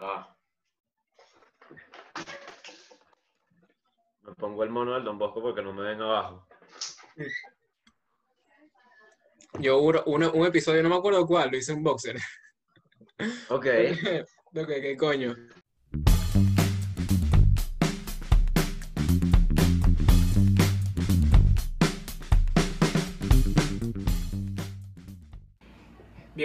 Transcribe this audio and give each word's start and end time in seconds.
Ah. 0.00 0.34
Me 4.22 4.34
pongo 4.34 4.64
el 4.64 4.70
mono 4.70 4.94
del 4.94 5.04
Don 5.04 5.18
Bosco 5.18 5.42
porque 5.42 5.62
no 5.62 5.72
me 5.72 5.82
ven 5.82 6.00
abajo. 6.00 6.46
Yo 9.58 9.78
uno- 9.78 10.02
un 10.06 10.46
episodio, 10.46 10.82
no 10.82 10.88
me 10.88 10.96
acuerdo 10.96 11.26
cuál, 11.26 11.50
lo 11.50 11.56
hice 11.56 11.72
en 11.72 11.82
boxer. 11.82 12.16
Ok. 13.48 13.66
Ok, 14.52 14.66
¿qué 14.66 14.96
coño? 14.96 15.36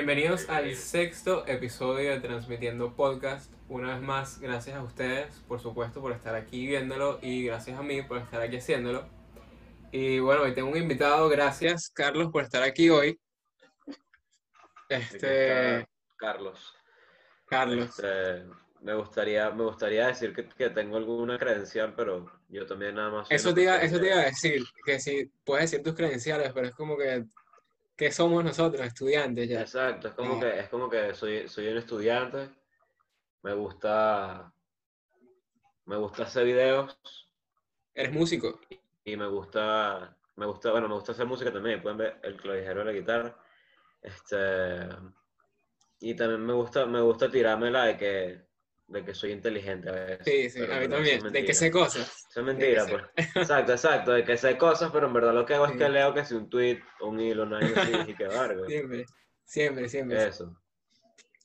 Bienvenidos 0.06 0.48
al 0.50 0.76
sexto 0.76 1.48
episodio 1.48 2.12
de 2.12 2.20
Transmitiendo 2.20 2.96
Podcast. 2.96 3.52
Una 3.68 3.96
vez 3.96 4.04
más, 4.04 4.40
gracias 4.40 4.78
a 4.78 4.84
ustedes, 4.84 5.34
por 5.48 5.60
supuesto, 5.60 6.00
por 6.00 6.12
estar 6.12 6.36
aquí 6.36 6.68
viéndolo 6.68 7.18
y 7.24 7.44
gracias 7.48 7.80
a 7.80 7.82
mí 7.82 8.04
por 8.04 8.20
estar 8.20 8.40
aquí 8.40 8.58
haciéndolo. 8.58 9.10
Y 9.92 10.20
bueno, 10.20 10.44
hoy 10.44 10.54
tengo 10.54 10.70
un 10.70 10.78
invitado, 10.78 11.28
gracias 11.28 11.90
Carlos 11.90 12.32
por 12.32 12.44
estar 12.44 12.62
aquí 12.62 12.92
hoy. 12.92 13.20
Este, 14.90 15.88
Carlos. 16.18 16.76
Carlos. 17.48 17.90
Este, 17.90 18.46
me 18.82 18.94
gustaría, 18.94 19.50
me 19.50 19.64
gustaría 19.64 20.06
decir 20.06 20.36
que, 20.36 20.48
que 20.48 20.70
tengo 20.70 20.98
alguna 20.98 21.40
credencial, 21.40 21.96
pero 21.96 22.32
yo 22.48 22.68
también 22.68 22.94
nada 22.94 23.10
más. 23.10 23.32
Eso 23.32 23.56
te, 23.56 23.64
iba, 23.64 23.78
eso 23.78 24.00
te 24.00 24.06
iba 24.06 24.18
a 24.18 24.26
decir, 24.26 24.64
que 24.86 25.00
si 25.00 25.32
puedes 25.44 25.72
decir 25.72 25.84
tus 25.84 25.96
credenciales, 25.96 26.54
pero 26.54 26.68
es 26.68 26.76
como 26.76 26.96
que, 26.96 27.26
que 27.96 28.12
somos 28.12 28.44
nosotros, 28.44 28.82
estudiantes 28.86 29.48
ya. 29.50 29.62
Exacto, 29.62 30.10
es 30.10 30.14
como 30.14 30.36
Ah. 30.36 30.40
que, 30.42 30.60
es 30.60 30.70
como 30.70 30.90
que 30.90 31.14
soy, 31.14 31.48
soy 31.48 31.68
un 31.68 31.78
estudiante. 31.78 32.50
Me 33.44 33.54
gusta, 33.54 34.52
me 35.86 35.98
gusta 35.98 36.24
hacer 36.24 36.46
videos 36.46 36.98
Eres 37.94 38.12
músico. 38.12 38.60
y 39.06 39.16
me 39.16 39.28
gusta, 39.28 40.18
me 40.36 40.46
gusta, 40.46 40.72
bueno, 40.72 40.88
me 40.90 40.96
gusta 40.96 41.12
hacer 41.14 41.26
música 41.26 41.54
también. 41.54 41.82
Pueden 41.82 41.98
ver 41.98 42.20
el 42.24 42.36
clavijero 42.38 42.80
de 42.80 42.86
la 42.86 42.92
guitarra. 42.92 43.38
Este, 44.02 44.88
y 46.00 46.16
también 46.16 46.46
me 46.46 46.54
gusta, 46.54 46.86
me 46.86 47.02
gusta 47.02 47.30
tirármela 47.30 47.86
de 47.86 47.98
que, 47.98 48.45
de 48.88 49.04
que 49.04 49.14
soy 49.16 49.32
inteligente 49.32 49.90
a 49.90 49.94
veces. 49.94 50.20
Sí, 50.26 50.50
sí, 50.50 50.64
a 50.72 50.80
mí 50.80 50.88
también. 50.88 51.22
De 51.32 51.44
que 51.44 51.54
sé 51.54 51.72
cosas. 51.72 52.26
Eso 52.30 52.40
es 52.40 52.46
mentira, 52.46 52.86
pues. 52.86 53.04
Exacto, 53.36 53.72
exacto, 53.72 54.12
de 54.12 54.24
que 54.24 54.38
sé 54.38 54.58
cosas, 54.58 54.92
pero 54.92 55.08
en 55.08 55.14
verdad 55.14 55.34
lo 55.34 55.46
que 55.46 55.56
hago 55.56 55.66
es 55.66 55.72
Sí. 55.74 55.78
que 55.78 55.90
leo 55.90 56.14
que 56.14 56.24
si 56.26 56.36
un 56.36 56.50
tweet, 56.50 56.82
un 57.02 57.20
hilo, 57.20 57.44
una 57.44 57.60
así, 57.60 57.92
y 58.08 58.14
que 58.16 58.28
vargo. 58.28 58.66
Siempre, 58.68 59.06
siempre, 59.44 59.90
siempre. 59.90 60.28
Eso. 60.28 60.56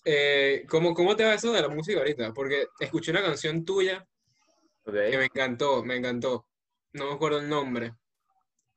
Eh, 0.04 0.64
¿cómo, 0.68 0.94
¿Cómo 0.94 1.14
te 1.16 1.24
va 1.24 1.34
eso 1.34 1.52
de 1.52 1.60
la 1.62 1.68
música 1.68 1.98
ahorita? 2.00 2.32
Porque 2.32 2.66
escuché 2.78 3.10
una 3.10 3.22
canción 3.22 3.64
tuya 3.64 4.06
que 4.84 5.18
me 5.18 5.24
encantó, 5.24 5.82
me 5.84 5.96
encantó. 5.96 6.46
No 6.92 7.06
me 7.06 7.12
acuerdo 7.14 7.38
el 7.38 7.48
nombre. 7.48 7.94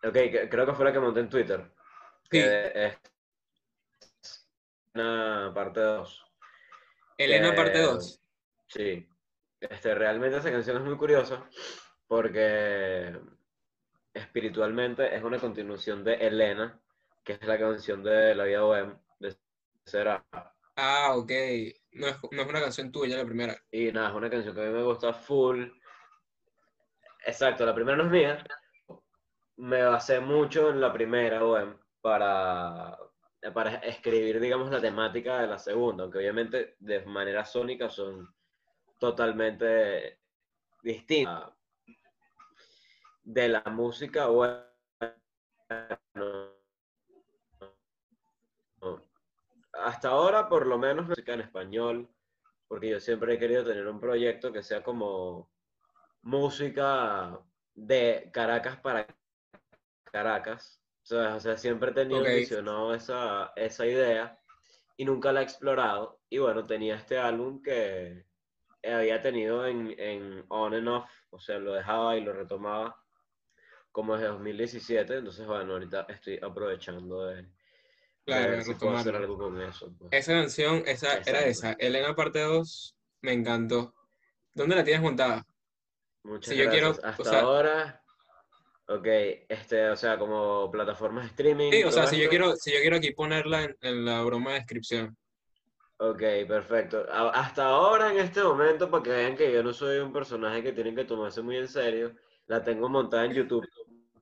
ok, 0.03 0.14
creo 0.50 0.66
que 0.66 0.73
fue 0.73 0.86
la 0.86 0.94
que 0.94 1.00
monté 1.00 1.22
en 1.22 1.30
Twitter. 1.30 1.72
Sí. 2.23 2.30
Que 2.39 2.72
es 2.86 2.97
una 4.94 5.52
parte 5.53 5.80
2. 5.80 6.23
Elena 7.17 7.56
parte 7.56 7.73
Que- 7.73 7.80
2. 7.80 8.19
Sí. 8.73 9.07
Este, 9.59 9.93
realmente 9.93 10.38
esa 10.38 10.52
canción 10.52 10.77
es 10.77 10.83
muy 10.83 10.97
curiosa 10.97 11.47
porque 12.07 13.16
espiritualmente 14.13 15.16
es 15.16 15.23
una 15.23 15.39
continuación 15.39 16.03
de 16.03 16.16
Elena, 16.16 16.81
que 17.23 17.33
es 17.33 17.44
la 17.45 17.57
canción 17.57 18.03
de 18.03 18.35
La 18.35 18.45
Vida 18.45 18.61
Bohem, 18.61 18.97
de 19.19 19.38
Será. 19.85 20.25
Ah, 20.75 21.16
ok. 21.16 21.31
No 21.91 22.07
es, 22.07 22.17
no 22.31 22.41
es 22.41 22.47
una 22.47 22.61
canción 22.61 22.91
tuya 22.91 23.17
la 23.17 23.25
primera. 23.25 23.55
Y 23.71 23.91
nada, 23.91 24.09
es 24.09 24.16
una 24.16 24.29
canción 24.29 24.55
que 24.55 24.61
a 24.61 24.66
mí 24.66 24.73
me 24.73 24.83
gusta 24.83 25.13
full. 25.13 25.67
Exacto, 27.25 27.66
la 27.66 27.75
primera 27.75 27.97
no 27.97 28.05
es 28.05 28.11
mía. 28.11 28.44
Me 29.57 29.83
basé 29.83 30.19
mucho 30.19 30.71
en 30.71 30.81
la 30.81 30.91
primera, 30.91 31.44
Bohem, 31.44 31.78
para, 32.01 32.97
para 33.53 33.75
escribir, 33.75 34.40
digamos, 34.40 34.72
la 34.72 34.81
temática 34.81 35.41
de 35.41 35.47
la 35.47 35.59
segunda, 35.59 36.03
aunque 36.03 36.17
obviamente 36.17 36.75
de 36.79 37.05
manera 37.05 37.45
sónica 37.45 37.88
son 37.90 38.34
totalmente 38.99 40.19
distintas. 40.81 41.51
De 43.23 43.47
la 43.47 43.63
música, 43.67 44.27
bueno, 44.27 44.65
hasta 49.73 50.09
ahora 50.09 50.47
por 50.47 50.67
lo 50.67 50.77
menos 50.77 51.07
música 51.07 51.33
en 51.33 51.41
español, 51.41 52.09
porque 52.67 52.89
yo 52.89 52.99
siempre 52.99 53.33
he 53.33 53.39
querido 53.39 53.63
tener 53.63 53.87
un 53.87 53.99
proyecto 53.99 54.51
que 54.51 54.63
sea 54.63 54.83
como 54.83 55.49
música 56.21 57.39
de 57.73 58.29
Caracas 58.33 58.77
para 58.77 59.07
Caracas. 60.11 60.81
O 61.03 61.05
sea, 61.05 61.35
o 61.35 61.39
sea, 61.39 61.57
siempre 61.57 61.91
he 61.91 61.93
tenido 61.93 62.23
visionado 62.23 62.93
esa, 62.93 63.51
esa 63.55 63.85
idea 63.85 64.39
y 64.95 65.05
nunca 65.05 65.31
la 65.31 65.41
he 65.41 65.43
explorado. 65.43 66.21
Y 66.29 66.37
bueno, 66.37 66.65
tenía 66.65 66.95
este 66.95 67.17
álbum 67.17 67.61
que 67.61 68.25
había 68.83 69.21
tenido 69.21 69.66
en, 69.66 69.95
en 69.97 70.45
on 70.49 70.73
and 70.73 70.88
off, 70.88 71.09
o 71.29 71.39
sea, 71.39 71.57
lo 71.59 71.73
dejaba 71.73 72.17
y 72.17 72.21
lo 72.21 72.33
retomaba 72.33 72.99
como 73.91 74.16
desde 74.16 74.27
2017. 74.27 75.17
Entonces, 75.17 75.45
bueno, 75.45 75.73
ahorita 75.73 76.05
estoy 76.09 76.39
aprovechando 76.41 77.25
de, 77.27 77.43
de 77.43 77.49
Claro, 78.25 78.61
si 78.61 78.73
puedo 78.75 78.97
hacer 78.97 79.16
algo 79.16 79.38
con 79.38 79.61
eso. 79.61 79.93
pues. 79.97 80.09
Esa 80.11 80.33
canción, 80.33 80.83
esa 80.85 81.17
era 81.25 81.45
esa. 81.45 81.73
Elena 81.73 82.16
parte 82.16 82.39
2, 82.41 82.95
me 83.22 83.33
encantó. 83.33 83.93
¿Dónde 84.53 84.75
la 84.75 84.83
tienes 84.83 85.01
montada? 85.01 85.45
Muchas 86.23 86.53
Si 86.53 86.59
yo 86.59 86.69
quiero, 86.69 86.91
o 86.91 87.05
Hasta 87.05 87.23
sea- 87.23 87.41
ahora, 87.41 88.01
ok, 88.88 89.05
este, 89.49 89.89
o 89.89 89.95
sea, 89.95 90.17
como 90.17 90.69
plataformas 90.72 91.23
de 91.25 91.29
streaming. 91.29 91.72
Sí, 91.72 91.83
o 91.83 91.91
sea, 91.91 92.07
si 92.07 92.17
yo 92.22 92.29
quiero, 92.29 92.55
si 92.55 92.72
yo 92.73 92.79
quiero 92.79 92.97
aquí 92.97 93.11
ponerla 93.11 93.63
en, 93.63 93.77
en 93.81 94.05
la 94.05 94.22
broma 94.23 94.51
de 94.51 94.59
descripción. 94.59 95.17
Ok, 95.97 96.21
perfecto. 96.47 97.05
A- 97.09 97.29
Hasta 97.29 97.65
ahora, 97.67 98.11
en 98.11 98.19
este 98.19 98.43
momento, 98.43 98.89
para 98.91 99.03
que 99.03 99.09
vean 99.11 99.35
que 99.37 99.51
yo 99.53 99.63
no 99.63 99.73
soy 99.73 99.99
un 99.99 100.11
personaje 100.11 100.61
que 100.63 100.73
tienen 100.73 100.95
que 100.95 101.05
tomarse 101.05 101.41
muy 101.41 101.57
en 101.57 101.67
serio, 101.67 102.15
la 102.47 102.63
tengo 102.63 102.89
montada 102.89 103.25
en 103.25 103.33
YouTube 103.33 103.67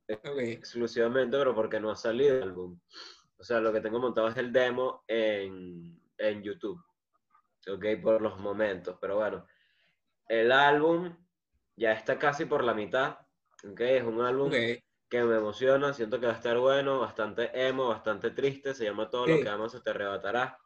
Ok, 0.09 0.39
exclusivamente, 0.39 1.37
pero 1.37 1.55
porque 1.55 1.79
no 1.79 1.89
ha 1.91 1.95
salido 1.95 2.35
el 2.37 2.43
álbum. 2.43 2.79
O 3.37 3.43
sea, 3.43 3.59
lo 3.61 3.71
que 3.73 3.81
tengo 3.81 3.99
montado 3.99 4.27
es 4.27 4.37
el 4.37 4.51
demo 4.51 5.03
en, 5.07 6.01
en 6.17 6.43
YouTube. 6.43 6.79
Ok, 7.67 7.85
por 8.03 8.21
los 8.21 8.39
momentos. 8.39 8.97
Pero 9.01 9.15
bueno, 9.17 9.45
el 10.27 10.51
álbum 10.51 11.15
ya 11.75 11.93
está 11.93 12.19
casi 12.19 12.45
por 12.45 12.63
la 12.63 12.73
mitad. 12.73 13.19
Ok, 13.69 13.81
es 13.81 14.03
un 14.03 14.21
álbum 14.21 14.49
ok. 14.49 14.55
que 15.09 15.23
me 15.23 15.37
emociona, 15.37 15.93
siento 15.93 16.19
que 16.19 16.27
va 16.27 16.33
a 16.33 16.35
estar 16.35 16.57
bueno, 16.59 16.99
bastante 16.99 17.51
emo, 17.67 17.89
bastante 17.89 18.31
triste, 18.31 18.73
se 18.73 18.85
llama 18.85 19.09
Todo 19.09 19.27
lo 19.27 19.37
Sí. 19.37 19.43
que 19.43 19.49
amas 19.49 19.71
se 19.73 19.81
te 19.81 19.89
arrebatará. 19.91 20.57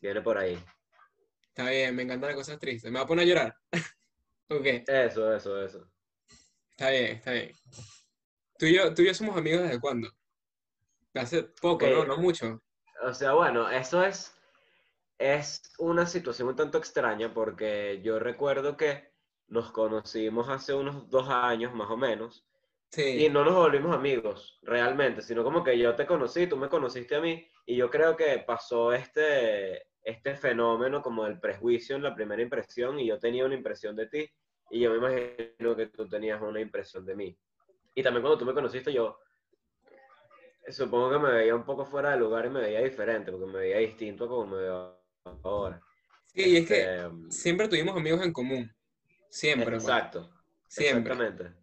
Viene 0.00 0.22
por 0.22 0.38
ahí. 0.38 0.62
Está 1.48 1.70
bien, 1.70 1.94
me 1.94 2.02
encantan 2.02 2.28
las 2.28 2.36
cosas 2.36 2.58
tristes. 2.58 2.90
¿Me 2.90 2.98
va 2.98 3.04
a 3.04 3.08
poner 3.08 3.24
a 3.24 3.28
llorar? 3.28 3.54
Ok, 4.50 4.64
Eso, 4.64 5.34
eso, 5.34 5.62
eso. 5.62 5.90
está 6.70 6.88
bien, 6.88 7.16
está 7.16 7.32
bien. 7.32 7.52
Tú 8.58 8.64
y 8.64 8.76
yo, 8.76 8.94
tú 8.94 9.02
y 9.02 9.06
yo 9.08 9.12
somos 9.12 9.36
amigos 9.36 9.62
desde 9.64 9.78
cuándo? 9.78 10.10
Hace 11.12 11.42
poco. 11.60 11.86
¿no? 11.86 12.06
No 12.06 12.16
mucho. 12.16 12.62
O 13.02 13.12
sea, 13.12 13.34
bueno, 13.34 13.68
eso 13.68 14.02
es, 14.02 14.34
es 15.18 15.60
una 15.78 16.06
situación 16.06 16.48
un 16.48 16.56
tanto 16.56 16.78
extraña 16.78 17.34
porque 17.34 18.00
yo 18.02 18.18
recuerdo 18.18 18.74
que 18.78 19.12
nos 19.48 19.70
conocimos 19.70 20.48
hace 20.48 20.72
unos 20.72 21.10
dos 21.10 21.28
años 21.28 21.74
más 21.74 21.90
o 21.90 21.98
menos 21.98 22.47
Sí, 22.90 23.24
y 23.24 23.28
no 23.28 23.44
nos 23.44 23.54
volvimos 23.54 23.94
amigos 23.94 24.58
realmente, 24.62 25.20
sino 25.22 25.44
como 25.44 25.62
que 25.62 25.78
yo 25.78 25.94
te 25.94 26.06
conocí, 26.06 26.46
tú 26.46 26.56
me 26.56 26.68
conociste 26.70 27.16
a 27.16 27.20
mí 27.20 27.46
y 27.66 27.76
yo 27.76 27.90
creo 27.90 28.16
que 28.16 28.38
pasó 28.46 28.92
este, 28.94 29.88
este 30.02 30.34
fenómeno 30.36 31.02
como 31.02 31.24
del 31.24 31.38
prejuicio 31.38 31.96
en 31.96 32.02
la 32.02 32.14
primera 32.14 32.42
impresión 32.42 32.98
y 32.98 33.06
yo 33.06 33.18
tenía 33.18 33.44
una 33.44 33.54
impresión 33.54 33.94
de 33.94 34.06
ti 34.08 34.30
y 34.70 34.80
yo 34.80 34.90
me 34.90 34.96
imagino 34.98 35.76
que 35.76 35.86
tú 35.88 36.08
tenías 36.08 36.40
una 36.40 36.60
impresión 36.60 37.04
de 37.04 37.14
mí. 37.14 37.38
Y 37.94 38.02
también 38.02 38.22
cuando 38.22 38.38
tú 38.38 38.46
me 38.46 38.54
conociste 38.54 38.92
yo 38.92 39.18
supongo 40.68 41.10
que 41.10 41.18
me 41.18 41.30
veía 41.32 41.54
un 41.54 41.64
poco 41.64 41.84
fuera 41.84 42.10
de 42.12 42.18
lugar 42.18 42.46
y 42.46 42.50
me 42.50 42.60
veía 42.60 42.80
diferente 42.82 43.30
porque 43.32 43.46
me 43.46 43.58
veía 43.58 43.78
distinto 43.78 44.24
a 44.24 44.28
como 44.28 44.46
me 44.56 44.62
veo 44.62 45.02
ahora. 45.42 45.80
sí, 46.26 46.42
y 46.50 46.56
es 46.56 46.66
que 46.66 46.94
Este, 46.96 47.10
siempre 47.30 47.68
tuvimos 47.68 47.96
amigos 47.96 48.22
en 48.24 48.32
común. 48.32 48.74
Siempre, 49.30 49.78
pues. 49.78 49.84
Exacto, 49.84 50.30
Siempre. 50.66 51.14
exactamente. 51.14 51.57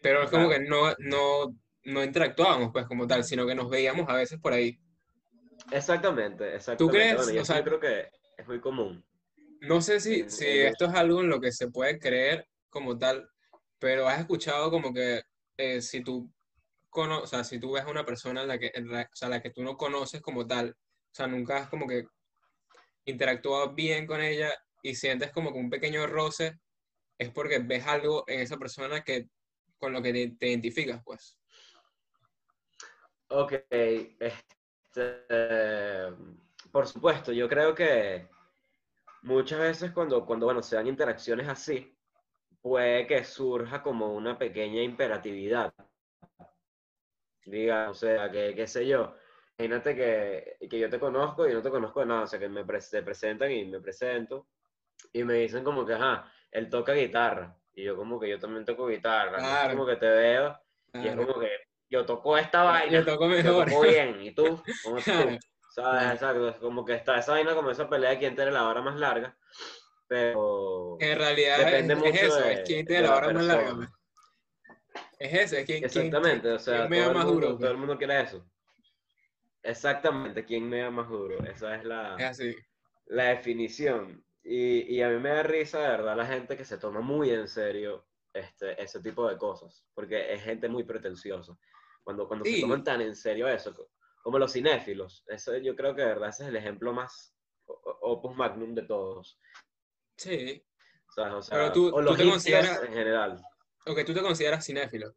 Pero 0.00 0.22
es 0.22 0.30
como 0.30 0.48
que 0.48 0.60
no, 0.60 0.92
no, 0.98 1.54
no 1.84 2.04
interactuábamos, 2.04 2.70
pues, 2.72 2.86
como 2.86 3.06
tal, 3.06 3.24
sino 3.24 3.46
que 3.46 3.54
nos 3.54 3.68
veíamos 3.68 4.08
a 4.08 4.14
veces 4.14 4.38
por 4.40 4.52
ahí. 4.52 4.78
Exactamente, 5.72 6.54
exactamente. 6.54 6.98
crees? 6.98 7.16
Bueno, 7.16 7.32
y 7.32 7.38
O 7.38 7.44
sea, 7.44 7.58
yo 7.58 7.64
creo 7.64 7.80
que 7.80 8.08
es 8.36 8.46
muy 8.46 8.60
común. 8.60 9.04
No 9.60 9.80
sé 9.80 9.98
si, 10.00 10.30
si 10.30 10.46
esto 10.46 10.86
es 10.86 10.94
algo 10.94 11.20
en 11.20 11.28
lo 11.28 11.40
que 11.40 11.50
se 11.50 11.68
puede 11.68 11.98
creer 11.98 12.46
como 12.70 12.96
tal, 12.96 13.28
pero 13.78 14.08
has 14.08 14.20
escuchado 14.20 14.70
como 14.70 14.92
que 14.92 15.22
eh, 15.56 15.82
si 15.82 16.02
tú 16.02 16.32
cono- 16.88 17.22
o 17.22 17.26
sea, 17.26 17.42
si 17.42 17.58
tú 17.58 17.72
ves 17.72 17.82
a 17.84 17.90
una 17.90 18.04
persona 18.04 18.42
en 18.42 18.48
la 18.48 18.58
que, 18.58 18.70
en 18.72 18.88
la, 18.88 19.02
o 19.02 19.16
sea, 19.16 19.28
la 19.28 19.42
que 19.42 19.50
tú 19.50 19.62
no 19.62 19.76
conoces 19.76 20.20
como 20.22 20.46
tal, 20.46 20.70
o 20.70 21.14
sea, 21.14 21.26
nunca 21.26 21.56
has 21.56 21.68
como 21.68 21.86
que 21.88 22.04
interactuado 23.04 23.74
bien 23.74 24.06
con 24.06 24.20
ella 24.20 24.52
y 24.82 24.94
sientes 24.94 25.32
como 25.32 25.52
que 25.52 25.58
un 25.58 25.70
pequeño 25.70 26.06
roce, 26.06 26.58
es 27.18 27.30
porque 27.30 27.58
ves 27.58 27.86
algo 27.86 28.24
en 28.28 28.40
esa 28.40 28.56
persona 28.58 29.02
que 29.02 29.26
con 29.78 29.92
lo 29.92 30.02
que 30.02 30.12
te, 30.38 30.48
identificas, 30.48 31.02
pues. 31.04 31.38
Ok, 33.28 33.52
este, 33.70 34.48
por 36.72 36.86
supuesto, 36.86 37.32
yo 37.32 37.48
creo 37.48 37.74
que 37.74 38.28
muchas 39.22 39.60
veces 39.60 39.92
cuando, 39.92 40.24
cuando 40.24 40.46
bueno, 40.46 40.62
se 40.62 40.76
dan 40.76 40.86
interacciones 40.86 41.48
así, 41.48 41.96
puede 42.60 43.06
que 43.06 43.24
surja 43.24 43.82
como 43.82 44.14
una 44.14 44.38
pequeña 44.38 44.82
imperatividad. 44.82 45.72
Diga, 47.44 47.90
o 47.90 47.94
sea, 47.94 48.30
que 48.30 48.54
qué 48.54 48.66
sé 48.66 48.86
yo, 48.86 49.14
imagínate 49.58 49.94
que, 49.94 50.68
que, 50.68 50.78
yo 50.78 50.90
te 50.90 50.98
conozco 50.98 51.48
y 51.48 51.54
no 51.54 51.62
te 51.62 51.70
conozco 51.70 52.00
de 52.00 52.06
nada, 52.06 52.22
o 52.22 52.26
sea, 52.26 52.38
que 52.38 52.48
me 52.48 52.64
se 52.80 53.02
presentan 53.02 53.50
y 53.50 53.64
me 53.64 53.80
presento 53.80 54.48
y 55.12 55.24
me 55.24 55.34
dicen 55.34 55.64
como 55.64 55.86
que, 55.86 55.94
ajá, 55.94 56.30
él 56.50 56.68
toca 56.68 56.92
guitarra 56.92 57.56
y 57.78 57.84
yo 57.84 57.96
como 57.96 58.18
que 58.18 58.28
yo 58.28 58.40
también 58.40 58.64
toco 58.64 58.88
guitarra, 58.88 59.38
claro. 59.38 59.70
como 59.70 59.86
que 59.86 59.94
te 59.94 60.08
veo 60.08 60.58
y 60.94 61.06
es 61.06 61.14
como 61.14 61.38
que 61.38 61.48
yo 61.88 62.04
toco 62.04 62.36
esta 62.36 62.64
vaina, 62.64 62.90
yo 62.92 63.04
toco 63.04 63.28
mejor, 63.28 63.68
yo 63.68 63.72
toco 63.72 63.82
bien, 63.82 64.20
¿y 64.20 64.32
tú? 64.32 64.60
¿Cómo 64.84 64.96
tú? 64.96 65.38
¿Sabes? 65.70 66.12
Exacto, 66.14 66.56
como 66.58 66.84
que 66.84 66.94
está 66.94 67.18
esa 67.18 67.32
vaina 67.32 67.54
como 67.54 67.70
esa 67.70 67.88
pelea 67.88 68.10
de 68.10 68.18
quién 68.18 68.34
tiene 68.34 68.50
la 68.50 68.66
hora 68.66 68.82
más 68.82 68.96
larga, 68.96 69.38
pero... 70.08 70.96
En 70.98 71.16
realidad 71.16 71.58
depende 71.58 71.94
es, 71.94 71.98
mucho 72.00 72.10
es 72.10 72.22
eso, 72.22 72.44
es 72.44 72.60
quién 72.66 72.84
tiene 72.84 73.06
la 73.06 73.14
hora 73.14 73.32
más 73.32 73.44
larga. 73.44 73.76
Pues. 73.76 73.88
Es 75.20 75.34
eso, 75.34 75.56
es 75.56 75.64
quién, 75.64 75.84
Exactamente, 75.84 76.50
o 76.50 76.58
sea, 76.58 76.88
me 76.88 76.98
da 76.98 77.12
más 77.12 77.26
mundo, 77.26 77.46
duro. 77.46 77.58
Todo 77.58 77.70
el 77.70 77.76
mundo 77.76 77.96
quiere 77.96 78.22
eso. 78.22 78.44
Exactamente, 79.62 80.44
quién 80.44 80.68
me 80.68 80.80
da 80.80 80.90
más 80.90 81.08
duro. 81.08 81.44
Esa 81.44 81.76
es 81.76 81.84
la, 81.84 82.16
es 82.18 82.24
así. 82.24 82.56
la 83.06 83.24
definición. 83.26 84.24
Y, 84.42 84.94
y, 84.96 85.02
a 85.02 85.08
mí 85.10 85.18
me 85.18 85.30
da 85.30 85.42
risa, 85.42 85.80
de 85.80 85.88
verdad, 85.88 86.16
la 86.16 86.26
gente 86.26 86.56
que 86.56 86.64
se 86.64 86.78
toma 86.78 87.00
muy 87.00 87.30
en 87.30 87.48
serio 87.48 88.06
este, 88.32 88.80
ese 88.82 89.00
tipo 89.00 89.28
de 89.28 89.36
cosas, 89.36 89.84
porque 89.94 90.32
es 90.32 90.42
gente 90.42 90.68
muy 90.68 90.84
pretenciosa. 90.84 91.56
Cuando, 92.04 92.26
cuando 92.26 92.44
Sí. 92.44 92.56
se 92.56 92.60
toman 92.62 92.84
tan 92.84 93.00
en 93.00 93.14
serio 93.16 93.48
eso, 93.48 93.74
co- 93.74 93.90
como 94.22 94.38
los 94.38 94.52
cinéfilos, 94.52 95.24
eso 95.28 95.56
yo 95.58 95.74
creo 95.76 95.94
que 95.94 96.02
de 96.02 96.08
verdad 96.08 96.28
ese 96.30 96.44
es 96.44 96.48
el 96.50 96.56
ejemplo 96.56 96.92
más 96.92 97.34
o- 97.66 97.72
o- 97.72 98.12
opus 98.12 98.36
magnum 98.36 98.74
de 98.74 98.82
todos. 98.82 99.38
Sí. 100.16 100.64
¿sabes? 101.14 101.34
O 101.34 101.42
sea, 101.42 101.58
Pero 101.58 101.72
tú- 101.72 101.94
o 101.94 102.00
los 102.02 102.16
tú 102.16 102.22
te 102.22 102.30
consideras- 102.30 102.82
en 102.84 102.92
general. 102.92 103.42
Ok, 103.86 104.04
tú 104.04 104.14
te 104.14 104.20
consideras 104.22 104.64
cinéfilo. 104.64 105.14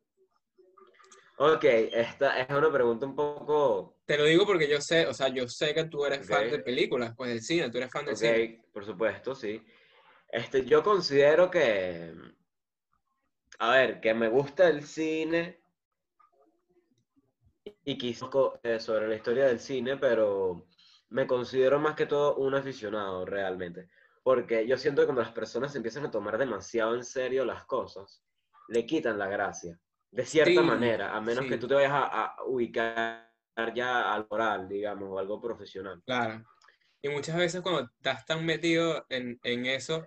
Ok, 1.44 1.64
esta 1.64 2.40
es 2.40 2.48
una 2.52 2.72
pregunta 2.72 3.08
un 3.08 3.16
poco... 3.16 3.98
Te 4.06 4.16
lo 4.16 4.26
digo 4.26 4.46
porque 4.46 4.70
yo 4.70 4.80
sé, 4.80 5.08
o 5.08 5.14
sea, 5.14 5.28
yo 5.30 5.48
sé 5.48 5.74
que 5.74 5.86
tú 5.86 6.06
eres 6.06 6.28
fan 6.28 6.52
de 6.52 6.60
películas, 6.60 7.16
pues 7.18 7.32
del 7.32 7.42
cine, 7.42 7.72
tú 7.72 7.80
eres 7.80 7.92
fan 7.92 8.06
del 8.06 8.14
Ok, 8.14 8.20
cine. 8.20 8.64
por 8.72 8.86
supuesto, 8.86 9.34
sí. 9.34 9.66
Este, 10.28 10.64
yo 10.66 10.84
considero 10.84 11.50
que, 11.50 12.14
a 13.58 13.72
ver, 13.72 14.00
que 14.00 14.14
me 14.14 14.28
gusta 14.30 14.70
el 14.70 14.86
cine 14.86 15.64
y 17.86 17.98
quizás 17.98 18.30
eh, 18.62 18.80
sobre 18.80 19.08
la 19.08 19.16
historia 19.16 19.48
del 19.48 19.60
cine, 19.60 19.98
pero 19.98 20.68
me 21.10 21.26
considero 21.26 21.80
más 21.80 21.96
que 21.96 22.06
todo 22.06 22.36
un 22.36 22.54
aficionado 22.54 23.26
realmente. 23.26 23.90
Porque 24.22 24.68
yo 24.68 24.78
siento 24.78 25.02
que 25.02 25.08
cuando 25.08 25.24
las 25.24 25.32
personas 25.34 25.76
empiezan 25.76 26.06
a 26.06 26.12
tomar 26.12 26.38
demasiado 26.38 26.94
en 26.94 27.04
serio 27.04 27.46
las 27.46 27.66
cosas, 27.66 28.24
le 28.68 28.86
quitan 28.86 29.18
la 29.18 29.28
gracia, 29.28 29.80
de 30.12 30.25
cierta 30.25 30.52
Sí, 30.52 30.60
manera, 30.60 31.16
a 31.16 31.22
menos 31.22 31.44
sí. 31.46 31.50
que 31.50 31.58
tú 31.58 31.68
te 31.68 31.74
vayas 31.75 31.92
a, 31.92 32.06
a 32.25 32.44
ubicar 32.46 33.31
ya 33.74 34.13
al 34.13 34.25
oral, 34.30 34.68
digamos, 34.68 35.10
o 35.10 35.19
algo 35.19 35.40
profesional. 35.42 36.02
Claro. 36.06 36.44
Y 37.02 37.10
muchas 37.10 37.36
veces 37.38 37.62
cuando 37.62 37.90
estás 37.98 38.25
tan 38.25 38.46
metido 38.46 39.06
en, 39.10 39.40
en 39.44 39.66
eso, 39.66 40.06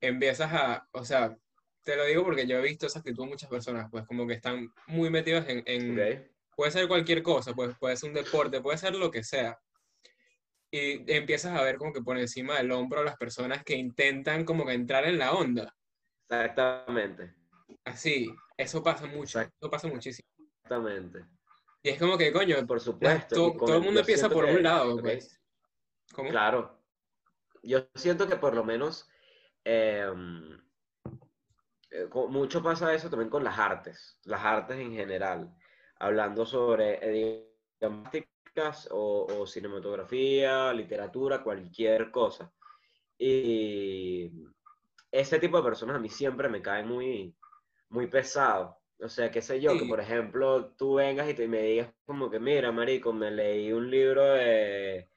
empiezas 0.00 0.52
a, 0.52 0.88
o 0.92 1.04
sea, 1.04 1.36
te 1.82 1.96
lo 1.96 2.04
digo 2.04 2.24
porque 2.24 2.46
yo 2.46 2.58
he 2.58 2.62
visto 2.62 2.86
esa 2.86 3.00
actitud 3.00 3.24
en 3.24 3.30
muchas 3.30 3.50
personas, 3.50 3.88
pues 3.90 4.06
como 4.06 4.26
que 4.26 4.34
están 4.34 4.72
muy 4.86 5.10
metidos 5.10 5.44
en, 5.48 5.62
en- 5.66 6.30
puede 6.56 6.70
ser 6.70 6.86
cualquier 6.88 7.22
cosa, 7.22 7.52
pues 7.52 7.76
puede 7.78 7.96
ser 7.96 8.10
un 8.10 8.14
deporte, 8.14 8.60
puede 8.60 8.78
ser 8.78 8.94
lo 8.94 9.10
que 9.10 9.24
sea. 9.24 9.58
Y 10.70 11.10
empiezas 11.12 11.58
a 11.58 11.62
ver 11.62 11.76
como 11.76 11.92
que 11.92 12.00
por 12.02 12.18
encima 12.18 12.56
del 12.56 12.72
hombro 12.72 13.00
a 13.00 13.04
las 13.04 13.16
personas 13.16 13.62
que 13.64 13.74
intentan 13.76 14.44
como 14.44 14.66
que 14.66 14.72
entrar 14.72 15.04
en 15.06 15.18
la 15.18 15.32
onda. 15.32 15.74
Exactamente, 16.28 17.34
Así, 17.84 18.34
eso 18.56 18.82
pasa 18.82 19.06
mucho, 19.06 19.40
eso 19.40 19.70
pasa 19.70 19.88
muchísimo. 19.88 20.28
exactamente. 20.62 21.24
Y 21.82 21.90
es 21.90 21.98
como 21.98 22.16
que, 22.16 22.32
coño, 22.32 22.66
Por 22.66 22.80
supuesto. 22.80 23.34
to- 23.34 23.56
todo 23.58 23.76
el 23.76 23.82
mundo 23.82 24.00
empieza 24.00 24.28
por 24.30 24.46
que- 24.46 24.54
un 24.54 24.62
lado, 24.62 24.94
ok, 24.94 25.00
pues. 25.02 25.40
¿Cómo? 26.14 26.30
Claro. 26.30 26.80
Yo 27.62 27.86
siento 27.94 28.26
que 28.28 28.36
por 28.36 28.54
lo 28.54 28.64
menos 28.64 29.08
eh, 29.64 30.06
eh, 31.90 32.08
mucho 32.28 32.62
pasa 32.62 32.92
eso 32.94 33.08
también 33.10 33.30
con 33.30 33.42
las 33.44 33.58
artes, 33.58 34.18
las 34.24 34.42
artes 34.44 34.78
en 34.78 34.92
general, 34.92 35.54
hablando 35.98 36.44
sobre 36.46 36.98
eh, 37.02 37.50
digamos, 37.80 38.88
o, 38.90 39.26
o 39.40 39.46
cinematografía, 39.46 40.72
literatura, 40.72 41.42
cualquier 41.42 42.10
cosa. 42.10 42.52
Y 43.18 44.30
ese 45.10 45.38
tipo 45.38 45.56
de 45.56 45.62
personas 45.62 45.96
a 45.96 46.00
mí 46.00 46.08
siempre 46.08 46.48
me 46.48 46.60
caen 46.62 46.88
muy, 46.88 47.34
muy 47.88 48.06
pesado. 48.06 48.78
O 49.00 49.08
sea, 49.08 49.30
qué 49.30 49.42
sé 49.42 49.60
yo, 49.60 49.72
que 49.72 49.80
Sí. 49.80 49.88
por 49.88 50.00
ejemplo 50.00 50.72
tú 50.76 50.94
vengas 50.94 51.28
y 51.28 51.34
te, 51.34 51.48
me 51.48 51.62
digas 51.62 51.92
como 52.06 52.30
que, 52.30 52.38
mira, 52.38 52.70
marico, 52.72 53.12
me 53.12 53.30
leí 53.30 53.72
un 53.72 53.90
libro 53.90 54.24
de 54.24 55.08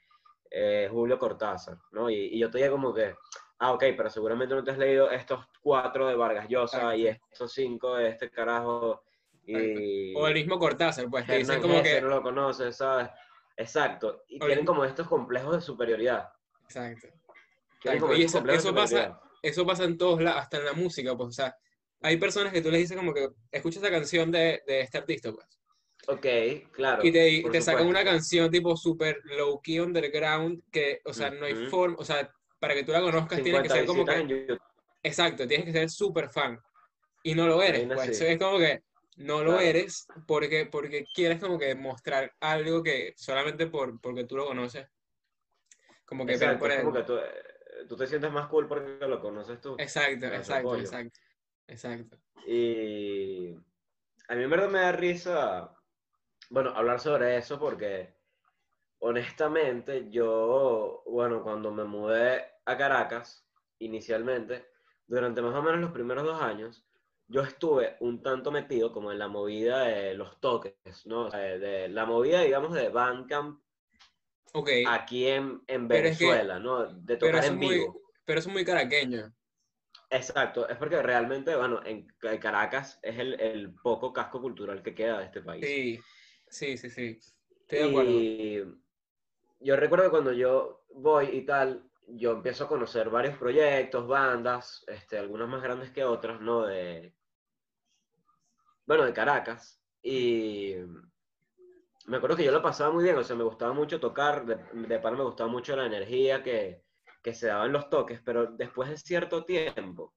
eh, 0.50 0.88
Julio 0.92 1.20
Cortázar, 1.20 1.78
¿no? 1.92 2.10
Y, 2.10 2.16
y 2.16 2.40
yo 2.40 2.50
te 2.50 2.58
digo 2.58 2.72
como 2.72 2.94
que, 2.94 3.16
ah, 3.60 3.74
ok, 3.74 3.84
pero 3.96 4.10
seguramente 4.10 4.56
no 4.56 4.64
te 4.64 4.72
has 4.72 4.78
leído 4.78 5.10
estos 5.12 5.46
cuatro 5.62 6.08
de 6.08 6.16
Vargas 6.16 6.48
Llosa 6.50 6.96
y 6.96 7.08
estos 7.08 7.54
cinco 7.54 7.96
de 7.96 8.10
este 8.10 8.30
carajo 8.32 9.04
y... 9.46 10.14
O 10.16 10.28
el 10.28 10.34
mismo 10.34 10.60
Cortázar, 10.60 11.10
pues 11.10 11.26
te 11.26 11.38
dicen 11.38 11.62
como 11.62 11.82
que... 11.82 12.02
no 12.02 12.10
lo 12.10 12.22
conoces, 12.22 12.76
¿sabes? 12.76 13.10
Exacto. 13.56 14.24
Y 14.28 14.36
Oye. 14.38 14.48
tienen 14.48 14.66
como 14.66 14.84
estos 14.86 15.08
complejos 15.08 15.56
de 15.56 15.62
superioridad. 15.62 16.30
Exacto. 16.64 17.08
Exacto. 17.84 18.14
Y 18.16 18.24
eso, 18.24 18.46
eso 18.48 18.76
pasa, 18.76 19.20
eso 19.42 19.66
pasa 19.66 19.84
en 19.86 19.98
todos 19.98 20.22
lados, 20.22 20.42
hasta 20.42 20.58
en 20.58 20.66
la 20.66 20.74
música, 20.74 21.16
pues, 21.16 21.30
o 21.30 21.32
sea, 21.32 21.56
hay 22.02 22.18
personas 22.18 22.54
que 22.54 22.62
tú 22.62 22.70
les 22.70 22.82
dices 22.82 22.98
como 22.98 23.14
que, 23.14 23.28
escucha 23.52 23.80
esa 23.80 23.90
canción 23.90 24.32
de, 24.32 24.62
de 24.68 24.82
este 24.82 24.98
artista, 24.98 25.32
pues, 25.32 25.48
Ok, 26.08 26.26
claro. 26.72 27.04
y 27.04 27.12
te, 27.12 27.40
por 27.42 27.52
te 27.52 27.62
sacan 27.62 27.88
una 27.88 28.04
canción 28.04 28.50
tipo 28.50 28.76
super 28.78 29.20
low 29.26 29.62
key 29.62 29.80
underground, 29.80 30.62
que, 30.72 31.02
o 31.06 31.14
sea, 31.14 31.30
no 31.32 31.46
hay 31.46 31.56
forma, 31.56 31.98
o 32.00 32.06
sea, 32.06 32.32
para 32.60 32.74
que 32.74 32.84
tú 32.84 32.92
la 32.92 33.02
conozcas 33.02 33.42
tienes 33.42 33.62
que 33.62 33.70
50 33.70 33.74
ser 33.74 33.86
como 33.86 34.06
que, 34.06 34.58
exacto, 35.04 35.48
tienes 35.48 35.66
que 35.66 35.74
ser 35.74 35.90
súper 35.90 36.30
fan, 36.30 36.58
y 37.24 37.36
no 37.36 37.48
lo 37.48 37.62
eres, 37.62 37.88
pues, 37.94 38.22
es 38.22 38.38
como 38.38 38.58
que 38.58 38.82
no 39.18 39.44
lo 39.44 39.52
Claro. 39.54 39.66
eres 39.66 40.08
porque, 40.28 40.66
porque 40.68 41.08
quieres 41.14 41.40
como 41.40 41.58
que 41.58 41.74
mostrar 41.76 42.32
algo 42.40 42.84
que 42.84 43.14
solamente 43.18 43.68
por, 43.68 44.00
porque 44.00 44.24
tú 44.26 44.38
lo 44.38 44.46
conoces, 44.46 44.88
como 46.06 46.26
que, 46.26 46.38
pero 46.38 46.52
Exacto, 46.52 46.60
por 46.60 46.72
es 46.72 46.80
como 46.80 46.94
que 46.94 47.04
tú, 47.04 47.18
eh, 47.18 47.86
tú 47.90 47.98
te 47.98 48.08
sientes 48.08 48.32
más 48.32 48.48
cool 48.48 48.68
porque 48.68 49.06
lo 49.06 49.20
conoces 49.20 49.60
tú. 49.60 49.76
exacto, 49.78 50.28
exacto, 50.28 50.76
exacto, 50.78 51.20
exacto. 51.68 52.18
Y 52.46 53.54
a 54.30 54.36
mí 54.36 54.44
en 54.44 54.50
verdad 54.50 54.70
me 54.70 54.80
da 54.80 54.92
risa, 54.92 55.76
bueno, 56.50 56.70
hablar 56.72 57.00
sobre 57.00 57.38
eso 57.38 57.60
porque 57.60 58.16
honestamente 59.00 60.10
yo, 60.10 61.04
bueno, 61.06 61.44
cuando 61.44 61.72
me 61.72 61.84
mudé 61.84 62.46
a 62.66 62.78
Caracas 62.78 63.48
inicialmente, 63.80 64.68
durante 65.08 65.42
más 65.42 65.56
o 65.56 65.62
menos 65.62 65.80
los 65.80 65.92
primeros 65.92 66.24
dos 66.26 66.42
años, 66.42 66.86
yo 67.28 67.42
estuve 67.42 67.98
un 68.00 68.22
tanto 68.24 68.52
metido 68.52 68.92
como 68.94 69.12
en 69.12 69.20
la 69.20 69.28
movida 69.28 69.82
de 69.82 70.14
los 70.14 70.40
toques, 70.40 70.74
¿no? 71.06 71.26
O 71.26 71.32
sea, 71.32 71.40
de, 71.40 71.60
de 71.60 71.90
la 71.90 72.06
movida, 72.06 72.42
digamos, 72.42 72.74
de 72.74 72.90
Bandcamp 72.90 73.62
Ok, 74.54 74.70
aquí 74.88 75.28
en, 75.28 75.62
en 75.68 75.88
Pero 75.88 76.08
es 76.08 76.18
que- 76.18 76.26
Venezuela, 76.26 76.60
¿no? 76.60 76.86
De 76.86 77.18
tocar 77.18 77.44
en 77.44 77.58
muy, 77.58 77.80
vivo. 77.80 78.02
pero 78.26 78.40
es 78.40 78.48
muy 78.48 78.64
caraqueño. 78.64 79.34
Exacto, 80.10 80.68
es 80.70 80.78
porque 80.78 81.02
realmente, 81.02 81.56
bueno, 81.56 81.82
en 81.84 82.08
Caracas 82.40 83.00
es 83.04 83.20
el, 83.20 83.40
el 83.40 83.74
poco 83.74 84.14
casco 84.14 84.42
cultural 84.42 84.82
que 84.82 84.96
queda 84.96 85.20
de 85.20 85.26
este 85.26 85.42
país. 85.42 85.66
Sí, 85.66 86.00
sí, 86.48 86.78
sí, 86.78 86.90
sí. 86.90 87.20
Estoy 87.62 87.80
de 87.80 87.90
acuerdo. 87.90 88.12
Y 88.12 88.66
yo 89.60 89.76
recuerdo 89.76 90.06
que 90.06 90.12
cuando 90.12 90.32
yo 90.32 90.86
voy 90.94 91.26
y 91.34 91.46
tal, 91.46 91.90
yo 92.08 92.32
empiezo 92.32 92.64
a 92.64 92.68
conocer 92.70 93.10
varios 93.10 93.38
proyectos, 93.38 94.08
bandas, 94.08 94.86
este, 94.88 95.18
algunas 95.18 95.50
más 95.50 95.62
grandes 95.62 95.92
que 95.92 96.06
otras, 96.06 96.40
¿no? 96.40 96.66
De, 96.66 97.14
bueno, 98.86 99.04
de 99.04 99.12
Caracas. 99.12 99.84
Y 100.02 100.76
me 102.06 102.18
acuerdo 102.18 102.38
que 102.38 102.46
yo 102.46 102.54
lo 102.54 102.62
pasaba 102.62 102.94
muy 102.94 103.04
bien, 103.04 103.18
o 103.18 103.24
sea, 103.26 103.36
me 103.36 103.44
gustaba 103.44 103.74
mucho 103.74 104.00
tocar, 104.00 104.46
de, 104.46 104.88
de 104.88 105.00
par 105.00 105.18
me 105.18 105.24
gustaba 105.26 105.50
mucho 105.50 105.76
la 105.76 105.86
energía 105.86 106.42
que, 106.42 106.87
que 107.22 107.34
se 107.34 107.48
daba 107.48 107.66
en 107.66 107.74
los 107.74 107.90
toques, 107.90 108.22
pero 108.24 108.48
después 108.48 108.90
de 108.90 108.98
cierto 108.98 109.44
tiempo, 109.46 110.16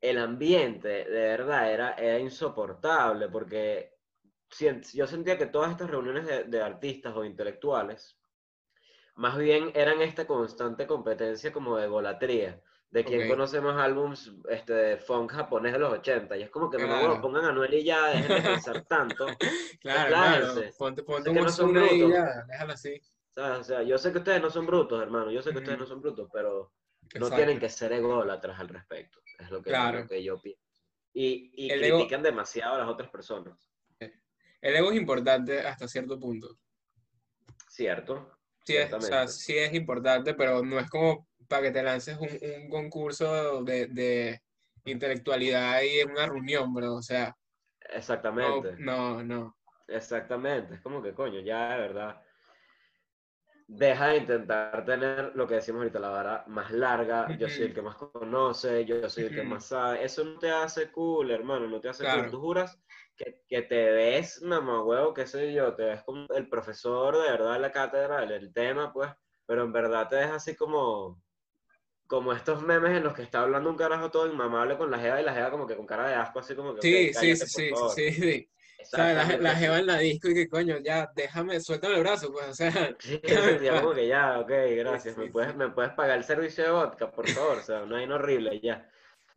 el 0.00 0.18
ambiente 0.18 0.88
de 0.88 1.04
verdad 1.28 1.72
era, 1.72 1.94
era 1.94 2.18
insoportable, 2.18 3.28
porque 3.28 3.94
yo 4.92 5.06
sentía 5.06 5.38
que 5.38 5.46
todas 5.46 5.70
estas 5.70 5.90
reuniones 5.90 6.26
de, 6.26 6.44
de 6.44 6.60
artistas 6.62 7.14
o 7.16 7.24
intelectuales, 7.24 8.18
más 9.14 9.36
bien 9.38 9.70
eran 9.74 10.00
esta 10.02 10.26
constante 10.26 10.86
competencia 10.86 11.52
como 11.52 11.76
de 11.76 11.86
golatría, 11.86 12.60
de 12.90 13.04
quién 13.04 13.22
Ok. 13.22 13.28
conoce 13.28 13.60
más 13.60 13.78
álbums 13.78 14.32
este, 14.50 14.72
de 14.74 14.96
funk 14.98 15.32
japonés 15.32 15.72
de 15.72 15.78
los 15.78 15.92
80, 15.92 16.36
y 16.36 16.42
es 16.42 16.50
como 16.50 16.70
que 16.70 16.78
no, 16.78 16.86
Claro. 16.86 17.06
bueno, 17.06 17.22
pongan 17.22 17.44
a 17.46 17.48
Anuel 17.50 17.74
y 17.74 17.84
ya, 17.84 18.08
dejen 18.08 18.28
de 18.28 18.42
pensar 18.42 18.84
tanto, 18.86 19.26
Claro, 19.80 20.08
claro. 20.08 20.54
Ponte, 20.78 21.02
ponte 21.02 21.30
un 21.30 21.36
no 21.36 21.48
son 21.48 21.76
y 21.76 22.08
ya, 22.10 22.44
déjalo 22.48 22.72
así. 22.72 23.00
¿Sabes? 23.34 23.60
O 23.60 23.64
sea, 23.64 23.82
yo 23.82 23.98
sé 23.98 24.12
que 24.12 24.18
ustedes 24.18 24.40
no 24.42 24.50
son 24.50 24.66
brutos, 24.66 25.02
hermano, 25.02 25.30
yo 25.30 25.42
sé 25.42 25.52
que 25.52 25.58
ustedes 25.58 25.76
Ujú. 25.78 25.84
no 25.84 25.88
son 25.88 26.00
brutos, 26.02 26.28
pero 26.32 26.72
no 27.02 27.26
Exacto. 27.26 27.36
tienen 27.36 27.58
que 27.58 27.68
ser 27.68 27.92
ególatras 27.92 28.58
al 28.58 28.68
respecto, 28.68 29.20
es 29.38 29.50
lo 29.50 29.62
que, 29.62 29.70
Claro. 29.70 30.00
lo 30.00 30.08
que 30.08 30.22
yo 30.22 30.40
pienso. 30.40 30.62
Y, 31.14 31.52
y 31.54 31.70
El 31.70 31.84
ego- 31.84 31.98
critican 31.98 32.22
demasiado 32.22 32.74
a 32.74 32.78
las 32.78 32.88
otras 32.88 33.10
personas, 33.10 33.70
El 33.98 34.76
ego 34.76 34.90
es 34.92 34.96
importante 34.96 35.60
hasta 35.60 35.88
cierto 35.88 36.18
punto. 36.18 36.58
¿cierto? 37.68 38.30
Sí 38.64 38.76
es, 38.76 38.92
o 38.92 39.00
sea, 39.00 39.26
sí 39.26 39.56
es 39.58 39.74
importante, 39.74 40.34
pero 40.34 40.62
no 40.62 40.78
es 40.78 40.88
como 40.88 41.28
para 41.48 41.62
que 41.62 41.70
te 41.72 41.82
lances 41.82 42.16
un, 42.18 42.28
un 42.62 42.68
concurso 42.70 43.64
de, 43.64 43.88
de 43.88 44.40
intelectualidad 44.84 45.72
ahí 45.72 45.98
en 46.00 46.10
una 46.12 46.26
reunión, 46.26 46.72
bro. 46.72 46.94
O 46.94 47.02
sea, 47.02 47.28
no, 47.28 47.96
Exactamente. 47.96 48.76
no, 48.78 49.22
no. 49.24 49.56
Exactamente, 49.88 50.74
es 50.76 50.80
como 50.80 51.02
que 51.02 51.12
coño, 51.12 51.40
ya 51.40 51.74
de 51.74 51.80
verdad. 51.80 52.22
Deja 53.66 54.08
de 54.08 54.16
intentar 54.18 54.84
tener 54.84 55.32
lo 55.34 55.46
que 55.46 55.54
decimos 55.54 55.80
ahorita, 55.80 55.98
la 55.98 56.08
vara 56.10 56.44
más 56.48 56.70
larga. 56.72 57.36
Yo 57.38 57.48
soy 57.48 57.64
el 57.64 57.74
que 57.74 57.82
más 57.82 57.96
conoce, 57.96 58.84
yo 58.84 59.08
soy 59.08 59.24
el 59.24 59.34
que 59.34 59.42
más 59.42 59.66
sabe. 59.66 60.04
Eso 60.04 60.24
no 60.24 60.38
te 60.38 60.50
hace 60.50 60.90
cool, 60.90 61.30
hermano, 61.30 61.66
no 61.68 61.80
te 61.80 61.88
hace 61.88 62.04
cool. 62.04 62.12
Claro. 62.12 62.30
Tú 62.30 62.40
juras 62.40 62.82
que, 63.16 63.42
que 63.48 63.62
te 63.62 63.90
ves, 63.92 64.42
mamagüevo, 64.42 65.14
qué 65.14 65.26
sé 65.26 65.52
yo, 65.52 65.74
te 65.74 65.84
ves 65.84 66.02
como 66.02 66.26
el 66.34 66.48
profesor 66.48 67.16
de 67.16 67.30
verdad 67.30 67.54
de 67.54 67.60
la 67.60 67.72
cátedra, 67.72 68.26
del 68.26 68.52
tema, 68.52 68.92
pues, 68.92 69.10
pero 69.46 69.64
en 69.64 69.72
verdad 69.72 70.08
te 70.08 70.16
ves 70.16 70.30
así 70.30 70.56
como, 70.56 71.22
como 72.06 72.32
estos 72.32 72.62
memes 72.62 72.96
en 72.96 73.04
los 73.04 73.14
que 73.14 73.22
está 73.22 73.42
hablando 73.42 73.70
un 73.70 73.76
carajo 73.76 74.10
todo 74.10 74.26
inmamable 74.30 74.76
con 74.76 74.90
la 74.90 74.98
jeva 74.98 75.20
y 75.20 75.24
la 75.24 75.34
jeva 75.34 75.50
como 75.50 75.66
que 75.66 75.76
con 75.76 75.86
cara 75.86 76.08
de 76.08 76.14
asco, 76.14 76.40
así 76.40 76.54
como 76.54 76.74
que, 76.74 76.82
Sí, 76.82 77.06
sí, 77.08 77.12
cállate, 77.12 77.46
sí, 77.46 77.52
por 77.52 77.62
sí, 77.62 77.70
favor. 77.70 77.90
sí, 77.90 78.12
sí. 78.12 78.50
O 78.90 78.96
sea, 78.96 79.14
la, 79.14 79.36
la 79.38 79.56
jeva 79.56 79.78
en 79.78 79.86
la 79.86 79.98
disco 79.98 80.28
y 80.28 80.34
que 80.34 80.48
coño, 80.48 80.78
ya, 80.84 81.10
déjame, 81.14 81.60
suéltame 81.60 81.94
el 81.96 82.00
brazo, 82.02 82.32
pues, 82.32 82.48
o 82.48 82.54
sea, 82.54 82.96
Sí, 82.98 83.20
ya 83.62 83.80
como 83.80 83.94
que 83.94 84.06
ya, 84.08 84.40
ok, 84.40 84.50
gracias. 84.76 85.16
sí, 85.16 85.20
¿Me 85.20 85.26
sí. 85.26 85.30
puedes, 85.30 85.54
me 85.56 85.70
puedes 85.70 85.92
pagar 85.94 86.18
el 86.18 86.24
servicio 86.24 86.64
de 86.64 86.70
vodka, 86.70 87.10
por 87.10 87.28
favor? 87.28 87.58
O 87.58 87.62
sea, 87.62 87.84
no 87.86 87.96
hay 87.96 88.06
no 88.06 88.16
horrible, 88.16 88.60
ya. 88.60 88.90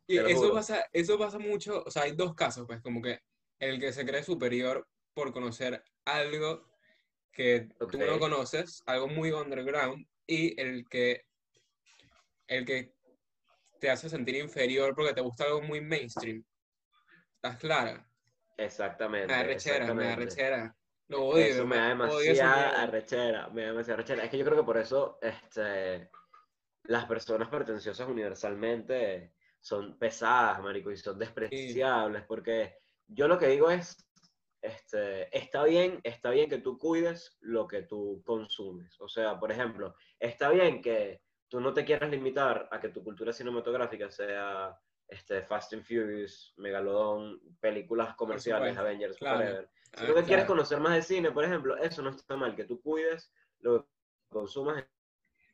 Y 0.06 0.18
eso 0.30 0.50
juro. 0.50 0.52
pasa, 0.52 0.84
eso 0.92 1.18
pasa 1.18 1.38
mucho, 1.38 1.82
o 1.84 1.90
sea, 1.90 2.02
hay 2.02 2.12
dos 2.12 2.34
casos, 2.34 2.66
pues, 2.66 2.80
como 2.80 3.02
que 3.02 3.20
el 3.58 3.80
que 3.80 3.92
se 3.92 4.06
cree 4.06 4.22
superior 4.22 4.88
por 5.14 5.32
conocer 5.32 5.82
algo 6.04 6.68
que 7.32 7.68
tú 7.90 8.04
no 8.04 8.18
conoces, 8.18 8.82
algo 8.86 9.08
muy 9.08 9.32
underground, 9.32 10.06
y 10.26 10.60
el 10.60 10.88
que, 10.88 11.22
el 12.48 12.64
que 12.64 12.94
te 13.80 13.90
hace 13.90 14.08
sentir 14.08 14.36
inferior 14.36 14.94
porque 14.94 15.14
te 15.14 15.20
gusta 15.20 15.44
algo 15.44 15.62
muy 15.62 15.80
mainstream. 15.80 16.44
¿Estás 17.36 17.58
clara? 17.58 18.10
Me 18.58 18.64
Exactamente, 18.64 19.32
da 19.32 19.42
rechera, 19.42 19.94
me 19.94 20.04
da 20.04 20.16
rechera. 20.16 20.76
Lo 21.08 21.26
odio, 21.26 21.44
Eso 21.44 21.66
me 21.66 21.76
da 21.76 21.88
demasiada 21.88 22.82
arrechera, 22.82 23.48
me 23.48 23.62
da 23.62 23.68
demasiada 23.68 23.94
arrechera. 24.00 24.24
Es 24.24 24.30
que 24.30 24.38
yo 24.38 24.44
creo 24.44 24.56
que 24.58 24.64
por 24.64 24.76
eso 24.76 25.18
este, 25.22 26.10
las 26.84 27.04
personas 27.04 27.48
pretenciosas 27.48 28.08
universalmente 28.08 29.34
son 29.60 29.98
pesadas, 29.98 30.60
marico, 30.62 30.90
y 30.90 30.96
son 30.96 31.18
despreciables, 31.18 32.24
porque 32.24 32.76
yo 33.06 33.28
lo 33.28 33.38
que 33.38 33.48
digo 33.48 33.70
es, 33.70 33.96
este, 34.62 35.36
está 35.36 35.64
bien, 35.64 36.00
está 36.02 36.30
bien 36.30 36.48
que 36.48 36.58
tú 36.58 36.78
cuides 36.78 37.36
lo 37.40 37.68
que 37.68 37.82
tú 37.82 38.22
consumes. 38.24 39.00
O 39.00 39.08
sea, 39.08 39.38
por 39.38 39.52
ejemplo, 39.52 39.94
está 40.18 40.50
bien 40.50 40.82
que 40.82 41.20
tú 41.48 41.60
no 41.60 41.72
te 41.72 41.84
quieras 41.84 42.10
limitar 42.10 42.68
a 42.72 42.80
que 42.80 42.88
tu 42.88 43.04
cultura 43.04 43.32
cinematográfica 43.32 44.10
sea 44.10 44.76
este, 45.08 45.42
Fast 45.42 45.72
and 45.74 45.82
Furious, 45.84 46.52
Megalodon, 46.56 47.40
películas 47.60 48.14
comerciales, 48.16 48.70
supuesto, 48.74 48.80
Avengers, 48.82 49.16
claro. 49.18 49.38
whatever. 49.38 49.70
Si 49.94 50.04
Ah, 50.04 50.08
lo 50.08 50.14
que 50.14 50.22
quieres 50.24 50.44
claro. 50.44 50.46
conocer 50.48 50.80
más 50.80 50.94
de 50.94 51.02
cine, 51.02 51.30
por 51.30 51.44
ejemplo, 51.44 51.76
eso 51.76 52.02
no 52.02 52.10
está 52.10 52.36
mal, 52.36 52.54
que 52.56 52.64
tú 52.64 52.80
cuides 52.82 53.32
lo 53.60 53.82
que 53.84 53.88
consumas 54.28 54.84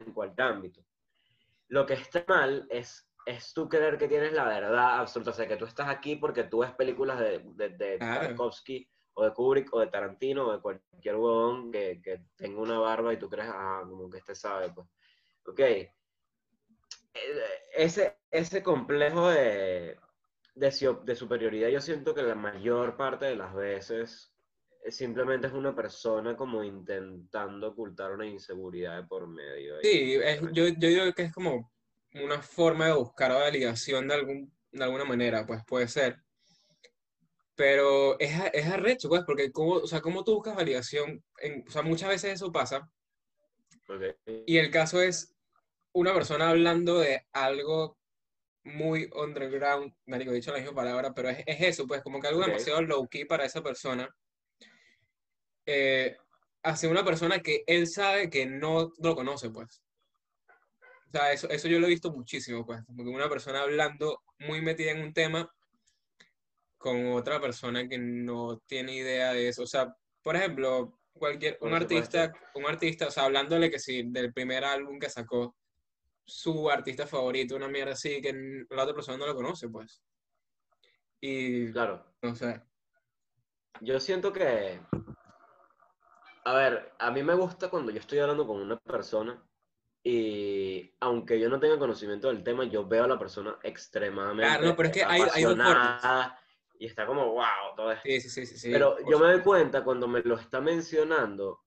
en 0.00 0.12
cualquier 0.12 0.46
ámbito. 0.48 0.84
Lo 1.68 1.86
que 1.86 1.94
está 1.94 2.24
mal 2.26 2.66
es, 2.70 3.08
es 3.26 3.52
tú 3.54 3.68
creer 3.68 3.98
que 3.98 4.08
tienes 4.08 4.32
la 4.32 4.44
verdad 4.44 4.98
absoluta, 4.98 5.30
o 5.30 5.34
sea, 5.34 5.46
que 5.46 5.56
tú 5.56 5.64
estás 5.64 5.88
aquí 5.88 6.16
porque 6.16 6.44
tú 6.44 6.58
ves 6.60 6.72
películas 6.72 7.18
de, 7.20 7.40
de, 7.54 7.68
de 7.70 7.98
Claro. 7.98 8.26
Tarkovsky 8.28 8.88
o 9.14 9.24
de 9.24 9.32
Kubrick 9.32 9.72
o 9.74 9.80
de 9.80 9.86
Tarantino 9.88 10.48
o 10.48 10.52
de 10.54 10.60
cualquier 10.60 11.16
huevón 11.16 11.70
que, 11.70 12.00
que 12.02 12.24
tenga 12.36 12.60
una 12.60 12.78
barba 12.78 13.12
y 13.12 13.18
tú 13.18 13.28
crees, 13.28 13.48
ah, 13.52 13.82
como 13.88 14.10
que 14.10 14.18
este 14.18 14.34
sabe, 14.34 14.72
pues. 14.72 14.88
Ok. 15.46 15.60
Ese, 17.74 18.16
ese 18.30 18.62
complejo 18.62 19.28
de, 19.30 19.98
de, 20.54 20.96
de 21.04 21.16
superioridad, 21.16 21.68
yo 21.68 21.80
siento 21.80 22.14
que 22.14 22.22
la 22.22 22.34
mayor 22.34 22.96
parte 22.96 23.26
de 23.26 23.36
las 23.36 23.54
veces 23.54 24.32
eh, 24.84 24.90
simplemente 24.90 25.46
es 25.46 25.52
una 25.52 25.74
persona 25.74 26.36
como 26.36 26.64
intentando 26.64 27.68
ocultar 27.68 28.12
una 28.12 28.26
inseguridad 28.26 28.96
de 29.00 29.06
por 29.06 29.26
medio. 29.28 29.76
Sí, 29.82 30.14
es- 30.14 30.40
yo, 30.52 30.68
yo 30.68 30.88
digo 30.88 31.12
que 31.14 31.22
es 31.24 31.32
como 31.32 31.70
una 32.14 32.40
forma 32.42 32.86
de 32.86 32.94
buscar 32.94 33.30
validación 33.32 34.08
de, 34.08 34.14
algún, 34.14 34.52
de 34.70 34.84
alguna 34.84 35.04
manera, 35.04 35.46
pues 35.46 35.62
puede 35.66 35.88
ser. 35.88 36.16
Pero 37.54 38.18
es, 38.18 38.38
a- 38.38 38.46
es 38.48 38.66
arrecho, 38.66 39.08
pues, 39.08 39.22
porque 39.26 39.52
cómo, 39.52 39.74
o 39.74 39.86
sea, 39.86 40.00
cómo 40.00 40.24
tú 40.24 40.34
buscas 40.34 40.56
validación, 40.56 41.22
en- 41.38 41.64
o 41.66 41.70
sea, 41.70 41.82
muchas 41.82 42.08
veces 42.08 42.32
eso 42.34 42.50
pasa, 42.50 42.90
Ok. 43.88 44.16
y 44.46 44.56
el 44.56 44.70
caso 44.70 45.00
es 45.02 45.34
una 45.92 46.14
persona 46.14 46.50
hablando 46.50 46.98
de 46.98 47.26
algo 47.32 47.98
muy 48.64 49.10
underground, 49.14 49.92
marico, 50.06 50.30
he 50.30 50.36
dicho 50.36 50.52
la 50.52 50.58
misma 50.58 50.74
palabra, 50.74 51.12
pero 51.14 51.28
es, 51.28 51.42
es 51.46 51.60
eso, 51.60 51.86
pues, 51.86 52.02
como 52.02 52.20
que 52.20 52.28
algo 52.28 52.40
Ok. 52.40 52.46
demasiado 52.46 52.82
low-key 52.82 53.24
para 53.24 53.44
esa 53.44 53.62
persona, 53.62 54.08
eh, 55.66 56.16
hacia 56.62 56.88
una 56.88 57.04
persona 57.04 57.40
que 57.40 57.64
él 57.66 57.86
sabe 57.86 58.30
que 58.30 58.46
no 58.46 58.92
lo 58.98 59.14
conoce, 59.14 59.50
pues. 59.50 59.82
O 61.08 61.10
sea, 61.12 61.32
eso, 61.32 61.48
eso 61.50 61.68
yo 61.68 61.78
lo 61.78 61.86
he 61.86 61.90
visto 61.90 62.12
muchísimo, 62.12 62.64
pues, 62.64 62.82
como 62.84 63.04
que 63.04 63.10
una 63.10 63.28
persona 63.28 63.62
hablando 63.62 64.22
muy 64.38 64.62
metida 64.62 64.92
en 64.92 65.02
un 65.02 65.12
tema 65.12 65.52
con 66.78 67.12
otra 67.12 67.40
persona 67.40 67.86
que 67.86 67.98
no 67.98 68.58
tiene 68.66 68.94
idea 68.96 69.32
de 69.32 69.48
eso. 69.48 69.62
O 69.62 69.66
sea, 69.66 69.94
por 70.22 70.36
ejemplo, 70.36 70.98
cualquier, 71.12 71.58
un 71.60 71.74
artista, 71.74 72.32
un 72.54 72.66
artista, 72.66 73.08
o 73.08 73.10
sea, 73.10 73.24
hablándole 73.24 73.70
que 73.70 73.78
sí, 73.78 74.02
del 74.06 74.32
primer 74.32 74.64
álbum 74.64 74.98
que 74.98 75.08
sacó, 75.10 75.54
su 76.24 76.70
artista 76.70 77.06
favorito, 77.06 77.56
una 77.56 77.68
mierda 77.68 77.92
así, 77.92 78.20
que 78.20 78.64
la 78.70 78.82
otra 78.82 78.94
persona 78.94 79.18
no 79.18 79.26
lo 79.26 79.34
conoce, 79.34 79.68
pues. 79.68 80.02
Y, 81.20 81.72
Claro. 81.72 82.04
no 82.22 82.34
sé, 82.34 82.62
Yo 83.80 83.98
siento 84.00 84.32
que, 84.32 84.80
a 86.44 86.54
ver, 86.54 86.92
a 86.98 87.10
mí 87.10 87.22
me 87.22 87.34
gusta 87.34 87.68
cuando 87.68 87.90
yo 87.90 87.98
estoy 87.98 88.18
hablando 88.20 88.46
con 88.46 88.60
una 88.60 88.76
persona 88.78 89.42
y 90.04 90.92
aunque 91.00 91.38
yo 91.38 91.48
no 91.48 91.58
tenga 91.60 91.78
conocimiento 91.78 92.28
del 92.28 92.42
tema, 92.42 92.64
yo 92.64 92.86
veo 92.86 93.04
a 93.04 93.08
la 93.08 93.18
persona 93.18 93.58
extremadamente 93.62 94.48
Claro, 94.48 94.64
no, 94.66 94.76
pero 94.76 94.88
es 94.88 94.94
que 94.94 95.04
hay- 95.04 95.22
hay 95.32 95.44
dos 95.44 95.58
y 96.78 96.86
está 96.86 97.06
como, 97.06 97.32
wow, 97.32 97.76
todo 97.76 97.92
esto. 97.92 98.02
sí, 98.08 98.20
sí, 98.20 98.46
sí, 98.46 98.58
sí, 98.58 98.70
Pero 98.72 98.96
yo 99.08 99.18
me 99.18 99.26
doy 99.32 99.40
cuenta 99.42 99.84
cuando 99.84 100.08
me 100.08 100.20
lo 100.22 100.34
está 100.36 100.60
mencionando 100.60 101.64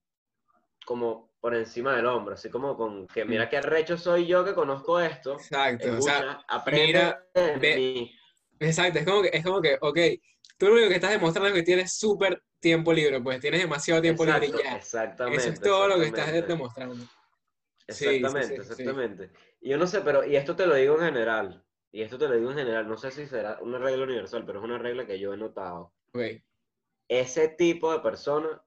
como 0.86 1.35
por 1.46 1.54
encima 1.54 1.96
del 1.96 2.08
hombro, 2.08 2.34
así 2.34 2.50
como 2.50 2.75
con 2.75 3.06
que 3.06 3.24
mira 3.24 3.48
qué 3.48 3.58
arrecho 3.58 4.00
soy 4.00 4.25
yo 4.25 4.44
que 4.44 4.56
conozco 4.56 5.00
esto, 5.00 5.36
Exacto, 5.36 5.96
o 5.96 6.02
sea, 6.02 6.44
aprende 6.48 6.88
mira, 6.88 7.24
de 7.36 7.58
ve- 7.60 7.75
mí. 7.75 8.12
exacto, 8.60 8.98
es 8.98 9.06
como 9.06 9.22
que, 9.22 9.30
es 9.32 9.44
como 9.44 9.62
que, 9.62 9.78
ok, 9.80 10.00
tú 10.58 10.66
lo 10.66 10.74
único 10.74 10.90
que 10.90 10.96
estás 10.96 11.12
demostrando 11.12 11.50
es 11.50 11.54
que 11.54 11.62
tienes 11.62 11.94
súper 11.94 12.42
tiempo 12.60 12.92
libre, 12.92 13.22
pues 13.22 13.40
tienes 13.40 13.62
demasiado 13.62 14.02
tiempo 14.02 14.25
libre 14.25 14.48
y 14.48 14.50
Exacto, 14.50 14.58
ya. 14.58 14.75
exactamente. 14.75 15.38
Eso 15.38 15.52
es 15.52 15.62
todo 15.62 15.88
lo 15.88 16.00
que 16.00 16.06
estás 16.06 16.25
exactamente. 16.25 16.48
demostrando. 16.48 16.96
Sí, 16.96 17.06
sí, 17.94 18.25
Exactamente, 18.25 18.56
sí, 18.64 18.64
sí. 18.64 18.84
exactamente. 18.84 19.32
Y 19.62 19.70
yo 19.70 19.78
no 19.78 19.86
sé, 19.86 20.02
pero, 20.02 20.25
y 20.25 20.36
esto 20.36 20.56
te 20.56 20.66
lo 20.66 20.74
digo 20.74 20.96
en 20.96 21.02
general, 21.02 21.64
y 21.92 22.02
esto 22.02 22.18
te 22.18 22.28
lo 22.28 22.34
digo 22.34 22.50
en 22.50 22.58
general, 22.58 22.88
no 22.88 22.98
sé 22.98 23.12
si 23.12 23.28
será 23.28 23.60
una 23.62 23.78
regla 23.78 24.04
universal, 24.04 24.46
pero 24.48 24.58
es 24.58 24.66
una 24.66 24.80
regla 24.80 25.06
que 25.06 25.20
yo 25.20 25.32
he 25.32 25.38
notado. 25.38 25.94
Ok, 26.14 26.42
Ese 27.08 27.48
tipo 27.48 27.92
de 27.92 28.00
persona, 28.00 28.64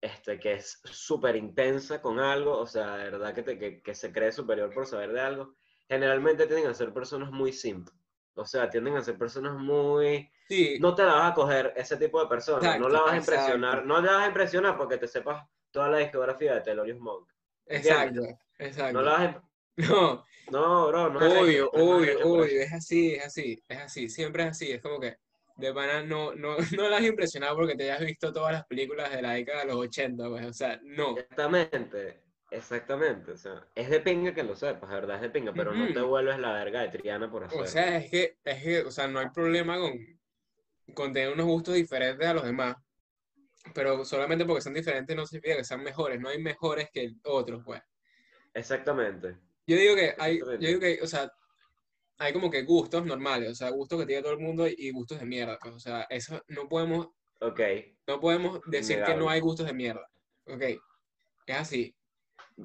este, 0.00 0.38
que 0.38 0.54
es 0.54 0.80
súper 0.84 1.36
intensa 1.36 2.00
con 2.00 2.18
algo, 2.20 2.56
o 2.58 2.66
sea, 2.66 2.96
de 2.96 3.04
verdad 3.10 3.34
que, 3.34 3.42
te- 3.42 3.58
que, 3.58 3.82
que 3.82 3.94
se 3.94 4.12
cree 4.12 4.32
superior 4.32 4.72
por 4.72 4.86
saber 4.86 5.12
de 5.12 5.20
algo, 5.20 5.54
generalmente 5.88 6.46
tienden 6.46 6.68
a 6.70 6.74
ser 6.74 6.92
personas 6.92 7.30
muy 7.30 7.52
simples. 7.52 7.96
O 8.34 8.44
sea, 8.46 8.70
tienden 8.70 8.96
a 8.96 9.02
ser 9.02 9.18
personas 9.18 9.54
muy... 9.54 10.30
Sí, 10.48 10.78
No 10.80 10.94
te 10.94 11.02
la 11.04 11.14
vas 11.14 11.32
a 11.32 11.34
coger 11.34 11.72
ese 11.76 11.96
tipo 11.96 12.20
de 12.20 12.28
persona, 12.28 12.74
no 12.74 12.88
Exacto, 12.88 12.88
la 12.88 13.00
vas 13.02 13.12
a 13.12 13.16
exacto. 13.16 13.32
impresionar, 13.32 13.86
no 13.86 14.00
la 14.00 14.12
vas 14.12 14.24
a 14.24 14.28
impresionar 14.28 14.76
porque 14.76 14.96
te 14.98 15.06
sepas 15.08 15.46
toda 15.70 15.88
la 15.88 15.98
discografía 15.98 16.54
de 16.54 16.60
Thelonious 16.62 16.98
Monk. 17.00 17.28
exacto, 17.66 18.20
No 18.22 18.66
exacto. 18.66 19.02
la 19.02 19.10
vas 19.12 19.22
a... 19.22 19.42
No, 19.76 20.24
No, 20.50 20.88
bro, 20.88 21.10
no 21.10 21.20
obvio, 21.20 21.70
no 21.72 21.80
es 21.80 21.84
obvio, 21.86 22.18
obvio, 22.24 22.60
es 22.62 22.72
así, 22.72 23.14
es 23.14 23.24
así, 23.26 23.64
es 23.68 23.78
así, 23.78 24.08
siempre 24.08 24.42
es 24.44 24.50
así, 24.50 24.72
es 24.72 24.82
como 24.82 24.98
que 25.00 25.16
de 25.60 25.74
pana 25.74 26.02
no, 26.02 26.34
no, 26.34 26.56
no 26.76 26.88
la 26.88 26.98
has 26.98 27.04
impresionado 27.04 27.56
porque 27.56 27.74
te 27.76 27.84
hayas 27.90 28.00
visto 28.06 28.32
todas 28.32 28.52
las 28.52 28.66
películas 28.66 29.10
de 29.12 29.22
la 29.22 29.32
década 29.32 29.60
de 29.60 29.66
los 29.66 29.76
80, 29.76 30.28
pues, 30.28 30.46
o 30.46 30.52
sea, 30.52 30.80
no, 30.82 31.18
Exactamente. 31.18 32.22
Exactamente, 32.52 33.30
o 33.32 33.36
sea, 33.36 33.64
es 33.76 33.88
de 33.90 34.00
pinga 34.00 34.34
que 34.34 34.42
lo 34.42 34.56
sepas, 34.56 34.90
verdad, 34.90 35.16
es 35.16 35.22
de 35.22 35.30
pinga, 35.30 35.54
pero 35.54 35.72
no 35.72 35.92
te 35.92 36.00
vuelves 36.00 36.36
la 36.40 36.52
verga 36.52 36.80
de 36.82 36.88
Triana 36.88 37.30
por 37.30 37.44
O 37.44 37.46
hacerlo. 37.46 37.66
sea, 37.66 37.96
es 37.98 38.10
que, 38.10 38.38
es 38.44 38.62
que, 38.62 38.80
o 38.82 38.90
sea, 38.90 39.06
no 39.06 39.20
hay 39.20 39.28
problema 39.30 39.78
con, 39.78 39.96
con 40.94 41.12
tener 41.12 41.32
unos 41.32 41.46
gustos 41.46 41.74
diferentes 41.74 42.26
a 42.26 42.34
los 42.34 42.44
demás, 42.44 42.76
pero 43.74 44.04
solamente 44.04 44.44
porque 44.44 44.62
son 44.62 44.74
diferentes 44.74 45.14
no 45.14 45.26
significa 45.26 45.56
que 45.56 45.64
sean 45.64 45.82
mejores, 45.84 46.20
no 46.20 46.28
hay 46.28 46.38
mejores 46.42 46.88
que 46.92 47.12
otros, 47.24 47.62
pues. 47.64 47.82
Exactamente, 48.54 49.36
Yo 49.66 49.76
digo 49.76 49.94
que 49.94 50.14
hay, 50.18 50.40
yo 50.40 50.56
digo 50.58 50.80
que, 50.80 50.98
o 51.02 51.06
sea, 51.06 51.30
hay 52.20 52.32
como 52.34 52.50
que 52.50 52.62
gustos 52.62 53.04
normales, 53.04 53.50
o 53.50 53.54
sea, 53.54 53.70
gustos 53.70 53.98
que 54.00 54.06
tiene 54.06 54.22
todo 54.22 54.32
el 54.34 54.38
mundo 54.40 54.66
y, 54.68 54.90
gustos 54.90 55.18
de 55.18 55.26
mierda, 55.26 55.58
pues, 55.60 55.74
o 55.74 55.80
sea, 55.80 56.02
eso 56.10 56.40
no 56.48 56.68
podemos, 56.68 57.08
Ok, 57.40 57.60
no 58.06 58.20
podemos 58.20 58.60
decir 58.66 59.02
que 59.02 59.14
no 59.14 59.30
hay 59.30 59.40
gustos 59.40 59.66
de 59.66 59.72
mierda, 59.72 60.06
ok, 60.46 60.62
es 61.46 61.56
así. 61.56 61.96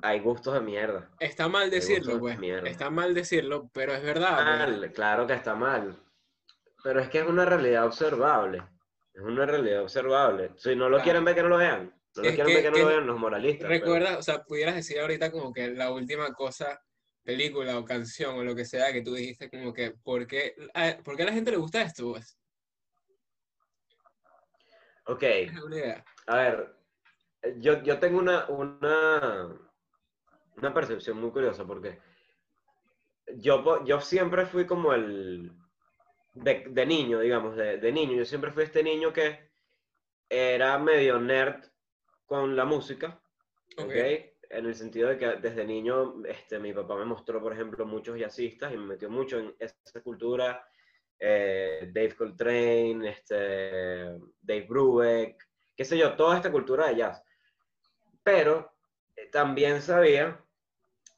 Hay 0.02 0.20
gustos 0.20 0.54
de 0.54 0.60
mierda. 0.60 1.10
Está 1.22 1.48
mal 1.48 1.70
decirlo, 1.72 2.16
de 2.16 2.20
pues, 2.20 2.38
está 2.66 2.90
mal 2.90 3.14
decirlo, 3.14 3.70
pero 3.74 3.94
es 3.94 4.04
verdad, 4.04 4.36
pues. 4.36 4.46
Mal, 4.80 4.92
claro 4.94 5.26
que 5.26 5.34
está 5.34 5.56
mal. 5.56 5.98
Pero 6.84 7.00
es 7.00 7.08
que 7.08 7.20
es 7.20 7.26
una 7.26 7.46
realidad 7.46 7.86
observable. 7.86 8.62
Es 9.14 9.22
una 9.22 9.46
realidad 9.46 9.84
observable. 9.84 10.52
Si 10.58 10.76
no 10.76 10.90
lo 10.90 10.98
Claro. 10.98 11.04
quieren 11.04 11.24
ver, 11.26 11.36
que 11.36 11.42
no 11.44 11.48
lo 11.48 11.58
vean. 11.58 11.96
No 12.18 12.24
lo 12.24 12.28
Es 12.30 12.36
quieren 12.36 12.48
que- 12.48 12.54
ver, 12.56 12.64
que 12.64 12.70
no 12.72 12.76
que 12.76 12.82
lo 12.82 12.88
vean 12.90 13.08
los 13.08 13.18
moralistas. 13.20 13.68
pero- 13.70 13.80
Recuerda, 13.80 14.18
o 14.18 14.22
sea, 14.22 14.44
pudieras 14.44 14.76
decir 14.76 15.00
ahorita 15.00 15.32
como 15.32 15.54
que 15.54 15.70
la 15.70 15.90
última 15.92 16.34
cosa, 16.34 16.78
película 17.26 17.78
o 17.78 17.84
canción 17.84 18.38
o 18.38 18.44
lo 18.44 18.56
que 18.56 18.64
sea 18.64 18.94
que 18.94 19.02
tú 19.02 19.16
dijiste 19.16 19.50
como 19.50 19.74
que, 19.74 19.92
¿por 19.92 20.28
qué 20.28 20.56
a, 20.74 20.98
¿por 21.04 21.18
qué 21.18 21.24
a 21.24 21.26
la 21.26 21.34
gente 21.34 21.52
le 21.52 21.58
gusta 21.58 21.82
esto? 21.82 22.12
Pues? 22.12 22.38
Ok, 25.08 25.24
a 26.28 26.38
ver. 26.38 26.76
Yo, 27.58 27.84
yo 27.84 28.00
tengo 28.00 28.20
una, 28.20 28.48
una, 28.48 29.56
una 30.58 30.74
percepción 30.74 31.20
muy 31.20 31.32
curiosa 31.32 31.66
porque 31.66 32.00
yo, 33.36 33.84
yo 33.86 34.02
siempre 34.02 34.46
fui 34.46 34.66
como 34.66 34.94
el... 34.94 35.52
De, 36.34 36.66
de 36.70 36.86
niño, 36.86 37.20
digamos, 37.20 37.56
de, 37.56 37.78
de 37.78 37.92
niño. 37.94 38.14
Yo 38.14 38.26
siempre 38.26 38.52
fui 38.52 38.64
este 38.64 38.84
niño 38.84 39.14
que 39.14 39.52
era 40.28 40.78
medio 40.80 41.20
nerd 41.20 41.64
con 42.26 42.56
la 42.56 42.66
música. 42.66 43.22
Ok. 43.78 43.86
¿ok? 43.86 44.35
En 44.58 44.66
el 44.66 44.76
sentido 44.76 45.10
de 45.10 45.18
que 45.18 45.28
desde 45.38 45.66
niño 45.66 46.24
este, 46.26 46.60
mi 46.60 46.74
papá 46.74 46.96
me 46.98 47.06
mostró, 47.06 47.42
por 47.42 47.54
ejemplo, 47.54 47.86
muchos 47.86 48.18
jazzistas 48.18 48.74
y 48.74 48.78
me 48.78 48.86
metió 48.88 49.10
mucho 49.10 49.40
en 49.40 49.56
esa 49.60 50.02
cultura. 50.02 50.68
eh, 51.20 51.90
Dave 51.94 52.16
Coltrane, 52.16 53.10
este, 53.10 53.36
Dave 54.42 54.66
Brubeck, 54.68 55.38
qué 55.76 55.86
sé 55.86 55.98
yo, 55.98 56.16
toda 56.16 56.38
esta 56.38 56.52
cultura 56.52 56.88
de 56.90 56.98
jazz. 56.98 57.24
Pero 58.24 58.74
eh, 59.16 59.30
también 59.32 59.82
sabía 59.82 60.44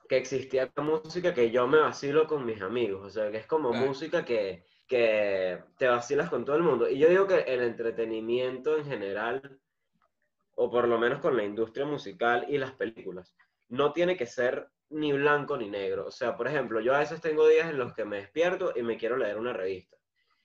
que 0.10 0.18
existía 0.18 0.72
música 0.78 1.34
que 1.34 1.52
yo 1.52 1.68
me 1.68 1.80
vacilo 1.80 2.28
con 2.28 2.46
mis 2.46 2.62
amigos, 2.62 3.06
o 3.08 3.10
sea, 3.10 3.32
que 3.32 3.38
es 3.38 3.48
como 3.48 3.72
Claro. 3.72 3.86
música 3.88 4.24
que, 4.26 4.66
que 4.88 5.64
te 5.78 5.88
vacilas 5.88 6.30
con 6.30 6.46
todo 6.46 6.56
el 6.56 6.64
mundo. 6.64 6.90
Y 6.90 7.00
yo 7.00 7.10
digo 7.10 7.28
que 7.28 7.40
el 7.42 7.62
entretenimiento 7.64 8.78
en 8.78 8.86
general 8.86 9.60
o 10.60 10.70
por 10.72 10.88
lo 10.88 10.98
menos 10.98 11.20
con 11.20 11.38
la 11.38 11.44
industria 11.44 11.86
musical 11.86 12.46
y 12.50 12.58
las 12.58 12.72
películas. 12.74 13.36
No 13.70 13.94
tiene 13.94 14.18
que 14.18 14.26
ser 14.26 14.70
ni 14.90 15.12
blanco 15.14 15.56
ni 15.58 15.70
negro. 15.70 16.08
O 16.08 16.12
sea, 16.12 16.36
por 16.36 16.48
ejemplo, 16.48 16.80
yo 16.80 16.96
a 16.96 17.00
veces 17.00 17.22
tengo 17.22 17.48
días 17.48 17.70
en 17.70 17.78
los 17.78 17.94
que 17.94 18.06
me 18.06 18.18
despierto 18.18 18.74
y 18.76 18.82
me 18.82 18.98
quiero 18.98 19.18
leer 19.18 19.38
una 19.38 19.54
revista. 19.54 19.98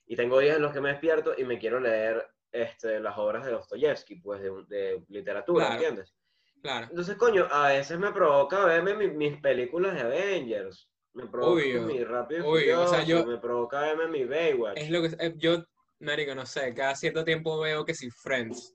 Y 0.06 0.16
tengo 0.16 0.38
días 0.40 0.56
en 0.56 0.62
los 0.62 0.72
que 0.72 0.80
me 0.80 0.90
despierto 0.90 1.32
y 1.38 1.44
me 1.44 1.58
quiero 1.58 1.80
leer 1.80 2.26
este, 2.50 3.00
las 3.00 3.16
obras 3.16 3.46
de 3.46 3.52
Dostoyevsky, 3.52 4.16
pues 4.16 4.42
de, 4.42 4.50
de 4.68 5.02
literatura, 5.08 5.66
Claro. 5.66 5.80
¿entiendes? 5.80 6.14
Claro. 6.60 6.86
Entonces, 6.90 7.16
coño, 7.16 7.48
a 7.50 7.68
veces 7.68 7.98
me 7.98 8.12
provoca 8.12 8.64
verme 8.66 8.94
mi- 8.94 9.08
mis 9.10 9.40
películas 9.40 9.94
de 9.94 10.00
Avengers. 10.02 10.90
Me 11.14 11.26
provoca 11.26 11.52
Obvio, 11.52 11.82
mi 11.82 12.04
Rápido 12.04 12.46
obvio, 12.48 12.82
o 12.82 12.86
sea, 12.86 13.00
Furioso, 13.00 13.24
yo- 13.24 13.26
me 13.30 13.38
provoca 13.38 13.80
verme 13.80 14.08
mi 14.08 14.24
Baywatch. 14.24 14.76
Es 14.78 14.90
lo 14.90 15.00
que 15.02 15.08
eh, 15.18 15.32
yo, 15.36 15.64
marico, 16.00 16.34
no 16.34 16.44
sé, 16.44 16.74
cada 16.74 16.94
cierto 16.94 17.24
tiempo 17.24 17.58
veo 17.60 17.84
que 17.84 17.94
si 17.94 18.10
Friends, 18.10 18.74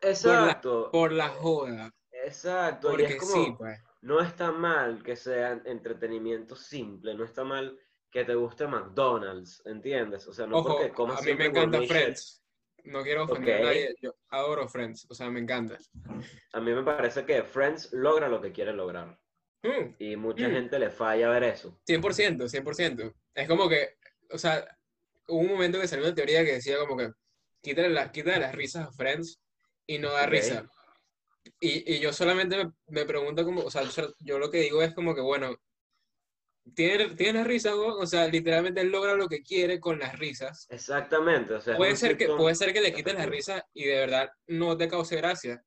Exacto, 0.00 0.90
por 0.92 1.12
la 1.12 1.28
joda, 1.28 1.92
exacto. 2.12 2.88
Y 2.88 2.90
porque 2.90 3.06
es 3.06 3.16
como, 3.16 3.32
sí, 3.32 3.54
pues. 3.56 3.80
no 4.02 4.20
está 4.20 4.52
mal 4.52 5.02
que 5.02 5.16
sea 5.16 5.60
entretenimiento 5.64 6.54
simple, 6.56 7.14
no 7.14 7.24
está 7.24 7.44
mal 7.44 7.78
que 8.10 8.24
te 8.24 8.34
guste 8.34 8.66
McDonald's, 8.66 9.62
¿entiendes? 9.66 10.26
O 10.28 10.32
sea, 10.32 10.46
no 10.46 10.58
Ojo, 10.58 10.68
porque 10.76 10.92
comas 10.92 11.20
a 11.20 11.24
mí 11.24 11.34
me 11.34 11.46
encanta. 11.46 11.82
Friends. 11.82 12.42
No 12.84 13.02
quiero 13.02 13.24
ofender 13.24 13.54
a 13.54 13.58
Ok. 13.58 13.64
nadie, 13.64 13.94
yo 14.00 14.14
adoro 14.28 14.68
Friends, 14.68 15.06
o 15.10 15.14
sea, 15.14 15.28
me 15.30 15.40
encanta. 15.40 15.78
A 16.52 16.60
mí 16.60 16.72
me 16.72 16.82
parece 16.82 17.24
que 17.26 17.42
Friends 17.42 17.92
logra 17.92 18.28
lo 18.28 18.40
que 18.40 18.52
quiere 18.52 18.72
lograr. 18.72 19.18
Mm, 19.62 19.94
Y 19.98 20.16
mucha 20.16 20.48
Mm. 20.48 20.52
gente 20.52 20.78
le 20.78 20.88
falla 20.90 21.28
ver 21.28 21.42
eso. 21.42 21.80
100%, 21.84 22.48
100%. 22.48 23.12
Es 23.34 23.48
como 23.48 23.68
que, 23.68 23.96
o 24.30 24.38
sea, 24.38 24.64
hubo 25.26 25.40
un 25.40 25.48
momento 25.48 25.80
que 25.80 25.88
salió 25.88 26.06
una 26.06 26.14
teoría 26.14 26.44
que 26.44 26.54
decía 26.54 26.78
como 26.78 26.96
que 26.96 27.10
quítale, 27.60 27.90
la, 27.90 28.10
quítale 28.12 28.38
las 28.38 28.54
risas 28.54 28.86
a 28.86 28.92
Friends 28.92 29.38
y 29.88 29.98
no 29.98 30.12
da 30.12 30.24
Ok. 30.24 30.30
risa. 30.30 30.70
Y, 31.60 31.94
y 31.94 31.98
yo 31.98 32.12
solamente 32.12 32.56
me, 32.64 32.72
me 32.88 33.04
pregunto 33.06 33.44
como, 33.44 33.62
o 33.62 33.70
sea, 33.70 33.82
yo, 33.82 34.14
yo 34.20 34.38
lo 34.38 34.50
que 34.50 34.58
digo 34.60 34.82
es 34.82 34.94
como 34.94 35.14
que, 35.14 35.20
bueno, 35.22 35.56
tiene, 36.74 37.14
tiene 37.14 37.42
weón? 37.42 37.96
o 38.02 38.06
sea, 38.06 38.28
literalmente 38.28 38.82
él 38.82 38.90
logra 38.90 39.14
lo 39.14 39.28
que 39.28 39.42
quiere 39.42 39.80
con 39.80 39.98
las 39.98 40.18
risas. 40.18 40.66
Exactamente. 40.68 41.54
O 41.54 41.60
sea, 41.60 41.76
Puede 41.76 41.96
ser 41.96 42.16
que, 42.16 42.26
puede 42.28 42.54
ser 42.54 42.72
que 42.72 42.82
le 42.82 42.92
quites 42.92 43.14
las 43.14 43.26
risas 43.26 43.62
y 43.72 43.86
de 43.86 43.96
verdad 43.98 44.30
no 44.46 44.76
te 44.76 44.88
cause 44.88 45.16
gracia, 45.16 45.64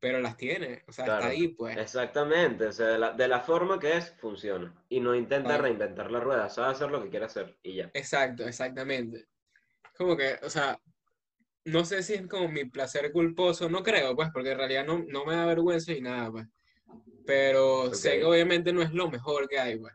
pero 0.00 0.18
las 0.20 0.36
tiene, 0.36 0.82
o 0.88 0.92
sea, 0.92 1.04
está 1.04 1.18
Claro. 1.18 1.32
ahí, 1.32 1.48
pues. 1.48 1.76
Exactamente. 1.76 2.66
O 2.66 2.72
sea, 2.72 2.88
de 2.88 2.98
la, 2.98 3.12
de 3.12 3.28
la 3.28 3.40
forma 3.40 3.78
que 3.78 3.96
es, 3.96 4.12
funciona. 4.18 4.74
Y 4.88 4.98
no 4.98 5.14
intenta 5.14 5.50
Claro. 5.50 5.62
reinventar 5.62 6.10
la 6.10 6.18
rueda, 6.18 6.48
sabe 6.50 6.72
hacer 6.72 6.90
lo 6.90 7.00
que 7.00 7.10
quiere 7.10 7.26
hacer 7.26 7.56
y 7.62 7.76
ya. 7.76 7.90
Exacto, 7.94 8.44
exactamente. 8.44 9.28
Como 9.96 10.16
que, 10.16 10.40
o 10.42 10.50
sea, 10.50 10.80
no 11.64 11.84
sé 11.84 12.02
si 12.02 12.14
es 12.14 12.26
como 12.26 12.48
mi 12.48 12.64
placer 12.66 13.12
culposo, 13.12 13.68
no 13.68 13.82
creo, 13.82 14.14
pues, 14.16 14.30
porque 14.32 14.52
en 14.52 14.58
realidad 14.58 14.84
no, 14.86 15.04
no 15.08 15.24
me 15.24 15.36
da 15.36 15.46
vergüenza 15.46 15.92
ni 15.92 16.00
nada, 16.00 16.30
pues. 16.30 16.46
Pero 17.26 17.94
sé 17.94 18.18
que 18.18 18.24
obviamente 18.24 18.72
no 18.72 18.82
es 18.82 18.92
lo 18.92 19.10
mejor 19.10 19.48
que 19.48 19.58
hay, 19.58 19.78
pues. 19.78 19.94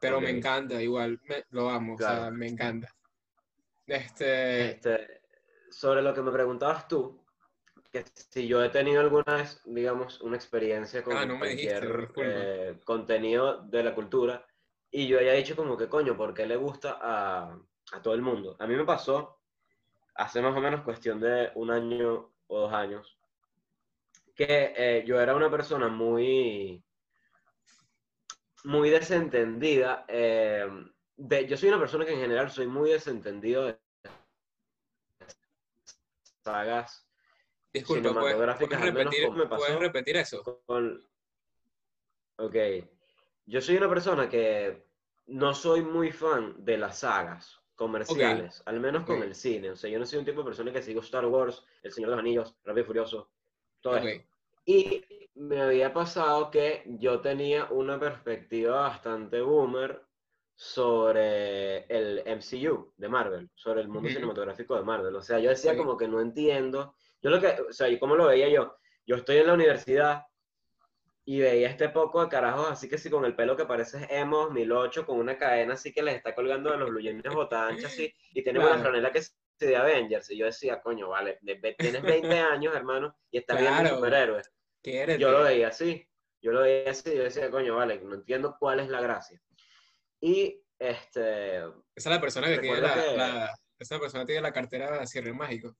Pero 0.00 0.20
me 0.20 0.30
encanta, 0.30 0.80
igual, 0.80 1.20
me- 1.28 1.44
lo 1.50 1.68
amo, 1.70 1.94
o 1.94 1.98
sea, 1.98 2.06
Claro. 2.06 2.36
me 2.36 2.46
encanta. 2.48 2.94
Este, 3.86 4.70
Este, 4.70 5.20
sobre 5.70 6.02
lo 6.02 6.14
que 6.14 6.22
me 6.22 6.30
preguntabas 6.30 6.86
tú, 6.88 7.24
que 7.90 8.04
si 8.14 8.46
yo 8.46 8.62
he 8.62 8.68
tenido 8.68 9.00
alguna 9.00 9.24
vez, 9.36 9.60
digamos, 9.64 10.20
una 10.20 10.36
experiencia 10.36 11.02
con 11.02 11.16
Ah, 11.16 11.26
no 11.26 11.36
me 11.38 11.48
dijiste, 11.48 11.80
cualquier 11.80 12.12
eh, 12.22 12.80
contenido 12.84 13.62
de 13.62 13.82
la 13.82 13.94
cultura, 13.94 14.46
y 14.90 15.06
yo 15.08 15.18
haya 15.18 15.32
dicho 15.32 15.56
como 15.56 15.76
que, 15.76 15.88
coño, 15.88 16.16
¿por 16.16 16.32
qué 16.34 16.46
le 16.46 16.56
gusta 16.56 16.98
a, 17.00 17.58
a 17.92 18.02
todo 18.02 18.14
el 18.14 18.22
mundo? 18.22 18.56
A 18.58 18.66
mí 18.66 18.74
me 18.76 18.84
pasó 18.84 19.37
hace 20.18 20.42
más 20.42 20.54
o 20.56 20.60
menos 20.60 20.82
cuestión 20.82 21.20
de 21.20 21.50
un 21.54 21.70
año 21.70 22.32
o 22.48 22.60
dos 22.60 22.72
años, 22.72 23.18
que 24.34 24.74
eh, 24.76 25.04
yo 25.06 25.20
era 25.20 25.34
una 25.34 25.50
persona 25.50 25.88
muy, 25.88 26.84
muy 28.64 28.90
desentendida. 28.90 30.04
eh, 30.08 30.68
de, 31.16 31.46
yo 31.46 31.56
soy 31.56 31.68
una 31.68 31.78
persona 31.78 32.04
que 32.04 32.12
en 32.12 32.20
general 32.20 32.50
soy 32.50 32.66
muy 32.66 32.90
desentendido 32.90 33.66
de 33.66 33.78
sagas 36.44 37.08
disculpa, 37.72 38.10
¿puedes, 38.10 38.34
cinematográficas, 38.36 38.78
puedes 38.78 38.88
al 38.88 38.94
menos 38.94 39.12
repetir, 39.12 39.26
como 39.26 39.38
me 39.38 39.46
puedes 39.46 39.66
pasó 39.66 39.80
repetir 39.80 40.16
eso? 40.16 40.62
con... 40.66 41.08
Ok. 42.36 42.56
Yo 43.46 43.60
soy 43.60 43.76
una 43.76 43.88
persona 43.88 44.28
que 44.28 44.86
no 45.26 45.54
soy 45.54 45.82
muy 45.82 46.12
fan 46.12 46.64
de 46.64 46.78
las 46.78 46.98
sagas 46.98 47.60
comerciales, 47.78 48.60
al 48.66 48.80
menos 48.80 49.04
con 49.04 49.18
Ok. 49.18 49.24
el 49.24 49.34
cine. 49.36 49.70
O 49.70 49.76
sea, 49.76 49.88
yo 49.88 50.00
no 50.00 50.04
soy 50.04 50.18
un 50.18 50.24
tipo 50.24 50.40
de 50.40 50.46
persona 50.46 50.72
que 50.72 50.82
sigo 50.82 51.00
Star 51.00 51.24
Wars, 51.26 51.64
El 51.82 51.92
Señor 51.92 52.10
de 52.10 52.16
los 52.16 52.20
Anillos, 52.20 52.56
Rápido 52.64 52.82
y 52.82 52.86
Furioso, 52.86 53.30
todo 53.80 53.96
Ok. 53.96 54.04
eso. 54.04 54.22
Y 54.66 55.04
me 55.36 55.62
había 55.62 55.94
pasado 55.94 56.50
que 56.50 56.82
yo 56.98 57.20
tenía 57.20 57.66
una 57.70 57.98
perspectiva 57.98 58.80
bastante 58.80 59.40
boomer 59.40 60.02
sobre 60.56 61.84
el 61.84 62.24
MCU 62.26 62.92
de 62.96 63.08
Marvel, 63.08 63.48
sobre 63.54 63.80
el 63.80 63.86
mundo 63.86 64.08
Ujú. 64.08 64.16
cinematográfico 64.16 64.74
de 64.74 64.82
Marvel. 64.82 65.14
O 65.14 65.22
sea, 65.22 65.38
yo 65.38 65.50
decía 65.50 65.76
como 65.76 65.96
que 65.96 66.08
no 66.08 66.20
entiendo. 66.20 66.96
Yo 67.22 67.30
lo 67.30 67.40
que, 67.40 67.46
o 67.68 67.72
sea, 67.72 67.88
¿y 67.88 67.98
cómo 68.00 68.16
lo 68.16 68.26
veía 68.26 68.48
yo? 68.48 68.74
Yo 69.06 69.14
estoy 69.14 69.36
en 69.36 69.46
la 69.46 69.54
universidad 69.54 70.24
y 71.30 71.40
veía 71.40 71.68
este 71.68 71.90
poco 71.90 72.22
de 72.22 72.30
carajos 72.30 72.70
así 72.70 72.88
que 72.88 72.96
sí 72.96 73.10
con 73.10 73.22
el 73.26 73.36
pelo 73.36 73.54
que 73.54 73.66
parece 73.66 74.06
emo 74.08 74.44
2008 74.46 75.04
con 75.04 75.18
una 75.18 75.36
cadena 75.36 75.74
así 75.74 75.92
que 75.92 76.02
les 76.02 76.16
está 76.16 76.34
colgando 76.34 76.70
de 76.70 76.78
los 76.78 77.34
botada 77.34 77.68
ancha 77.68 77.86
así 77.88 78.10
y 78.32 78.42
tiene 78.42 78.60
una 78.60 78.68
Claro. 78.68 78.82
franela 78.84 79.12
que 79.12 79.18
es 79.18 79.36
de 79.58 79.76
Avengers 79.76 80.30
y 80.30 80.38
yo 80.38 80.46
decía, 80.46 80.80
coño, 80.80 81.08
vale, 81.10 81.38
tienes 81.42 81.60
20 82.02 82.38
años, 82.40 82.74
hermano, 82.74 83.14
y 83.30 83.38
estás 83.38 83.58
viendo 83.58 83.78
Claro. 83.80 83.96
superhéroes. 83.96 84.50
Quiérete. 84.82 85.18
Yo 85.20 85.30
lo 85.32 85.42
veía 85.42 85.68
así, 85.68 86.08
yo 86.40 86.52
lo 86.52 86.60
veía 86.60 86.92
así, 86.92 87.14
yo 87.14 87.24
decía, 87.24 87.50
coño, 87.50 87.76
vale, 87.76 88.00
no 88.02 88.14
entiendo 88.14 88.56
cuál 88.58 88.80
es 88.80 88.88
la 88.88 89.00
gracia. 89.02 89.38
Y 90.22 90.62
este, 90.78 91.56
Esa 91.58 91.72
es 91.94 92.06
la 92.06 92.20
persona 92.20 92.46
que 92.48 92.58
tiene 92.60 92.80
la, 92.80 92.94
que- 92.94 93.16
la- 93.16 93.54
esa 93.78 93.98
persona 93.98 94.24
tiene 94.24 94.40
la 94.40 94.52
cartera 94.52 94.98
de 95.00 95.06
cierre 95.06 95.32
mágico. 95.34 95.76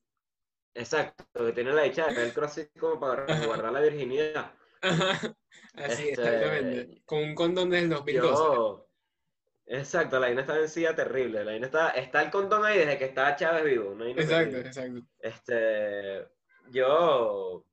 exacto, 0.74 1.46
que 1.46 1.52
tiene 1.52 1.72
la 1.72 1.82
dicha 1.82 2.06
de 2.08 2.14
velcro 2.14 2.44
así 2.46 2.68
como 2.78 3.00
para 3.00 3.24
guardar 3.46 3.72
la 3.72 3.80
virginidad. 3.80 4.52
Ajá, 4.82 5.36
así, 5.74 6.08
Este, 6.08 6.10
exactamente. 6.10 7.02
Con 7.04 7.18
un 7.20 7.34
condón 7.34 7.70
del 7.70 7.88
2012. 7.88 8.32
Yo, 8.34 8.88
exacto, 9.66 10.18
la 10.18 10.26
vaina 10.26 10.40
está 10.42 10.54
vencida 10.58 10.94
terrible. 10.94 11.44
La 11.44 11.50
vaina 11.52 11.66
está, 11.66 11.90
está 11.90 12.22
el 12.22 12.30
condón 12.30 12.64
ahí 12.64 12.78
desde 12.78 12.98
que 12.98 13.04
estaba 13.06 13.36
Chávez 13.36 13.64
vivo. 13.64 13.92
Exacto, 14.04 14.26
terrible. 14.34 14.60
exacto. 14.60 15.00
Este, 15.20 16.28
yo 16.70 17.64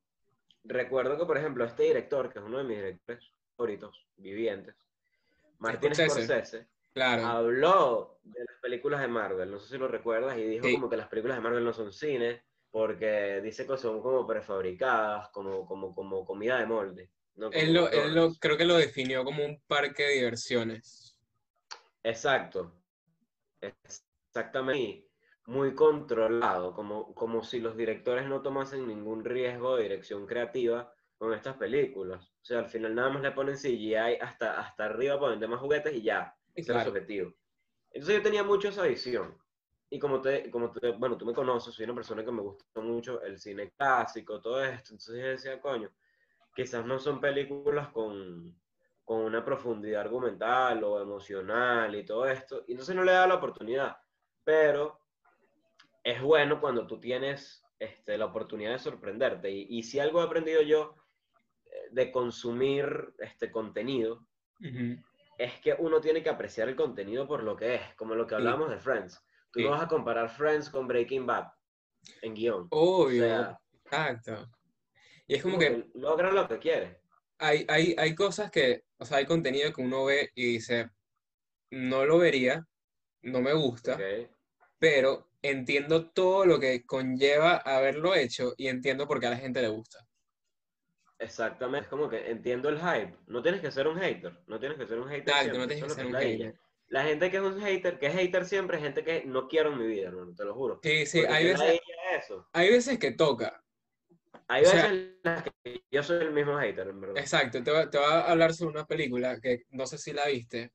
recuerdo 0.64 1.16
que, 1.18 1.26
por 1.26 1.38
ejemplo, 1.38 1.64
este 1.64 1.84
director, 1.84 2.32
que 2.32 2.38
es 2.38 2.44
uno 2.44 2.58
de 2.58 2.64
mis 2.64 2.76
directores 2.78 3.30
favoritos, 3.56 4.06
vivientes, 4.16 4.74
Martin 5.58 5.94
Scorsese. 5.94 6.26
Scorsese, 6.26 6.68
Claro. 6.92 7.26
habló 7.26 8.18
de 8.22 8.40
las 8.44 8.56
películas 8.60 9.00
de 9.02 9.08
Marvel, 9.08 9.50
no 9.50 9.58
sé 9.58 9.68
si 9.68 9.78
lo 9.78 9.86
recuerdas, 9.86 10.36
y 10.38 10.44
dijo 10.44 10.66
Sí. 10.66 10.74
como 10.74 10.88
que 10.88 10.96
las 10.96 11.08
películas 11.08 11.36
de 11.36 11.42
Marvel 11.42 11.62
no 11.64 11.72
son 11.74 11.92
cine, 11.92 12.42
porque 12.76 13.40
dice 13.42 13.66
que 13.66 13.78
son 13.78 14.02
como 14.02 14.26
prefabricadas, 14.26 15.30
como, 15.30 15.64
como, 15.64 15.94
como 15.94 16.26
comida 16.26 16.58
de 16.58 16.66
molde. 16.66 17.10
¿no? 17.36 17.50
Él 17.50 17.72
lo, 17.72 17.88
él 17.88 18.14
lo, 18.14 18.34
creo 18.34 18.58
que 18.58 18.66
lo 18.66 18.76
definió 18.76 19.24
como 19.24 19.46
un 19.46 19.62
parque 19.66 20.02
de 20.02 20.14
diversiones. 20.16 21.16
Exacto. 22.02 22.74
Exactamente. 23.62 25.08
Muy 25.46 25.74
controlado, 25.74 26.74
como, 26.74 27.14
como 27.14 27.42
si 27.42 27.60
los 27.60 27.78
directores 27.78 28.28
no 28.28 28.42
tomasen 28.42 28.86
ningún 28.86 29.24
riesgo 29.24 29.76
de 29.76 29.84
dirección 29.84 30.26
creativa 30.26 30.92
con 31.16 31.32
estas 31.32 31.56
películas. 31.56 32.28
O 32.42 32.44
sea, 32.44 32.58
al 32.58 32.68
final 32.68 32.94
nada 32.94 33.08
más 33.08 33.22
le 33.22 33.30
ponen 33.30 33.56
CGI 33.56 34.18
hasta, 34.20 34.60
hasta 34.60 34.84
arriba, 34.84 35.18
ponen 35.18 35.40
demás 35.40 35.60
juguetes 35.60 35.94
y 35.94 36.02
ya. 36.02 36.36
Ese 36.54 36.72
era 36.72 36.80
su 36.80 36.84
claro, 36.84 36.90
objetivo. 36.90 37.32
Entonces 37.90 38.18
yo 38.18 38.22
tenía 38.22 38.44
mucho 38.44 38.68
esa 38.68 38.82
visión. 38.82 39.34
Y 39.88 39.98
como 39.98 40.20
te, 40.20 40.50
como 40.50 40.70
te, 40.72 40.90
bueno, 40.92 41.16
tú 41.16 41.26
me 41.26 41.32
conoces, 41.32 41.74
soy 41.74 41.84
una 41.84 41.94
persona 41.94 42.24
que 42.24 42.32
me 42.32 42.42
gusta 42.42 42.80
mucho 42.80 43.22
el 43.22 43.38
cine 43.38 43.70
clásico, 43.76 44.40
todo 44.40 44.62
esto. 44.64 44.92
Entonces 44.94 45.16
yo 45.16 45.28
decía, 45.28 45.60
coño, 45.60 45.90
quizás 46.54 46.84
no 46.84 46.98
son 46.98 47.20
películas 47.20 47.88
con, 47.90 48.60
con 49.04 49.20
una 49.20 49.44
profundidad 49.44 50.02
argumental 50.02 50.82
o 50.84 51.00
emocional 51.00 51.94
y 51.94 52.04
todo 52.04 52.26
esto. 52.26 52.64
Y 52.66 52.72
entonces 52.72 52.96
no 52.96 53.04
le 53.04 53.12
da 53.12 53.26
la 53.28 53.36
oportunidad. 53.36 53.96
Pero 54.44 55.00
es 56.02 56.20
bueno 56.22 56.60
cuando 56.60 56.86
tú 56.86 56.98
tienes 57.00 57.64
este, 57.78 58.18
la 58.18 58.26
oportunidad 58.26 58.72
de 58.72 58.78
sorprenderte. 58.78 59.50
Y, 59.50 59.66
y 59.70 59.82
si 59.82 60.00
algo 60.00 60.20
he 60.20 60.24
aprendido 60.24 60.62
yo 60.62 60.96
eh, 61.66 61.88
de 61.90 62.10
consumir 62.12 63.14
este 63.18 63.50
contenido, 63.50 64.26
ujú, 64.60 64.96
es 65.38 65.60
que 65.60 65.74
uno 65.78 66.00
tiene 66.00 66.22
que 66.22 66.30
apreciar 66.30 66.68
el 66.68 66.76
contenido 66.76 67.26
por 67.26 67.42
lo 67.42 67.56
que 67.56 67.74
es, 67.76 67.94
como 67.96 68.14
lo 68.14 68.26
que 68.26 68.34
Sí. 68.34 68.36
hablábamos 68.36 68.70
de 68.70 68.78
Friends. 68.78 69.25
Tú 69.56 69.62
Sí. 69.62 69.68
vas 69.68 69.82
a 69.82 69.88
comparar 69.88 70.28
Friends 70.28 70.68
con 70.70 70.86
Breaking 70.86 71.24
Bad 71.26 71.46
en 72.22 72.34
guion. 72.34 72.66
Obvio, 72.70 73.24
O 73.24 73.26
sea, 73.26 73.60
exacto. 73.84 74.50
Y 75.26 75.34
es 75.36 75.42
como 75.42 75.58
que 75.58 75.90
logra 75.94 76.30
lo 76.30 76.46
que 76.46 76.58
quiere. 76.58 77.00
hay, 77.38 77.64
hay, 77.68 77.94
hay 77.98 78.14
cosas 78.14 78.50
que, 78.50 78.84
o 78.98 79.04
sea, 79.04 79.18
hay 79.18 79.26
contenido 79.26 79.72
que 79.72 79.82
uno 79.82 80.04
ve 80.04 80.30
y 80.34 80.44
dice, 80.54 80.90
no 81.70 82.04
lo 82.04 82.18
vería, 82.18 82.66
no 83.22 83.40
me 83.40 83.52
gusta, 83.54 83.98
pero 84.78 85.30
entiendo 85.42 86.10
todo 86.10 86.44
lo 86.46 86.60
que 86.60 86.84
conlleva 86.84 87.56
haberlo 87.56 88.14
hecho 88.14 88.52
y 88.56 88.68
entiendo 88.68 89.06
por 89.08 89.20
qué 89.20 89.26
a 89.26 89.30
la 89.30 89.36
gente 89.36 89.62
le 89.62 89.68
gusta. 89.68 90.06
Exactamente. 91.18 91.84
Es 91.86 91.88
como 91.88 92.08
que 92.08 92.30
entiendo 92.30 92.68
el 92.68 92.78
hype. 92.78 93.16
No 93.26 93.42
tienes 93.42 93.60
que 93.62 93.70
ser 93.70 93.88
un 93.88 93.98
hater. 93.98 94.38
No 94.46 94.58
tienes 94.60 94.76
que 94.78 94.86
ser 94.86 94.98
un 94.98 95.08
hater. 95.08 95.28
Exacto, 95.28 95.58
no 95.58 95.66
tienes 95.66 95.84
que 95.84 95.86
eso 95.86 95.94
ser 95.94 96.06
un 96.06 96.14
hater. 96.14 96.60
La 96.88 97.04
gente 97.04 97.30
que 97.30 97.38
es 97.38 97.42
un 97.42 97.60
hater, 97.60 97.98
que 97.98 98.06
es 98.06 98.14
hater 98.14 98.44
siempre, 98.44 98.76
es 98.76 98.82
gente 98.84 99.02
que 99.02 99.24
no 99.24 99.48
quiero 99.48 99.72
en 99.72 99.78
mi 99.78 99.86
vida, 99.88 100.08
hermano, 100.08 100.34
te 100.34 100.44
lo 100.44 100.54
juro. 100.54 100.78
Sí, 100.82 101.04
sí, 101.06 101.18
Porque 101.20 101.34
hay 101.34 101.44
veces, 101.46 101.80
eso. 102.16 102.48
hay 102.52 102.70
veces 102.70 102.98
que 102.98 103.10
toca. 103.12 103.62
Hay 104.48 104.62
o 104.62 104.66
veces 104.66 104.80
sea- 104.80 104.90
en 104.90 105.18
las 105.24 105.42
que 105.64 105.82
yo 105.90 106.02
soy 106.04 106.22
el 106.22 106.32
mismo 106.32 106.56
hater, 106.58 106.86
en 106.88 107.00
verdad. 107.00 107.18
Exacto, 107.18 107.62
te 107.62 107.70
voy, 107.72 107.90
te 107.90 107.98
voy 107.98 108.06
a 108.06 108.30
hablar 108.30 108.54
sobre 108.54 108.70
una 108.70 108.86
película 108.86 109.40
que 109.40 109.62
no 109.70 109.84
sé 109.86 109.98
si 109.98 110.12
la 110.12 110.26
viste, 110.28 110.70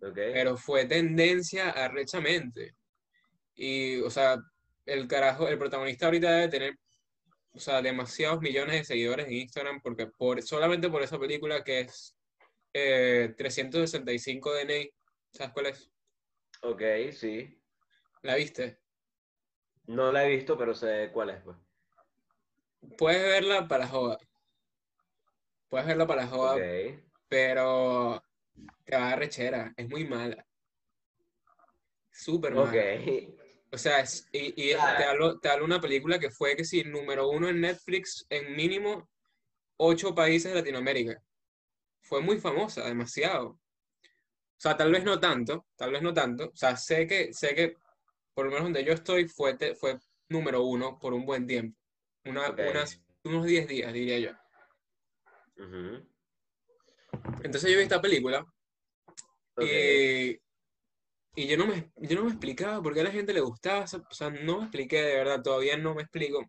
¿ok? 0.00 0.14
pero 0.14 0.56
fue 0.56 0.84
tendencia 0.84 1.70
arrechamente. 1.70 2.76
Y, 3.56 4.00
o 4.02 4.10
sea, 4.10 4.36
el 4.86 5.08
carajo, 5.08 5.48
el 5.48 5.58
protagonista 5.58 6.06
ahorita 6.06 6.30
debe 6.30 6.48
tener, 6.48 6.74
o 7.52 7.58
sea, 7.58 7.82
demasiados 7.82 8.40
millones 8.40 8.76
de 8.76 8.84
seguidores 8.84 9.26
en 9.26 9.32
Instagram 9.32 9.80
porque 9.82 10.06
por, 10.06 10.40
solamente 10.42 10.88
por 10.88 11.02
esa 11.02 11.18
película 11.18 11.64
que 11.64 11.80
es 11.80 12.16
eh, 12.72 13.34
365 13.36 14.52
DNI, 14.54 14.90
¿sabes 15.34 15.52
cuál 15.52 15.66
es? 15.66 15.90
Ok, 16.62 16.82
sí. 17.12 17.60
¿La 18.22 18.36
viste? 18.36 18.78
No 19.86 20.10
la 20.12 20.24
he 20.24 20.30
visto, 20.36 20.56
pero 20.56 20.74
sé 20.74 21.10
cuál 21.12 21.30
es, 21.30 21.42
pues. 21.42 21.56
Puedes 22.96 23.22
verla 23.22 23.66
para 23.68 23.86
joda. 23.86 24.18
Puedes 25.68 25.86
verla 25.86 26.06
para 26.06 26.26
joda, 26.26 26.56
pero 27.28 28.22
te 28.84 28.96
va 28.96 29.06
a 29.06 29.10
dar 29.10 29.18
rechera, 29.18 29.72
es 29.76 29.88
muy 29.88 30.06
mala. 30.06 30.46
Súper 32.12 32.54
mala. 32.54 32.70
Ok. 32.70 32.78
O 33.72 33.78
sea, 33.78 34.00
es- 34.00 34.28
y, 34.32 34.48
y 34.56 34.68
te 34.70 35.04
hablo, 35.04 35.40
te 35.40 35.48
hablo 35.48 35.64
una 35.64 35.80
película 35.80 36.18
que 36.18 36.30
fue 36.30 36.56
que 36.56 36.64
sí, 36.64 36.84
número 36.84 37.28
uno 37.28 37.48
en 37.48 37.60
Netflix 37.60 38.24
en 38.30 38.54
mínimo 38.54 39.10
ocho 39.76 40.14
países 40.14 40.52
de 40.52 40.60
Latinoamérica. 40.60 41.20
Fue 42.02 42.20
muy 42.20 42.38
famosa, 42.38 42.86
demasiado. 42.86 43.58
O 44.64 44.66
sea, 44.66 44.78
tal 44.78 44.90
vez 44.90 45.04
no 45.04 45.20
tanto, 45.20 45.66
tal 45.76 45.92
vez 45.92 46.00
no 46.00 46.14
tanto. 46.14 46.46
O 46.46 46.56
sea, 46.56 46.74
sé 46.74 47.06
que, 47.06 47.34
sé 47.34 47.54
que 47.54 47.76
por 48.32 48.46
lo 48.46 48.50
menos 48.50 48.64
donde 48.64 48.82
yo 48.82 48.94
estoy 48.94 49.28
fue, 49.28 49.58
fue 49.74 49.98
número 50.30 50.62
uno 50.62 50.98
por 50.98 51.12
un 51.12 51.26
buen 51.26 51.46
tiempo. 51.46 51.78
Una, 52.24 52.48
Ok. 52.48 52.60
unas, 52.70 53.04
unos 53.24 53.44
10 53.44 53.68
días, 53.68 53.92
diría 53.92 54.18
yo. 54.20 54.30
Ujú. 55.62 56.08
Entonces 57.42 57.70
yo 57.70 57.76
vi 57.76 57.82
esta 57.82 58.00
película 58.00 58.40
Ok. 59.56 59.66
y, 59.66 60.40
y 61.34 61.46
yo 61.46 61.58
no 61.58 61.66
me, 61.66 61.92
yo 61.96 62.16
no 62.16 62.24
me 62.24 62.30
explicaba 62.30 62.82
por 62.82 62.94
qué 62.94 63.00
a 63.00 63.04
la 63.04 63.10
gente 63.10 63.34
le 63.34 63.40
gustaba. 63.40 63.84
O 63.84 64.14
sea, 64.14 64.30
no 64.30 64.60
me 64.60 64.64
expliqué 64.64 65.02
de 65.02 65.16
verdad, 65.16 65.42
todavía 65.42 65.76
no 65.76 65.94
me 65.94 66.00
explico. 66.00 66.42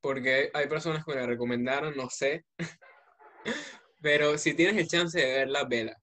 Porque 0.00 0.52
hay 0.54 0.68
personas 0.68 1.04
que 1.04 1.14
me 1.14 1.20
la 1.20 1.26
recomendaron, 1.26 1.96
no 1.96 2.08
sé. 2.10 2.44
Pero 4.00 4.38
si 4.38 4.54
tienes 4.54 4.76
el 4.76 4.86
chance 4.86 5.18
de 5.18 5.26
verla, 5.26 5.64
vela. 5.64 6.00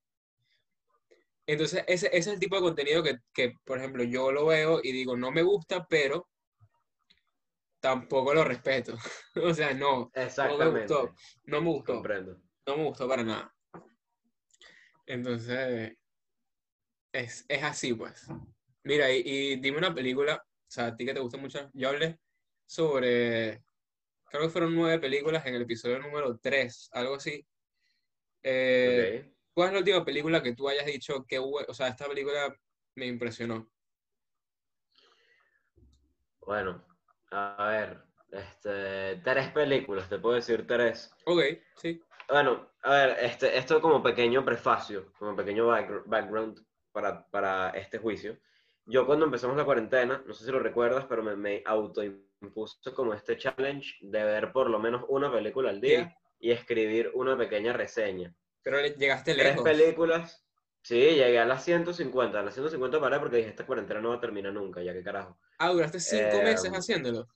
Entonces, 1.45 1.83
ese, 1.87 2.07
ese 2.07 2.17
es 2.17 2.27
el 2.27 2.39
tipo 2.39 2.55
de 2.55 2.61
contenido 2.61 3.03
que, 3.03 3.17
que, 3.33 3.53
por 3.65 3.77
ejemplo, 3.77 4.03
yo 4.03 4.31
lo 4.31 4.45
veo 4.45 4.79
y 4.81 4.91
digo, 4.91 5.17
no 5.17 5.31
me 5.31 5.41
gusta, 5.41 5.85
pero 5.87 6.29
tampoco 7.79 8.33
lo 8.33 8.43
respeto. 8.43 8.95
O 9.35 9.53
sea, 9.53 9.73
no, 9.73 10.11
Exactamente. 10.13 10.93
gustó. 10.93 11.13
no 11.45 11.61
me 11.61 11.69
gustó. 11.69 11.93
Comprendo. 11.95 12.41
No 12.65 12.77
me 12.77 12.83
gustó 12.85 13.07
para 13.09 13.23
nada. 13.23 13.53
Entonces, 15.05 15.97
es, 17.11 17.45
es 17.49 17.63
así, 17.63 17.93
pues. 17.93 18.27
Mira, 18.83 19.11
y, 19.11 19.21
y 19.25 19.55
dime 19.57 19.77
una 19.77 19.93
película, 19.93 20.35
o 20.35 20.71
sea, 20.71 20.87
a 20.87 20.95
ti 20.95 21.05
que 21.05 21.13
te 21.13 21.19
gusta 21.19 21.37
mucho, 21.37 21.69
yo 21.73 21.89
hablé 21.89 22.19
sobre, 22.65 23.63
creo 24.29 24.43
que 24.43 24.49
fueron 24.49 24.75
nueve 24.75 24.99
películas 24.99 25.45
en 25.45 25.55
el 25.55 25.63
episodio 25.63 25.99
número 25.99 26.37
3, 26.41 26.89
algo 26.93 27.15
así. 27.15 27.45
Eh, 28.43 29.25
Ok. 29.25 29.32
¿Cuál 29.53 29.67
es 29.67 29.73
la 29.73 29.79
última 29.79 30.05
película 30.05 30.41
que 30.41 30.55
tú 30.55 30.67
hayas 30.67 30.85
dicho 30.85 31.25
que, 31.27 31.37
o 31.39 31.73
sea, 31.73 31.87
esta 31.87 32.07
película 32.07 32.55
me 32.95 33.05
impresionó? 33.05 33.69
Bueno, 36.41 36.83
a 37.31 37.67
ver, 37.69 38.03
este, 38.31 39.17
tres 39.23 39.51
películas, 39.51 40.09
te 40.09 40.19
puedo 40.19 40.35
decir 40.35 40.65
tres. 40.67 41.11
Ok, 41.25 41.41
sí. 41.77 42.01
Bueno, 42.29 42.71
a 42.81 42.91
ver, 42.93 43.17
este, 43.21 43.57
esto 43.57 43.79
como 43.81 44.01
pequeño 44.01 44.43
prefacio, 44.43 45.13
como 45.19 45.35
pequeño 45.35 45.67
backgr- 45.67 46.03
background 46.05 46.65
para, 46.91 47.29
para 47.29 47.69
este 47.71 47.99
juicio. 47.99 48.37
Yo 48.85 49.05
cuando 49.05 49.25
empezamos 49.25 49.55
la 49.55 49.65
cuarentena, 49.65 50.23
no 50.25 50.33
sé 50.33 50.45
si 50.45 50.51
lo 50.51 50.59
recuerdas, 50.59 51.05
pero 51.07 51.23
me, 51.23 51.35
me 51.35 51.61
autoimpuse 51.65 52.93
como 52.93 53.13
este 53.13 53.37
challenge 53.37 53.95
de 54.01 54.23
ver 54.23 54.51
por 54.51 54.69
lo 54.69 54.79
menos 54.79 55.05
una 55.07 55.31
película 55.31 55.69
al 55.69 55.79
día 55.79 56.17
y 56.39 56.51
escribir 56.51 57.11
una 57.13 57.37
pequeña 57.37 57.71
reseña. 57.71 58.35
Pero 58.63 58.81
le- 58.81 58.91
llegaste 58.95 59.33
Tres 59.33 59.55
lejos. 59.55 59.63
películas. 59.63 60.45
Sí, 60.81 60.95
llegué 60.95 61.39
a 61.39 61.45
las 61.45 61.63
150. 61.63 62.39
A 62.39 62.43
las 62.43 62.53
150 62.53 62.99
paré 62.99 63.19
porque 63.19 63.37
dije, 63.37 63.49
esta 63.49 63.65
cuarentena 63.65 64.01
no 64.01 64.09
va 64.09 64.15
a 64.15 64.19
terminar 64.19 64.53
nunca, 64.53 64.81
ya 64.81 64.93
que 64.93 65.03
carajo. 65.03 65.37
Ah, 65.59 65.69
duraste 65.69 65.99
cinco 65.99 66.37
Eh, 66.41 66.43
meses 66.43 66.71
haciéndolo. 66.71 67.27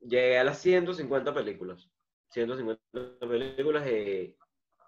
Llegué 0.00 0.38
a 0.38 0.44
las 0.44 0.58
150 0.58 1.34
películas. 1.34 1.90
150 2.30 2.80
películas 3.20 3.86
y, 3.86 4.34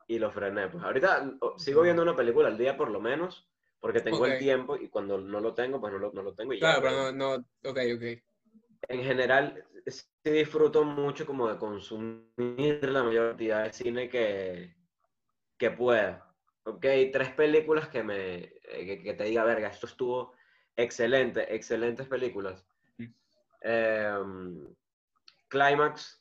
y 0.08 0.18
lo 0.18 0.30
frené. 0.30 0.68
Pues 0.68 0.82
ahorita 0.82 1.32
oh, 1.40 1.58
sigo 1.58 1.82
viendo 1.82 2.02
una 2.02 2.16
película 2.16 2.48
al 2.48 2.56
día 2.56 2.76
por 2.76 2.90
lo 2.90 3.00
menos, 3.00 3.46
porque 3.80 4.00
tengo 4.00 4.24
el 4.26 4.38
tiempo 4.38 4.76
y 4.76 4.88
cuando 4.88 5.18
no 5.18 5.40
lo 5.40 5.52
tengo, 5.54 5.80
pues 5.80 5.92
no 5.92 5.98
lo, 5.98 6.12
no 6.12 6.22
lo 6.22 6.34
tengo 6.34 6.52
y. 6.54 6.60
Claro, 6.60 6.80
pero 6.80 6.92
pero 6.94 7.12
no, 7.12 7.36
no, 7.38 7.70
ok, 7.70 7.78
ok. 7.96 8.22
En 8.88 9.02
general, 9.02 9.64
sí 9.86 10.04
disfruto 10.24 10.84
mucho 10.84 11.26
como 11.26 11.48
de 11.48 11.58
consumir 11.58 12.88
la 12.88 13.02
mayor 13.02 13.30
cantidad 13.30 13.64
de 13.64 13.72
cine 13.72 14.08
que, 14.08 14.74
que 15.62 15.70
pueda. 15.70 16.28
Ok, 16.64 16.84
tres 17.12 17.30
películas 17.34 17.86
que 17.86 18.02
me 18.02 18.34
eh, 18.34 18.84
que, 18.84 19.02
que 19.04 19.14
te 19.14 19.22
diga, 19.22 19.44
verga, 19.44 19.68
esto 19.68 19.86
estuvo 19.86 20.34
excelente, 20.74 21.54
excelentes 21.54 22.08
películas. 22.08 22.66
Em, 23.60 24.66
Climax 25.46 26.20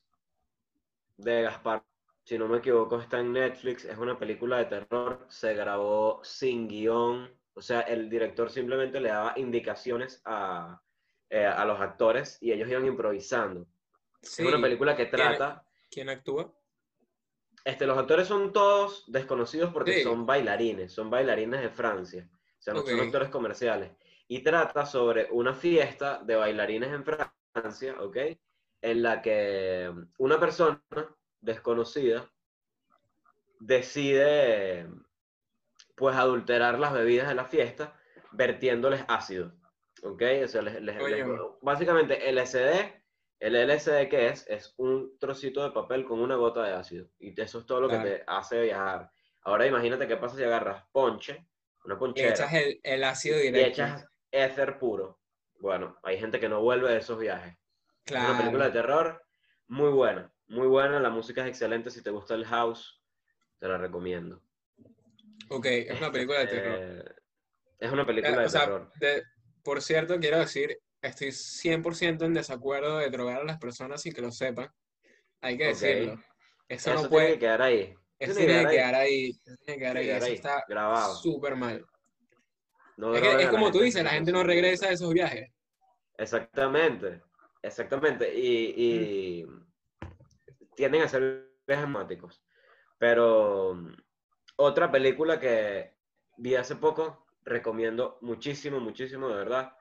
de 1.17 1.41
Gaspar 1.41 1.83
si 2.23 2.37
no 2.37 2.47
me 2.47 2.59
equivoco, 2.59 3.01
está 3.01 3.19
en 3.19 3.33
Netflix, 3.33 3.83
es 3.83 3.97
una 3.97 4.17
película 4.19 4.59
de 4.59 4.65
terror, 4.65 5.25
se 5.27 5.55
grabó 5.55 6.21
sin 6.23 6.67
guion, 6.67 7.35
o 7.55 7.61
sea, 7.63 7.81
el 7.81 8.11
director 8.11 8.51
simplemente 8.51 8.99
le 9.01 9.09
daba 9.09 9.33
indicaciones 9.37 10.21
a, 10.23 10.79
eh, 11.31 11.47
a 11.47 11.65
los 11.65 11.81
actores 11.81 12.37
y 12.39 12.51
ellos 12.51 12.69
iban 12.69 12.85
improvisando. 12.85 13.65
Sí. 14.21 14.43
Es 14.43 14.47
una 14.47 14.61
película 14.61 14.95
que 14.95 15.09
¿Quién- 15.09 15.17
trata, 15.17 15.65
¿Quién 15.89 16.09
actúa? 16.09 16.53
Este, 17.65 17.85
los 17.85 17.97
actores 17.97 18.27
son 18.27 18.51
todos 18.53 19.03
desconocidos 19.11 19.71
porque 19.73 19.93
Sí. 19.93 20.03
son 20.03 20.25
bailarines, 20.25 20.91
son 20.91 21.09
bailarines 21.09 21.61
de 21.61 21.69
Francia, 21.69 22.29
o 22.59 22.61
sea, 22.61 22.73
no 22.73 22.81
son 22.81 22.99
Ok. 22.99 23.05
actores 23.05 23.29
comerciales. 23.29 23.91
Y 24.27 24.39
trata 24.43 24.85
sobre 24.85 25.27
una 25.31 25.53
fiesta 25.53 26.21
de 26.23 26.35
bailarines 26.35 26.91
en 26.93 27.03
Francia, 27.53 27.95
¿ok? 28.01 28.17
En 28.81 29.03
la 29.03 29.21
que 29.21 29.93
una 30.17 30.39
persona 30.39 30.81
desconocida 31.41 32.27
decide, 33.59 34.87
pues, 35.95 36.15
adulterar 36.15 36.79
las 36.79 36.93
bebidas 36.93 37.27
de 37.27 37.35
la 37.35 37.45
fiesta 37.45 37.95
vertiéndoles 38.31 39.03
ácido, 39.07 39.53
¿ok? 40.03 40.21
O 40.45 40.47
sea, 40.47 40.61
les- 40.61 40.81
les- 40.81 40.95
les- 41.01 41.25
básicamente 41.61 42.29
LSD, 42.29 43.00
el 43.41 43.55
LSD 43.55 44.07
que 44.07 44.27
es, 44.27 44.45
es 44.47 44.73
un 44.77 45.17
trocito 45.19 45.63
de 45.63 45.71
papel 45.71 46.05
con 46.05 46.19
una 46.21 46.35
gota 46.35 46.63
de 46.63 46.73
ácido. 46.73 47.09
Y 47.19 47.39
eso 47.41 47.59
es 47.59 47.65
todo 47.65 47.81
lo 47.81 47.87
Claro. 47.89 48.03
que 48.03 48.09
te 48.11 48.23
hace 48.27 48.61
viajar. 48.61 49.11
Ahora 49.41 49.65
imagínate 49.65 50.07
qué 50.07 50.15
pasa 50.17 50.37
si 50.37 50.43
agarras 50.43 50.85
ponche, 50.91 51.47
una 51.83 51.95
Y 51.95 51.97
ponchera, 51.97 52.29
echas 52.29 52.53
el, 52.53 52.79
el 52.83 53.03
ácido 53.03 53.39
y 53.39 53.43
directo. 53.43 53.69
echas 53.69 54.07
éter 54.31 54.77
puro. 54.77 55.19
Bueno, 55.59 55.97
hay 56.03 56.19
gente 56.19 56.39
que 56.39 56.47
no 56.49 56.61
vuelve 56.61 56.91
de 56.91 56.97
esos 56.99 57.17
viajes. 57.19 57.53
Es 57.53 57.57
Claro. 58.05 58.29
una 58.29 58.37
película 58.39 58.65
de 58.65 58.71
terror 58.71 59.23
muy 59.67 59.89
buena, 59.89 60.31
muy 60.47 60.67
buena. 60.67 60.99
La 60.99 61.09
música 61.09 61.41
es 61.41 61.47
excelente. 61.49 61.89
Si 61.89 62.03
te 62.03 62.11
gusta 62.11 62.35
el 62.35 62.45
house, 62.45 63.01
te 63.59 63.67
la 63.67 63.77
recomiendo. 63.79 64.41
Ok, 65.49 65.65
es 65.65 65.97
una 65.97 66.11
película 66.11 66.39
de 66.41 66.47
terror. 66.47 66.77
Eh, 66.79 67.05
es 67.79 67.91
una 67.91 68.05
película 68.05 68.35
Eh, 68.35 68.39
de 68.39 68.45
o 68.45 68.49
sea, 68.49 68.61
terror. 68.61 68.91
de- 68.99 69.23
por 69.63 69.81
cierto, 69.81 70.19
quiero 70.19 70.37
decir, 70.39 70.77
estoy 71.01 71.31
100% 71.31 72.25
en 72.25 72.33
desacuerdo 72.33 72.97
de 72.97 73.09
drogar 73.09 73.41
a 73.41 73.45
las 73.45 73.57
personas 73.57 74.01
sin 74.01 74.13
que 74.13 74.21
lo 74.21 74.31
sepan. 74.31 74.69
Hay 75.41 75.57
que 75.57 75.65
decirlo. 75.65 76.13
Eso, 76.69 76.91
Eso 76.91 76.93
no 76.93 76.99
tiene 77.01 77.09
puede, 77.09 77.33
que 77.33 77.39
quedar 77.39 77.61
ahí. 77.61 77.95
eso 78.19 78.35
tiene 78.35 78.35
que 78.35 78.45
tiene 78.45 78.63
que 78.69 78.75
quedar 78.75 78.95
ahí. 78.95 79.29
Eso 79.29 79.55
tiene 79.65 79.73
que 79.73 79.79
quedar 79.79 79.97
ahí. 79.97 80.03
Tiene 80.05 80.17
Eso 80.17 80.27
está 80.33 80.63
grabado. 80.67 81.15
súper 81.15 81.55
mal. 81.55 81.85
No 82.97 83.15
Es, 83.15 83.21
que- 83.21 83.49
como 83.49 83.67
tú 83.67 83.79
gente 83.79 83.85
dices, 83.85 84.03
la 84.03 84.09
gente 84.11 84.31
no 84.31 84.43
regresa 84.43 84.87
de 84.87 84.93
esos 84.93 85.13
viajes. 85.13 85.49
Exactamente, 86.17 87.21
exactamente. 87.63 88.33
Y, 88.33 88.73
y 88.77 89.45
tienden 90.75 91.01
a 91.01 91.07
ser 91.07 91.49
viajes 91.65 91.85
temáticos. 91.85 92.43
Pero 92.99 93.73
mm, 93.73 93.93
otra 94.57 94.91
película 94.91 95.39
que 95.39 95.95
vi 96.37 96.55
hace 96.55 96.75
poco, 96.75 97.25
recomiendo 97.43 98.19
muchísimo, 98.21 98.79
muchísimo, 98.79 99.27
de 99.29 99.35
verdad. 99.35 99.73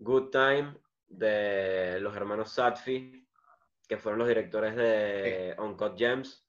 Good 0.00 0.30
Time, 0.30 0.74
de 1.08 1.98
los 2.00 2.14
hermanos 2.16 2.52
Sadfi, 2.52 3.26
que 3.88 3.98
fueron 3.98 4.18
los 4.20 4.28
directores 4.28 4.76
de 4.76 5.54
Uncut 5.58 5.96
Gems, 5.98 6.46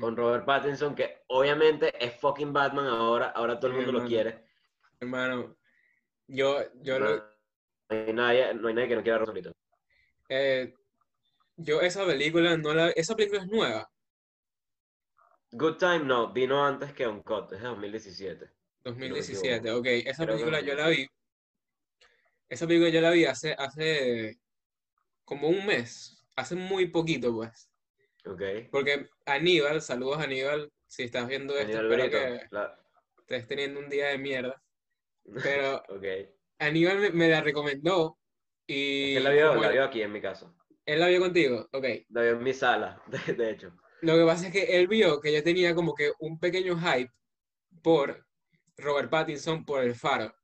con 0.00 0.16
Robert 0.16 0.44
Pattinson, 0.44 0.94
que 0.94 1.22
obviamente 1.28 1.92
es 2.04 2.14
fucking 2.20 2.52
Batman 2.52 2.86
ahora, 2.86 3.28
ahora 3.30 3.58
todo 3.58 3.68
el 3.68 3.72
Sí, 3.74 3.84
mundo 3.84 4.00
lo 4.00 4.06
quiere. 4.08 4.44
Hermano, 5.00 5.56
yo, 6.28 6.58
yo, 6.82 6.98
no, 6.98 7.06
lo- 7.06 7.24
hay 7.88 8.12
nadie, 8.12 8.54
no 8.54 8.68
hay 8.68 8.74
nadie 8.74 8.88
que 8.88 8.96
no 8.96 9.02
quiera 9.02 9.16
a 9.16 9.20
Rosolito. 9.20 9.52
eh, 10.28 10.74
yo 11.56 11.80
esa 11.82 12.06
película 12.06 12.56
no 12.56 12.72
la, 12.74 12.90
esa 12.90 13.14
película 13.16 13.42
es 13.42 13.48
nueva, 13.48 13.90
Good 15.52 15.76
Time 15.78 16.00
no, 16.00 16.32
vino 16.32 16.64
antes 16.64 16.92
que 16.92 17.06
Uncut, 17.06 17.52
es 17.52 17.60
de 17.60 17.68
2017. 17.68 18.50
2017, 18.84 19.70
ok, 19.72 19.86
esa 20.06 20.26
película 20.26 20.60
no. 20.60 20.66
yo 20.66 20.74
la 20.74 20.88
vi, 20.88 21.06
esa 22.50 22.66
película 22.66 22.90
yo 22.90 23.00
la 23.00 23.10
vi 23.10 23.24
hace, 23.24 23.54
hace 23.54 24.38
como 25.24 25.48
un 25.48 25.64
mes, 25.64 26.22
hace 26.36 26.54
muy 26.56 26.88
poquito 26.88 27.32
pues, 27.32 27.70
Ok. 28.26 28.42
porque 28.70 29.08
Aníbal, 29.24 29.80
saludos 29.80 30.18
Aníbal, 30.18 30.70
si 30.86 31.04
estás 31.04 31.26
viendo 31.28 31.56
esto, 31.56 31.78
Aníbal 31.78 32.00
espero 32.00 32.28
Brito, 32.28 32.38
que 32.50 32.54
la- 32.54 32.78
estés 33.20 33.46
teniendo 33.46 33.80
un 33.80 33.88
día 33.88 34.08
de 34.08 34.18
mierda, 34.18 34.62
pero 35.42 35.82
Ok. 35.88 36.02
Es 36.04 36.28
Aníbal 36.58 36.98
me, 36.98 37.10
me 37.10 37.28
la 37.28 37.40
recomendó 37.40 38.18
y 38.66 39.14
que 39.14 39.20
la 39.20 39.30
vio, 39.30 39.54
la 39.54 39.66
él- 39.68 39.72
vio 39.72 39.84
aquí 39.84 40.02
en 40.02 40.12
mi 40.12 40.20
casa. 40.20 40.52
él 40.84 41.00
la 41.00 41.06
vio 41.08 41.20
contigo, 41.20 41.68
ok. 41.72 41.84
La 42.10 42.22
vio 42.22 42.30
en 42.32 42.42
mi 42.42 42.52
sala, 42.52 43.00
de, 43.06 43.32
de 43.34 43.50
hecho. 43.50 43.72
Lo 44.02 44.16
que 44.16 44.24
pasa 44.24 44.46
es 44.48 44.52
que 44.52 44.78
él 44.78 44.88
vio 44.88 45.20
que 45.20 45.32
yo 45.32 45.42
tenía 45.44 45.74
como 45.74 45.94
que 45.94 46.10
un 46.18 46.38
pequeño 46.40 46.76
hype 46.78 47.10
por 47.82 48.26
Robert 48.76 49.08
Pattinson 49.10 49.64
por 49.64 49.82
El 49.84 49.94
Faro. 49.94 50.34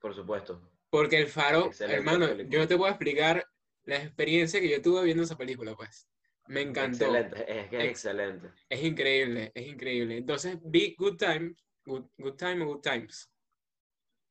Por 0.00 0.14
supuesto. 0.14 0.70
Porque 0.94 1.18
El 1.18 1.26
Faro, 1.26 1.66
Excelente 1.66 1.96
hermano, 1.96 2.28
película. 2.28 2.56
yo 2.56 2.68
te 2.68 2.76
puedo 2.76 2.88
explicar 2.88 3.44
la 3.82 3.96
experiencia 3.96 4.60
que 4.60 4.68
yo 4.68 4.80
tuve 4.80 5.02
viendo 5.02 5.24
esa 5.24 5.36
película, 5.36 5.74
pues. 5.74 6.08
Me 6.46 6.60
encantó. 6.60 7.06
Excelente, 7.06 7.60
es 7.60 7.68
que 7.68 7.76
es 7.78 7.82
Ex- 7.82 7.90
excelente. 7.90 8.48
Es 8.68 8.84
increíble, 8.84 9.50
es 9.56 9.66
increíble. 9.66 10.16
Entonces 10.18 10.56
vi 10.62 10.94
Good 10.96 11.16
Time, 11.16 11.56
Good, 11.84 12.04
Good 12.16 12.36
Time 12.36 12.62
o 12.62 12.66
Good 12.68 12.82
Times. 12.82 13.28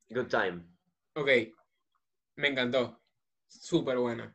Good 0.07 0.27
Time. 0.27 0.63
Ok, 1.15 1.29
me 2.37 2.47
encantó. 2.47 3.03
Súper 3.49 3.97
buena. 3.97 4.33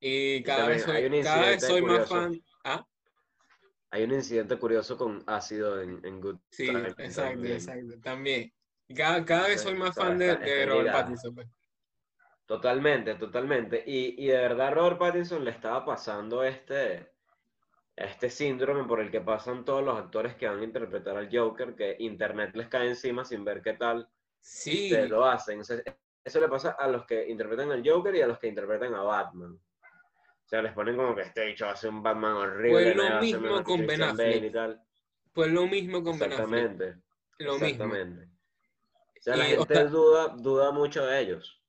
Y 0.00 0.42
cada 0.42 0.66
vez 0.66 0.84
también 0.84 1.12
soy, 1.12 1.22
cada 1.22 1.50
vez 1.50 1.64
soy 1.64 1.82
más 1.82 2.08
fan. 2.08 2.32
Ah, 2.64 2.84
Hay 3.92 4.02
un 4.02 4.12
incidente 4.12 4.58
curioso 4.58 4.98
con 4.98 5.22
ácido 5.28 5.80
en, 5.80 6.04
en 6.04 6.20
Good 6.20 6.40
sí, 6.50 6.66
Time. 6.66 6.88
exacto, 6.98 7.22
también. 7.30 7.54
exacto. 7.54 8.00
También. 8.02 8.52
Cada, 8.94 9.24
cada 9.24 9.48
vez 9.48 9.62
soy 9.62 9.74
más 9.74 9.94
fan 9.94 10.18
de, 10.18 10.66
Robert. 10.66 10.92
Pattinson. 10.92 11.34
pues. 11.34 11.48
Totalmente, 12.46 13.14
totalmente. 13.14 13.82
Y, 13.86 14.22
y 14.22 14.28
de 14.28 14.36
verdad 14.36 14.74
Robert 14.74 14.98
Pattinson 14.98 15.44
le 15.44 15.50
estaba 15.50 15.84
pasando 15.84 16.44
este, 16.44 17.10
este 17.96 18.28
síndrome 18.28 18.84
por 18.84 19.00
el 19.00 19.10
que 19.10 19.20
pasan 19.20 19.64
todos 19.64 19.82
los 19.82 19.98
actores 19.98 20.34
que 20.34 20.46
van 20.46 20.60
a 20.60 20.64
interpretar 20.64 21.16
al 21.16 21.30
Joker, 21.34 21.74
que 21.74 21.96
internet 21.98 22.54
les 22.54 22.68
cae 22.68 22.88
encima 22.88 23.24
sin 23.24 23.44
ver 23.44 23.62
qué 23.62 23.72
tal 23.72 24.08
Sí, 24.44 24.90
se 24.90 25.08
lo 25.08 25.24
hacen. 25.24 25.60
O 25.60 25.64
sea, 25.64 25.82
eso 26.22 26.38
le 26.38 26.48
pasa 26.48 26.72
a 26.72 26.86
los 26.86 27.06
que 27.06 27.26
interpretan 27.28 27.72
al 27.72 27.82
Joker 27.82 28.14
y 28.14 28.20
a 28.20 28.26
los 28.26 28.38
que 28.38 28.48
interpretan 28.48 28.94
a 28.94 29.02
Batman. 29.02 29.54
O 29.54 30.46
sea, 30.46 30.60
les 30.60 30.72
ponen 30.74 30.96
como 30.96 31.14
que 31.14 31.22
este 31.22 31.46
bicho 31.46 31.66
hace 31.66 31.88
un 31.88 32.02
Batman 32.02 32.34
horrible. 32.34 32.70
Pues 32.70 32.96
lo 32.96 33.04
hacer 33.04 33.20
mismo 33.22 33.64
con 33.64 33.86
Ben 33.86 34.02
Affleck. 34.02 34.78
Pues 35.32 35.50
lo 35.50 35.66
mismo 35.66 36.04
con 36.04 36.18
Ben 36.18 36.32
Affleck. 36.34 36.60
Exactamente. 36.60 37.02
Lo 37.38 37.52
mismo. 37.52 37.66
exactamente. 37.66 38.33
Sea, 39.24 39.36
la 39.36 39.48
Y, 39.48 39.54
o 39.54 39.58
gente 39.58 39.74
sea- 39.74 39.84
duda, 39.84 40.28
duda 40.36 40.70
mucho 40.72 41.04
de 41.06 41.20
ellos. 41.20 41.60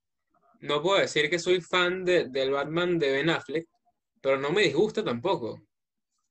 No 0.62 0.82
puedo 0.82 1.00
decir 1.00 1.30
que 1.30 1.40
soy 1.40 1.62
fan 1.62 2.04
de- 2.06 2.26
del 2.30 2.52
Batman 2.52 2.98
de 3.00 3.12
Ben 3.12 3.30
Affleck, 3.30 3.68
pero 4.22 4.38
no 4.38 4.52
me 4.52 4.64
disgusta 4.64 5.04
tampoco. 5.04 5.52
O 5.52 5.62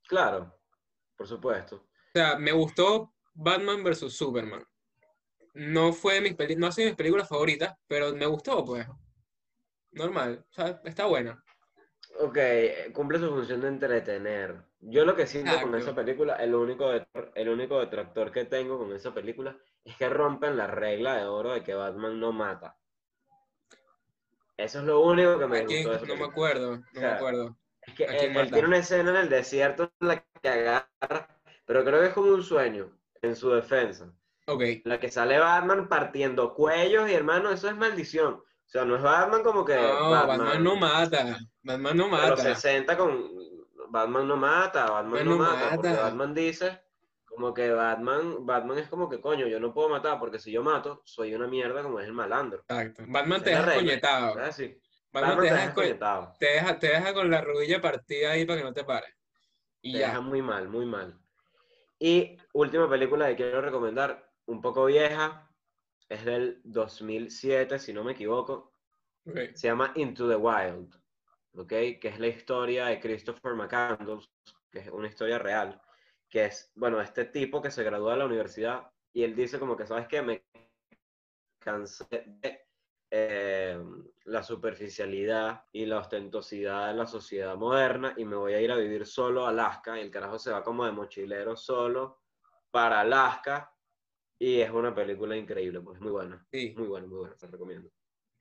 Claro, 0.08 0.58
por 1.16 1.26
supuesto. 1.26 1.87
sea, 2.12 2.37
me 2.38 2.52
gustó 2.52 3.14
Batman 3.34 3.82
vs. 3.82 4.12
Superman. 4.12 4.64
No 5.54 5.92
fue 5.92 6.20
mis 6.20 6.34
peli- 6.34 6.56
no 6.56 6.66
ha 6.66 6.72
sido 6.72 6.88
mis 6.88 6.96
películas 6.96 7.28
favoritas, 7.28 7.74
pero 7.87 8.12
me 8.14 8.26
gustó, 8.26 8.64
pues. 8.64 8.87
Normal, 9.92 10.44
o 10.50 10.52
sea, 10.52 10.80
está 10.84 11.06
buena. 11.06 11.42
Ok, 12.20 12.38
cumple 12.92 13.18
su 13.18 13.28
función 13.28 13.60
de 13.60 13.68
entretener. 13.68 14.64
Yo 14.87 15.05
lo 15.07 15.16
que 15.16 15.27
siento 15.27 15.59
con 15.62 15.75
esa 15.75 15.94
película, 15.94 16.37
el 16.37 16.55
único, 16.55 16.90
el 16.92 17.49
único 17.49 17.81
detractor 17.81 18.31
que 18.31 18.44
tengo 18.44 18.79
con 18.79 18.92
esa 18.92 19.14
película 19.14 19.57
es 19.83 19.97
que 19.97 20.09
rompen 20.11 20.57
la 20.59 20.66
regla 20.66 21.16
de 21.16 21.25
oro 21.25 21.53
de 21.55 21.62
que 21.62 21.75
Batman 21.75 22.20
no 22.20 22.33
mata. 22.33 22.77
Eso 24.57 24.81
es 24.81 24.85
lo 24.85 25.01
único 25.01 25.38
que 25.38 25.47
me 25.47 25.59
Aquí 25.61 25.83
gustó 25.85 26.07
no 26.07 26.16
me 26.16 26.25
acuerdo, 26.25 26.77
no 26.77 26.85
me 26.92 27.01
sea, 27.01 27.16
acuerdo. 27.16 27.57
Es 27.81 27.94
que 27.94 28.05
¿a 28.05 28.09
quién 28.09 28.33
él, 28.33 28.37
él 28.37 28.44
mata? 28.44 28.51
tiene 28.53 28.68
una 28.68 28.79
escena 28.79 29.11
en 29.11 29.16
el 29.16 29.29
desierto 29.31 29.90
en 30.01 30.09
la 30.09 30.25
que 30.42 30.49
agarra, 30.49 31.29
pero 31.64 31.85
creo 31.85 32.01
que 32.01 32.07
es 32.09 32.12
como 32.12 32.31
un 32.33 32.42
sueño 32.42 32.90
en 33.23 33.37
su 33.37 33.51
defensa. 33.51 34.12
Ok, 34.47 34.62
en 34.62 34.83
la 34.85 35.01
que 35.01 35.11
sale 35.11 35.38
Batman 35.38 35.88
partiendo 35.88 36.53
cuellos 36.53 37.09
y 37.09 37.14
hermano, 37.14 37.51
eso 37.51 37.68
es 37.68 37.77
maldición. 37.77 38.35
O 38.35 38.68
sea, 38.68 38.85
no 38.85 38.97
es 38.97 39.03
Batman 39.03 39.42
como 39.42 39.64
que 39.64 39.77
no, 39.77 40.11
Batman, 40.11 40.38
Batman 40.38 40.64
no 40.64 40.77
mata. 40.77 41.38
Batman 41.62 41.97
no 41.97 42.05
de 42.05 42.11
los 42.11 42.20
mata. 42.20 42.55
60 42.55 42.97
con 42.99 43.54
Batman 43.94 44.26
no 44.26 44.37
mata, 44.37 44.90
Batman 44.90 45.24
no 45.24 45.37
mata, 45.38 45.76
porque. 45.76 45.90
Batman 45.90 46.35
dice 46.35 46.80
como 47.24 47.54
que 47.54 47.70
Batman, 47.70 48.44
Batman 48.44 48.78
es 48.78 48.88
como 48.88 49.09
que 49.09 49.20
coño, 49.20 49.46
yo 49.46 49.61
no 49.61 49.72
puedo 49.72 49.88
matar 49.88 50.18
porque 50.18 50.40
si 50.40 50.50
yo 50.50 50.64
mato, 50.64 51.02
soy 51.04 51.33
una 51.33 51.46
mierda 51.46 51.80
como 51.80 52.00
es 52.00 52.07
el 52.07 52.12
malandro. 52.12 52.64
Exacto. 52.68 53.04
Batman 53.07 53.37
Esa 53.37 53.44
te 53.44 53.50
deja 53.50 53.74
coñetado. 53.74 54.35
Batman 54.35 54.50
Batman 55.12 55.38
te 55.38 55.44
deja, 55.44 56.35
te 56.40 56.46
deja, 56.46 56.78
te 56.80 56.87
deja 56.88 57.14
con 57.14 57.30
la 57.30 57.40
rodilla 57.40 57.80
partida 57.80 58.33
ahí 58.33 58.44
para 58.44 58.59
que 58.59 58.64
no 58.64 58.72
te 58.72 58.83
pare. 58.83 59.07
Y 59.80 59.92
Te 59.92 59.98
ya. 60.00 60.09
deja 60.09 60.20
muy 60.20 60.42
mal, 60.42 60.68
muy 60.68 60.87
mal. 60.87 61.16
Y 62.00 62.37
última 62.52 62.90
película 62.90 63.28
que 63.28 63.37
quiero 63.37 63.61
recomendar, 63.61 64.28
un 64.46 64.61
poco 64.61 64.87
vieja, 64.87 65.48
es 66.09 66.24
del 66.24 66.61
2007, 66.64 67.78
si 67.78 67.92
no 67.92 68.02
me 68.02 68.12
equivoco. 68.12 68.72
Se 69.54 69.68
llama 69.68 69.92
Into 69.94 70.28
the 70.28 70.35
Wild, 70.37 70.92
¿ok? 71.57 71.69
Que 71.69 72.09
es 72.09 72.19
la 72.19 72.29
historia 72.29 72.87
de 72.87 73.01
Christopher 73.01 73.55
McCandless, 73.55 74.31
que 74.71 74.81
es 74.81 74.88
una 74.88 75.09
historia 75.09 75.38
real. 75.38 75.81
que 76.29 76.47
es, 76.47 76.73
bueno, 76.75 77.01
este 77.01 77.27
tipo 77.27 77.62
que 77.62 77.71
se 77.71 77.85
gradúa 77.85 78.12
de 78.12 78.19
la 78.19 78.27
universidad 78.27 78.90
y 79.12 79.23
él 79.23 79.37
dice 79.37 79.59
como 79.61 79.77
que, 79.77 79.87
¿sabes 79.87 80.09
qué? 80.09 80.21
Me 80.21 80.45
cansé 81.61 82.07
de 82.11 82.67
eh, 83.11 83.81
la 84.25 84.43
superficialidad 84.43 85.64
y 85.73 85.87
la 85.87 85.99
ostentosidad 85.99 86.88
de 86.88 86.95
la 86.95 87.07
sociedad 87.07 87.55
moderna 87.57 88.14
y 88.17 88.25
me 88.25 88.35
voy 88.35 88.55
a 88.55 88.61
ir 88.61 88.73
a 88.73 88.77
vivir 88.77 89.07
solo 89.07 89.47
a 89.47 89.51
Alaska 89.51 89.97
y 89.97 90.01
el 90.03 90.11
carajo 90.11 90.38
se 90.38 90.51
va 90.51 90.64
como 90.64 90.85
de 90.85 90.90
mochilero 90.90 91.57
solo 91.57 92.23
para 92.73 93.01
Alaska 93.03 93.73
y 94.37 94.61
es 94.61 94.71
una 94.71 94.93
película 94.93 95.37
increíble, 95.37 95.81
pues 95.81 96.01
muy 96.01 96.11
buena. 96.11 96.45
Sí. 96.51 96.75
Muy 96.77 96.88
buena, 96.88 97.07
muy 97.07 97.19
buena, 97.19 97.37
te 97.37 97.47
recomiendo. 97.47 97.88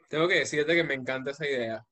Tengo 0.10 0.28
que 0.28 0.40
decirte 0.40 0.74
que 0.74 0.84
me 0.84 0.96
encanta 0.96 1.32
esa 1.32 1.48
idea. 1.48 1.86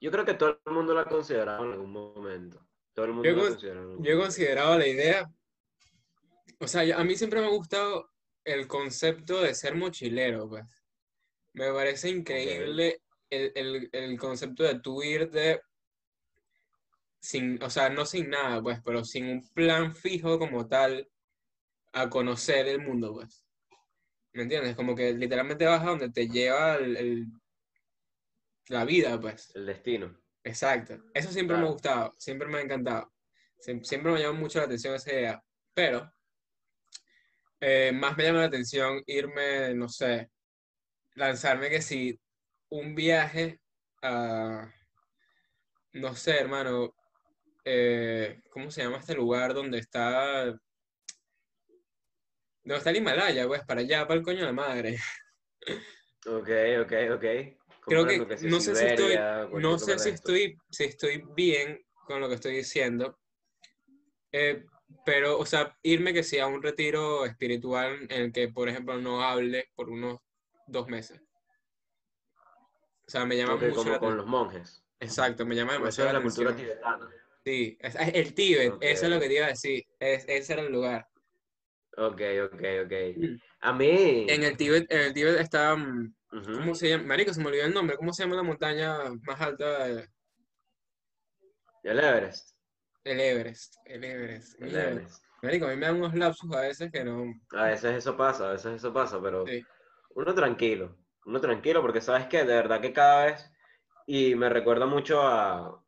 Yo 0.00 0.10
creo 0.10 0.24
que 0.24 0.34
todo 0.34 0.60
el 0.64 0.72
mundo 0.72 0.94
la 0.94 1.02
ha 1.02 1.08
considerado 1.08 1.64
en 1.64 1.72
algún 1.72 1.92
momento. 1.92 2.66
Todo 2.94 3.06
el 3.06 3.12
mundo 3.12 3.28
Yo 3.28 3.34
la 3.36 3.40
con- 3.42 3.50
considerado 3.50 4.02
Yo 4.02 4.10
he 4.12 4.16
considerado 4.18 4.78
la 4.78 4.86
idea, 4.86 5.30
o 6.58 6.66
sea, 6.66 6.98
a 6.98 7.04
mí 7.04 7.16
siempre 7.16 7.40
me 7.40 7.46
ha 7.46 7.50
gustado 7.50 8.10
el 8.44 8.66
concepto 8.66 9.40
de 9.42 9.54
ser 9.54 9.74
mochilero, 9.76 10.48
pues. 10.48 10.64
Me 11.52 11.70
parece 11.72 12.08
increíble 12.08 13.02
el, 13.28 13.52
el- 13.54 13.88
el 13.92 14.18
concepto 14.18 14.62
de 14.62 14.80
tú 14.80 15.02
irte 15.02 15.60
sin, 17.20 17.62
o 17.62 17.68
sea, 17.70 17.90
no 17.90 18.06
sin 18.06 18.30
nada, 18.30 18.62
pues, 18.62 18.80
pero 18.84 19.04
sin 19.04 19.26
un 19.28 19.48
plan 19.52 19.94
fijo 19.94 20.38
como 20.38 20.66
tal 20.66 21.08
a 21.92 22.08
conocer 22.08 22.66
el 22.68 22.80
mundo, 22.80 23.12
pues. 23.12 23.44
¿Me 24.32 24.42
entiendes? 24.44 24.76
Como 24.76 24.94
que 24.94 25.12
literalmente 25.12 25.66
vas 25.66 25.82
a 25.82 25.86
donde 25.90 26.10
te 26.10 26.28
lleva 26.28 26.76
el- 26.76 26.96
el- 26.96 27.26
la 28.70 28.84
vida, 28.84 29.20
pues. 29.20 29.54
El 29.54 29.66
destino. 29.66 30.18
Exacto. 30.44 30.98
Eso 31.12 31.30
siempre 31.30 31.56
me 31.56 31.66
ha 31.66 31.70
gustado, 31.70 32.14
siempre 32.18 32.48
me 32.48 32.58
ha 32.58 32.62
encantado. 32.62 33.12
Siem- 33.58 33.84
Siempre 33.84 34.12
me 34.12 34.20
llama 34.20 34.38
mucho 34.38 34.58
la 34.58 34.64
atención 34.66 34.94
esa 34.94 35.12
idea. 35.12 35.42
Pero 35.74 36.10
eh, 37.60 37.92
más 37.92 38.16
me 38.16 38.24
llama 38.24 38.40
la 38.40 38.44
atención 38.46 39.02
irme, 39.06 39.74
no 39.74 39.88
sé, 39.88 40.30
lanzarme 41.14 41.68
que 41.70 41.82
si 41.82 42.18
un 42.70 42.94
viaje 42.94 43.60
a, 44.02 44.72
no 45.92 46.14
sé, 46.14 46.38
hermano, 46.38 46.94
eh, 47.64 48.40
¿cómo 48.50 48.70
se 48.70 48.82
llama 48.82 48.98
este 48.98 49.14
lugar 49.14 49.54
donde 49.54 49.78
está, 49.78 50.46
donde 50.46 50.60
está 52.78 52.90
el 52.90 52.96
Himalaya, 52.96 53.46
pues, 53.46 53.62
para 53.64 53.80
allá, 53.80 54.06
para 54.06 54.18
el 54.18 54.24
coño 54.24 54.40
de 54.40 54.46
la 54.46 54.52
madre? 54.52 54.98
Ok, 56.26 56.50
ok, 56.82 56.92
ok. 57.14 57.59
Creo 57.82 58.06
que, 58.06 58.38
si 58.38 58.46
no 58.46 58.60
sé 58.60 58.74
si 58.76 58.84
estoy, 58.84 59.12
Siberia, 59.12 59.48
no 59.52 59.78
sé 59.78 59.98
si 59.98 60.08
estoy, 60.10 60.56
si 60.70 60.84
estoy 60.84 61.24
bien 61.34 61.80
con 62.06 62.20
lo 62.20 62.28
que 62.28 62.34
estoy 62.34 62.56
diciendo, 62.56 63.18
eh, 64.32 64.64
pero, 65.04 65.38
o 65.38 65.46
sea, 65.46 65.76
irme 65.82 66.12
que 66.12 66.22
sea 66.22 66.44
a 66.44 66.48
un 66.48 66.62
retiro 66.62 67.24
espiritual 67.24 68.06
en 68.10 68.22
el 68.22 68.32
que, 68.32 68.48
por 68.48 68.68
ejemplo, 68.68 68.98
no 68.98 69.22
hable 69.22 69.70
por 69.74 69.88
unos 69.90 70.18
dos 70.66 70.88
meses. 70.88 71.20
O 73.06 73.10
sea, 73.10 73.24
me 73.24 73.36
llama 73.36 73.56
mucho 73.56 73.74
como 73.74 73.98
con 73.98 74.16
los 74.16 74.26
monjes. 74.26 74.84
Exacto, 75.00 75.46
me 75.46 75.54
llama 75.56 75.72
eso 75.72 75.80
demasiado 75.80 76.08
es 76.10 76.12
la 76.14 76.18
la 76.18 76.24
cultura 76.24 76.56
tibetana. 76.56 77.10
Sí, 77.44 77.78
es- 77.80 77.94
es 77.96 78.14
el 78.14 78.34
Tíbet, 78.34 78.72
Ok. 78.74 78.82
eso 78.82 79.06
es 79.06 79.10
lo 79.10 79.18
que 79.18 79.28
te 79.28 79.34
iba 79.34 79.46
a 79.46 79.48
decir, 79.50 79.84
es, 79.98 80.24
ese 80.28 80.52
era 80.52 80.62
el 80.62 80.72
lugar. 80.72 81.08
Ok, 81.96 82.20
ok, 82.44 82.62
ok. 82.84 82.92
Mm. 83.16 83.36
A 83.60 83.72
mí. 83.72 84.26
En 84.28 84.42
el 84.44 84.56
Tíbet, 84.56 84.92
en 84.92 85.00
el 85.00 85.12
Tíbet 85.14 85.40
está, 85.40 85.76
¿cómo 86.30 86.74
se 86.74 86.88
llama? 86.90 87.04
Marico, 87.04 87.32
se 87.34 87.40
me 87.40 87.48
olvidó 87.48 87.64
el 87.64 87.74
nombre, 87.74 87.96
¿cómo 87.96 88.12
se 88.12 88.22
llama 88.22 88.36
la 88.36 88.42
montaña 88.42 88.98
más 89.22 89.40
alta 89.40 89.86
de- 89.88 90.08
El 91.82 91.98
Everest. 91.98 92.56
El 93.04 93.20
Everest, 93.20 93.74
el 93.86 94.04
Everest. 94.04 94.60
El. 94.60 94.76
Everest. 94.76 95.24
Marico, 95.42 95.66
a 95.66 95.70
mí 95.70 95.76
me 95.76 95.86
dan 95.86 95.96
unos 95.96 96.14
lapsus 96.14 96.54
a 96.54 96.60
veces 96.60 96.92
que 96.92 97.02
no. 97.02 97.24
A 97.52 97.64
veces 97.64 97.96
eso 97.96 98.16
pasa, 98.16 98.48
a 98.48 98.52
veces 98.52 98.74
eso 98.74 98.92
pasa, 98.92 99.20
pero 99.22 99.46
Sí. 99.46 99.64
uno 100.10 100.34
tranquilo. 100.34 100.98
Uno 101.24 101.40
tranquilo, 101.40 101.80
porque 101.82 102.00
sabes 102.00 102.26
que 102.26 102.38
de 102.44 102.54
verdad 102.54 102.80
que 102.80 102.92
cada 102.92 103.26
vez. 103.26 103.50
Y 104.06 104.34
me 104.34 104.48
recuerda 104.48 104.86
mucho 104.86 105.22
a, 105.22 105.82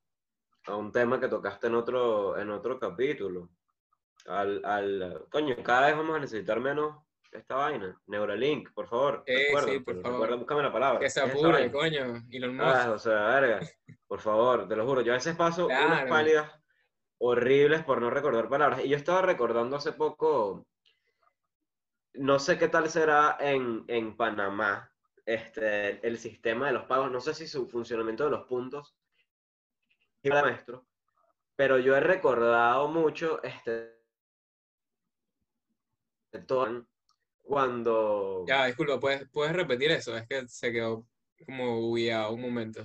a 0.66 0.76
un 0.76 0.92
tema 0.92 1.20
que 1.20 1.28
tocaste 1.28 1.66
en 1.66 1.74
otro, 1.74 2.38
en 2.38 2.50
otro 2.50 2.78
capítulo. 2.78 3.50
Al, 4.26 4.64
al, 4.64 5.26
coño, 5.30 5.56
cada 5.62 5.88
vez 5.88 5.96
vamos 5.96 6.16
a 6.16 6.20
necesitar 6.20 6.60
menos 6.60 6.96
esta 7.32 7.54
vaina. 7.54 7.98
Neuralink, 8.06 8.72
por 8.72 8.86
favor. 8.86 9.22
Eh, 9.26 9.46
recuerda, 9.46 9.72
sí, 9.72 9.78
por 9.80 10.02
favor. 10.02 10.38
búscame 10.38 10.62
la 10.62 10.72
palabra. 10.72 11.00
Que 11.00 11.10
se 11.10 11.20
¿Qué 11.20 11.26
es 11.26 11.34
esa 11.34 11.46
apure, 11.46 11.72
coño. 11.72 12.22
Elon 12.30 12.56
Musk. 12.56 12.66
Ah, 12.66 12.90
o 12.92 12.98
sea, 12.98 13.40
verga. 13.40 13.60
Por 14.06 14.20
favor, 14.20 14.68
te 14.68 14.76
lo 14.76 14.86
juro. 14.86 15.00
Yo 15.00 15.12
a 15.12 15.16
veces 15.16 15.34
paso 15.36 15.66
unas 15.66 16.08
pálidas 16.08 16.50
horribles 17.18 17.84
por 17.84 18.00
no 18.00 18.10
recordar 18.10 18.48
palabras. 18.48 18.84
Y 18.84 18.88
yo 18.88 18.96
estaba 18.96 19.22
recordando 19.22 19.76
hace 19.76 19.92
poco, 19.92 20.66
no 22.14 22.38
sé 22.38 22.58
qué 22.58 22.68
tal 22.68 22.90
será 22.90 23.36
en, 23.40 23.84
en 23.88 24.16
Panamá, 24.16 24.90
este, 25.24 26.06
el 26.06 26.18
sistema 26.18 26.66
de 26.66 26.72
los 26.72 26.84
pagos. 26.84 27.10
No 27.10 27.20
sé 27.20 27.32
si 27.32 27.46
su 27.46 27.68
funcionamiento 27.68 28.24
de 28.24 28.30
los 28.30 28.46
puntos 28.46 28.96
es 30.22 30.32
maestro, 30.32 30.86
pero 31.56 31.78
yo 31.78 31.96
he 31.96 32.00
recordado 32.00 32.88
mucho 32.88 33.42
este 33.42 34.02
todo 36.46 36.86
cuando 37.52 38.46
Ya, 38.46 38.64
disculpa, 38.64 38.98
¿puedes, 38.98 39.28
puedes 39.30 39.52
repetir 39.54 39.90
eso? 39.90 40.16
Es 40.16 40.26
que 40.26 40.48
se 40.48 40.72
quedó 40.72 41.06
como 41.44 41.82
bugueado 41.82 42.32
un 42.32 42.40
momento. 42.40 42.82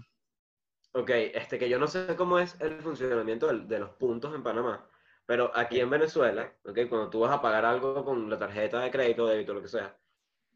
Ok, 0.92 1.10
este 1.34 1.58
que 1.58 1.70
yo 1.70 1.80
no 1.80 1.88
sé 1.88 2.16
cómo 2.18 2.38
es 2.38 2.60
el 2.60 2.82
funcionamiento 2.82 3.48
del- 3.48 3.66
de, 3.68 3.80
los 3.80 3.92
puntos 3.92 4.36
en 4.36 4.44
Panamá, 4.44 4.86
pero 5.26 5.52
aquí 5.56 5.80
en 5.80 5.90
Venezuela, 5.90 6.54
ok, 6.66 6.80
cuando 6.90 7.10
tú 7.10 7.20
vas 7.22 7.32
a 7.32 7.42
pagar 7.42 7.64
algo 7.64 8.04
con 8.04 8.30
la 8.30 8.38
tarjeta 8.38 8.82
de 8.82 8.92
crédito, 8.92 9.26
débito, 9.28 9.54
lo 9.54 9.62
que 9.62 9.70
sea, 9.70 9.98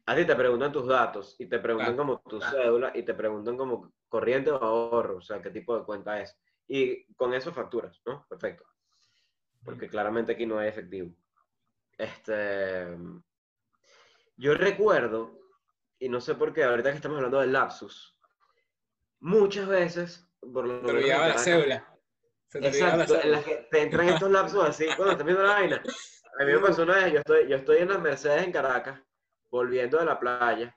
a 0.06 0.16
ti 0.16 0.24
te 0.26 0.36
preguntan 0.36 0.72
tus 0.72 0.86
datos 0.86 1.36
y 1.38 1.46
te 1.46 1.58
preguntan 1.58 1.96
Claro. 1.96 2.20
como 2.20 2.22
tu 2.28 2.40
cédula 2.40 2.92
y 2.94 3.02
te 3.04 3.14
preguntan 3.14 3.56
como 3.56 3.94
corriente 4.08 4.50
o 4.50 4.56
ahorro, 4.62 5.18
o 5.18 5.22
sea, 5.22 5.40
qué 5.40 5.50
tipo 5.50 5.78
de 5.78 5.84
cuenta 5.84 6.20
es. 6.20 6.38
Y 6.68 7.06
con 7.14 7.34
eso 7.34 7.52
facturas, 7.52 8.02
¿no? 8.06 8.26
Perfecto. 8.28 8.64
Porque 9.64 9.88
claramente 9.88 10.32
aquí 10.32 10.46
no 10.46 10.58
hay 10.58 10.68
efectivo. 10.68 11.14
Este, 11.98 12.86
yo 14.42 14.54
recuerdo, 14.54 15.38
y 15.98 16.08
no 16.08 16.20
sé 16.20 16.34
por 16.34 16.52
qué, 16.52 16.64
ahorita 16.64 16.90
que 16.90 16.96
estamos 16.96 17.16
hablando 17.18 17.40
del 17.40 17.52
lapsus, 17.52 18.18
muchas 19.20 19.68
veces, 19.68 20.28
por 20.40 20.66
lo 20.66 20.82
menos 20.82 20.92
la. 21.06 21.38
Se 21.38 22.60
te 22.60 22.66
olvidaba 22.66 22.96
la 22.96 23.04
Exacto, 23.04 23.14
en 23.14 23.20
cédula. 23.20 23.36
las 23.36 23.44
que 23.44 23.68
te 23.70 23.82
entran 23.82 24.08
estos 24.08 24.30
lapsos 24.30 24.68
así 24.68 24.86
cuando 24.96 25.12
estás 25.12 25.24
viendo 25.26 25.42
la 25.44 25.52
vaina. 25.54 25.82
A 26.40 26.44
mí 26.44 26.52
me 26.52 26.58
pasó 26.58 26.82
una 26.82 26.96
vez, 26.96 27.12
yo 27.12 27.18
estoy, 27.20 27.48
yo 27.48 27.56
estoy 27.56 27.78
en 27.78 27.88
las 27.90 28.00
Mercedes 28.00 28.42
en 28.44 28.52
Caracas, 28.52 29.00
volviendo 29.50 29.98
de 29.98 30.04
la 30.06 30.18
playa, 30.18 30.76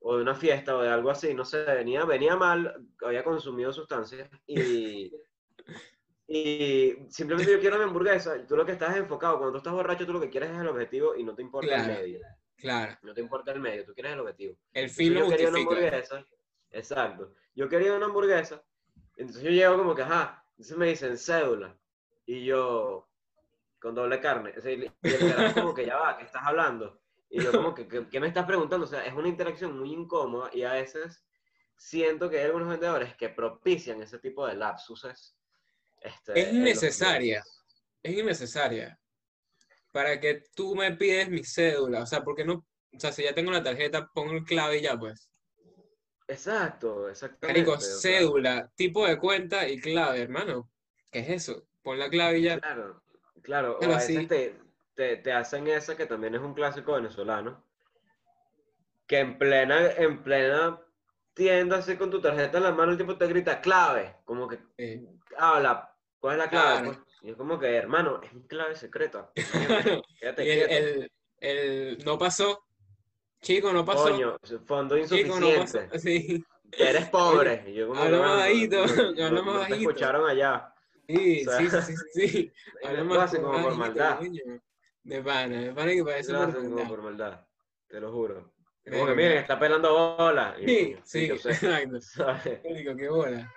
o 0.00 0.16
de 0.16 0.22
una 0.22 0.34
fiesta, 0.34 0.76
o 0.76 0.82
de 0.82 0.88
algo 0.88 1.10
así, 1.10 1.34
no 1.34 1.44
sé, 1.44 1.62
venía, 1.64 2.04
venía 2.04 2.34
mal, 2.36 2.74
había 3.04 3.22
consumido 3.22 3.72
sustancias, 3.72 4.28
y, 4.46 5.12
y 6.26 6.96
simplemente 7.10 7.52
yo 7.52 7.60
quiero 7.60 7.76
una 7.76 7.84
hamburguesa, 7.84 8.36
y 8.36 8.46
tú 8.46 8.56
lo 8.56 8.64
que 8.64 8.72
estás 8.72 8.96
enfocado, 8.96 9.36
cuando 9.38 9.52
tú 9.52 9.58
estás 9.58 9.72
borracho, 9.74 10.06
tú 10.06 10.14
lo 10.14 10.20
que 10.20 10.30
quieres 10.30 10.50
es 10.50 10.58
el 10.58 10.68
objetivo 10.68 11.14
y 11.14 11.22
no 11.22 11.34
te 11.34 11.42
importa 11.42 11.68
Claro. 11.68 11.92
el 11.92 11.98
medio. 12.00 12.20
Claro. 12.56 12.96
No 13.02 13.12
te 13.14 13.20
importa 13.20 13.52
el 13.52 13.60
medio, 13.60 13.84
tú 13.84 13.92
quieres 13.94 14.12
el 14.12 14.20
objetivo. 14.20 14.56
El 14.72 14.88
fin 14.88 15.14
lo 15.14 15.20
yo 15.20 15.28
quería 15.28 15.48
una 15.48 15.58
hamburguesa, 15.58 16.26
exacto. 16.70 17.34
Yo 17.54 17.68
quería 17.68 17.94
una 17.94 18.06
hamburguesa, 18.06 18.62
entonces 19.16 19.42
yo 19.42 19.50
llego 19.50 19.76
como 19.78 19.94
que, 19.94 20.02
ajá, 20.02 20.44
entonces 20.50 20.76
me 20.76 20.86
dicen 20.86 21.18
cédula, 21.18 21.76
y 22.24 22.44
yo, 22.44 23.08
con 23.80 23.94
doble 23.94 24.20
carne, 24.20 24.54
o 24.56 24.60
sea, 24.60 24.72
y 24.72 24.90
el 25.02 25.54
como 25.54 25.74
que 25.74 25.86
ya 25.86 25.96
va, 25.96 26.16
¿qué 26.16 26.24
estás 26.24 26.42
hablando? 26.44 27.00
Y 27.28 27.42
yo 27.42 27.50
como 27.50 27.74
que, 27.74 27.88
¿qué, 27.88 28.06
qué 28.08 28.20
me 28.20 28.28
estás 28.28 28.46
preguntando? 28.46 28.84
O 28.84 28.88
sea, 28.88 29.04
es 29.04 29.14
una 29.14 29.28
interacción 29.28 29.78
muy 29.78 29.92
incómoda 29.92 30.50
y 30.52 30.62
a 30.64 30.74
veces 30.74 31.24
siento 31.76 32.30
que 32.30 32.38
hay 32.38 32.44
algunos 32.44 32.68
vendedores 32.68 33.16
que 33.16 33.30
propician 33.30 34.02
ese 34.02 34.18
tipo 34.18 34.46
de 34.46 34.54
lapsuses. 34.54 35.34
Este, 36.00 36.40
Es 36.40 36.52
innecesaria. 36.52 37.42
Es 38.02 38.12
innecesaria. 38.16 38.98
Para 39.92 40.18
que 40.20 40.42
tú 40.54 40.74
me 40.74 40.92
pides 40.96 41.28
mi 41.30 41.44
cédula. 41.44 42.02
O 42.02 42.06
sea, 42.06 42.22
porque 42.22 42.44
no. 42.44 42.54
O 42.94 42.98
sea, 43.00 43.12
si 43.12 43.22
ya 43.22 43.34
tengo 43.34 43.50
la 43.52 43.62
tarjeta, 43.62 44.10
pongo 44.12 44.32
el 44.32 44.44
clave 44.44 44.78
y 44.78 44.82
ya, 44.82 44.98
pues. 44.98 45.30
Exacto, 46.28 47.08
exactamente. 47.08 47.60
Marico, 47.60 47.80
cédula, 47.80 48.70
tipo 48.74 49.06
de 49.06 49.18
cuenta 49.18 49.68
y 49.68 49.80
clave, 49.80 50.22
hermano. 50.22 50.70
¿Qué 51.10 51.20
es 51.20 51.28
eso? 51.28 51.68
Pon 51.82 51.98
la 51.98 52.08
clave 52.08 52.38
y 52.38 52.42
ya. 52.42 52.58
Claro, 52.58 53.02
claro. 53.42 53.78
O 53.78 53.84
a 53.84 53.88
veces 53.88 54.06
sí. 54.06 54.26
te, 54.26 54.58
te, 54.94 55.16
te 55.18 55.32
hacen 55.32 55.66
esa 55.68 55.96
que 55.96 56.06
también 56.06 56.34
es 56.34 56.40
un 56.40 56.54
clásico 56.54 56.94
venezolano. 56.94 57.64
Que 59.06 59.18
en 59.18 59.38
plena, 59.38 59.90
en 59.92 60.22
plena 60.22 60.80
tienda, 61.34 61.78
así 61.78 61.96
con 61.96 62.10
tu 62.10 62.20
tarjeta 62.20 62.58
en 62.58 62.64
la 62.64 62.72
mano, 62.72 62.92
el 62.92 62.98
tipo 62.98 63.18
te 63.18 63.26
grita 63.26 63.60
clave. 63.60 64.16
Como 64.24 64.48
que 64.48 64.58
Eh, 64.78 65.04
habla, 65.36 65.96
¿cuál 66.18 66.34
es 66.34 66.38
la 66.44 66.50
clave? 66.50 66.82
Claro. 66.82 67.06
Y 67.22 67.30
es 67.30 67.36
como 67.36 67.58
que, 67.58 67.74
hermano, 67.76 68.20
es 68.22 68.32
mi 68.32 68.42
clave 68.46 68.74
secreta. 68.74 69.30
Quédate 70.20 70.64
el, 70.64 70.70
el, 70.70 71.10
el 71.38 72.04
no 72.04 72.18
pasó. 72.18 72.64
Chico, 73.40 73.72
no 73.72 73.84
pasó. 73.84 74.10
Coño, 74.10 74.36
fondo 74.66 74.96
Chico, 75.04 75.38
no 75.40 75.48
insuficiente. 75.48 75.88
pasó. 75.88 75.98
Sí. 75.98 76.44
que 76.70 76.88
eres 76.88 77.08
pobre. 77.10 77.64
Y 77.68 77.74
yo 77.74 77.88
como 77.88 78.00
habla 78.00 78.18
"Bueno, 78.18 78.36
bajito, 78.36 78.86
no- 78.86 78.92
habla 79.26 79.30
no- 79.30 79.42
no 79.44 79.52
te 79.52 79.58
bajito". 79.58 79.74
escucharon 79.90 80.28
allá. 80.30 80.68
Sí, 81.08 81.44
O 81.46 81.50
sea, 81.50 81.58
sí, 81.58 81.68
sí, 81.68 81.96
sí, 82.12 82.28
sí. 82.28 82.52
Habla 82.84 83.04
más 83.04 83.18
hacen 83.18 83.42
como 83.42 83.62
por 83.62 83.74
maldad. 83.76 84.20
De 85.02 85.20
pana, 85.22 85.60
de 85.60 85.72
pana 85.74 85.92
que 85.92 86.04
parece 86.04 86.32
Lo 86.32 86.40
hacen 86.42 86.70
como 86.70 86.88
por 86.88 87.02
maldad. 87.02 87.44
Te 87.88 88.00
lo 88.00 88.12
juro. 88.12 88.52
Como 88.88 89.06
que 89.06 89.14
miren, 89.14 89.38
está 89.38 89.58
pelando 89.58 90.16
bola. 90.16 90.56
Y 90.60 90.66
Sí, 90.66 90.92
yo, 90.94 91.00
sí, 91.04 91.28
yo 91.28 91.36
sé. 91.36 91.50
exacto. 91.50 92.00
¿sabes? 92.00 92.60
Qué 92.62 93.08
bola. 93.08 93.52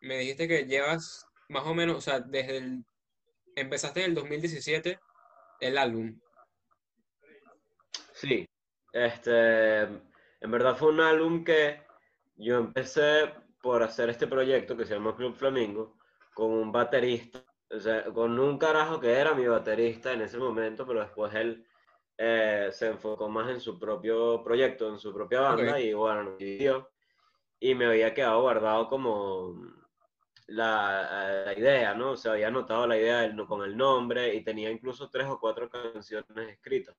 Me 0.00 0.18
dijiste 0.18 0.48
que 0.48 0.64
llevas 0.66 1.26
más 1.48 1.64
o 1.66 1.74
menos, 1.74 1.96
o 1.96 2.00
sea, 2.00 2.20
desde 2.20 2.56
el... 2.58 2.84
Empezaste 3.60 4.00
en 4.00 4.10
el 4.10 4.14
2017 4.14 4.98
el 5.60 5.78
álbum. 5.78 6.18
Sí, 8.12 8.48
este, 8.92 9.82
en 9.82 10.50
verdad 10.50 10.76
fue 10.76 10.90
un 10.90 11.00
álbum 11.00 11.44
que 11.44 11.82
yo 12.36 12.58
empecé 12.58 13.32
por 13.60 13.82
hacer 13.82 14.10
este 14.10 14.26
proyecto 14.26 14.76
que 14.76 14.84
se 14.84 14.94
llama 14.94 15.16
Club 15.16 15.34
Flamingo 15.34 15.96
con 16.34 16.50
un 16.52 16.72
baterista, 16.72 17.44
o 17.70 17.80
sea, 17.80 18.04
con 18.04 18.38
un 18.38 18.58
carajo 18.58 19.00
que 19.00 19.12
era 19.12 19.34
mi 19.34 19.46
baterista 19.46 20.12
en 20.12 20.22
ese 20.22 20.38
momento, 20.38 20.86
pero 20.86 21.00
después 21.00 21.34
él 21.34 21.66
eh, 22.16 22.68
se 22.72 22.88
enfocó 22.88 23.28
más 23.28 23.50
en 23.50 23.60
su 23.60 23.78
propio 23.78 24.42
proyecto, 24.42 24.88
en 24.88 24.98
su 24.98 25.12
propia 25.12 25.40
banda 25.40 25.80
y 25.80 25.92
bueno, 25.92 26.36
y 27.60 27.74
me 27.74 27.86
había 27.86 28.14
quedado 28.14 28.42
guardado 28.42 28.88
como 28.88 29.54
la, 30.48 31.44
la 31.46 31.58
idea, 31.58 31.94
¿no? 31.94 32.12
O 32.12 32.16
sea, 32.16 32.32
había 32.32 32.48
anotado 32.48 32.86
la 32.86 32.96
idea 32.98 33.20
del- 33.20 33.46
con 33.46 33.62
el 33.64 33.76
nombre 33.76 34.34
y 34.34 34.42
tenía 34.42 34.70
incluso 34.70 35.08
tres 35.10 35.26
o 35.28 35.38
cuatro 35.38 35.68
canciones 35.70 36.48
escritas 36.48 36.96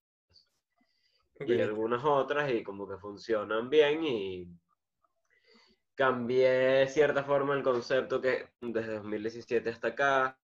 y 1.45 1.59
algunas 1.61 2.03
otras 2.03 2.51
y 2.51 2.63
como 2.63 2.87
que 2.87 2.97
funcionan 2.97 3.69
bien 3.69 4.03
y 4.03 4.47
cambié 5.95 6.49
de 6.49 6.87
cierta 6.87 7.23
forma 7.23 7.53
el 7.55 7.63
concepto 7.63 8.21
que 8.21 8.49
desde 8.61 8.95
2017 8.95 9.69
hasta 9.69 9.89
acá 9.89 10.39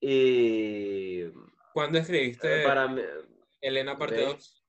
y 0.00 1.24
¿Cuándo 1.72 1.98
eh, 1.98 2.02
escribiste 2.02 2.62
para 2.62 2.88
mí, 2.88 3.02
Elena 3.60 3.98
parte 3.98 4.22
ok. 4.24 4.34
2? 4.34 4.64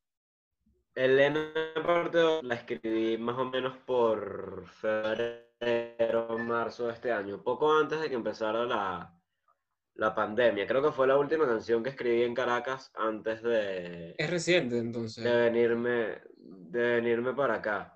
Elena 0.95 1.53
parte 1.85 2.17
dos 2.17 2.43
la 2.43 2.55
escribí 2.55 3.17
más 3.17 3.37
o 3.37 3.45
menos 3.45 3.77
por 3.85 4.67
febrero, 4.69 5.48
marzo 6.39 6.87
de 6.87 6.93
este 6.93 7.11
año, 7.11 7.41
poco 7.43 7.71
antes 7.73 7.99
de 7.99 8.09
que 8.09 8.15
empezara 8.15 8.65
la, 8.65 9.13
la 9.95 10.15
pandemia. 10.15 10.65
Creo 10.67 10.81
que 10.81 10.91
fue 10.91 11.07
la 11.07 11.17
última 11.17 11.45
canción 11.45 11.83
que 11.83 11.89
escribí 11.89 12.23
en 12.23 12.33
Caracas 12.33 12.91
antes 12.95 13.41
de, 13.43 14.15
Es 14.17 14.29
reciente, 14.29 14.75
de 14.75 14.81
entonces. 14.81 15.23
venirme, 15.23 16.21
de 16.37 16.81
venirme 16.95 17.33
para 17.33 17.55
acá. 17.55 17.93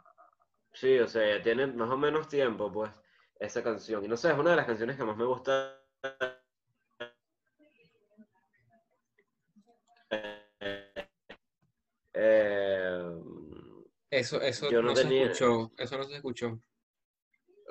Sí, 0.73 0.97
o 0.99 1.07
sea, 1.07 1.37
ya 1.37 1.41
tiene 1.43 1.67
más 1.67 1.89
o 1.89 1.97
menos 1.97 2.27
tiempo, 2.27 2.71
pues, 2.71 2.91
esa 3.39 3.63
canción. 3.63 4.03
Y 4.03 4.07
no 4.07 4.17
sé, 4.17 4.31
es 4.31 4.37
una 4.37 4.51
de 4.51 4.55
las 4.57 4.65
canciones 4.65 4.97
que 4.97 5.03
más 5.03 5.15
me 5.17 5.25
gusta. 5.25 5.79
Eh, 12.13 13.09
Eso, 14.09 14.39
eso 14.41 14.69
yo 14.69 14.81
no, 14.81 14.89
no 14.89 14.95
se 14.95 15.03
tenía- 15.03 15.23
escuchó, 15.23 15.71
eso 15.77 15.97
no 15.97 16.03
se 16.03 16.15
escuchó. 16.15 16.59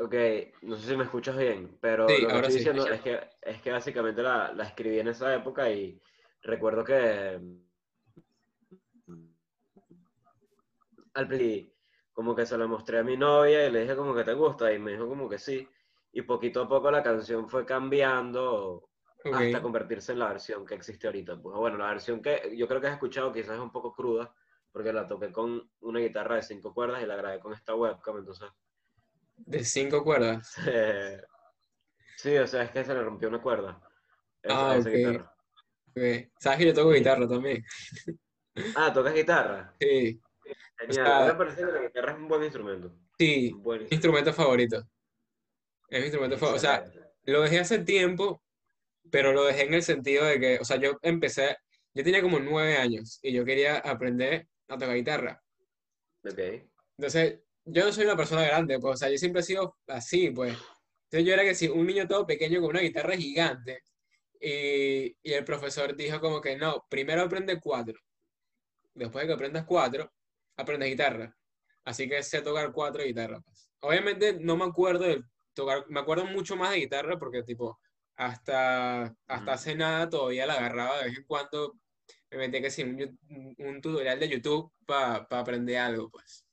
Ok, 0.04 0.14
no 0.62 0.76
sé 0.76 0.88
si 0.88 0.96
me 0.96 1.04
escuchas 1.04 1.36
bien, 1.36 1.78
pero 1.80 2.08
Sí, 2.08 2.22
lo 2.22 2.28
que 2.28 2.36
estoy 2.36 2.52
sí. 2.52 2.58
diciendo 2.58 2.86
es 2.86 3.00
que, 3.00 3.20
es 3.40 3.62
que 3.62 3.70
básicamente 3.70 4.22
la, 4.22 4.52
la 4.52 4.64
escribí 4.64 4.98
en 4.98 5.08
esa 5.08 5.34
época 5.34 5.70
y 5.70 6.00
recuerdo 6.42 6.84
que 6.84 7.40
al 11.14 11.28
principio 11.28 11.72
como 12.12 12.34
que 12.34 12.44
se 12.44 12.58
lo 12.58 12.68
mostré 12.68 12.98
a 12.98 13.02
mi 13.02 13.16
novia 13.16 13.66
y 13.66 13.70
le 13.72 13.80
dije 13.80 13.96
como 13.96 14.14
que 14.14 14.24
te 14.24 14.34
gusta 14.34 14.72
y 14.72 14.78
me 14.78 14.92
dijo 14.92 15.08
como 15.08 15.28
que 15.28 15.38
sí. 15.38 15.66
Y 16.12 16.22
poquito 16.22 16.62
a 16.62 16.68
poco 16.68 16.90
la 16.90 17.02
canción 17.02 17.48
fue 17.48 17.64
cambiando 17.64 18.90
hasta 19.32 19.62
convertirse 19.62 20.12
en 20.12 20.18
la 20.18 20.28
versión 20.28 20.66
que 20.66 20.74
existe 20.74 21.06
ahorita. 21.06 21.40
Pues 21.40 21.56
bueno, 21.56 21.78
la 21.78 21.88
versión 21.88 22.20
que 22.20 22.54
yo 22.54 22.68
creo 22.68 22.80
que 22.80 22.88
has 22.88 22.94
escuchado 22.94 23.32
quizás 23.32 23.54
es 23.54 23.60
un 23.60 23.72
poco 23.72 23.94
cruda, 23.94 24.34
porque 24.70 24.92
la 24.92 25.08
toqué 25.08 25.32
con 25.32 25.70
una 25.80 26.00
guitarra 26.00 26.36
de 26.36 26.42
cinco 26.42 26.74
cuerdas 26.74 27.02
y 27.02 27.06
la 27.06 27.16
grabé 27.16 27.40
con 27.40 27.54
esta 27.54 27.74
webcam, 27.74 28.18
entonces... 28.18 28.50
De 29.36 29.64
cinco 29.64 30.02
cuerdas. 30.04 30.52
sí, 32.16 32.36
o 32.36 32.46
sea, 32.46 32.62
es 32.62 32.70
que 32.70 32.84
se 32.84 32.94
le 32.94 33.02
rompió 33.02 33.28
una 33.28 33.40
cuerda 33.42 33.80
esa, 34.42 34.70
Ah, 34.70 34.76
esa 34.76 34.88
ok. 34.88 34.94
guitarra. 34.94 35.34
Ok. 35.90 36.02
Sabes 36.40 36.58
que 36.58 36.66
yo 36.66 36.74
toco 36.74 36.92
Sí. 36.92 36.98
guitarra 36.98 37.28
también. 37.28 37.64
Ah, 38.76 38.92
¿tocas 38.92 39.14
guitarra? 39.14 39.74
Sí, 39.80 40.20
Genial. 40.78 40.94
sea- 40.94 41.18
A 41.18 41.20
mí 41.22 41.26
me 41.32 41.34
parece 41.38 41.56
que 41.64 41.72
la 41.72 41.80
guitarra 41.80 42.12
es 42.12 42.18
un 42.18 42.28
buen 42.28 42.42
instrumento. 42.44 42.94
sí, 43.18 43.50
buen 43.56 43.82
mi 43.84 43.88
instrumento 43.90 44.32
favorito. 44.34 44.76
Es 45.88 45.98
mi 46.00 46.04
instrumento 46.06 46.36
favorito. 46.36 46.56
O 46.56 46.60
sea, 46.60 46.84
lo 47.24 47.40
dejé 47.42 47.60
hace 47.60 47.78
tiempo, 47.78 48.42
pero 49.10 49.32
lo 49.32 49.44
dejé 49.44 49.62
en 49.62 49.74
el 49.74 49.82
sentido 49.82 50.26
de 50.26 50.38
que, 50.38 50.58
o 50.60 50.64
sea, 50.66 50.76
yo 50.76 50.98
empecé, 51.00 51.56
yo 51.94 52.04
tenía 52.04 52.20
como 52.20 52.40
nueve 52.40 52.76
años 52.76 53.18
y 53.22 53.32
yo 53.32 53.42
quería 53.44 53.78
aprender 53.78 54.48
a 54.68 54.76
tocar 54.76 54.94
guitarra. 54.96 55.42
Ok. 56.24 56.38
Entonces, 56.98 57.40
yo 57.64 57.84
no 57.84 57.92
soy 57.92 58.04
una 58.04 58.16
persona 58.16 58.42
grande, 58.46 58.78
pues, 58.78 58.94
o 58.94 58.96
sea, 58.96 59.10
yo 59.10 59.18
siempre 59.18 59.40
he 59.40 59.44
sido 59.44 59.76
así, 59.88 60.30
pues. 60.30 60.56
Entonces 61.04 61.26
yo 61.26 61.34
era 61.34 61.42
que 61.44 61.54
sí, 61.54 61.68
un 61.68 61.86
niño 61.86 62.08
todo 62.08 62.26
pequeño 62.26 62.60
con 62.60 62.70
una 62.70 62.80
guitarra 62.80 63.16
gigante. 63.16 63.80
Y, 64.40 65.16
y 65.22 65.32
el 65.34 65.44
profesor 65.44 65.94
dijo 65.96 66.20
como 66.20 66.40
que 66.40 66.56
no, 66.56 66.84
primero 66.90 67.22
aprende 67.22 67.60
cuatro. 67.60 67.98
Después 68.94 69.22
de 69.22 69.28
que 69.28 69.34
aprendas 69.34 69.64
cuatro, 69.66 70.12
aprendes 70.56 70.90
guitarra. 70.90 71.36
Así 71.84 72.08
que 72.08 72.22
sé 72.22 72.42
tocar 72.42 72.72
cuatro 72.72 73.02
guitarras. 73.04 73.40
pues. 73.44 73.70
Obviamente 73.80 74.38
no 74.40 74.56
me 74.56 74.64
acuerdo 74.64 75.04
de 75.04 75.22
tocar, 75.54 75.84
me 75.88 76.00
acuerdo 76.00 76.26
mucho 76.26 76.56
más 76.56 76.70
de 76.70 76.78
guitarra 76.78 77.18
porque 77.18 77.42
tipo, 77.42 77.80
hasta, 78.16 79.02
hasta 79.26 79.42
Ujú. 79.42 79.50
hace 79.50 79.74
nada 79.74 80.08
todavía 80.08 80.46
la 80.46 80.54
agarraba 80.54 80.98
de 80.98 81.04
vez 81.10 81.18
en 81.18 81.24
cuando. 81.24 81.74
Me 82.30 82.38
metía 82.38 82.62
que 82.62 82.70
sí, 82.70 82.82
un, 82.82 83.18
un- 83.58 83.80
tutorial 83.82 84.18
de 84.18 84.28
YouTube 84.28 84.72
para 84.86 85.26
aprender 85.30 85.76
algo, 85.78 86.10
pues. 86.10 86.46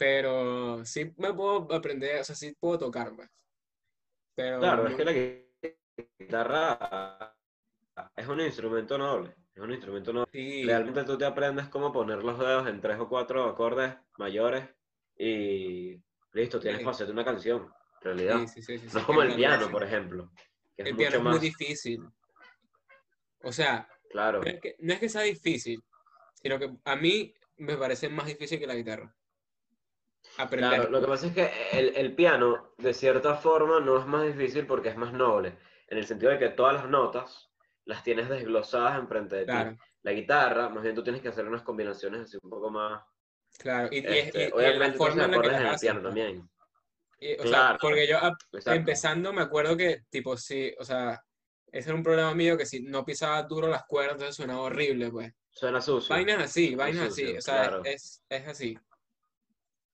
Pero 0.00 0.82
sí 0.86 1.12
me 1.18 1.34
puedo 1.34 1.70
aprender, 1.74 2.22
o 2.22 2.24
sea, 2.24 2.34
sí 2.34 2.56
puedo 2.58 2.78
tocar, 2.78 3.14
pues. 3.14 3.28
Pero 4.34 4.58
Claro, 4.58 4.86
es 4.88 4.94
que 4.94 5.04
la 5.04 5.12
guitarra 6.18 7.36
es 8.16 8.26
un 8.26 8.40
instrumento 8.40 8.96
noble. 8.96 9.36
Es 9.54 9.60
un 9.62 9.70
instrumento 9.72 10.10
noble. 10.10 10.30
sí, 10.32 10.64
Realmente 10.64 11.04
tú 11.04 11.18
te 11.18 11.26
aprendes 11.26 11.68
cómo 11.68 11.92
poner 11.92 12.22
los 12.24 12.38
dedos 12.38 12.66
en 12.66 12.80
tres 12.80 12.98
o 12.98 13.10
cuatro 13.10 13.44
acordes 13.44 13.94
mayores 14.16 14.66
y 15.18 16.02
listo, 16.32 16.58
tienes 16.58 16.78
Sí. 16.78 16.84
para 16.86 16.94
hacerte 16.94 17.12
una 17.12 17.24
canción, 17.26 17.70
en 18.00 18.00
realidad. 18.00 18.46
sí, 18.46 18.62
No 18.94 19.00
es 19.00 19.04
como 19.04 19.20
el 19.20 19.34
piano, 19.34 19.70
por 19.70 19.84
ejemplo, 19.84 20.30
que 20.76 20.82
es 20.82 20.88
El 20.88 20.96
piano 20.96 21.10
mucho 21.10 21.18
es 21.18 21.22
muy 21.24 21.32
más, 21.32 21.40
difícil. 21.42 22.08
O 23.42 23.52
sea, 23.52 23.86
claro, 24.08 24.40
no 24.40 24.48
es 24.48 24.60
que, 24.62 24.76
no 24.78 24.94
es 24.94 24.98
que 24.98 25.10
sea 25.10 25.22
difícil, 25.22 25.84
sino 26.42 26.58
que 26.58 26.74
a 26.84 26.96
mí 26.96 27.34
me 27.58 27.76
parece 27.76 28.08
más 28.08 28.24
difícil 28.26 28.58
que 28.58 28.66
la 28.66 28.74
guitarra. 28.76 29.14
Aprender. 30.38 30.70
claro. 30.70 30.90
Lo 30.90 31.00
que 31.00 31.06
pasa 31.06 31.26
es 31.26 31.34
que 31.34 31.50
el, 31.72 31.96
el 31.96 32.14
piano, 32.14 32.74
de 32.78 32.94
cierta 32.94 33.36
forma, 33.36 33.80
no 33.80 33.98
es 33.98 34.06
más 34.06 34.26
difícil 34.26 34.66
porque 34.66 34.88
es 34.90 34.96
más 34.96 35.12
noble, 35.12 35.58
en 35.88 35.98
el 35.98 36.06
sentido 36.06 36.30
de 36.32 36.38
que 36.38 36.48
todas 36.50 36.74
las 36.74 36.88
notas 36.88 37.50
las 37.84 38.02
tienes 38.04 38.28
desglosadas 38.28 38.98
enfrente 38.98 39.36
de 39.36 39.42
ti. 39.42 39.46
Claro, 39.46 39.76
La 40.02 40.12
guitarra, 40.12 40.68
más 40.68 40.82
bien 40.82 40.94
tú 40.94 41.02
tienes 41.02 41.20
que 41.22 41.28
hacer 41.28 41.46
unas 41.46 41.62
combinaciones 41.62 42.22
así 42.22 42.38
un 42.42 42.50
poco 42.50 42.70
más 42.70 43.02
claro. 43.58 43.88
Y, 43.90 43.98
Este, 43.98 44.38
y- 44.38 44.40
y 44.40 44.44
en 44.44 44.50
la 44.50 44.56
obviamente, 44.56 44.92
tú 44.92 45.04
forma 45.04 45.24
en 45.24 45.30
la 45.30 45.42
que 45.42 45.48
las 45.48 45.60
en 45.60 45.66
el 45.66 45.78
piano 45.78 46.02
también. 46.02 46.50
Y, 47.18 47.34
o 47.34 47.42
sea, 47.42 47.48
Claro, 47.50 47.78
porque 47.82 48.06
yo 48.08 48.16
exacto. 48.16 48.72
empezando 48.72 49.32
me 49.32 49.42
acuerdo 49.42 49.76
que, 49.76 50.04
tipo, 50.08 50.36
sí, 50.36 50.72
o 50.78 50.84
sea, 50.84 51.22
ese 51.70 51.90
era 51.90 51.96
un 51.96 52.02
problema 52.02 52.34
mío 52.34 52.56
que 52.56 52.64
si 52.64 52.80
no 52.82 53.04
pisaba 53.04 53.42
duro 53.42 53.68
las 53.68 53.84
cuerdas, 53.84 54.14
entonces 54.14 54.36
sonaba 54.36 54.62
horrible, 54.62 55.10
pues. 55.10 55.32
Suena 55.50 55.80
sucio. 55.80 56.14
Vainas 56.14 56.42
así, 56.44 56.68
suena 56.68 56.82
vainas 56.84 57.06
así, 57.08 57.22
sucio, 57.22 57.38
o 57.38 57.42
sea, 57.42 57.62
claro. 57.68 57.82
es, 57.84 58.24
es 58.28 58.48
así. 58.48 58.78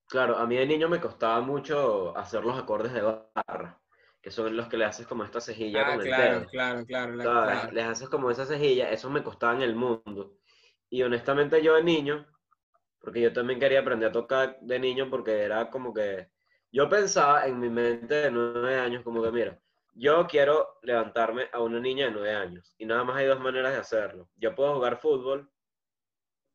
Claro, 0.09 0.37
a 0.39 0.47
mí 0.47 0.57
de 0.57 0.67
niño 0.67 0.89
me 0.89 1.01
costaba 1.01 1.41
mucho 1.41 2.17
hacer 2.17 2.45
los 2.45 2.57
acordes 2.57 2.93
de 2.93 3.03
barra, 3.03 3.81
que 4.23 4.31
son 4.31 4.57
los 4.57 4.69
que 4.69 4.77
le 4.77 4.85
haces 4.85 5.07
como 5.07 5.25
esta 5.25 5.41
cejilla 5.41 5.83
Ah, 5.83 5.93
con 5.93 6.01
el 6.01 6.07
claro, 6.07 6.41
dedo. 6.41 6.51
claro, 6.51 6.87
claro, 6.87 7.13
claro. 7.17 7.73
Les 7.73 7.85
haces 7.85 8.09
como 8.09 8.31
esa 8.31 8.47
cejilla, 8.47 8.91
eso 8.91 9.11
me 9.11 9.23
costaba 9.25 9.55
en 9.55 9.63
el 9.63 9.75
mundo. 9.75 10.39
Y 10.89 11.03
honestamente 11.03 11.61
yo 11.63 11.75
de 11.75 11.83
niño, 11.83 12.27
porque 13.01 13.21
yo 13.21 13.33
también 13.33 13.59
quería 13.59 13.81
aprender 13.81 14.11
a 14.11 14.13
tocar 14.13 14.59
de 14.61 14.79
niño 14.79 15.11
porque 15.11 15.43
era 15.43 15.71
como 15.71 15.93
que, 15.93 16.31
yo 16.71 16.89
pensaba 16.89 17.47
en 17.47 17.59
mi 17.59 17.69
mente 17.69 18.15
de 18.15 18.31
nueve 18.31 18.79
años 18.79 19.03
como 19.03 19.23
que, 19.23 19.33
mira, 19.33 19.61
yo 19.95 20.27
quiero 20.29 20.79
levantarme 20.83 21.49
a 21.53 21.61
una 21.61 21.81
niña 21.81 22.07
de 22.07 22.13
nueve 22.13 22.35
años 22.35 22.75
y 22.79 22.87
nada 22.87 23.03
más 23.03 23.17
hay 23.17 23.27
dos 23.27 23.41
maneras 23.41 23.73
de 23.73 23.79
hacerlo. 23.79 24.29
Yo 24.37 24.55
puedo 24.55 24.75
jugar 24.75 24.99
fútbol, 24.99 25.51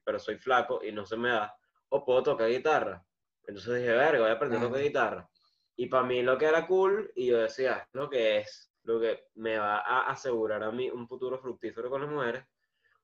pero 0.06 0.20
soy 0.20 0.38
flaco 0.38 0.82
y 0.84 0.92
no 0.92 1.06
se 1.06 1.18
me 1.18 1.30
da, 1.30 1.54
o 1.90 2.06
puedo 2.06 2.24
tocar 2.24 2.50
guitarra. 2.50 3.04
Entonces 3.48 3.76
dije, 3.80 3.92
verga, 3.92 4.20
voy 4.22 4.30
a 4.30 4.34
aprender 4.34 4.60
a 4.60 4.62
tocar 4.62 4.80
Claro. 4.80 4.88
guitarra. 4.88 5.30
Y 5.76 5.88
para 5.88 6.04
mí 6.06 6.22
lo 6.22 6.38
que 6.38 6.46
era 6.46 6.68
cool, 6.68 7.12
y 7.16 7.28
yo 7.28 7.40
decía, 7.40 7.78
"Es 7.78 7.88
lo 7.94 8.10
que 8.10 8.38
es, 8.40 8.74
lo 8.84 9.00
que 9.00 9.26
me 9.36 9.58
va 9.58 9.78
a 9.80 10.08
asegurar 10.12 10.64
a 10.64 10.72
mí 10.72 10.90
un 10.90 11.08
futuro 11.08 11.40
fructífero 11.40 11.90
con 11.90 12.02
las 12.02 12.10
mujeres, 12.10 12.44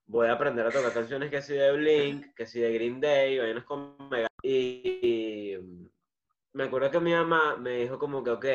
voy 0.06 0.28
a 0.28 0.34
aprender 0.34 0.66
a 0.66 0.72
tocar 0.72 0.94
canciones 0.94 1.30
que 1.30 1.42
sí 1.42 1.54
de 1.54 1.72
Blink, 1.72 2.34
que 2.36 2.46
sí 2.46 2.60
de 2.60 2.74
Green 2.74 3.00
Day, 3.02 3.40
vainas 3.40 3.64
con 3.66 4.10
Mega. 4.10 4.28
Y, 4.42 5.00
y 5.02 5.58
me 6.54 6.64
acuerdo 6.66 6.92
que 6.92 7.00
mi 7.00 7.12
mamá 7.14 7.58
me 7.58 7.80
dijo 7.80 7.98
como 8.00 8.24
que, 8.24 8.32
ok, 8.32 8.46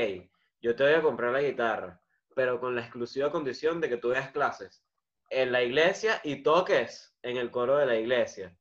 yo 0.60 0.74
te 0.76 0.84
voy 0.84 0.94
a 0.94 1.02
comprar 1.02 1.32
la 1.32 1.42
guitarra, 1.42 2.00
pero 2.34 2.58
con 2.60 2.74
la 2.74 2.82
exclusiva 2.82 3.30
condición 3.30 3.80
de 3.80 3.88
que 3.88 3.96
tú 3.98 4.08
veas 4.10 4.30
clases 4.30 4.84
en 5.30 5.52
la 5.52 5.62
iglesia 5.62 6.20
y 6.24 6.42
toques 6.42 7.16
en 7.22 7.36
el 7.36 7.50
coro 7.50 7.76
de 7.76 7.86
la 7.86 7.96
iglesia. 7.96 8.56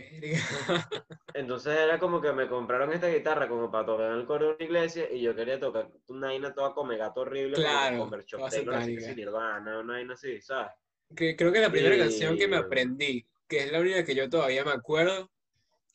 Entonces 1.34 1.78
era 1.78 1.98
como 1.98 2.20
que 2.20 2.32
me 2.32 2.48
compraron 2.48 2.92
esta 2.92 3.08
guitarra 3.08 3.48
como 3.48 3.70
para 3.70 3.86
tocar 3.86 4.10
en 4.12 4.18
el 4.18 4.26
coro 4.26 4.48
de 4.48 4.54
una 4.54 4.64
iglesia 4.64 5.10
y 5.10 5.20
yo 5.20 5.34
quería 5.34 5.58
tocar 5.60 5.88
una 6.08 6.28
vaina 6.28 6.52
toda 6.54 6.72
come 6.74 6.96
gato 6.96 7.20
horrible 7.20 7.56
Claro, 7.56 7.98
como 7.98 8.10
toda 8.10 8.48
Taylor, 8.50 8.74
así 8.74 8.94
que 8.94 9.00
satánica. 9.00 9.00
sí, 9.02 9.14
Nirvana, 9.14 9.78
una 9.78 9.92
vaina 9.94 10.14
así, 10.14 10.40
¿sabes? 10.40 10.72
Que 11.14 11.36
creo 11.36 11.52
que 11.52 11.60
la 11.60 11.70
primera 11.70 11.96
canción 11.96 12.36
que 12.36 12.48
me 12.48 12.56
aprendí, 12.56 13.26
que 13.48 13.58
es 13.58 13.72
la 13.72 13.80
única 13.80 14.04
que 14.04 14.14
yo 14.14 14.28
todavía 14.28 14.64
me 14.64 14.72
acuerdo, 14.72 15.30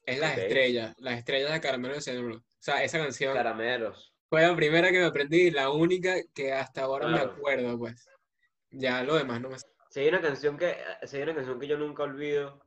es 0.06 0.20
Las. 0.20 0.38
Estrellas, 0.38 0.94
Las 0.98 1.18
Estrellas 1.20 1.54
de 1.54 1.62
Caramelo 1.62 1.96
de 1.96 2.02
Cianuro. 2.02 2.38
O 2.38 2.44
sea, 2.60 2.84
esa 2.84 2.98
canción 2.98 3.34
Caramelos. 3.34 4.14
fue 4.30 4.42
la 4.42 4.56
primera 4.56 4.92
que 4.92 5.00
me 5.00 5.06
aprendí 5.06 5.44
y 5.44 5.52
la 5.52 5.70
única 5.70 6.16
que 6.34 6.52
hasta 6.54 6.84
ahora 6.84 7.08
me 7.08 7.20
acuerdo, 7.20 7.78
pues. 7.78 8.08
Ya 8.72 9.04
lo 9.04 9.16
demás 9.16 9.40
no 9.42 9.50
me... 9.50 9.58
Sí, 9.90 10.02
hay 10.02 10.10
una 10.10 10.22
canción 10.22 10.58
que, 10.58 10.76
sí, 11.04 11.18
hay 11.18 11.24
una 11.24 11.36
canción 11.36 11.60
que 11.60 11.68
yo 11.68 11.78
nunca 11.78 12.04
olvido, 12.04 12.65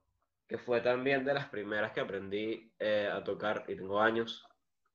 que 0.49 0.59
fue 0.59 0.81
también 0.81 1.25
de 1.25 1.35
las 1.35 1.49
primeras 1.49 1.93
que 1.93 2.01
aprendí 2.01 2.73
eh, 2.79 3.09
a 3.13 3.23
tocar, 3.23 3.65
y 3.69 3.77
tengo 3.77 4.01
años 4.01 4.47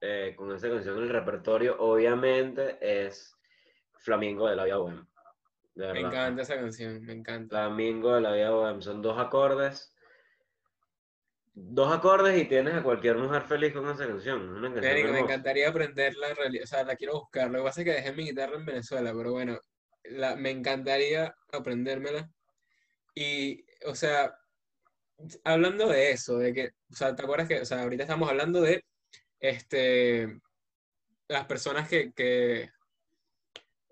eh, 0.02 0.34
con 0.36 0.54
esa 0.54 0.68
canción 0.68 0.98
en 0.98 1.04
el 1.04 1.10
repertorio, 1.10 1.78
obviamente 1.80 2.78
es 2.82 3.38
Flamingo 4.00 4.50
de 4.50 4.56
la 4.56 4.66
Vía 4.66 4.78
Bohem. 4.78 5.08
Me 5.76 5.86
verdad. 5.88 6.02
encanta 6.02 6.42
esa 6.42 6.56
canción, 6.56 7.02
me 7.06 7.14
encanta. 7.14 7.56
Flamingo 7.56 8.14
de 8.14 8.22
la 8.22 8.34
Vía 8.34 8.50
Bohem. 8.50 8.82
Son 8.82 9.02
dos 9.02 9.18
acordes. 9.18 9.96
Dos 11.56 11.96
acordes 11.96 12.40
y 12.42 12.46
tienes 12.46 12.74
a 12.74 12.84
cualquier 12.84 13.18
mujer 13.18 13.44
feliz 13.44 13.74
con 13.74 13.88
esa 13.90 14.08
canción. 14.08 14.50
Una 14.50 14.74
canción 14.74 14.94
Marico, 14.94 15.14
me 15.14 15.20
encantaría 15.20 15.70
aprenderla 15.70 16.30
en 16.30 16.36
realidad, 16.36 16.64
o 16.64 16.68
sea, 16.68 16.84
la 16.84 16.96
quiero 16.96 17.14
buscar. 17.14 17.50
Lo 17.50 17.60
que 17.60 17.64
pasa 17.64 17.82
es 17.82 17.86
que 17.86 17.94
dejé 17.94 18.12
mi 18.12 18.26
guitarra 18.26 18.56
en 18.56 18.66
Venezuela, 18.66 19.14
pero 19.16 19.32
bueno, 19.32 19.60
la, 20.04 20.36
me 20.36 20.50
encantaría 20.50 21.36
aprendérmela. 21.52 22.30
Y, 23.16 23.66
o 23.86 23.94
sea, 23.94 24.36
hablando 25.44 25.88
de 25.88 26.12
eso, 26.12 26.38
de 26.38 26.54
que, 26.54 26.72
o 26.92 26.96
sea, 26.96 27.16
¿te 27.16 27.24
acuerdas 27.24 27.48
que, 27.48 27.62
o 27.62 27.66
sea, 27.66 27.84
ahorita 27.84 28.04
estamos 28.04 28.30
hablando 28.30 28.62
de, 28.62 28.84
este, 29.40 30.40
las 31.28 31.46
personas 31.46 31.88
que, 31.90 32.14
que, 32.14 32.70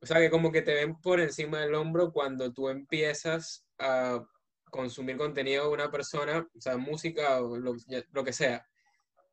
o 0.01 0.05
sea, 0.05 0.19
que 0.19 0.29
como 0.29 0.51
que 0.51 0.61
te 0.61 0.73
ven 0.73 0.99
por 0.99 1.19
encima 1.19 1.59
del 1.59 1.75
hombro 1.75 2.11
cuando 2.11 2.51
tú 2.51 2.69
empiezas 2.69 3.65
a 3.77 4.25
consumir 4.69 5.17
contenido 5.17 5.65
de 5.67 5.73
una 5.73 5.91
persona, 5.91 6.47
o 6.55 6.61
sea, 6.61 6.77
música 6.77 7.41
o 7.41 7.57
lo, 7.57 7.75
lo 8.11 8.23
que 8.23 8.33
sea, 8.33 8.65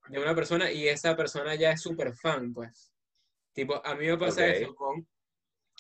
de 0.09 0.19
una 0.19 0.35
persona 0.35 0.71
y 0.71 0.89
esa 0.89 1.17
persona 1.17 1.55
ya 1.55 1.73
es 1.73 1.83
súper 1.83 2.15
fan, 2.15 2.53
pues. 2.53 2.93
Tipo, 3.53 3.85
a 3.85 3.95
mí 3.95 4.07
me 4.07 4.19
pasa 4.19 4.43
Ok. 4.43 4.49
eso 4.49 4.75
con 4.75 5.07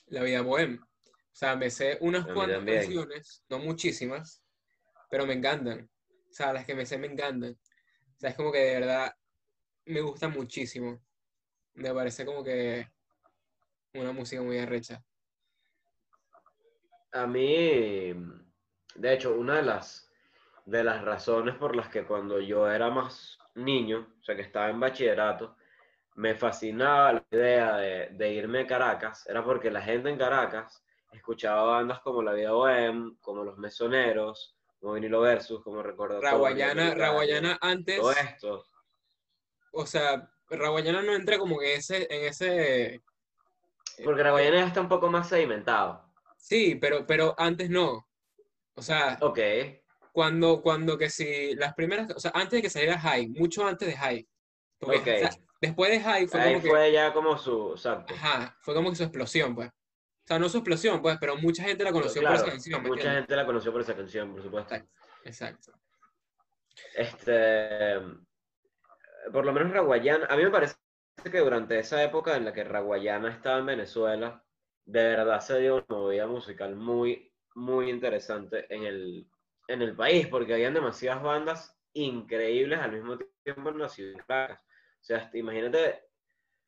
La 0.06 0.22
Vida 0.22 0.42
Bohem. 0.42 0.80
O 0.82 1.34
sea, 1.38 1.56
me 1.56 1.70
sé 1.70 1.98
unas 2.00 2.26
cuantas 2.26 2.58
también. 2.58 2.82
canciones, 2.82 3.44
no 3.48 3.58
muchísimas, 3.58 4.42
pero 5.10 5.26
me 5.26 5.34
encantan. 5.34 5.88
O 6.30 6.32
sea, 6.32 6.52
las 6.52 6.64
que 6.66 6.74
me 6.74 6.86
sé 6.86 6.98
me 6.98 7.06
encantan. 7.06 7.52
O 7.52 8.20
sea, 8.20 8.30
es 8.30 8.36
como 8.36 8.52
que 8.52 8.58
de 8.58 8.80
verdad 8.80 9.12
me 9.86 10.00
gusta 10.00 10.28
muchísimo. 10.28 11.00
Me 11.74 11.92
parece 11.94 12.26
como 12.26 12.44
que 12.44 12.86
una 13.94 14.12
música 14.12 14.42
muy 14.42 14.58
arrecha. 14.58 15.02
A 17.12 17.26
mí, 17.26 18.12
de 18.94 19.12
hecho, 19.12 19.34
una 19.34 19.56
de 19.56 19.62
las, 19.62 20.10
de 20.66 20.84
las 20.84 21.02
razones 21.02 21.54
por 21.56 21.74
las 21.74 21.88
que 21.88 22.04
cuando 22.04 22.40
yo 22.40 22.70
era 22.70 22.90
más 22.90 23.38
niño, 23.54 24.14
o 24.20 24.24
sea, 24.24 24.36
que 24.36 24.42
estaba 24.42 24.68
en 24.68 24.80
bachillerato, 24.80 25.56
me 26.16 26.34
fascinaba 26.34 27.14
la 27.14 27.24
idea 27.30 27.76
de, 27.76 28.08
de 28.10 28.32
irme 28.32 28.60
a 28.60 28.66
Caracas, 28.66 29.26
era 29.26 29.42
porque 29.42 29.70
la 29.70 29.80
gente 29.80 30.10
en 30.10 30.18
Caracas 30.18 30.84
escuchaba 31.12 31.62
bandas 31.62 32.00
como 32.00 32.22
La 32.22 32.34
Vida 32.34 32.52
Bohem, 32.52 33.16
como 33.20 33.44
Los 33.44 33.56
Mesoneros, 33.56 34.57
como 34.80 34.94
Vinilo 34.94 35.20
Versus, 35.20 35.62
como 35.62 35.82
Recordatorio, 35.82 36.30
Raguayana, 36.30 36.94
Raguayana 36.94 37.58
antes, 37.60 37.96
todo 37.98 38.12
esto. 38.12 38.64
o 39.72 39.86
sea, 39.86 40.30
Raguayana 40.50 41.02
no 41.02 41.14
entra 41.14 41.38
como 41.38 41.58
que 41.58 41.74
ese, 41.74 42.06
en 42.10 42.24
ese, 42.26 43.02
Porque 44.04 44.22
Raguayana 44.22 44.60
ya 44.60 44.66
está 44.66 44.80
un 44.80 44.88
poco 44.88 45.10
más 45.10 45.28
sedimentado. 45.28 46.04
sí, 46.36 46.76
pero, 46.76 47.06
pero 47.06 47.34
antes 47.38 47.68
no. 47.70 48.08
O 48.74 48.82
sea, 48.82 49.18
Ok, 49.20 49.38
cuando, 50.12 50.62
cuando 50.62 50.96
que 50.96 51.10
si 51.10 51.54
las 51.56 51.74
primeras, 51.74 52.10
o 52.14 52.20
sea, 52.20 52.30
antes 52.34 52.52
de 52.58 52.62
que 52.62 52.70
saliera 52.70 52.98
High, 52.98 53.28
mucho 53.28 53.66
antes 53.66 53.88
de 53.88 53.96
High. 53.96 54.28
Porque, 54.78 54.98
Ok. 54.98 55.06
o 55.08 55.18
sea, 55.18 55.30
después 55.60 55.90
de 55.90 56.00
High 56.00 56.28
fue 56.28 56.40
ahí 56.40 56.52
como 56.54 56.62
que, 56.62 56.70
fue 56.70 56.92
ya 56.92 57.12
como 57.12 57.36
su, 57.36 57.72
exacto. 57.72 58.14
ajá, 58.14 58.56
fue 58.60 58.74
como 58.74 58.90
que 58.90 58.96
su 58.96 59.02
explosión, 59.02 59.54
pues. 59.56 59.70
O 60.28 60.30
sea, 60.30 60.38
no 60.38 60.50
su 60.50 60.58
explosión, 60.58 61.00
pues, 61.00 61.16
pero 61.18 61.36
mucha 61.38 61.62
gente 61.62 61.82
la 61.82 61.90
conoció 61.90 62.20
por 62.20 62.34
esa 62.34 62.44
canción, 62.44 62.82
¿me 62.82 62.88
mucha 62.90 63.00
entiendes? 63.00 63.20
gente 63.22 63.36
la 63.36 63.46
conoció 63.46 63.72
por 63.72 63.80
esa 63.80 63.96
canción, 63.96 64.30
por 64.30 64.42
supuesto. 64.42 64.74
Exacto. 65.24 65.72
Este, 66.94 67.98
por 69.32 69.46
lo 69.46 69.54
menos 69.54 69.72
Raguayana, 69.72 70.26
a 70.26 70.36
mí 70.36 70.44
me 70.44 70.50
parece 70.50 70.76
que 71.32 71.38
durante 71.38 71.78
esa 71.78 72.04
época 72.04 72.36
en 72.36 72.44
la 72.44 72.52
que 72.52 72.62
Raguayana 72.62 73.30
estaba 73.30 73.60
en 73.60 73.64
Venezuela, 73.64 74.44
de 74.84 75.02
verdad 75.02 75.40
se 75.40 75.60
dio 75.60 75.76
una 75.76 75.86
movida 75.88 76.26
musical 76.26 76.76
muy, 76.76 77.32
muy 77.54 77.88
interesante 77.88 78.66
en 78.68 78.84
el, 78.84 79.26
en 79.66 79.80
el 79.80 79.96
país, 79.96 80.26
porque 80.26 80.52
habían 80.52 80.74
demasiadas 80.74 81.22
bandas 81.22 81.74
increíbles 81.94 82.78
al 82.80 82.92
mismo 82.92 83.16
tiempo 83.42 83.70
en 83.70 83.78
la 83.78 83.88
ciudad 83.88 84.18
de 84.18 84.24
Caracas. 84.26 84.62
O 85.00 85.04
sea, 85.04 85.30
imagínate 85.32 86.04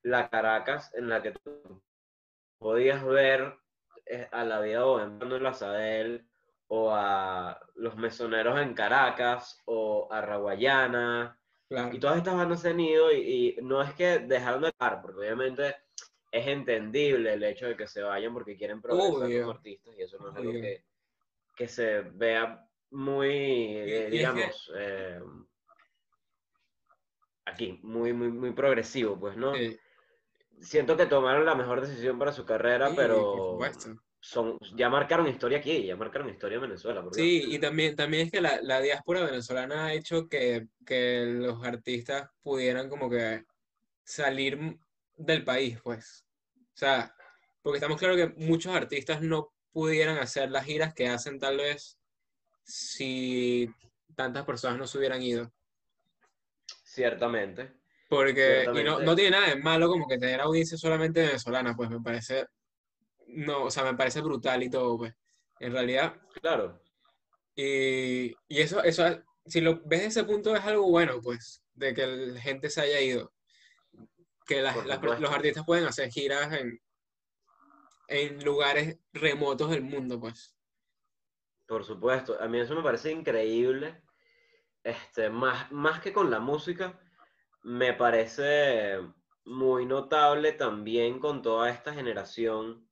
la 0.01 0.31
Caracas 0.31 0.95
en 0.95 1.11
la 1.11 1.21
que 1.21 1.33
tú 1.33 1.83
podías 2.61 3.05
ver 3.05 3.59
eh, 4.07 4.29
a 4.31 4.45
la 4.45 4.61
vida 4.61 4.85
bohemia 4.85 5.37
en 5.37 5.43
la 5.43 5.55
Sadel, 5.55 6.27
o 6.69 6.93
a 6.95 7.59
los 7.75 7.97
mesoneros 7.97 8.61
en 8.61 8.75
Caracas, 8.75 9.61
o 9.65 10.07
a 10.13 10.21
Raguayana, 10.21 11.37
Claro. 11.69 11.95
y 11.95 12.01
todas 12.01 12.17
estas 12.19 12.35
bandas 12.35 12.61
se 12.63 12.71
han 12.71 12.81
ido 12.81 13.13
y, 13.13 13.57
y 13.59 13.63
no 13.63 13.81
es 13.81 13.95
que 13.95 14.19
dejaron 14.19 14.63
de 14.63 14.73
tocar, 14.73 15.01
porque 15.01 15.21
obviamente 15.21 15.77
es 16.33 16.47
entendible 16.49 17.33
el 17.33 17.43
hecho 17.45 17.67
de 17.67 17.77
que 17.77 17.87
se 17.87 18.03
vayan 18.03 18.35
porque 18.35 18.57
quieren 18.57 18.83
progresar 18.83 19.13
Obvio. 19.15 19.41
como 19.43 19.53
artistas 19.53 19.95
y 19.97 20.03
eso 20.03 20.19
no 20.19 20.31
es 20.31 20.37
algo 20.37 20.53
que, 20.53 20.85
que 21.57 21.69
se 21.69 22.01
vea 22.03 22.69
muy, 22.91 23.29
eh, 23.31 23.85
y 23.87 23.93
es 23.93 24.05
que- 24.05 24.11
digamos, 24.11 24.73
eh, 24.77 25.21
aquí, 27.45 27.79
muy, 27.83 28.13
muy, 28.13 28.29
muy 28.31 28.53
progresivo, 28.53 29.19
pues, 29.19 29.37
¿no? 29.37 29.55
Sí, 29.55 29.79
Siento 30.61 30.97
que 30.97 31.07
tomaron 31.07 31.45
la 31.45 31.55
mejor 31.55 31.81
decisión 31.81 32.19
para 32.19 32.33
su 32.33 32.45
carrera, 32.45 32.89
sí, 32.89 32.95
pero 32.97 33.17
por 33.17 33.51
supuesto. 33.53 34.03
son, 34.21 34.59
ya 34.77 34.91
marcaron 34.91 35.27
historia 35.27 35.59
aquí, 35.59 35.87
ya 35.87 35.97
marcaron 35.97 36.29
historia 36.29 36.57
en 36.57 36.63
Venezuela. 36.63 37.05
Sí, 37.13 37.45
y 37.49 37.59
también, 37.59 37.97
también 37.97 38.27
es 38.27 38.33
que 38.33 38.41
la, 38.41 38.61
la 38.63 38.81
diáspora 38.81 39.25
venezolana 39.25 39.87
ha 39.87 39.95
hecho 39.95 40.29
que, 40.29 40.69
que 40.85 41.25
los 41.27 41.65
artistas 41.65 42.29
pudieran 42.43 42.89
como 42.89 43.09
que 43.09 43.45
salir 44.05 44.79
del 45.17 45.45
país, 45.45 45.79
pues. 45.83 46.27
O 46.57 46.77
sea, 46.81 47.15
porque 47.63 47.79
estamos 47.79 47.99
claros 47.99 48.17
que 48.17 48.29
muchos 48.37 48.75
artistas 48.75 49.23
no 49.23 49.53
pudieran 49.73 50.19
hacer 50.19 50.51
las 50.51 50.65
giras 50.65 50.95
que 50.95 51.09
hacen 51.09 51.39
tal 51.39 51.59
vez 51.59 51.99
si 52.65 53.69
tantas 54.15 54.45
personas 54.45 54.79
no 54.79 54.87
se 54.87 54.99
hubieran 54.99 55.23
ido. 55.23 55.53
Ciertamente. 56.85 57.80
Porque, 58.11 58.67
y 58.75 58.83
no, 58.83 58.99
no 58.99 59.15
tiene 59.15 59.31
nada 59.31 59.49
de 59.51 59.57
malo 59.63 59.89
como 59.89 60.09
que 60.09 60.19
tener 60.19 60.41
audiencia 60.41 60.77
solamente 60.77 61.23
venezolana, 61.25 61.77
pues 61.77 61.89
me 61.91 62.01
parece, 62.01 62.45
no, 63.29 63.65
o 63.67 63.71
sea, 63.71 63.85
me 63.85 63.97
parece 63.97 64.21
brutal 64.21 64.63
y 64.65 64.69
todo, 64.69 64.99
pues. 64.99 65.15
En 65.61 65.73
realidad, 65.73 66.21
Claro. 66.43 66.83
Y, 67.55 68.31
y 68.49 68.61
eso, 68.61 68.83
eso, 68.83 69.05
si 69.47 69.61
lo 69.61 69.77
ves 69.85 70.01
desde 70.01 70.07
ese 70.07 70.25
punto, 70.25 70.57
es 70.57 70.65
algo 70.65 70.89
bueno, 70.91 71.21
pues, 71.23 71.63
de 71.75 71.95
que 71.95 72.07
la 72.07 72.41
gente 72.41 72.69
se 72.69 72.81
haya 72.81 73.01
ido. 73.01 73.33
Que 74.45 74.61
las- 74.61 74.85
las 74.87 75.21
los 75.21 75.31
artistas 75.31 75.65
pueden 75.65 75.85
hacer 75.87 76.11
giras 76.11 76.53
en, 76.53 76.81
en 78.09 78.45
lugares 78.45 78.99
remotos 79.13 79.71
del 79.71 79.83
mundo, 79.83 80.19
pues. 80.19 80.57
Por 81.67 81.85
supuesto, 81.85 82.37
a 82.43 82.49
mí 82.49 82.59
eso 82.59 82.75
me 82.75 82.83
parece 82.83 83.13
increíble. 83.13 84.03
Este, 84.83 85.31
más, 85.31 85.71
más 85.71 86.01
que 86.01 86.13
con 86.13 86.31
la 86.31 86.41
música, 86.41 86.99
me 87.63 87.93
parece 87.95 88.99
muy 89.45 89.87
notable 89.87 90.53
también 90.53 91.19
con 91.19 91.43
toda 91.43 91.71
esta 91.71 91.93
generación, 91.93 92.89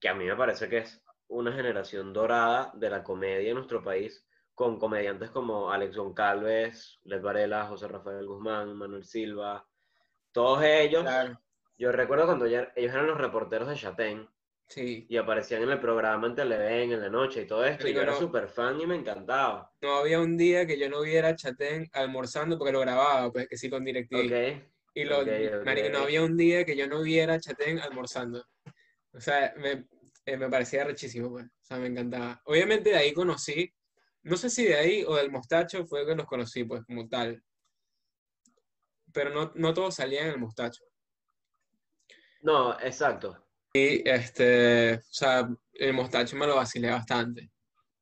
que 0.00 0.08
a 0.08 0.14
mí 0.14 0.24
me 0.24 0.36
parece 0.36 0.68
que 0.68 0.78
es 0.78 1.02
una 1.28 1.52
generación 1.52 2.12
dorada 2.12 2.70
de 2.74 2.90
la 2.90 3.02
comedia 3.02 3.48
en 3.50 3.56
nuestro 3.56 3.82
país, 3.82 4.26
con 4.54 4.78
comediantes 4.78 5.30
como 5.30 5.70
Alex 5.70 5.96
Goncalves, 5.96 7.00
Led 7.04 7.22
Varela, 7.22 7.66
José 7.66 7.88
Rafael 7.88 8.26
Guzmán, 8.26 8.76
Manuel 8.76 9.04
Silva, 9.04 9.66
todos 10.32 10.62
ellos. 10.62 11.02
Claro, 11.02 11.40
Yo 11.76 11.90
recuerdo 11.90 12.26
cuando 12.26 12.46
ya- 12.46 12.72
ellos 12.76 12.92
eran 12.92 13.06
los 13.08 13.18
reporteros 13.18 13.66
de 13.68 13.74
Chatén 13.74 14.28
sí. 14.68 15.06
y 15.08 15.16
aparecían 15.16 15.62
en 15.62 15.70
el 15.70 15.80
programa 15.80 16.26
en 16.26 16.34
Televen 16.34 16.92
en 16.92 17.00
la 17.00 17.08
noche 17.08 17.42
y 17.42 17.46
todo 17.46 17.64
esto, 17.64 17.88
y 17.88 17.94
yo 17.94 18.02
era 18.02 18.14
súper 18.14 18.48
fan 18.48 18.80
y 18.80 18.86
me 18.86 18.96
encantaba. 18.96 19.70
No 19.82 19.96
había 19.98 20.20
un 20.20 20.36
día 20.36 20.66
que 20.66 20.78
yo 20.78 20.88
no 20.88 21.02
viera 21.02 21.36
Chatén 21.36 21.88
almorzando 21.92 22.58
porque 22.58 22.72
lo 22.72 22.80
grababa, 22.80 23.30
pues, 23.30 23.48
que 23.48 23.56
sí, 23.56 23.68
con 23.68 23.84
DirecTV. 23.84 24.18
Ok, 24.18 24.62
Y 24.94 25.04
lo, 25.04 25.18
ok, 25.20 25.26
ok. 25.60 25.64
marico, 25.64 25.88
no 25.90 25.98
había 25.98 26.22
un 26.22 26.36
día 26.36 26.64
que 26.64 26.76
yo 26.76 26.86
no 26.88 27.02
viera 27.02 27.38
Chatén 27.38 27.78
almorzando. 27.80 28.44
O 29.12 29.20
sea, 29.20 29.54
me- 29.58 29.86
eh, 30.26 30.36
me 30.36 30.48
parecía 30.48 30.84
rechísimo, 30.84 31.30
pues. 31.30 31.44
O 31.46 31.64
sea, 31.64 31.78
me 31.78 31.88
encantaba. 31.88 32.40
Obviamente 32.46 32.90
de 32.90 32.96
ahí 32.96 33.12
conocí, 33.12 33.72
no 34.22 34.36
sé 34.36 34.48
si 34.50 34.64
de 34.64 34.76
ahí 34.76 35.04
o 35.06 35.16
del 35.16 35.30
mostacho 35.30 35.86
fue 35.86 36.06
que 36.06 36.14
nos 36.14 36.26
conocí, 36.26 36.64
pues, 36.64 36.82
como 36.84 37.08
tal. 37.08 37.42
Pero 39.14 39.30
no, 39.30 39.50
no 39.54 39.72
todos 39.72 39.94
salían 39.94 40.26
en 40.26 40.32
el 40.32 40.38
mostacho. 40.38 40.84
No, 42.42 42.78
exacto. 42.80 43.43
Y 43.76 44.08
este, 44.08 44.94
o 44.94 45.00
sea, 45.12 45.48
el 45.72 45.92
mostacho 45.94 46.36
me 46.36 46.46
lo 46.46 46.54
vacilé 46.54 46.90
bastante. 46.90 47.50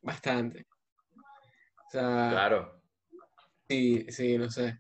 Bastante. 0.03 0.67
O 1.17 1.91
sea, 1.91 2.29
Claro. 2.31 2.83
sí, 3.69 4.05
sí, 4.11 4.37
no 4.37 4.51
sé. 4.51 4.79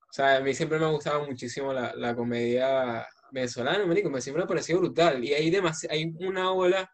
O 0.00 0.12
sea, 0.12 0.36
a 0.36 0.40
mí 0.40 0.52
siempre 0.52 0.78
me 0.78 0.84
ha 0.84 0.90
gustado 0.90 1.24
muchísimo 1.26 1.72
la, 1.72 1.94
la 1.94 2.14
comedia 2.14 3.06
venezolana, 3.30 3.86
marico, 3.86 4.10
me 4.10 4.20
siempre 4.20 4.40
me 4.42 4.44
ha 4.44 4.48
parecido 4.48 4.80
brutal. 4.80 5.24
Y 5.24 5.32
hay, 5.32 5.50
hay 5.88 6.14
una 6.20 6.52
ola 6.52 6.90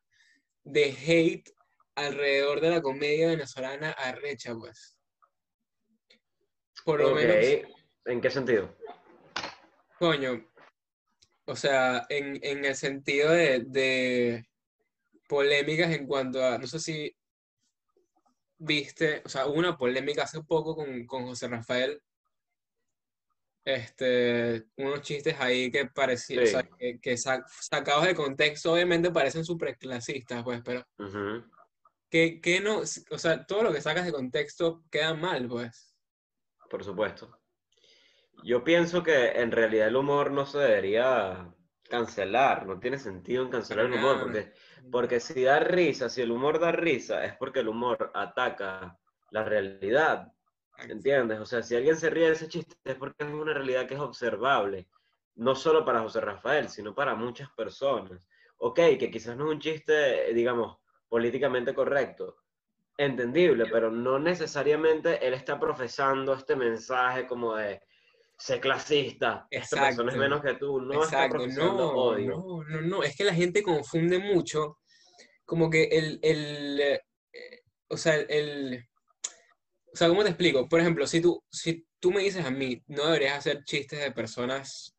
de 0.63 0.91
hate 0.93 1.51
alrededor 1.97 2.61
de 2.61 2.71
la 2.71 2.83
comedia 2.83 3.29
venezolana 3.29 3.91
arrecha, 3.93 4.55
pues. 4.55 4.97
Por 6.85 7.01
lo 7.01 7.15
menos, 7.15 7.37
¿En 8.05 8.21
qué 8.21 8.31
sentido? 8.31 8.77
coño, 9.99 10.45
o 11.47 11.57
sea, 11.57 12.07
en, 12.09 12.39
en 12.43 12.65
el 12.65 12.75
sentido 12.75 13.31
de, 13.31 13.65
de 13.67 14.45
polémicas 15.29 15.93
en 15.93 16.07
cuanto 16.07 16.45
a, 16.45 16.59
no 16.59 16.67
sé 16.67 16.79
si 16.81 17.17
viste, 18.59 19.23
o 19.25 19.29
sea, 19.29 19.47
hubo 19.47 19.59
una 19.59 19.77
polémica 19.77 20.23
hace 20.25 20.43
poco 20.43 20.75
con, 20.75 21.07
con 21.07 21.27
José 21.27 21.49
Rafael, 21.49 22.01
este, 23.65 24.65
unos 24.77 25.01
chistes 25.03 25.37
ahí 25.41 25.71
que 25.71 25.87
parecían, 25.87 26.45
o 26.45 26.47
sea, 26.47 26.63
Sí. 26.63 26.69
que, 26.79 27.01
que 27.01 27.17
sa- 27.17 27.45
sacados 27.49 28.07
de 28.07 28.15
contexto, 28.15 28.73
obviamente 28.73 29.11
parecen 29.11 29.45
súper 29.45 29.77
clasistas, 29.79 30.43
pues, 30.45 30.61
pero 30.65 30.87
Ujú. 30.99 31.45
que, 32.11 32.41
que 32.41 32.61
no, 32.61 32.81
o 32.81 33.19
sea, 33.19 33.45
todo 33.47 33.63
lo 33.63 33.73
que 33.73 33.81
sacas 33.81 34.05
de 34.05 34.13
contexto 34.13 34.85
queda 34.91 35.15
mal, 35.15 35.49
pues. 35.49 35.95
Por 36.69 36.85
supuesto. 36.85 37.39
Yo 38.43 38.65
pienso 38.65 39.03
que 39.03 39.29
en 39.41 39.51
realidad 39.51 39.89
el 39.89 39.97
humor 39.97 40.31
no 40.31 40.45
se 40.47 40.59
debería 40.59 41.55
cancelar, 41.89 42.67
no 42.67 42.79
tiene 42.79 42.99
sentido 42.99 43.45
en 43.45 43.51
cancelar 43.51 43.87
el 43.87 43.95
humor, 43.95 44.21
porque, 44.21 44.53
porque 44.91 45.21
si 45.21 45.45
da 45.45 45.61
risa, 45.61 46.09
si 46.09 46.23
el 46.23 46.31
humor 46.31 46.59
da 46.59 46.73
risa, 46.73 47.25
es 47.25 47.35
porque 47.37 47.61
el 47.61 47.69
humor 47.69 48.11
ataca 48.15 48.99
la 49.31 49.45
realidad, 49.45 50.33
¿entiendes? 50.79 51.41
O 51.41 51.47
sea, 51.47 51.63
si 51.63 51.77
alguien 51.77 51.97
se 51.97 52.11
ríe 52.11 52.27
de 52.27 52.33
ese 52.33 52.49
chiste 52.49 52.77
es 52.85 52.97
porque 52.97 53.25
es 53.25 53.31
una 53.31 53.55
realidad 53.55 53.87
que 53.87 53.95
es 53.95 54.01
observable, 54.01 54.89
no 55.37 55.55
solo 55.55 55.85
para 55.85 56.01
José 56.01 56.21
Rafael, 56.21 56.69
sino 56.69 56.95
para 56.95 57.15
muchas 57.15 57.51
personas. 57.51 58.21
Ok, 58.59 58.77
que 58.99 59.11
quizás 59.11 59.37
no 59.37 59.47
es 59.47 59.51
un 59.53 59.61
chiste, 59.61 60.33
digamos, 60.33 60.79
políticamente 61.09 61.75
correcto, 61.75 62.37
entendible, 62.97 63.67
pero 63.67 63.91
no 63.91 64.19
necesariamente 64.19 65.27
él 65.27 65.35
está 65.35 65.59
profesando 65.59 66.35
este 66.35 66.57
mensaje 66.57 67.27
como 67.27 67.57
de 67.57 67.83
sé 68.39 68.61
clasista, 68.61 69.47
esta 69.51 69.81
persona 69.81 70.11
es 70.11 70.17
Exacto. 70.17 70.17
menos 70.19 70.43
que 70.43 70.55
tú, 70.55 70.81
no 70.81 70.95
está 71.03 71.25
Exacto, 71.25 71.37
profesando 71.37 71.77
no, 71.77 71.93
odio. 71.93 72.31
no, 72.37 72.65
no, 72.65 72.81
no, 72.83 73.03
es 73.03 73.17
que 73.17 73.25
la 73.25 73.35
gente 73.35 73.63
confunde 73.63 74.19
mucho, 74.19 74.79
como 75.45 75.71
que 75.71 75.85
el, 75.85 76.19
el, 76.23 76.81
eh, 76.81 77.01
o 77.89 77.97
sea, 77.97 78.17
el, 78.17 78.85
o 79.93 79.97
sea, 79.97 80.09
¿cómo 80.09 80.23
te 80.25 80.31
explico? 80.31 80.69
Por 80.69 80.81
ejemplo, 80.81 81.07
si 81.07 81.21
tú, 81.21 81.43
si 81.51 81.87
tú 82.01 82.11
me 82.11 82.23
dices 82.23 82.45
a 82.45 82.51
mí, 82.51 82.83
no 82.89 83.07
deberías 83.07 83.39
hacer 83.39 83.63
chistes 83.65 84.01
de 84.01 84.11
personas, 84.13 84.97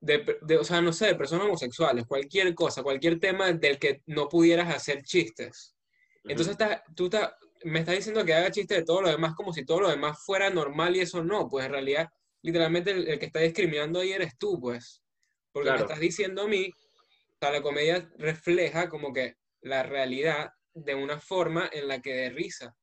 de, 0.00 0.38
de, 0.42 0.58
o 0.58 0.64
sea, 0.64 0.80
no 0.80 0.92
sé, 0.92 1.06
de 1.06 1.14
personas 1.14 1.46
homosexuales, 1.46 2.06
cualquier 2.06 2.54
cosa, 2.54 2.82
cualquier 2.82 3.20
tema 3.20 3.52
del 3.52 3.78
que 3.78 4.02
no 4.06 4.28
pudieras 4.28 4.74
hacer 4.74 5.02
chistes. 5.02 5.76
Entonces 6.24 6.54
Ujú, 6.56 6.62
estás- 6.64 6.82
tú 6.96 7.04
estás- 7.04 7.32
me 7.64 7.80
estás 7.80 7.96
diciendo 7.96 8.24
que 8.24 8.34
haga 8.34 8.50
chistes 8.50 8.78
de 8.78 8.84
todo 8.84 9.02
lo 9.02 9.08
demás 9.10 9.34
como 9.34 9.52
si 9.52 9.64
todo 9.64 9.80
lo 9.80 9.88
demás 9.90 10.22
fuera 10.24 10.50
normal 10.50 10.96
y 10.96 11.00
eso 11.00 11.22
no, 11.24 11.48
pues 11.48 11.66
en 11.66 11.72
realidad, 11.72 12.08
literalmente 12.42 12.90
el, 12.92 13.08
el 13.08 13.18
que 13.18 13.26
está 13.26 13.40
discriminando 13.40 14.00
ahí 14.00 14.12
eres 14.12 14.36
tú, 14.38 14.58
pues. 14.60 15.02
Porque 15.52 15.70
me 15.70 15.76
Claro. 15.76 15.86
estás 15.88 16.00
diciendo 16.00 16.42
a 16.42 16.48
mí, 16.48 16.70
o 16.70 17.36
sea, 17.40 17.50
la 17.52 17.62
comedia 17.62 18.08
refleja 18.18 18.88
como 18.88 19.12
que 19.12 19.34
la 19.62 19.82
realidad 19.82 20.50
de 20.74 20.94
una 20.94 21.18
forma 21.20 21.68
en 21.72 21.88
la 21.88 22.00
que 22.00 22.14
de 22.14 22.30
risa. 22.30 22.74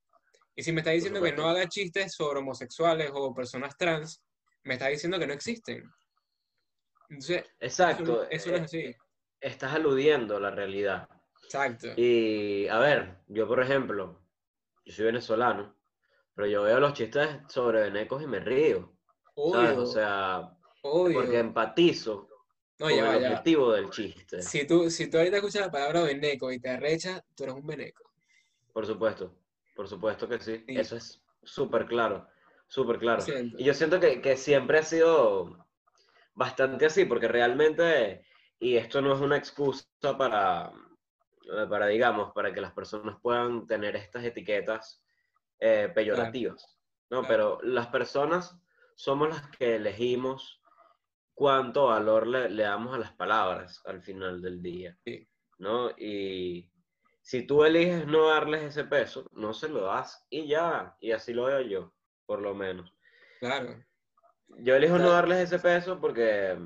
Y 0.55 0.63
si 0.63 0.71
me 0.71 0.81
estás 0.81 0.93
diciendo 0.95 1.21
que 1.21 1.31
no 1.33 1.47
haga 1.47 1.67
chistes 1.69 2.13
sobre 2.13 2.39
homosexuales 2.39 3.11
o 3.13 3.33
personas 3.33 3.77
trans, 3.77 4.21
me 4.63 4.73
estás 4.73 4.89
diciendo 4.89 5.17
que 5.19 5.27
no 5.27 5.33
existen. 5.33 5.83
Entonces, 7.09 7.45
Exacto, 7.59 8.27
eso 8.29 8.49
no 8.51 8.57
es 8.57 8.61
eh, 8.61 8.65
así. 8.65 8.95
estás 9.39 9.73
aludiendo 9.73 10.37
a 10.37 10.39
la 10.39 10.51
realidad. 10.51 11.07
Exacto. 11.43 11.87
Y 11.95 12.67
a 12.67 12.79
ver, 12.79 13.19
yo 13.27 13.47
por 13.47 13.61
ejemplo, 13.63 14.21
yo 14.87 14.93
soy 14.93 15.05
venezolano, 15.05 15.75
pero 16.35 16.47
yo 16.47 16.63
veo 16.63 16.79
los 16.79 16.93
chistes 16.93 17.29
sobre 17.49 17.81
venecos 17.81 18.23
y 18.23 18.27
me 18.27 18.39
río, 18.39 18.93
O 19.35 19.85
sea, 19.85 20.57
obvio. 20.81 21.21
porque 21.21 21.39
empatizo 21.39 22.27
No, 22.79 22.87
con 22.87 22.89
va, 22.89 23.15
el 23.15 23.21
ya 23.21 23.29
va. 23.29 23.39
objetivo 23.39 23.71
del 23.73 23.89
chiste. 23.89 24.41
Si 24.41 24.65
tú, 24.67 24.89
si 24.89 25.09
tú 25.09 25.17
ahorita 25.17 25.37
escuchas 25.37 25.61
la 25.63 25.71
palabra 25.71 26.03
veneco 26.03 26.51
y 26.51 26.59
te 26.59 26.69
arrechas, 26.69 27.21
tú 27.35 27.43
eres 27.43 27.55
un 27.55 27.65
veneco. 27.67 28.03
Por 28.73 28.85
supuesto, 28.85 29.35
por 29.75 29.87
supuesto 29.87 30.27
que 30.27 30.39
sí. 30.39 30.63
Sí. 30.67 30.77
Eso 30.77 30.95
es 30.95 31.21
súper 31.43 31.85
claro, 31.87 32.27
súper 32.67 32.99
claro. 32.99 33.23
Y 33.57 33.63
yo 33.63 33.73
siento 33.73 33.99
que, 33.99 34.21
que 34.21 34.37
siempre 34.37 34.79
ha 34.79 34.83
sido 34.83 35.65
bastante 36.35 36.85
así, 36.85 37.05
porque 37.05 37.27
realmente, 37.27 38.23
y 38.59 38.77
esto 38.77 39.01
no 39.01 39.13
es 39.13 39.21
una 39.21 39.37
excusa 39.37 39.85
para, 40.17 40.71
para 41.69 41.87
digamos, 41.87 42.33
para 42.33 42.53
que 42.53 42.61
las 42.61 42.73
personas 42.73 43.17
puedan 43.21 43.67
tener 43.67 43.95
estas 43.95 44.23
etiquetas 44.23 45.03
eh, 45.59 45.91
peyorativas, 45.93 46.77
¿no? 47.09 47.21
claro. 47.23 47.59
Pero 47.59 47.59
las 47.63 47.87
personas 47.87 48.59
somos 48.95 49.29
las 49.29 49.49
que 49.51 49.75
elegimos 49.75 50.61
cuánto 51.33 51.87
valor 51.87 52.27
le, 52.27 52.49
le 52.49 52.63
damos 52.63 52.95
a 52.95 52.99
las 52.99 53.13
palabras 53.13 53.81
al 53.85 54.01
final 54.01 54.41
del 54.41 54.61
día, 54.61 54.97
Sí. 55.05 55.27
¿no? 55.59 55.89
Y 55.97 56.71
si 57.21 57.45
tú 57.45 57.63
eliges 57.63 58.07
no 58.07 58.27
darles 58.29 58.63
ese 58.63 58.85
peso, 58.85 59.27
no 59.33 59.53
se 59.53 59.69
lo 59.69 59.81
das 59.81 60.25
y 60.29 60.47
ya, 60.47 60.95
y 60.99 61.11
así 61.11 61.33
lo 61.33 61.45
veo 61.45 61.61
yo, 61.61 61.93
por 62.25 62.41
lo 62.41 62.55
menos. 62.55 62.93
Claro. 63.39 63.83
Yo 64.59 64.75
elijo 64.75 64.97
no 64.97 65.09
darles 65.09 65.39
ese 65.39 65.59
peso 65.59 65.99
porque 65.99 66.57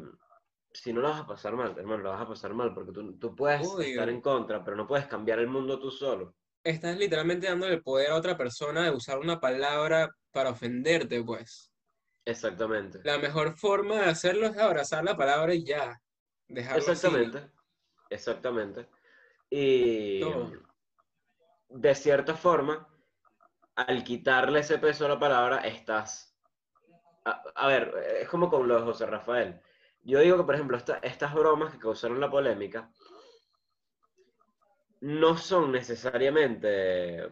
si 0.73 0.93
no 0.93 1.01
lo 1.01 1.09
vas 1.09 1.21
a 1.21 1.27
pasar 1.27 1.53
mal, 1.55 1.75
hermano, 1.77 2.03
lo 2.03 2.09
vas 2.11 2.21
a 2.21 2.27
pasar 2.27 2.53
mal, 2.53 2.73
porque 2.73 2.91
tú, 2.91 3.17
tú 3.17 3.35
puedes 3.35 3.61
estar 3.61 4.09
en 4.09 4.21
contra, 4.21 4.63
pero 4.63 4.77
no 4.77 4.87
puedes 4.87 5.05
cambiar 5.07 5.39
el 5.39 5.47
mundo 5.47 5.79
tú 5.79 5.91
solo. 5.91 6.35
Estás 6.63 6.97
literalmente 6.97 7.47
dándole 7.47 7.73
el 7.73 7.83
poder 7.83 8.11
a 8.11 8.15
otra 8.15 8.37
persona 8.37 8.83
de 8.83 8.91
usar 8.91 9.19
una 9.19 9.39
palabra 9.39 10.09
para 10.31 10.51
ofenderte, 10.51 11.23
pues. 11.23 11.71
Exactamente. 12.23 13.01
La 13.03 13.17
mejor 13.17 13.57
forma 13.57 13.95
de 13.95 14.05
hacerlo 14.05 14.45
es 14.47 14.57
abrazar 14.57 15.03
la 15.03 15.17
palabra 15.17 15.53
y 15.53 15.65
ya. 15.65 15.99
Dejarlo 16.47 16.83
así. 16.83 16.91
Exactamente. 16.91 17.51
Exactamente. 18.09 18.89
Y 19.49 20.19
Todo. 20.21 20.51
de 21.69 21.95
cierta 21.95 22.35
forma, 22.35 22.87
al 23.75 24.03
quitarle 24.03 24.59
ese 24.59 24.77
peso 24.77 25.05
a 25.05 25.09
la 25.09 25.19
palabra, 25.19 25.59
estás. 25.61 26.37
A, 27.25 27.43
a 27.55 27.67
ver, 27.67 27.93
es 28.21 28.29
como 28.29 28.49
con 28.49 28.67
los 28.67 28.83
José 28.83 29.05
Rafael. 29.07 29.59
Yo 30.03 30.19
digo 30.19 30.37
que, 30.37 30.43
por 30.43 30.55
ejemplo, 30.55 30.77
esta- 30.77 30.97
estas 30.97 31.33
bromas 31.33 31.73
que 31.73 31.79
causaron 31.79 32.19
la 32.19 32.29
polémica 32.29 32.91
no 35.01 35.37
son 35.37 35.71
necesariamente 35.71 37.29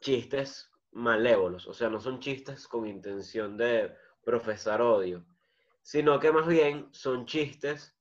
chistes 0.00 0.70
malévolos, 0.92 1.66
o 1.66 1.74
sea, 1.74 1.88
no 1.90 2.00
son 2.00 2.20
chistes 2.20 2.66
con 2.68 2.86
intención 2.86 3.56
de 3.56 3.94
profesar 4.24 4.80
odio, 4.80 5.26
sino 5.82 6.18
que 6.18 6.32
más 6.32 6.46
bien 6.46 6.88
son 6.92 7.26
chistes 7.26 7.98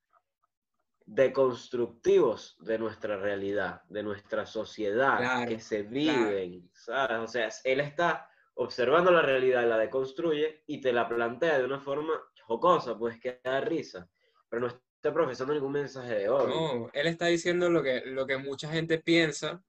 deconstructivos 1.06 2.58
de 2.60 2.80
nuestra 2.80 3.18
realidad, 3.18 3.84
de 3.90 4.04
nuestra 4.04 4.46
sociedad, 4.46 5.18
Claro, 5.18 5.50
que 5.50 5.60
se 5.60 5.84
claro. 5.84 5.90
viven, 5.92 6.70
¿sabes? 6.74 7.20
O 7.20 7.28
sea, 7.28 7.50
él 7.64 7.80
está 7.80 8.30
observando 8.56 9.12
la 9.12 9.22
realidad, 9.22 9.68
la 9.68 9.78
deconstruye 9.78 10.64
y 10.66 10.82
te 10.82 10.94
la 10.94 11.08
plantea 11.08 11.60
de 11.60 11.66
una 11.66 11.80
forma 11.80 12.14
jocosa, 12.48 12.98
pues 12.98 13.20
que 13.20 13.40
da 13.44 13.62
risa, 13.62 14.10
pero 14.50 14.62
no 14.62 14.68
está 14.68 15.14
profesando 15.14 15.54
ningún 15.54 15.74
mensaje 15.74 16.16
de 16.16 16.30
odio. 16.30 16.48
No, 16.48 16.90
él 16.94 17.08
está 17.08 17.28
diciendo 17.28 17.70
lo 17.70 17.84
que, 17.84 18.02
lo 18.06 18.26
que 18.26 18.38
mucha 18.38 18.72
gente 18.72 19.00
piensa 19.00 19.64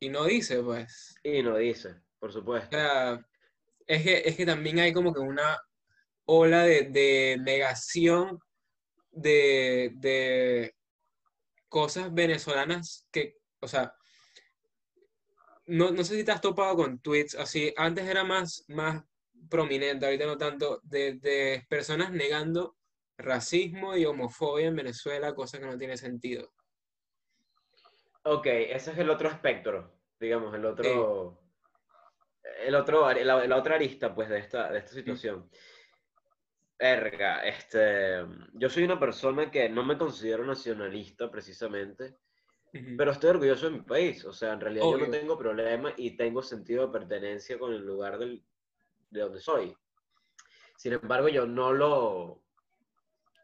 y 0.00 0.08
no 0.08 0.24
dice, 0.24 0.62
pues. 0.62 1.14
Y 1.22 1.42
no 1.42 1.56
dice, 1.56 1.94
por 2.18 2.30
O 2.30 2.32
supuesto. 2.32 2.76
sea, 2.76 3.24
es 3.86 4.02
que, 4.02 4.22
es 4.24 4.36
que 4.36 4.46
también 4.46 4.78
hay 4.80 4.92
como 4.92 5.12
que 5.12 5.20
una 5.20 5.58
ola 6.24 6.64
de, 6.64 6.82
de 6.90 7.38
negación 7.40 8.38
de, 9.10 9.92
de 9.94 10.74
cosas 11.68 12.12
venezolanas 12.12 13.06
que, 13.10 13.36
o 13.60 13.68
sea, 13.68 13.94
no, 15.66 15.90
no 15.90 16.04
sé 16.04 16.16
si 16.16 16.24
te 16.24 16.32
has 16.32 16.40
topado 16.40 16.76
con 16.76 16.98
tweets 16.98 17.34
así, 17.34 17.72
antes 17.76 18.06
era 18.06 18.24
más, 18.24 18.64
más 18.68 19.02
prominente, 19.52 20.06
ahorita 20.06 20.24
no 20.24 20.38
tanto, 20.38 20.80
de, 20.82 21.14
de 21.14 21.66
personas 21.68 22.10
negando 22.10 22.78
racismo 23.18 23.94
y 23.94 24.06
homofobia 24.06 24.68
en 24.68 24.76
Venezuela, 24.76 25.34
cosa 25.34 25.60
que 25.60 25.66
no 25.66 25.76
tiene 25.76 25.98
sentido. 25.98 26.52
Ok, 28.24 28.46
ese 28.46 28.92
es 28.92 28.98
el 28.98 29.10
otro 29.10 29.28
espectro, 29.28 29.98
digamos, 30.18 30.54
el 30.54 30.64
otro, 30.64 31.38
el 32.64 32.74
otro, 32.74 33.12
la, 33.12 33.46
la 33.46 33.56
otra 33.56 33.74
arista, 33.74 34.14
pues, 34.14 34.30
de 34.30 34.38
esta, 34.38 34.72
de 34.72 34.78
esta 34.78 34.92
situación. 34.92 35.50
Erga, 36.78 37.44
este, 37.46 38.24
yo 38.54 38.70
soy 38.70 38.84
una 38.84 38.98
persona 38.98 39.50
que 39.50 39.68
no 39.68 39.84
me 39.84 39.98
considero 39.98 40.44
nacionalista 40.44 41.30
precisamente, 41.30 42.16
pero 42.96 43.10
estoy 43.10 43.30
orgulloso 43.30 43.66
de 43.66 43.76
mi 43.78 43.82
país. 43.82 44.24
O 44.24 44.32
sea, 44.32 44.54
en 44.54 44.60
realidad 44.60 44.84
yo 44.84 44.90
Obvio. 44.90 45.06
no 45.06 45.12
tengo 45.12 45.38
problema 45.38 45.92
y 45.96 46.16
tengo 46.16 46.42
sentido 46.42 46.86
de 46.86 46.92
pertenencia 46.92 47.58
con 47.58 47.72
el 47.72 47.84
lugar 47.84 48.18
del, 48.18 48.42
de 49.12 49.20
donde 49.20 49.40
soy. 49.40 49.76
Sin 50.76 50.94
embargo, 50.94 51.28
yo 51.28 51.46
no 51.46 51.72
lo 51.72 52.42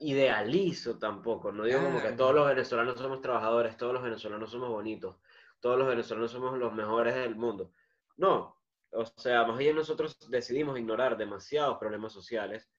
idealizo 0.01 0.99
tampoco. 0.99 1.53
No 1.53 1.65
digo 1.65 1.81
como 1.83 2.01
que 2.03 2.13
todos 2.13 2.35
los 2.35 2.47
venezolanos 2.49 2.99
somos 2.99 3.21
trabajadores, 3.21 3.77
todos 3.77 3.93
los 3.93 4.03
venezolanos 4.03 4.51
somos 4.51 4.71
bonitos, 4.71 5.17
todos 5.61 5.79
los 5.79 5.89
venezolanos 5.89 6.31
somos 6.33 6.59
los 6.59 6.73
mejores 6.73 7.15
del 7.15 7.37
mundo. 7.37 7.73
No, 8.17 8.57
o 8.91 9.05
sea, 9.05 9.45
más 9.45 9.59
bien 9.59 9.77
nosotros 9.77 10.19
decidimos 10.31 10.79
ignorar 10.79 11.17
demasiados 11.17 11.79
problemas 11.79 12.13
sociales 12.13 12.71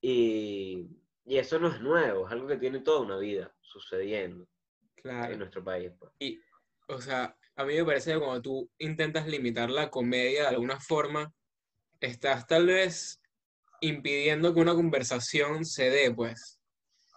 y, 0.00 0.88
y 1.24 1.38
eso 1.38 1.58
no 1.58 1.68
es 1.68 1.80
nuevo, 1.80 2.26
es 2.26 2.32
algo 2.32 2.46
que 2.46 2.56
tiene 2.56 2.80
toda 2.80 3.00
una 3.00 3.16
vida 3.18 3.54
sucediendo 3.60 4.46
Claro. 4.96 5.32
en 5.32 5.38
nuestro 5.38 5.62
país. 5.64 5.92
pues. 5.98 6.12
Y, 6.18 6.40
o 6.88 7.00
sea, 7.00 7.36
a 7.56 7.64
mí 7.64 7.74
me 7.76 7.84
parece 7.84 8.12
que 8.12 8.18
cuando 8.18 8.42
tú 8.42 8.70
intentas 8.78 9.26
limitar 9.26 9.70
la 9.70 9.90
comedia 9.90 10.42
de 10.42 10.48
alguna 10.48 10.78
forma, 10.80 11.32
estás 12.00 12.46
tal 12.46 12.66
vez 12.66 13.20
impidiendo 13.80 14.52
que 14.54 14.60
una 14.60 14.74
conversación 14.74 15.64
se 15.64 15.90
dé, 15.90 16.12
pues. 16.12 16.58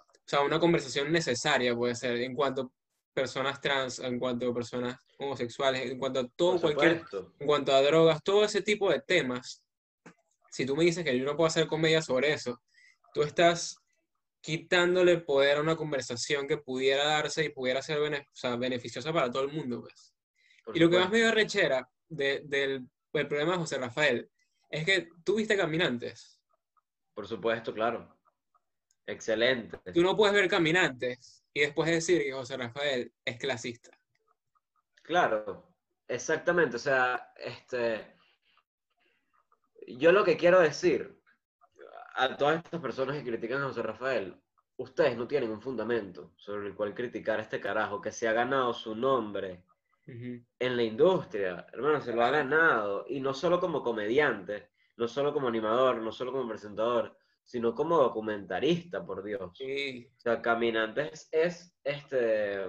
O 0.06 0.24
sea, 0.32 0.42
una 0.42 0.60
conversación 0.60 1.12
necesaria 1.12 1.76
puede 1.76 1.96
ser 1.96 2.18
en 2.18 2.36
cuanto 2.36 2.62
a 2.62 2.70
personas 3.14 3.60
trans, 3.60 4.00
en 4.00 4.20
cuanto 4.20 4.50
a 4.50 4.54
personas 4.54 4.96
homosexuales, 5.18 5.92
en 5.92 6.00
cuanto 6.00 6.20
a 6.22 6.28
todo, 6.36 6.52
cualquier, 6.62 6.92
en 7.40 7.48
cuanto 7.48 7.74
a 7.74 7.82
drogas, 7.82 8.24
todo 8.24 8.46
ese 8.46 8.62
tipo 8.62 8.90
de 8.92 9.02
temas. 9.02 9.64
Si 10.50 10.66
tú 10.66 10.76
me 10.76 10.84
dices 10.86 11.04
que 11.04 11.18
yo 11.18 11.26
no 11.26 11.36
puedo 11.36 11.48
hacer 11.48 11.68
comedia 11.68 12.02
sobre 12.02 12.32
eso, 12.34 12.62
tú 13.14 13.24
estás 13.24 13.76
quitándole 14.42 15.18
poder 15.20 15.58
a 15.58 15.62
una 15.62 15.76
conversación 15.76 16.48
que 16.48 16.58
pudiera 16.58 17.06
darse 17.06 17.46
y 17.46 17.50
pudiera 17.50 17.82
ser 17.82 18.00
bene- 18.00 18.26
o 18.28 18.36
sea, 18.36 18.56
beneficiosa 18.56 19.12
para 19.14 19.30
todo 19.30 19.44
el 19.44 19.52
mundo, 19.52 19.82
pues. 19.82 20.14
por 20.64 20.76
Y 20.76 20.80
lo 20.80 20.90
que 20.90 20.98
más 20.98 21.10
me 21.12 21.18
dio 21.18 21.32
rechera 21.32 21.88
de- 22.10 22.42
del, 22.46 22.88
del 23.14 23.28
problema 23.28 23.54
de 23.54 23.58
José 23.60 23.78
Rafael 23.78 24.30
es 24.72 24.86
que 24.86 25.10
tú 25.24 25.36
viste 25.36 25.58
Caminantes. 25.58 26.40
Por 27.14 27.28
supuesto, 27.28 27.74
claro. 27.74 28.18
Excelente. 29.06 29.78
Tú 29.94 30.02
no 30.02 30.16
puedes 30.16 30.34
ver 30.34 30.50
Caminantes 30.50 31.44
y 31.54 31.62
después 31.62 31.90
decir 31.90 32.22
que 32.24 32.32
José 32.32 32.56
Rafael 32.56 33.12
es 33.26 33.38
clasista. 33.38 33.92
Claro, 35.04 35.76
exactamente. 36.08 36.78
O 36.78 36.80
sea, 36.80 37.34
este, 37.36 38.16
yo 39.88 40.14
lo 40.14 40.24
que 40.24 40.38
quiero 40.38 40.62
decir 40.62 41.22
a 42.16 42.38
todas 42.38 42.64
estas 42.64 42.80
personas 42.80 43.18
que 43.18 43.24
critican 43.24 43.62
a 43.62 43.68
José 43.68 43.82
Rafael, 43.82 44.42
ustedes 44.78 45.18
no 45.18 45.28
tienen 45.28 45.52
un 45.52 45.62
fundamento 45.62 46.34
sobre 46.38 46.68
el 46.68 46.76
cual 46.76 46.94
criticar 46.94 47.40
a 47.40 47.44
este 47.44 47.60
carajo 47.60 48.00
que 48.00 48.12
se 48.12 48.28
ha 48.28 48.34
ganado 48.34 48.74
su 48.74 48.96
nombre 48.96 49.66
Ujú. 50.14 50.46
en 50.60 50.76
la 50.78 50.84
industria, 50.84 51.66
hermano, 51.72 52.02
se 52.02 52.14
lo 52.14 52.24
ha 52.24 52.30
ganado. 52.32 53.06
Y 53.08 53.20
no 53.22 53.34
solo 53.34 53.60
como 53.60 53.82
comediante, 53.82 54.70
no 54.98 55.08
solo 55.08 55.34
como 55.34 55.48
animador, 55.48 56.02
no 56.02 56.12
solo 56.12 56.32
como 56.32 56.48
presentador, 56.50 57.18
sino 57.44 57.74
como 57.74 57.98
documentarista, 57.98 59.06
por 59.06 59.24
Dios. 59.24 59.52
Sí, 59.58 60.08
O 60.18 60.20
sea, 60.20 60.42
Caminantes 60.42 61.28
es 61.32 61.76
este 61.84 62.66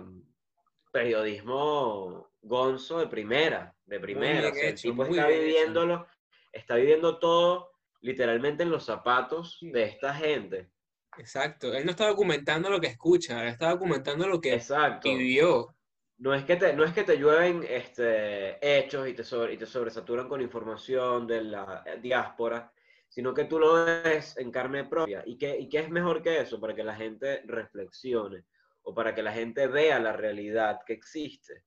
periodismo 0.92 2.30
gonzo 2.42 2.98
de 3.00 3.06
primera, 3.06 3.74
de 3.86 4.00
primera. 4.00 4.40
bien 4.40 4.52
O 4.52 4.54
sea, 4.54 4.68
el 4.68 4.80
tipo 4.80 5.04
está 5.04 5.30
hecho. 5.30 5.40
viviéndolo, 5.40 6.06
está 6.52 6.74
viviendo 6.76 7.18
todo 7.18 7.70
literalmente 8.00 8.62
en 8.62 8.70
los 8.70 8.84
zapatos 8.84 9.58
de 9.60 9.84
esta 9.84 10.14
gente. 10.14 10.70
exacto. 11.18 11.72
Él 11.74 11.84
no 11.84 11.90
está 11.92 12.08
documentando 12.08 12.68
lo 12.70 12.80
que 12.80 12.88
escucha, 12.88 13.42
él 13.42 13.48
está 13.48 13.70
documentando 13.70 14.26
lo 14.28 14.40
que 14.40 14.54
Exacto. 14.54 15.08
vivió. 15.08 15.74
No 16.22 16.32
es 16.34 16.44
que 16.44 16.54
te, 16.54 16.72
no 16.72 16.84
es 16.84 16.92
que 16.92 17.02
te 17.02 17.16
llueven 17.18 17.64
este, 17.68 18.56
hechos 18.60 19.08
y 19.08 19.12
te, 19.12 19.24
sobre- 19.24 19.54
y 19.54 19.56
te 19.56 19.66
sobresaturan 19.66 20.28
con 20.28 20.40
información 20.40 21.26
de 21.26 21.42
la 21.42 21.82
diáspora, 22.00 22.72
sino 23.08 23.34
que 23.34 23.44
tú 23.46 23.58
lo 23.58 23.84
ves 23.84 24.36
en 24.38 24.52
carne 24.52 24.84
propia. 24.84 25.24
¿Y 25.26 25.36
qué, 25.36 25.58
¿Y 25.58 25.68
qué 25.68 25.80
es 25.80 25.90
mejor 25.90 26.22
que 26.22 26.38
eso? 26.40 26.60
Para 26.60 26.76
que 26.76 26.84
la 26.84 26.94
gente 26.94 27.42
reflexione 27.44 28.44
o 28.84 28.94
para 28.94 29.12
que 29.16 29.22
la 29.22 29.32
gente 29.32 29.66
vea 29.66 29.98
la 29.98 30.12
realidad 30.12 30.78
que 30.86 30.92
existe. 30.92 31.64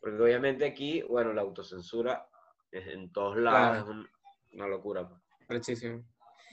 Porque 0.00 0.20
obviamente 0.22 0.66
aquí, 0.66 1.00
bueno, 1.02 1.32
la 1.32 1.40
autocensura 1.40 2.26
es 2.70 2.86
en 2.88 3.10
todos 3.10 3.38
lados 3.38 3.58
Claro. 3.70 3.84
es 3.84 3.88
un- 3.88 4.08
una 4.52 4.66
locura. 4.68 5.08
pues. 5.08 5.20
Muchísimo. 5.48 6.04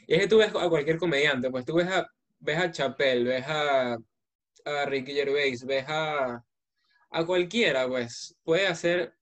Y 0.07 0.13
es 0.15 0.21
que 0.21 0.27
tú 0.29 0.37
ves 0.37 0.55
a 0.55 0.69
cualquier 0.69 0.97
comediante, 0.97 1.49
pues 1.51 1.65
tú 1.65 1.75
ves 1.75 1.87
a, 1.87 2.07
ves 2.39 2.57
a 2.59 2.71
Chappelle, 2.71 3.25
ves 3.25 3.45
a, 3.45 3.97
a 4.65 4.85
Ricky 4.85 5.13
Gervais, 5.13 5.65
ves 5.65 5.85
a, 5.89 6.41
a 7.11 7.25
cualquiera, 7.25 7.87
pues 7.87 8.35
puede 8.43 8.67
hacer... 8.67 9.13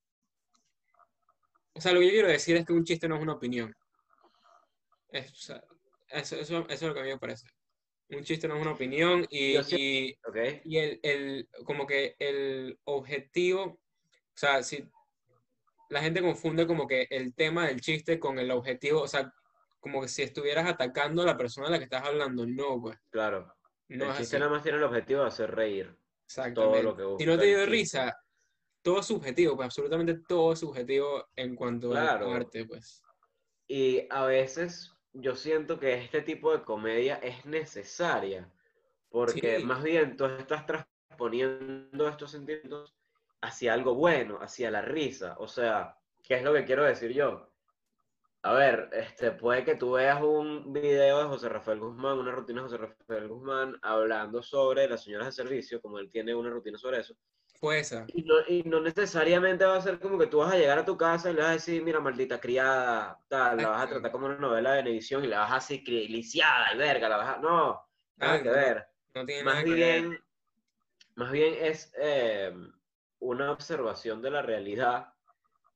O 1.76 1.82
sea, 1.82 1.92
lo 1.92 2.00
que 2.00 2.06
yo 2.08 2.12
quiero 2.12 2.28
decir 2.28 2.56
es 2.56 2.66
que 2.66 2.74
un 2.74 2.84
chiste 2.84 3.08
no 3.08 3.16
es 3.16 3.22
una 3.22 3.34
opinión. 3.34 3.74
Es- 5.10 5.32
o 5.32 5.36
sea, 5.36 5.64
eso, 6.10 6.36
eso, 6.36 6.60
eso 6.60 6.68
es 6.70 6.82
lo 6.82 6.94
que 6.94 7.00
a 7.00 7.04
mí 7.04 7.10
me 7.10 7.18
parece. 7.20 7.48
Un 8.10 8.24
chiste 8.24 8.48
no 8.48 8.56
es 8.56 8.62
una 8.62 8.74
opinión 8.74 9.26
y, 9.30 9.62
sí- 9.64 10.16
y, 10.66 10.78
el, 10.78 11.00
el, 11.02 11.50
como 11.66 11.88
que 11.88 12.16
el 12.20 12.78
objetivo, 12.84 13.64
o 13.64 13.80
sea, 14.36 14.62
si 14.62 14.88
la 15.90 16.02
gente 16.02 16.22
confunde 16.22 16.68
como 16.68 16.88
que 16.88 17.08
el 17.10 17.34
tema 17.34 17.68
del 17.68 17.82
chiste 17.82 18.20
con 18.20 18.38
el 18.38 18.52
objetivo, 18.52 19.02
o 19.02 19.08
sea, 19.08 19.34
como 19.80 20.02
que 20.02 20.08
si 20.08 20.22
estuvieras 20.22 20.68
atacando 20.70 21.24
a 21.24 21.26
la 21.26 21.38
persona 21.38 21.68
a 21.68 21.72
la 21.72 21.78
que 21.78 21.86
estás 21.86 22.04
hablando, 22.06 22.46
no, 22.46 22.80
pues, 22.82 22.98
Claro. 23.10 23.52
no 23.90 24.06
el 24.06 24.12
chiste 24.18 24.36
así, 24.36 24.40
nada 24.40 24.52
más 24.52 24.64
tiene 24.64 24.78
el 24.78 24.84
objetivo 24.84 25.22
de 25.22 25.28
hacer 25.28 25.52
reír. 25.54 25.98
Exactamente. 26.38 26.84
lo 26.84 27.18
que 27.18 27.24
Si 27.24 27.30
no 27.30 27.38
te 27.38 27.46
dio 27.46 27.66
risa, 27.66 28.18
todo 28.82 29.00
es 29.00 29.06
subjetivo, 29.06 29.56
pues 29.56 29.66
absolutamente 29.68 30.16
todo 30.28 30.54
es 30.54 30.60
subjetivo 30.60 31.28
en 31.36 31.56
cuanto 31.56 31.92
Claro. 31.92 32.28
al 32.32 32.34
arte, 32.38 32.66
pues. 32.66 33.02
Y 33.68 34.08
a 34.10 34.26
veces 34.26 34.92
yo 35.14 35.36
siento 35.36 35.80
que 35.80 35.94
este 35.94 36.22
tipo 36.22 36.52
de 36.56 36.64
comedia 36.64 37.16
es 37.16 37.46
necesaria, 37.46 38.52
porque 39.10 39.60
Sí. 39.60 39.64
más 39.66 39.84
bien 39.84 40.18
tú 40.18 40.26
estás 40.26 40.66
transponiendo 40.66 42.08
estos 42.10 42.32
sentimientos 42.32 42.94
hacia 43.42 43.74
algo 43.74 43.94
bueno, 43.96 44.40
hacia 44.42 44.72
la 44.72 44.82
risa. 44.82 45.36
O 45.40 45.48
sea, 45.48 45.98
¿qué 46.24 46.36
es 46.36 46.44
lo 46.44 46.54
que 46.54 46.66
quiero 46.66 46.84
decir 46.84 47.12
yo? 47.14 47.53
A 48.46 48.54
ver, 48.54 48.90
este, 48.92 49.32
puede 49.32 49.64
que 49.64 49.76
tú 49.76 49.94
veas 49.94 50.22
un 50.22 50.74
video 50.74 51.20
de 51.20 51.26
José 51.26 51.48
Rafael 51.48 51.80
Guzmán, 51.80 52.20
una 52.20 52.32
rutina 52.32 52.62
de 52.62 52.68
José 52.68 52.78
Rafael 52.78 53.28
Guzmán, 53.30 53.80
hablando 53.82 54.44
sobre 54.44 54.88
las 54.90 55.04
señoras 55.04 55.28
de 55.28 55.32
servicio, 55.44 55.82
como 55.82 55.98
él 55.98 56.10
tiene 56.10 56.36
una 56.36 56.50
rutina 56.50 56.78
sobre 56.78 57.00
eso. 57.00 57.16
Fue 57.60 57.80
esa. 57.80 58.06
Y 58.08 58.24
no, 58.24 58.36
y 58.48 58.64
no 58.64 58.82
necesariamente 58.82 59.64
va 59.66 59.78
a 59.78 59.82
ser 59.82 59.98
como 60.00 60.20
que 60.20 60.28
tú 60.28 60.40
vas 60.40 60.54
a 60.54 60.58
llegar 60.58 60.78
a 60.78 60.84
tu 60.86 60.98
casa 60.98 61.32
y 61.32 61.36
le 61.36 61.42
vas 61.42 61.52
a 61.52 61.54
decir, 61.54 61.82
mira, 61.84 62.02
maldita 62.02 62.40
criada, 62.42 63.18
tal, 63.30 63.58
la 63.62 63.70
vas 63.70 63.84
a 63.84 63.90
tratar 63.90 64.12
como 64.12 64.26
una 64.26 64.38
novela 64.38 64.72
de 64.74 64.78
Venevisión 64.84 65.24
y 65.24 65.28
la 65.28 65.40
vas 65.40 65.72
a 65.72 65.74
cri- 65.76 66.10
lisiada 66.10 66.74
y 66.74 66.78
verga, 66.78 67.08
la 67.08 67.18
vas 67.18 67.38
a... 67.38 67.40
No, 67.40 67.88
nada 68.18 68.40
Ah, 68.40 68.40
que 68.40 68.50
no, 68.50 68.56
ver. 68.56 68.88
No 69.16 69.26
tiene 69.26 69.44
Más 69.44 69.54
nada 69.54 69.64
que 69.64 69.70
ver. 69.72 70.02
bien, 70.04 70.20
más 71.16 71.32
bien 71.32 71.56
es 71.60 71.94
eh, 71.98 72.54
una 73.20 73.52
observación 73.52 74.22
de 74.22 74.32
la 74.32 74.42
realidad 74.42 75.13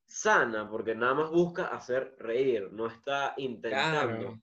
sana, 0.08 0.70
porque 0.70 0.96
nada 0.96 1.14
más 1.14 1.30
busca 1.30 1.68
hacer 1.68 2.16
reír, 2.20 2.72
no 2.72 2.88
está 2.88 3.34
intentando... 3.38 4.18
Claro, 4.18 4.42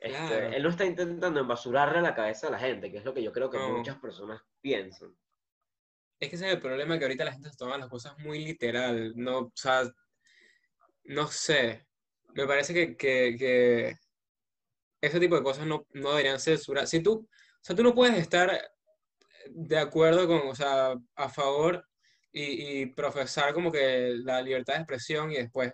este, 0.00 0.16
claro. 0.16 0.46
él 0.52 0.62
no 0.62 0.68
está 0.68 0.84
intentando 0.84 1.40
embasurarle 1.40 2.00
la 2.00 2.14
cabeza 2.14 2.46
a 2.46 2.50
la 2.50 2.58
gente, 2.58 2.90
que 2.92 2.98
es 2.98 3.04
lo 3.04 3.12
que 3.12 3.22
yo 3.22 3.32
creo 3.32 3.50
que 3.50 3.58
No. 3.58 3.70
muchas 3.78 3.96
personas 3.98 4.40
piensan. 4.60 5.16
Es 6.20 6.28
que 6.28 6.36
ese 6.36 6.46
es 6.46 6.54
el 6.54 6.60
problema 6.60 6.98
que 6.98 7.04
ahorita 7.04 7.24
la 7.24 7.32
gente 7.32 7.50
se 7.50 7.56
toma 7.56 7.78
las 7.78 7.88
cosas 7.88 8.16
muy 8.18 8.44
literal. 8.44 9.12
No, 9.16 9.38
o 9.38 9.52
sea, 9.54 9.82
no 11.04 11.26
sé. 11.28 11.86
Me 12.34 12.46
parece 12.46 12.74
que, 12.74 12.96
que, 12.96 13.36
que 13.38 13.96
ese 15.00 15.20
tipo 15.20 15.36
de 15.36 15.42
cosas 15.42 15.66
no, 15.66 15.86
no 15.94 16.10
deberían 16.10 16.40
censurar. 16.40 16.86
Si 16.86 17.02
tú, 17.02 17.28
o 17.30 17.60
sea, 17.60 17.74
tú 17.74 17.82
no 17.82 17.94
puedes 17.94 18.18
estar 18.18 18.50
de 19.50 19.78
acuerdo 19.78 20.26
con, 20.26 20.48
o 20.48 20.54
sea, 20.54 20.94
a 21.14 21.28
favor 21.28 21.87
y, 22.32 22.80
y 22.80 22.86
profesar 22.86 23.52
como 23.54 23.72
que 23.72 24.14
la 24.24 24.42
libertad 24.42 24.74
de 24.74 24.80
expresión 24.80 25.32
y 25.32 25.36
después 25.36 25.72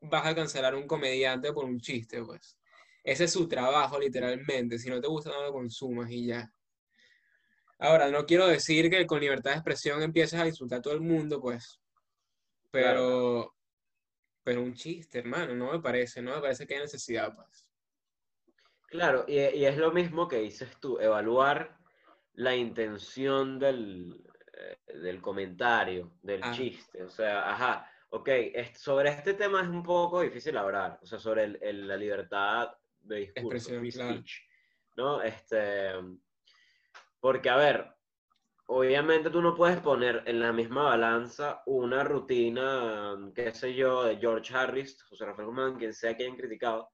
vas 0.00 0.26
a 0.26 0.34
cancelar 0.34 0.74
un 0.74 0.86
comediante 0.86 1.52
por 1.52 1.64
un 1.64 1.80
chiste, 1.80 2.22
pues. 2.22 2.58
Ese 3.02 3.24
es 3.24 3.32
su 3.32 3.46
trabajo, 3.46 3.98
literalmente. 3.98 4.78
Si 4.78 4.88
no 4.88 5.00
te 5.00 5.08
gusta, 5.08 5.30
no 5.30 5.42
lo 5.42 5.52
consumas 5.52 6.10
y 6.10 6.26
ya. 6.26 6.50
Ahora, 7.78 8.10
no 8.10 8.24
quiero 8.24 8.46
decir 8.46 8.88
que 8.88 9.06
con 9.06 9.20
libertad 9.20 9.50
de 9.50 9.56
expresión 9.56 10.02
empieces 10.02 10.40
a 10.40 10.46
insultar 10.46 10.78
a 10.78 10.82
todo 10.82 10.94
el 10.94 11.00
mundo, 11.00 11.40
pues. 11.40 11.80
Pero, 12.70 13.54
pero 14.42 14.62
un 14.62 14.74
chiste, 14.74 15.18
hermano, 15.18 15.54
no 15.54 15.72
me 15.72 15.80
parece, 15.80 16.22
no 16.22 16.34
me 16.34 16.40
parece 16.40 16.66
que 16.66 16.74
haya 16.74 16.84
necesidad, 16.84 17.34
pues. 17.34 17.68
Claro, 18.88 19.24
y, 19.28 19.34
y 19.34 19.66
es 19.66 19.76
lo 19.76 19.92
mismo 19.92 20.28
que 20.28 20.38
dices 20.38 20.70
tú, 20.80 20.98
evaluar 20.98 21.78
la 22.32 22.56
intención 22.56 23.58
del, 23.58 24.24
del 24.86 25.20
comentario, 25.20 26.12
del 26.22 26.40
Ah. 26.42 26.52
chiste. 26.52 27.02
O 27.02 27.10
sea, 27.10 27.50
ajá, 27.52 27.90
ok, 28.10 28.28
sobre 28.74 29.10
este 29.10 29.34
tema 29.34 29.60
es 29.62 29.68
un 29.68 29.82
poco 29.82 30.20
difícil 30.20 30.56
hablar, 30.56 30.98
o 31.02 31.06
sea, 31.06 31.18
sobre 31.18 31.44
el- 31.44 31.58
el- 31.62 31.88
la 31.88 31.96
libertad 31.96 32.72
de 33.00 33.16
discurso, 33.16 33.78
free 33.78 33.90
claro. 33.92 34.10
speech, 34.14 34.32
¿no? 34.96 35.20
Este, 35.22 35.90
porque, 37.20 37.50
a 37.50 37.56
ver, 37.56 37.90
obviamente 38.66 39.28
tú 39.30 39.42
no 39.42 39.54
puedes 39.54 39.80
poner 39.80 40.22
en 40.26 40.40
la 40.40 40.52
misma 40.52 40.84
balanza 40.84 41.62
una 41.66 42.04
rutina, 42.04 43.16
qué 43.34 43.52
sé 43.52 43.74
yo, 43.74 44.04
de 44.04 44.16
George 44.16 44.54
Harris, 44.54 45.02
José 45.02 45.26
Rafael 45.26 45.46
Guzmán, 45.48 45.76
quien 45.76 45.92
sea 45.92 46.16
que 46.16 46.24
hayan 46.24 46.36
criticado, 46.36 46.90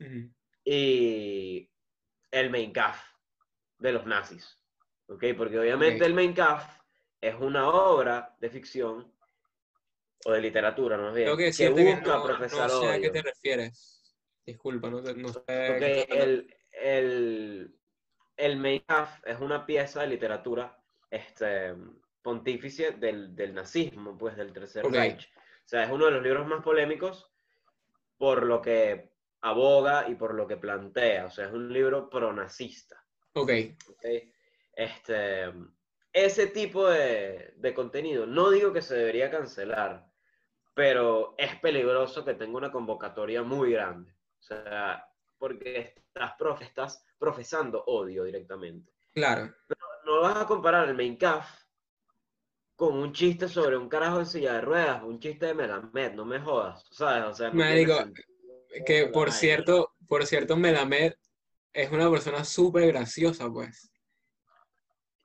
Ujú. 0.00 0.30
y 0.64 1.70
el 2.30 2.50
Mein 2.50 2.72
Kampf 2.72 2.98
de 3.78 3.92
los 3.92 4.04
nazis. 4.06 4.54
¿ok? 5.10 5.24
Porque 5.36 5.58
obviamente 5.58 6.02
Ok. 6.02 6.06
el 6.06 6.14
Mein 6.14 6.34
Kampf 6.34 6.64
es 7.20 7.34
una 7.40 7.68
obra 7.68 8.36
de 8.40 8.50
ficción 8.50 9.12
o 10.24 10.32
de 10.32 10.40
literatura, 10.40 10.96
más 10.96 11.14
bien, 11.14 11.36
que 11.36 11.68
busca 11.68 12.00
no, 12.00 12.18
no 12.18 12.24
profesar 12.24 12.70
sé 12.70 12.88
a 12.88 13.00
qué 13.00 13.10
te 13.10 13.22
refieres. 13.22 14.16
Disculpa, 14.44 14.90
no, 14.90 15.00
no 15.00 15.28
sé. 15.28 16.06
El, 16.10 16.56
el, 16.72 17.78
el 18.36 18.84
Kampf 18.86 19.10
es 19.26 19.38
una 19.40 19.64
pieza 19.66 20.00
de 20.00 20.08
literatura 20.08 20.76
este, 21.10 21.74
pontífice 22.22 22.92
del, 22.92 23.34
del 23.34 23.54
nazismo, 23.54 24.16
pues 24.16 24.36
del 24.36 24.52
Tercer. 24.52 24.84
Reich. 24.86 25.30
O 25.64 25.68
sea, 25.68 25.84
es 25.84 25.90
uno 25.90 26.06
de 26.06 26.12
los 26.12 26.22
libros 26.22 26.46
más 26.46 26.62
polémicos 26.62 27.30
por 28.16 28.44
lo 28.44 28.62
que 28.62 29.12
aboga 29.42 30.08
y 30.08 30.14
por 30.14 30.34
lo 30.34 30.46
que 30.46 30.56
plantea. 30.56 31.26
O 31.26 31.30
sea, 31.30 31.46
es 31.46 31.52
un 31.52 31.72
libro 31.72 32.08
pronazista. 32.08 33.04
Ok, 33.34 33.50
¿ok? 33.88 34.04
Este, 34.72 35.52
ese 36.12 36.46
tipo 36.48 36.86
de, 36.88 37.54
de 37.56 37.74
contenido, 37.74 38.26
no 38.26 38.50
digo 38.50 38.72
que 38.72 38.82
se 38.82 38.96
debería 38.96 39.30
cancelar, 39.30 40.06
pero 40.74 41.34
es 41.38 41.56
peligroso 41.60 42.24
que 42.24 42.34
tenga 42.34 42.56
una 42.58 42.72
convocatoria 42.72 43.42
muy 43.42 43.72
grande. 43.72 44.12
O 44.40 44.42
sea, 44.42 45.04
porque 45.38 45.78
estás, 45.78 46.32
profe- 46.38 46.62
estás 46.64 47.04
profesando 47.18 47.82
odio 47.86 48.24
directamente. 48.24 48.92
claro. 49.14 49.52
No 50.04 50.22
vas 50.22 50.36
a 50.38 50.46
comparar 50.46 50.88
el 50.88 50.94
Main 50.96 51.16
Kampf 51.16 51.46
con 52.76 52.94
un 52.96 53.12
chiste 53.12 53.48
sobre 53.48 53.76
un 53.76 53.88
carajo 53.88 54.20
en 54.20 54.26
silla 54.26 54.54
de 54.54 54.60
ruedas, 54.62 55.02
un 55.02 55.18
chiste 55.20 55.46
de 55.46 55.54
Melamed, 55.54 56.12
no 56.14 56.24
me 56.24 56.40
jodas, 56.40 56.86
¿sabes? 56.90 57.24
O 57.24 57.34
sea, 57.34 57.48
no 57.48 57.54
Marico. 57.56 57.94
Que 58.86 59.06
por 59.08 59.32
cierto, 59.32 59.92
por 60.06 60.24
cierto, 60.26 60.56
Melamed 60.56 61.12
es 61.72 61.90
una 61.90 62.10
persona 62.10 62.44
súper 62.44 62.86
graciosa, 62.88 63.50
pues. 63.50 63.90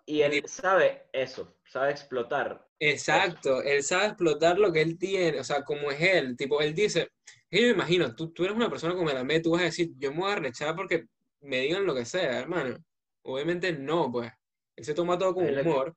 Y 0.05 0.21
él 0.21 0.43
sabe 0.47 1.07
eso, 1.13 1.57
sabe 1.65 1.91
explotar. 1.91 2.67
Exacto, 2.79 3.61
él 3.61 3.81
sabe 3.83 4.07
explotar 4.07 4.59
lo 4.59 4.71
que 4.71 4.81
él 4.81 4.97
tiene, 4.97 5.39
o 5.39 5.43
sea, 5.43 5.63
como 5.63 5.89
es 5.91 6.01
él, 6.01 6.35
tipo, 6.35 6.59
él 6.61 6.73
dice, 6.73 7.09
yo 7.49 7.61
me 7.61 7.69
imagino, 7.69 8.13
tú, 8.13 8.31
tú 8.33 8.43
eres 8.43 8.55
una 8.55 8.69
persona 8.69 8.93
como 8.93 9.05
Melamed, 9.05 9.41
tú 9.41 9.51
vas 9.51 9.61
a 9.61 9.65
decir, 9.65 9.91
yo 9.97 10.11
me 10.11 10.19
voy 10.19 10.31
a 10.31 10.35
rechazar 10.35 10.75
porque 10.75 11.05
me 11.41 11.59
digan 11.61 11.85
lo 11.85 11.95
que 11.95 12.03
sea, 12.05 12.39
hermano. 12.39 12.77
Obviamente 13.23 13.71
no, 13.71 14.11
pues. 14.11 14.31
Él 14.75 14.83
se 14.83 14.93
toma 14.93 15.17
todo 15.17 15.35
con 15.35 15.45
él 15.45 15.59
humor. 15.59 15.95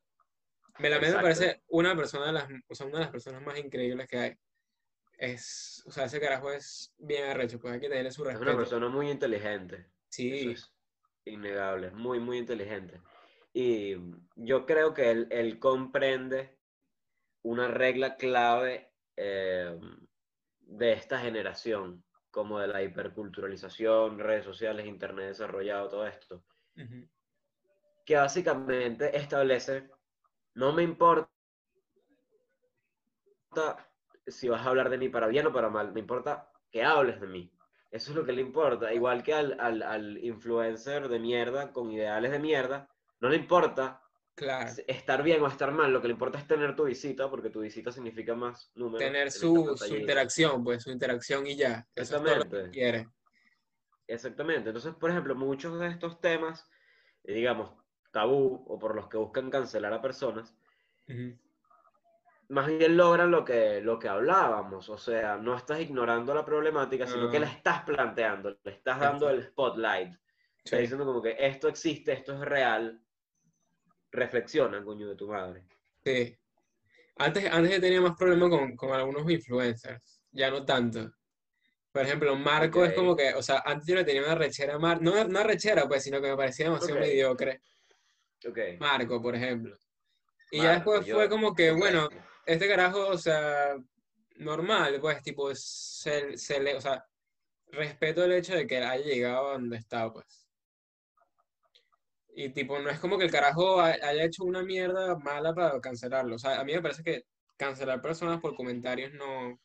Melamed 0.79 1.15
me 1.15 1.23
parece 1.23 1.63
una 1.69 1.97
persona 1.97 2.27
de 2.27 2.33
las, 2.33 2.49
o 2.69 2.75
sea, 2.75 2.87
una 2.87 2.99
de 2.99 3.05
las 3.05 3.11
personas 3.11 3.43
más 3.43 3.59
increíbles 3.59 4.07
que 4.07 4.19
hay. 4.19 4.35
Es, 5.19 5.83
o 5.87 5.91
sea, 5.91 6.05
ese 6.05 6.21
carajo 6.21 6.53
es 6.53 6.93
bien 6.99 7.25
arrecho, 7.25 7.59
pues 7.59 7.73
hay 7.73 7.81
que 7.81 7.89
tenerle 7.89 8.11
su 8.13 8.23
Es 8.23 8.29
una 8.29 8.39
respeto. 8.39 8.59
persona 8.59 8.89
muy 8.89 9.11
inteligente. 9.11 9.77
Eso 9.77 9.89
Sí, 10.11 10.51
es 10.51 10.73
innegable, 11.25 11.91
muy, 11.91 12.21
muy 12.21 12.39
inteligente. 12.39 13.01
Y 13.59 13.97
yo 14.35 14.67
creo 14.67 14.93
que 14.93 15.11
él, 15.11 15.29
él 15.31 15.59
comprende 15.59 16.59
una 17.41 17.69
regla 17.69 18.17
clave 18.17 18.93
eh, 19.17 19.81
de 20.61 20.93
esta 20.93 21.19
generación, 21.19 22.05
como 22.31 22.59
de 22.59 22.67
la 22.67 22.83
hiperculturalización, 22.83 24.19
redes 24.19 24.45
sociales, 24.45 24.85
internet 24.85 25.29
desarrollado, 25.29 25.89
todo 25.89 26.07
esto, 26.07 26.45
ujú, 26.77 27.09
que 28.05 28.17
básicamente 28.17 29.17
establece, 29.17 29.89
no 30.53 30.75
me 30.75 30.83
importa 30.83 31.31
si 34.27 34.51
vas 34.51 34.67
a 34.67 34.69
hablar 34.69 34.91
de 34.91 34.99
mí 34.99 35.09
para 35.09 35.29
bien 35.29 35.47
o 35.47 35.53
para 35.55 35.71
mal, 35.71 35.95
me 35.95 36.01
importa 36.01 36.53
que 36.71 36.85
hables 36.85 37.23
de 37.23 37.27
mí. 37.27 37.51
Eso 37.91 38.11
es 38.11 38.17
lo 38.19 38.27
que 38.27 38.33
le 38.33 38.43
importa. 38.43 38.93
Igual 38.93 39.23
que 39.23 39.33
al, 39.33 39.59
al, 39.59 39.83
al 39.83 40.19
influencer 40.23 41.09
de 41.09 41.19
mierda 41.19 41.73
con 41.73 41.91
ideales 41.91 42.33
de 42.33 42.39
mierda, 42.39 42.91
no 43.21 43.29
le 43.29 43.37
importa 43.37 44.03
claro. 44.35 44.71
estar 44.87 45.23
bien 45.23 45.43
o 45.43 45.47
estar 45.49 45.73
mal, 45.73 45.93
lo 45.93 46.01
que 46.01 46.09
le 46.09 46.13
importa 46.13 46.39
es 46.39 46.47
tener 46.47 46.75
tu 46.77 46.85
visita, 46.85 47.29
porque 47.31 47.51
tu 47.51 47.61
visita 47.61 47.91
significa 47.93 48.35
más 48.35 48.71
números. 48.75 49.03
en 49.03 49.13
Tener 49.13 49.31
su, 49.31 49.77
su 49.77 49.95
interacción, 49.97 50.63
pues 50.63 50.83
su 50.83 50.91
interacción 50.91 51.47
y 51.47 51.57
ya. 51.57 51.87
Eso 51.95 52.17
es 52.17 52.23
que 52.23 52.29
Exactamente. 52.31 52.71
quiere. 52.71 53.09
Exactamente. 54.07 54.69
Entonces, 54.71 54.95
por 54.95 55.11
ejemplo, 55.11 55.35
muchos 55.35 55.79
de 55.81 55.89
estos 55.89 56.21
temas, 56.21 56.69
eh, 57.25 57.35
digamos, 57.35 57.73
tabú 58.13 58.65
o 58.69 58.79
por 58.79 58.95
los 58.95 59.09
que 59.09 59.17
buscan 59.17 59.51
cancelar 59.51 59.93
a 59.93 60.01
personas, 60.01 60.55
Ujú, 61.09 61.39
más 62.49 62.67
bien 62.69 62.97
logran 62.97 63.31
lo 63.31 63.45
que, 63.45 63.81
lo 63.81 63.99
que 63.99 64.09
hablábamos. 64.09 64.89
O 64.89 64.99
sea, 64.99 65.37
no 65.37 65.57
estás 65.57 65.81
ignorando 65.81 66.33
la 66.35 66.45
problemática, 66.45 67.07
sino 67.07 67.29
que 67.31 67.41
la 67.41 67.49
Ah. 67.49 67.53
estás 67.53 67.83
planteando, 67.83 68.57
le 68.63 68.71
estás 68.71 69.01
dando 69.01 69.29
el 69.31 69.43
spotlight. 69.43 70.13
Estás 70.59 70.71
sí. 70.71 70.77
diciendo 70.79 71.05
como 71.05 71.21
que 71.23 71.37
esto 71.39 71.69
existe, 71.69 72.13
esto 72.13 72.35
es 72.35 72.41
real. 72.41 73.01
Reflexiona, 74.11 74.83
coño 74.83 75.09
de 75.09 75.17
tu 75.17 75.29
madre. 75.29 75.65
Sí. 76.05 76.37
Antes, 77.19 77.47
antes 77.51 77.73
yo 77.73 77.81
tenía 77.81 78.01
más 78.01 78.17
problemas 78.17 78.49
con, 78.51 78.77
con 78.77 78.93
algunos 78.93 79.31
influencers, 79.31 80.23
ya 80.31 80.51
no 80.51 80.65
tanto. 80.65 81.11
Por 81.91 82.03
ejemplo, 82.03 82.37
Marco 82.37 82.85
es 82.85 82.93
como 82.93 83.17
que, 83.17 83.33
o 83.35 83.43
sea, 83.43 83.63
antes 83.65 83.87
yo 83.89 83.95
le 83.95 84.05
tenía 84.05 84.23
una 84.23 84.35
rechera 84.35 84.75
a 84.75 84.79
Marco, 84.79 85.03
no 85.03 85.13
una 85.23 85.43
rechera, 85.43 85.89
pues, 85.89 86.03
sino 86.05 86.21
que 86.21 86.29
me 86.29 86.37
parecía 86.37 86.67
demasiado 86.67 86.95
Ok. 86.97 87.01
mediocre. 87.01 87.61
Marco, 88.79 89.21
por 89.23 89.35
ejemplo. 89.35 89.77
Y 90.51 90.59
ya 90.59 90.75
Marco, 90.75 90.93
después 90.93 91.07
yo- 91.07 91.17
fue 91.17 91.29
como 91.29 91.55
que, 91.55 91.71
bueno, 91.73 92.09
este 92.45 92.69
carajo, 92.69 93.09
o 93.09 93.19
sea, 93.19 93.75
normal, 94.37 94.99
pues, 95.01 95.23
tipo, 95.23 95.51
se, 95.55 96.37
se 96.37 96.61
le, 96.61 96.75
o 96.77 96.81
sea, 96.81 97.05
respeto 97.69 98.25
el 98.25 98.33
hecho 98.33 98.55
de 98.55 98.67
que 98.67 98.77
haya 98.79 99.03
llegado 99.05 99.49
a 99.49 99.53
donde 99.55 99.79
está, 99.79 100.13
pues. 100.13 100.46
Y 102.37 102.51
tipo, 102.51 102.79
no 102.79 102.89
es 102.91 103.01
como 103.01 103.19
que 103.19 103.25
el 103.25 103.33
carajo 103.33 103.81
ha- 103.81 103.89
haya 104.03 104.25
hecho 104.25 104.45
una 104.45 104.63
mierda 104.63 105.17
mala 105.19 105.53
para 105.55 105.81
cancelarlo. 105.81 106.37
O 106.37 106.39
sea, 106.39 106.61
a 106.61 106.65
mí 106.65 106.73
me 106.75 106.83
parece 106.83 107.03
que 107.03 107.23
cancelar 107.57 108.01
personas 108.03 108.41
por 108.41 108.55
comentarios 108.55 109.13
no, 109.15 109.59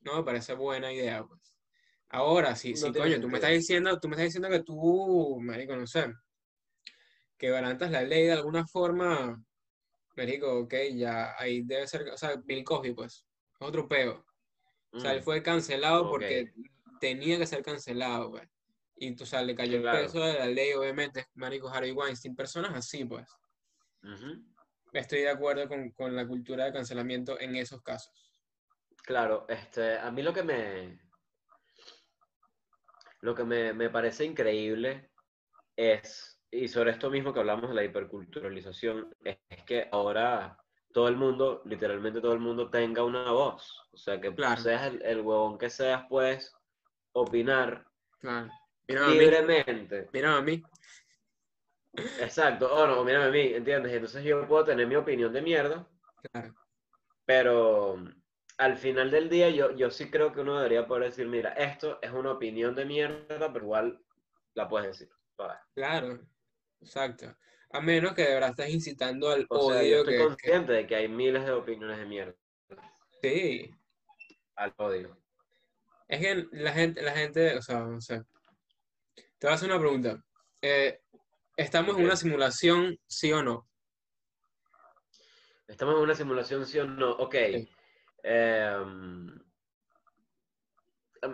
no 0.00 0.16
me 0.16 0.24
parece 0.24 0.54
buena 0.54 0.92
idea, 0.92 1.24
pues. 1.24 1.40
Ahora, 2.10 2.56
No 2.80 2.90
si 2.90 2.92
tiene 2.92 2.96
coño, 3.02 3.20
tú 3.20 3.28
me 3.28 3.38
estás 3.38 3.52
diciendo, 3.52 3.98
tú 4.00 4.08
me 4.08 4.14
estás 4.16 4.26
diciendo 4.26 4.48
que 4.50 4.62
tú, 4.64 5.38
marico, 5.42 5.76
no 5.76 5.86
sé, 5.86 6.06
que 7.38 7.50
garantas 7.50 7.90
la 7.90 8.02
ley 8.02 8.24
de 8.26 8.32
alguna 8.32 8.66
forma, 8.66 9.42
marico, 10.16 10.60
ok, 10.60 10.74
ya 10.96 11.34
ahí 11.38 11.62
debe 11.64 11.86
ser, 11.88 12.08
o 12.10 12.16
sea, 12.18 12.36
Bill 12.44 12.64
Cosby, 12.64 12.94
pues, 12.94 13.26
es 13.54 13.60
otro 13.60 13.88
peo. 13.88 14.14
O 14.96 15.00
sea, 15.00 15.12
él 15.14 15.22
Mm, 15.22 15.24
fue 15.24 15.42
cancelado 15.42 16.08
ok. 16.08 16.08
porque 16.08 16.52
tenía 17.00 17.38
que 17.38 17.46
ser 17.46 17.62
cancelado, 17.64 18.30
pues. 18.32 18.48
Y, 19.02 19.20
o 19.20 19.24
sea, 19.24 19.42
le 19.42 19.54
cayó 19.54 19.76
el 19.76 19.82
Claro. 19.82 20.02
peso 20.02 20.20
de 20.22 20.34
la 20.34 20.46
ley, 20.46 20.74
obviamente, 20.74 21.26
marico, 21.34 21.70
Harvey 21.70 21.90
Weinstein, 21.92 22.36
personas 22.36 22.74
así, 22.74 23.06
pues. 23.06 23.26
Estoy 24.92 25.20
de 25.20 25.30
acuerdo 25.30 25.66
con, 25.68 25.90
con 25.92 26.14
la 26.14 26.28
cultura 26.28 26.66
de 26.66 26.72
cancelamiento 26.74 27.40
en 27.40 27.56
esos 27.56 27.80
casos. 27.82 28.12
Claro, 29.02 29.46
este, 29.48 29.96
a 29.98 30.10
mí 30.10 30.22
lo 30.22 30.34
que 30.34 30.42
me, 30.42 31.00
lo 33.22 33.34
que 33.34 33.44
me, 33.44 33.72
me 33.72 33.88
parece 33.88 34.26
increíble 34.26 35.10
es, 35.76 36.38
y 36.50 36.68
sobre 36.68 36.90
esto 36.90 37.08
mismo 37.08 37.32
que 37.32 37.40
hablamos 37.40 37.70
de 37.70 37.76
la 37.76 37.84
hiperculturalización, 37.84 39.14
es, 39.24 39.38
es 39.48 39.62
que 39.64 39.88
ahora 39.90 40.58
todo 40.92 41.08
el 41.08 41.16
mundo, 41.16 41.62
literalmente 41.64 42.20
todo 42.20 42.34
el 42.34 42.40
mundo 42.40 42.68
tenga 42.68 43.02
una 43.02 43.30
voz. 43.30 43.88
O 43.92 43.96
sea, 43.96 44.20
que 44.20 44.34
Claro. 44.34 44.60
seas 44.60 44.82
el, 44.88 45.02
el 45.02 45.20
huevón 45.22 45.56
que 45.56 45.70
seas, 45.70 46.04
puedes 46.06 46.54
opinar 47.12 47.86
Claro. 48.18 48.50
Mira 48.90 49.06
a 49.06 49.08
mí, 49.08 49.18
libremente. 49.18 50.08
mira 50.12 50.36
a 50.36 50.42
mí. 50.42 50.62
Exacto, 52.20 52.72
o 52.72 52.86
no, 52.86 53.04
mírame 53.04 53.24
a 53.26 53.30
mí, 53.30 53.54
¿entiendes? 53.54 53.92
Entonces 53.92 54.22
yo 54.24 54.46
puedo 54.46 54.64
tener 54.64 54.86
mi 54.86 54.94
opinión 54.96 55.32
de 55.32 55.42
mierda, 55.42 55.86
Claro. 56.32 56.54
pero 57.24 57.96
al 58.58 58.76
final 58.76 59.10
del 59.10 59.28
día 59.28 59.48
yo, 59.50 59.74
yo 59.74 59.90
sí 59.90 60.10
creo 60.10 60.32
que 60.32 60.40
uno 60.40 60.56
debería 60.56 60.86
poder 60.86 61.04
decir, 61.10 61.26
mira, 61.26 61.50
esto 61.54 61.98
es 62.02 62.12
una 62.12 62.32
opinión 62.32 62.74
de 62.74 62.84
mierda, 62.84 63.52
pero 63.52 63.64
igual 63.64 64.00
la 64.54 64.68
puedes 64.68 64.88
decir. 64.98 65.10
Claro. 65.74 66.20
Exacto. 66.80 67.34
A 67.72 67.80
menos 67.80 68.14
que 68.14 68.22
de 68.22 68.34
verdad 68.34 68.50
estés 68.50 68.70
incitando 68.70 69.30
al 69.30 69.46
O 69.48 69.70
sea, 69.72 69.82
yo 69.82 69.88
odio 69.88 69.98
estoy 70.00 70.12
que, 70.14 70.18
que- 70.18 70.24
consciente 70.26 70.72
de 70.72 70.86
que 70.86 70.96
hay 70.96 71.08
miles 71.08 71.44
de 71.44 71.52
opiniones 71.52 71.98
de 71.98 72.04
mierda 72.06 72.34
Sí. 73.22 73.74
al 74.56 74.74
odio. 74.76 75.16
Es 76.08 76.20
que 76.20 76.46
la 76.52 76.72
gente, 76.72 77.02
la 77.02 77.12
gente, 77.12 77.56
o 77.56 77.62
sea, 77.62 77.80
no 77.80 78.00
sé. 78.00 78.22
Te 79.40 79.46
voy 79.46 79.52
a 79.52 79.54
hacer 79.54 79.70
una 79.70 79.80
pregunta. 79.80 80.22
Eh, 80.60 81.00
¿estamos 81.56 81.96
en 81.96 82.04
una 82.04 82.14
simulación, 82.14 82.98
sí 83.06 83.32
o 83.32 83.42
no? 83.42 83.66
¿Estamos 85.66 85.94
en 85.94 86.02
una 86.02 86.14
simulación, 86.14 86.66
sí 86.66 86.78
o 86.78 86.84
no? 86.84 87.12
Ok. 87.12 87.36
Em, 88.22 89.40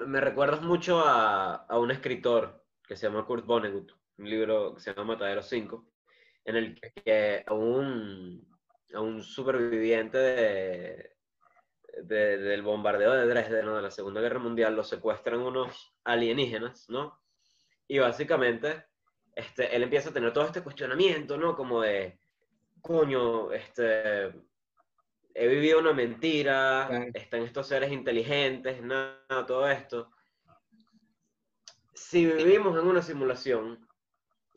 me 0.07 0.21
recuerdas 0.21 0.63
mucho 0.63 1.01
a, 1.01 1.57
a, 1.57 1.79
un 1.81 1.91
escritor 1.91 2.65
que 2.87 2.95
se 2.95 3.09
llama 3.09 3.27
Kurt 3.27 3.45
Vonnegut, 3.45 3.91
un 4.19 4.31
libro 4.31 4.77
que 4.77 4.83
se 4.83 4.95
llama 4.95 5.15
Matadero 5.15 5.43
5, 5.43 5.85
en 6.45 6.57
el 6.57 6.81
que 6.81 7.43
a 7.45 7.55
un, 7.55 8.49
a 8.95 9.01
un 9.01 9.21
superviviente 9.21 10.19
de, 10.19 11.17
del 12.05 12.63
bombardeo 12.63 13.15
de 13.15 13.27
Dresden, 13.27 13.67
de 13.67 13.83
la 13.83 13.91
Segunda 13.91 14.21
Guerra 14.21 14.39
Mundial, 14.39 14.77
lo 14.77 14.85
secuestran 14.85 15.41
unos 15.41 15.93
alienígenas, 16.05 16.89
¿no? 16.89 17.26
Y 17.89 17.99
básicamente, 17.99 18.87
este, 19.35 19.75
él 19.75 19.83
empieza 19.83 20.11
a 20.11 20.13
tener 20.13 20.33
todo 20.33 20.45
este 20.45 20.63
cuestionamiento, 20.63 21.37
¿no? 21.37 21.55
Como 21.55 21.83
de, 21.83 22.19
coño, 22.81 23.53
este, 23.53 24.33
he 25.35 25.47
vivido 25.49 25.79
una 25.79 25.93
mentira, 25.93 27.09
están 27.13 27.43
estos 27.43 27.69
seres 27.69 27.93
inteligentes, 27.93 28.83
nada, 28.83 29.45
todo 29.47 29.69
esto. 29.69 30.11
Si 31.95 32.27
vivimos 32.27 32.79
en 32.79 32.87
una 32.87 33.03
simulación, 33.03 33.87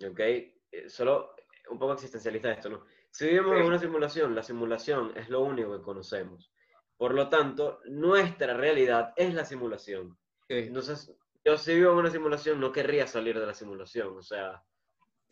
¿ok? 0.04 0.20
Eh, 0.20 0.56
solo 0.88 1.36
un 1.70 1.78
poco 1.78 1.94
existencialista 1.94 2.52
esto, 2.52 2.70
¿no? 2.70 2.86
Si 3.12 3.26
vivimos 3.26 3.58
en 3.58 3.66
una 3.66 3.80
simulación, 3.80 4.36
la 4.36 4.44
simulación 4.44 5.14
es 5.18 5.30
lo 5.30 5.42
único 5.42 5.78
que 5.78 5.84
conocemos. 5.84 6.52
Por 6.96 7.14
lo 7.14 7.30
tanto, 7.30 7.82
nuestra 7.86 8.54
realidad 8.54 9.14
es 9.16 9.34
la 9.34 9.46
simulación. 9.46 10.18
Entonces, 10.48 11.16
yo 11.46 11.58
si 11.58 11.76
vivo 11.76 11.94
en 11.94 11.98
una 12.00 12.12
simulación, 12.12 12.60
no 12.60 12.72
querría 12.72 13.08
salir 13.08 13.40
de 13.40 13.46
la 13.46 13.54
simulación. 13.54 14.18
O 14.18 14.22
sea, 14.22 14.64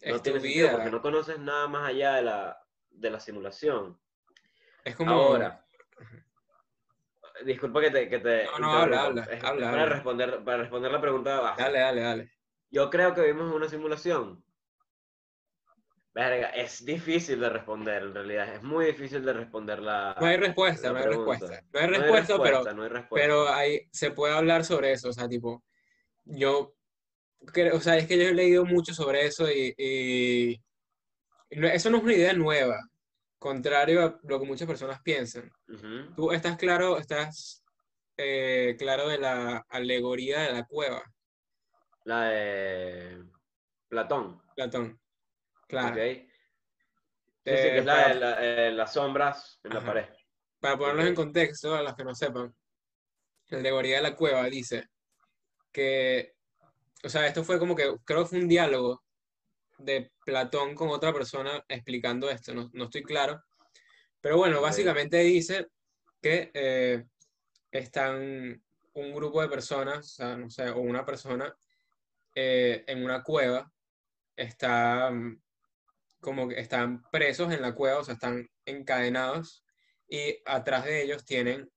no 0.06 0.22
tiene 0.22 0.40
sentido 0.40 0.72
porque 0.72 0.92
no 0.92 1.02
conoces 1.02 1.40
nada 1.40 1.68
más 1.68 1.90
allá 1.90 2.16
de 2.16 2.22
la, 2.24 2.58
de 2.90 3.10
la 3.10 3.20
simulación. 3.20 4.00
Es 4.84 4.96
como... 4.96 5.12
Ahora, 5.12 5.66
disculpa 7.46 7.82
que 7.82 7.92
te... 7.92 8.10
Que 8.10 8.20
te 8.20 8.46
no, 8.46 8.60
no, 8.60 8.72
habla, 8.72 9.04
habla, 9.04 9.72
para, 9.72 9.86
Responder, 9.86 10.44
para 10.44 10.58
responder 10.58 10.92
la 10.92 11.02
pregunta 11.02 11.56
Dale, 11.58 11.80
dale, 11.80 12.02
dale. 12.02 12.32
Yo 12.70 12.90
creo 12.90 13.14
que 13.14 13.22
vivimos 13.22 13.50
en 13.50 13.56
una 13.56 13.70
simulación. 13.70 14.44
Verga, 16.14 16.50
es 16.50 16.84
difícil 16.84 17.40
de 17.40 17.50
responder 17.50 18.02
en 18.02 18.14
realidad, 18.16 18.56
es 18.56 18.64
muy 18.64 18.88
difícil 18.88 19.24
de 19.24 19.34
responder 19.34 19.78
la. 19.78 20.16
No 20.20 20.26
hay 20.26 20.38
respuesta, 20.38 20.92
no 20.92 20.98
hay 20.98 21.06
respuesta. 21.06 21.62
No 21.72 21.80
hay 21.80 21.88
respuesta, 21.90 22.42
pero, 22.42 22.64
pero 23.12 23.54
hay, 23.54 23.88
se 23.92 24.10
puede 24.10 24.34
hablar 24.34 24.66
sobre 24.66 24.94
eso, 24.94 25.10
o 25.10 25.14
sea, 25.14 25.30
tipo, 25.30 25.64
yo, 26.30 26.76
o 27.74 27.80
sea, 27.80 27.98
es 27.98 28.08
que 28.08 28.18
yo 28.18 28.30
he 28.30 28.34
leído 28.34 28.66
mucho 28.66 28.94
sobre 28.94 29.26
eso 29.26 29.50
y, 29.50 29.74
y, 29.78 30.62
eso 31.50 31.90
no 31.90 31.98
es 31.98 32.04
una 32.04 32.14
idea 32.14 32.34
nueva, 32.34 32.78
contrario 33.40 34.04
a 34.04 34.20
lo 34.24 34.40
que 34.40 34.46
muchas 34.46 34.68
personas 34.68 35.02
piensan. 35.02 35.50
Tú 36.16 36.32
estás 36.32 36.58
claro, 36.58 36.98
estás 36.98 37.64
eh, 38.18 38.76
claro 38.78 39.08
de 39.08 39.20
la 39.20 39.66
alegoría 39.70 40.42
de 40.42 40.54
la 40.54 40.66
cueva. 40.66 41.04
La 42.04 42.30
de 42.30 43.24
Platón. 43.88 44.42
Platón. 44.56 45.00
Claro. 45.68 45.96
Sí, 45.96 46.28
sí, 47.44 47.54
que 47.54 47.78
es 47.78 47.86
la, 47.86 48.38
eh, 48.42 48.72
las 48.72 48.94
sombras 48.94 49.60
en 49.64 49.74
la 49.74 49.82
pared. 49.82 50.06
Para 50.60 50.78
ponerlos 50.78 51.06
en 51.06 51.16
contexto, 51.16 51.76
a 51.76 51.84
los 51.84 51.96
que 51.96 52.04
no 52.04 52.14
sepan, 52.14 52.54
la 53.50 53.60
alegoría 53.60 53.98
de 53.98 54.02
la 54.02 54.16
cueva 54.16 54.44
dice 54.46 54.90
que, 55.78 56.34
o 57.04 57.08
sea, 57.08 57.28
esto 57.28 57.44
fue 57.44 57.60
como 57.60 57.76
que, 57.76 57.84
creo 58.04 58.24
que 58.24 58.30
fue 58.30 58.40
un 58.40 58.48
diálogo 58.48 59.04
de 59.78 60.12
Platón 60.26 60.74
con 60.74 60.90
otra 60.90 61.14
persona 61.14 61.64
explicando 61.68 62.32
esto, 62.32 62.52
no, 62.56 62.72
no 62.74 62.86
estoy 62.86 63.04
claro. 63.04 63.44
Pero 64.20 64.38
bueno, 64.38 64.60
básicamente 64.60 65.20
dice 65.20 65.68
que 66.20 66.50
eh, 66.56 67.06
están 67.70 68.60
un 68.96 69.14
grupo 69.14 69.40
de 69.40 69.50
personas, 69.50 70.00
o 70.00 70.16
sea, 70.16 70.36
no 70.36 70.50
sé, 70.50 70.68
o 70.72 70.80
una 70.80 71.06
persona 71.06 71.56
eh, 72.34 72.84
en 72.88 73.04
una 73.04 73.22
cueva, 73.22 73.72
está 74.36 75.12
como 76.20 76.48
que 76.48 76.60
están 76.60 77.04
presos 77.12 77.54
en 77.54 77.62
la 77.62 77.76
cueva, 77.76 78.00
o 78.00 78.04
sea, 78.04 78.16
están 78.16 78.50
encadenados 78.66 79.64
y 80.10 80.42
atrás 80.44 80.86
de 80.86 81.04
ellos 81.04 81.24
tienen, 81.24 81.70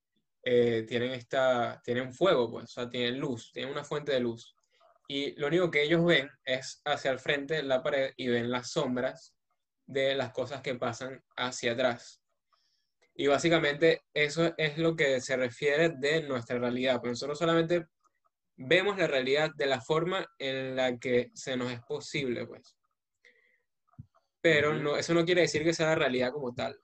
eh, 0.43 0.85
tienen, 0.89 1.13
esta, 1.13 1.81
tienen 1.85 2.13
fuego, 2.13 2.51
pues, 2.51 2.65
o 2.65 2.69
sea, 2.69 2.89
tienen 2.89 3.19
luz, 3.19 3.51
tienen 3.53 3.73
una 3.73 3.85
fuente 3.85 4.13
de 4.13 4.21
luz. 4.21 4.55
Y 5.09 5.33
lo 5.39 5.49
único 5.49 5.71
que 5.71 5.83
ellos 5.83 6.05
ven 6.05 6.31
es 6.45 6.81
hacia 6.85 7.11
el 7.11 7.19
frente 7.19 7.63
la 7.63 7.83
pared 7.83 8.13
y 8.17 8.29
ven 8.29 8.51
las 8.51 8.71
sombras 8.71 9.35
de 9.87 10.15
las 10.15 10.33
cosas 10.33 10.63
que 10.63 10.77
pasan 10.77 11.23
hacia 11.37 11.73
atrás. 11.73 12.23
Y 13.15 13.27
básicamente 13.27 14.03
eso 14.15 14.55
es 14.57 14.79
lo 14.79 14.95
que 14.95 15.21
se 15.21 15.37
refiere 15.37 15.91
de 15.99 16.23
nuestra 16.23 16.59
realidad. 16.59 17.01
Pues 17.01 17.11
nosotros 17.11 17.39
solamente 17.39 17.87
vemos 18.57 18.97
la 18.99 19.09
realidad 19.09 19.51
de 19.57 19.67
la 19.67 19.81
forma 19.81 20.27
en 20.39 20.77
la 20.77 20.97
que 20.99 21.31
se 21.35 21.57
nos 21.57 21.73
es 21.73 21.81
posible, 21.81 22.47
pues 22.47 22.77
pero 24.41 24.75
no, 24.75 24.97
eso 24.97 25.15
no 25.15 25.25
quiere 25.25 25.43
decir 25.43 25.63
que 25.63 25.75
sea 25.75 25.89
la 25.89 25.95
realidad 25.95 26.33
como 26.33 26.55
tal. 26.55 26.79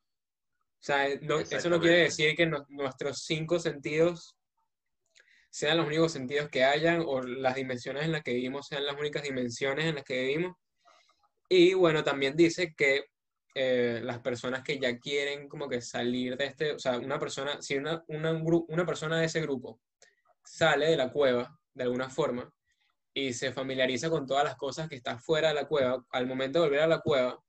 O 0.79 0.85
sea, 0.87 1.09
eh, 1.09 1.21
eso 1.51 1.71
no 1.71 1.81
quiere 1.81 2.05
decir 2.05 2.37
que 2.37 2.47
nuestros 2.47 3.25
cinco 3.25 3.59
sentidos 3.59 4.37
sean 5.51 5.79
los 5.79 5.87
únicos 5.87 6.13
sentidos 6.13 6.51
que 6.51 6.65
hayan 6.65 7.03
o 7.07 7.23
las 7.23 7.55
dimensiones 7.55 8.05
en 8.05 8.13
las 8.13 8.23
que 8.23 8.35
vivimos 8.35 8.67
sean 8.67 8.85
las 8.85 8.97
únicas 8.97 9.23
dimensiones 9.23 9.87
en 9.87 9.95
las 9.95 10.05
que 10.05 10.23
vivimos. 10.23 10.57
Y 11.49 11.75
bueno, 11.75 12.05
también 12.05 12.37
dice 12.37 12.75
que 12.77 13.07
eh, 13.55 14.01
las 14.03 14.19
personas 14.19 14.63
que 14.63 14.79
ya 14.79 14.99
quieren 14.99 15.49
como 15.49 15.67
que 15.67 15.81
salir 15.81 16.37
de 16.37 16.45
este, 16.45 16.73
o 16.73 16.79
sea, 16.79 16.99
una 16.99 17.19
persona, 17.19 17.63
si 17.63 17.77
una, 17.77 18.05
una, 18.09 18.33
una 18.33 18.85
persona 18.85 19.19
de 19.19 19.25
ese 19.25 19.41
grupo 19.41 19.81
sale 20.45 20.91
de 20.91 20.97
la 20.99 21.11
cueva 21.11 21.59
de 21.73 21.85
alguna 21.85 22.11
forma 22.11 22.53
y 23.15 23.33
se 23.33 23.53
familiariza 23.53 24.11
con 24.11 24.27
todas 24.27 24.45
las 24.45 24.57
cosas 24.57 24.91
que 24.91 24.97
están 24.97 25.19
fuera 25.21 25.49
de 25.49 25.55
la 25.55 25.67
cueva, 25.67 26.05
al 26.11 26.27
momento 26.27 26.59
de 26.59 26.67
volver 26.67 26.83
a 26.83 26.87
la 26.87 27.01
cueva, 27.01 27.43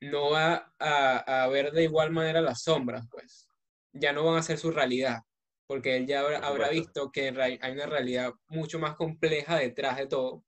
no 0.00 0.30
va 0.30 0.74
a, 0.78 1.42
a, 1.42 1.48
ver 1.48 1.72
de 1.72 1.84
igual 1.84 2.10
manera 2.10 2.40
las 2.40 2.62
sombras, 2.62 3.06
pues. 3.10 3.48
Ya 3.92 4.12
no 4.12 4.24
van 4.24 4.36
a 4.36 4.42
ser 4.42 4.58
su 4.58 4.70
realidad, 4.70 5.22
porque 5.66 5.96
él 5.96 6.06
ya 6.06 6.20
habrá, 6.20 6.70
visto 6.70 7.10
que 7.10 7.28
hay 7.28 7.72
una 7.72 7.86
realidad 7.86 8.32
mucho 8.48 8.78
más 8.78 8.96
compleja 8.96 9.56
detrás 9.56 9.96
de 9.96 10.06
todo. 10.06 10.44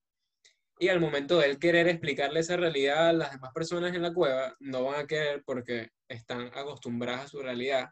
Y 0.78 0.88
al 0.88 1.00
momento 1.00 1.38
de 1.38 1.46
él 1.50 1.58
querer 1.58 1.88
explicarle 1.88 2.40
esa 2.40 2.56
realidad 2.56 3.08
a 3.08 3.12
las 3.12 3.32
demás 3.32 3.52
personas 3.52 3.94
en 3.94 4.02
la 4.02 4.14
cueva, 4.14 4.56
no 4.60 4.84
van 4.84 5.00
a 5.00 5.06
querer 5.06 5.42
porque 5.44 5.90
están 6.08 6.46
acostumbradas 6.54 7.26
a 7.26 7.28
su 7.28 7.42
realidad. 7.42 7.90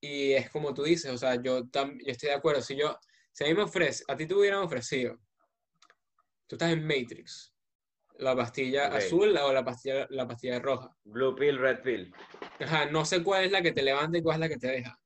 Y 0.00 0.32
es 0.32 0.50
como 0.50 0.72
tú 0.72 0.84
dices, 0.84 1.10
o 1.10 1.18
sea, 1.18 1.34
yo, 1.42 1.64
yo 1.72 1.90
estoy 2.06 2.28
de 2.28 2.34
acuerdo. 2.36 2.62
Si 2.62 2.76
yo, 2.76 2.96
si 3.32 3.44
a 3.44 3.48
mí 3.48 3.54
me 3.54 3.62
ofrece, 3.62 4.04
a 4.06 4.16
ti 4.16 4.26
te 4.26 4.34
hubieran 4.34 4.60
ofrecido, 4.60 5.18
tú 6.46 6.56
estás 6.56 6.70
en 6.70 6.86
Matrix, 6.86 7.52
la 8.20 8.36
pastilla 8.36 8.88
azul 8.88 9.36
o 9.36 9.52
la 9.52 9.64
pastilla, 9.64 10.06
la 10.10 10.26
pastilla 10.26 10.58
roja. 10.58 10.94
Blue 11.04 11.34
pill, 11.34 11.58
red 11.58 11.82
pill. 11.82 12.14
Ajá, 12.60 12.86
no 12.86 13.04
sé 13.04 13.22
cuál 13.22 13.44
es 13.44 13.52
la 13.52 13.62
que 13.62 13.72
te 13.72 13.82
levanta 13.82 14.18
y 14.18 14.22
cuál 14.22 14.36
es 14.36 14.40
la 14.40 14.48
que 14.48 14.58
te 14.58 14.68
deja. 14.68 14.98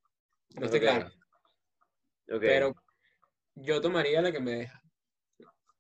No 0.57 0.67
estoy 0.67 0.81
claro. 0.81 1.11
Pero 2.27 2.75
yo 3.55 3.81
tomaría 3.81 4.21
la 4.21 4.33
que 4.33 4.41
me 4.41 4.53
deja. 4.53 4.83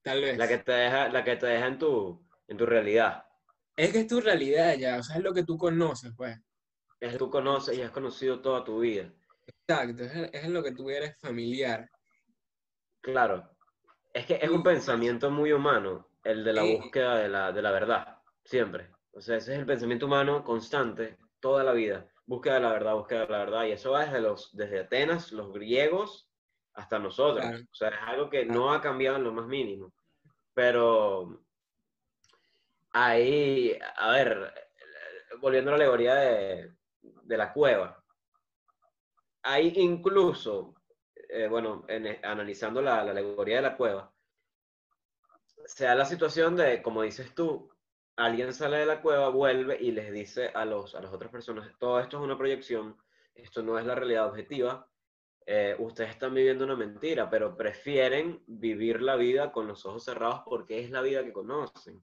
Tal 0.03 0.20
vez. 0.20 0.39
La 0.39 0.47
que 0.47 0.59
te 0.59 0.72
deja, 0.72 1.09
la 1.09 1.24
que 1.24 1.37
te 1.37 1.47
deja 1.47 1.66
en 1.66 1.78
tu, 1.78 2.26
en 2.47 2.57
tu 2.57 2.66
realidad. 2.66 3.24
Es 3.76 3.91
que 3.91 4.01
es 4.01 4.07
tu 4.07 4.20
realidad 4.20 4.74
ya, 4.76 4.99
o 4.99 5.03
sea, 5.03 5.16
es 5.16 5.22
lo 5.22 5.35
que 5.35 5.45
tú 5.45 5.59
conoces, 5.59 6.12
pues. 6.16 6.39
Es 7.01 7.09
lo 7.09 7.12
que 7.12 7.18
tú 7.18 7.30
conoces 7.30 7.76
y 7.76 7.82
has 7.82 7.91
conocido 7.91 8.41
toda 8.41 8.62
tu 8.62 8.80
vida. 8.80 9.12
Exacto, 9.47 10.05
es, 10.05 10.30
es 10.32 10.49
lo 10.49 10.62
que 10.62 10.72
tú 10.72 10.91
eres 10.91 11.18
familiar. 11.18 11.91
Claro. 13.01 13.51
Es 14.12 14.26
que 14.26 14.39
es 14.41 14.49
un 14.49 14.62
pensamiento 14.62 15.30
muy 15.30 15.53
humano 15.53 16.09
el 16.25 16.45
de 16.45 16.53
la 16.53 16.62
búsqueda 16.62 17.16
de 17.16 17.29
la, 17.29 17.53
de 17.53 17.62
la 17.62 17.70
verdad, 17.70 18.18
siempre. 18.45 18.91
O 19.12 19.20
sea, 19.20 19.37
ese 19.37 19.53
es 19.53 19.59
el 19.61 19.66
pensamiento 19.66 20.07
humano 20.07 20.43
constante, 20.43 21.18
toda 21.41 21.62
la 21.62 21.72
vida. 21.72 22.09
Búsqueda 22.27 22.55
de 22.55 22.61
la 22.61 22.72
verdad, 22.72 22.95
búsqueda 22.95 23.20
de 23.27 23.33
la 23.33 23.39
verdad. 23.39 23.64
Y 23.64 23.72
eso 23.72 23.93
va 23.93 24.07
desde, 24.07 24.20
los, 24.20 24.57
desde 24.57 24.81
Atenas, 24.81 25.31
los 25.33 25.53
griegos, 25.53 26.31
hasta 26.72 26.99
nosotros. 26.99 27.45
O 27.70 27.75
sea, 27.75 27.91
es 27.91 28.01
algo 28.07 28.31
que 28.31 28.45
no 28.47 28.72
ha 28.72 28.81
cambiado 28.81 29.16
en 29.16 29.25
lo 29.25 29.33
más 29.33 29.47
mínimo. 29.47 29.93
Pero 30.55 31.45
ahí, 32.93 33.79
a 33.97 34.11
ver, 34.11 34.53
volviendo 35.41 35.70
a 35.70 35.77
la 35.77 35.85
alegoría 35.85 36.14
de, 36.14 36.75
de 37.03 37.37
la 37.37 37.53
cueva, 37.53 38.03
ahí 39.43 39.72
incluso, 39.77 40.75
eh, 41.29 41.49
bueno, 41.49 41.85
analizando 42.22 42.81
la, 42.81 43.05
la 43.05 43.11
alegoría 43.11 43.57
de 43.57 43.62
la 43.62 43.77
cueva, 43.77 44.14
se 45.67 45.85
da 45.85 45.95
la 45.95 46.05
situación 46.05 46.57
de, 46.57 46.83
como 46.83 47.03
dices 47.03 47.35
tú, 47.35 47.71
alguien 48.17 48.53
sale 48.53 48.79
de 48.79 48.87
la 48.87 49.01
cueva, 49.01 49.29
vuelve 49.29 49.77
y 49.81 49.91
les 49.91 50.12
dice 50.12 50.51
a, 50.55 50.65
los, 50.65 50.95
a 50.95 51.01
las 51.01 51.12
otras 51.12 51.31
personas, 51.31 51.71
todo 51.79 52.01
esto 52.01 52.19
es 52.19 52.23
una 52.23 52.39
proyección, 52.39 52.97
esto 53.35 53.62
no 53.62 53.79
es 53.79 53.85
la 53.85 53.95
realidad 53.95 54.29
objetiva, 54.29 54.89
eh, 55.47 55.77
ustedes 55.79 56.11
están 56.11 56.33
viviendo 56.35 56.65
una 56.65 56.77
mentira, 56.77 57.29
pero 57.29 57.57
prefieren 57.57 58.43
vivir 58.47 59.03
la 59.03 59.17
vida 59.17 59.53
con 59.53 59.67
los 59.67 59.85
ojos 59.85 60.05
cerrados 60.05 60.43
porque 60.45 60.83
es 60.83 60.91
la 60.91 61.03
vida 61.03 61.23
que 61.23 61.33
conocen. 61.33 62.03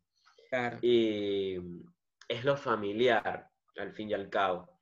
Y 0.81 1.55
es 2.27 2.43
lo 2.43 2.57
familiar, 2.57 3.49
al 3.77 3.93
fin 3.93 4.09
y 4.09 4.13
al 4.13 4.29
cabo. 4.29 4.79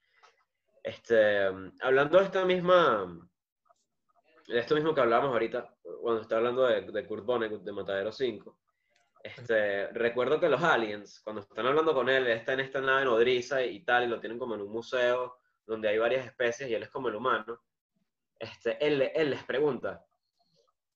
Este, 0.83 1.45
hablando 1.81 2.17
de 2.17 2.25
esta 2.25 2.43
misma, 2.43 3.29
de 4.47 4.59
esto 4.59 4.75
mismo 4.75 4.93
que 4.93 5.01
hablábamos 5.01 5.31
ahorita, 5.31 5.75
cuando 6.01 6.21
está 6.21 6.37
hablando 6.37 6.65
de, 6.65 6.81
de 6.81 7.05
Kurt 7.05 7.23
Vonnegut, 7.23 7.63
de 7.63 7.71
Matadero 7.71 8.11
5, 8.11 8.57
este, 9.21 9.87
recuerdo 9.87 10.39
que 10.39 10.49
los 10.49 10.63
aliens, 10.63 11.19
cuando 11.21 11.41
están 11.41 11.65
hablando 11.65 11.93
con 11.93 12.09
él, 12.09 12.27
está 12.27 12.53
en 12.53 12.61
esta 12.61 12.79
nave 12.79 13.05
nodriza 13.05 13.61
y 13.63 13.83
tal, 13.83 14.05
y 14.05 14.07
lo 14.07 14.19
tienen 14.19 14.39
como 14.39 14.55
en 14.55 14.61
un 14.61 14.71
museo 14.71 15.39
donde 15.65 15.89
hay 15.89 15.97
varias 15.97 16.25
especies 16.25 16.69
y 16.69 16.73
él 16.73 16.83
es 16.83 16.89
como 16.89 17.09
el 17.09 17.15
humano. 17.15 17.61
Este, 18.39 18.83
él, 18.85 19.11
él 19.13 19.29
les 19.29 19.43
pregunta 19.43 20.05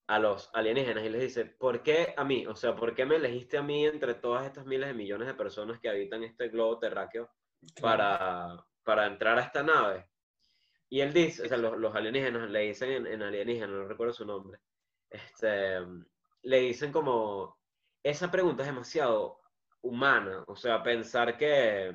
a 0.07 0.19
los 0.19 0.49
alienígenas 0.53 1.03
y 1.05 1.09
les 1.09 1.21
dice, 1.21 1.45
¿por 1.45 1.83
qué 1.83 2.13
a 2.15 2.23
mí? 2.23 2.45
O 2.47 2.55
sea, 2.55 2.75
¿por 2.75 2.95
qué 2.95 3.05
me 3.05 3.17
elegiste 3.17 3.57
a 3.57 3.61
mí 3.61 3.85
entre 3.85 4.15
todas 4.15 4.45
estas 4.45 4.65
miles 4.65 4.87
de 4.87 4.93
millones 4.93 5.27
de 5.27 5.33
personas 5.33 5.79
que 5.79 5.89
habitan 5.89 6.23
este 6.23 6.49
globo 6.49 6.79
terráqueo 6.79 7.29
para, 7.81 8.65
para 8.83 9.05
entrar 9.05 9.37
a 9.37 9.43
esta 9.43 9.63
nave? 9.63 10.07
Y 10.89 11.01
él 11.01 11.13
dice, 11.13 11.43
o 11.43 11.47
sea, 11.47 11.57
los, 11.57 11.77
los 11.77 11.95
alienígenas 11.95 12.49
le 12.49 12.59
dicen 12.59 12.91
en, 12.91 13.07
en 13.07 13.23
alienígena, 13.23 13.67
no 13.67 13.87
recuerdo 13.87 14.13
su 14.13 14.25
nombre, 14.25 14.59
este, 15.09 15.79
le 16.43 16.59
dicen 16.59 16.91
como, 16.91 17.57
esa 18.03 18.29
pregunta 18.29 18.63
es 18.63 18.67
demasiado 18.67 19.39
humana, 19.81 20.43
o 20.47 20.55
sea, 20.55 20.83
pensar 20.83 21.37
que, 21.37 21.93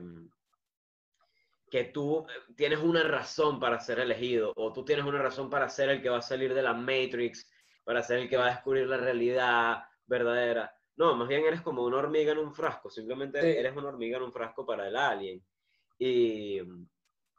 que 1.71 1.85
tú 1.85 2.27
tienes 2.57 2.79
una 2.81 3.03
razón 3.03 3.61
para 3.61 3.79
ser 3.79 4.01
elegido, 4.01 4.53
o 4.57 4.73
tú 4.73 4.85
tienes 4.85 5.05
una 5.05 5.21
razón 5.23 5.51
para 5.51 5.69
ser 5.69 5.91
el 5.91 6.03
que 6.03 6.09
va 6.09 6.19
a 6.19 6.23
salir 6.23 6.55
de 6.55 6.63
la 6.63 6.75
Matrix, 6.75 7.51
para 7.85 8.03
ser 8.03 8.21
el 8.21 8.29
que 8.29 8.37
va 8.37 8.47
a 8.47 8.51
descubrir 8.51 8.87
la 8.87 8.97
realidad 8.97 9.83
verdadera. 10.07 10.75
No, 10.97 11.15
más 11.15 11.29
bien 11.29 11.45
eres 11.45 11.61
como 11.63 11.85
una 11.85 11.99
hormiga 11.99 12.33
en 12.33 12.39
un 12.39 12.53
frasco, 12.55 12.91
simplemente 12.91 13.41
Sí. 13.41 13.59
eres 13.59 13.77
una 13.77 13.89
hormiga 13.89 14.17
en 14.17 14.25
un 14.25 14.33
frasco 14.33 14.67
para 14.67 14.89
el 14.89 14.97
alien. 14.97 15.45
Y 15.99 16.59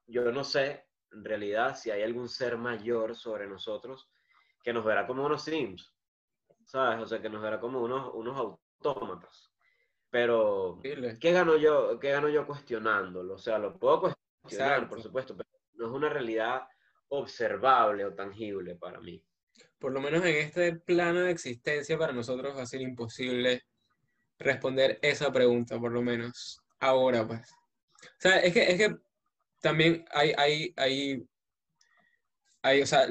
yo 0.08 0.32
no 0.32 0.44
sé, 0.44 0.86
en 1.12 1.24
realidad, 1.24 1.76
si 1.76 1.92
hay 1.92 2.04
algún 2.04 2.30
ser 2.30 2.58
mayor 2.58 3.16
sobre 3.16 3.48
nosotros 3.48 4.12
que 4.64 4.74
nos 4.74 4.86
verá 4.86 5.08
como 5.08 5.26
unos 5.26 5.44
sims, 5.44 5.96
¿sabes? 6.70 7.02
O 7.02 7.08
sea, 7.08 7.20
que 7.20 7.30
nos 7.30 7.42
verá 7.42 7.60
como 7.60 7.82
unos, 7.82 8.12
unos 8.14 8.38
autómatas. 8.38 9.50
Pero. 10.12 10.80
¿qué 10.82 11.32
gano 11.32 11.58
yo, 11.58 12.00
qué 12.00 12.12
gano 12.12 12.30
yo 12.30 12.46
cuestionándolo? 12.46 13.36
O 13.36 13.38
sea, 13.40 13.58
lo 13.58 13.78
puedo 13.78 14.02
cuestionar, 14.02 14.74
Exacto. 14.74 14.90
por 14.90 15.02
supuesto, 15.02 15.36
pero 15.36 15.50
no 15.74 15.88
es 15.88 15.92
una 15.92 16.10
realidad 16.10 16.62
observable 17.10 18.06
o 18.06 18.14
tangible 18.14 18.76
para 18.76 19.00
mí. 19.00 19.24
Por 19.80 19.92
lo 19.92 20.00
menos 20.00 20.24
en 20.26 20.36
este 20.36 20.76
plano 20.76 21.22
de 21.22 21.32
existencia 21.32 21.98
para 21.98 22.14
nosotros 22.14 22.56
va 22.56 22.62
a 22.62 22.68
ser 22.68 22.82
imposible 22.82 23.64
responder 24.38 25.00
esa 25.02 25.32
pregunta, 25.32 25.80
por 25.80 25.92
lo 25.92 26.04
menos 26.04 26.62
ahora, 26.80 27.26
pues. 27.26 27.52
O 28.02 28.20
sea, 28.20 28.40
es 28.42 28.54
que, 28.54 28.72
es 28.72 28.78
que 28.78 28.96
también 29.60 30.06
hay, 30.12 30.34
hay, 30.38 30.74
hay, 30.78 31.28
hay, 32.62 32.82
o 32.82 32.86
sea, 32.86 33.08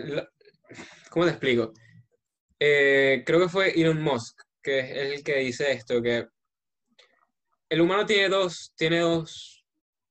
¿cómo 1.11 1.25
te 1.25 1.33
explico? 1.33 1.73
Eh, 2.61 3.23
creo 3.25 3.41
que 3.41 3.49
fue 3.49 3.81
Elon 3.81 4.03
Musk, 4.03 4.41
que 4.63 4.81
es 4.81 4.91
el 4.91 5.25
que 5.25 5.37
dice 5.37 5.73
esto, 5.73 6.03
que 6.03 6.27
el 7.69 7.81
humano 7.81 8.07
tiene 8.07 8.29
dos, 8.29 8.73
tiene 8.77 9.01
dos 9.01 9.65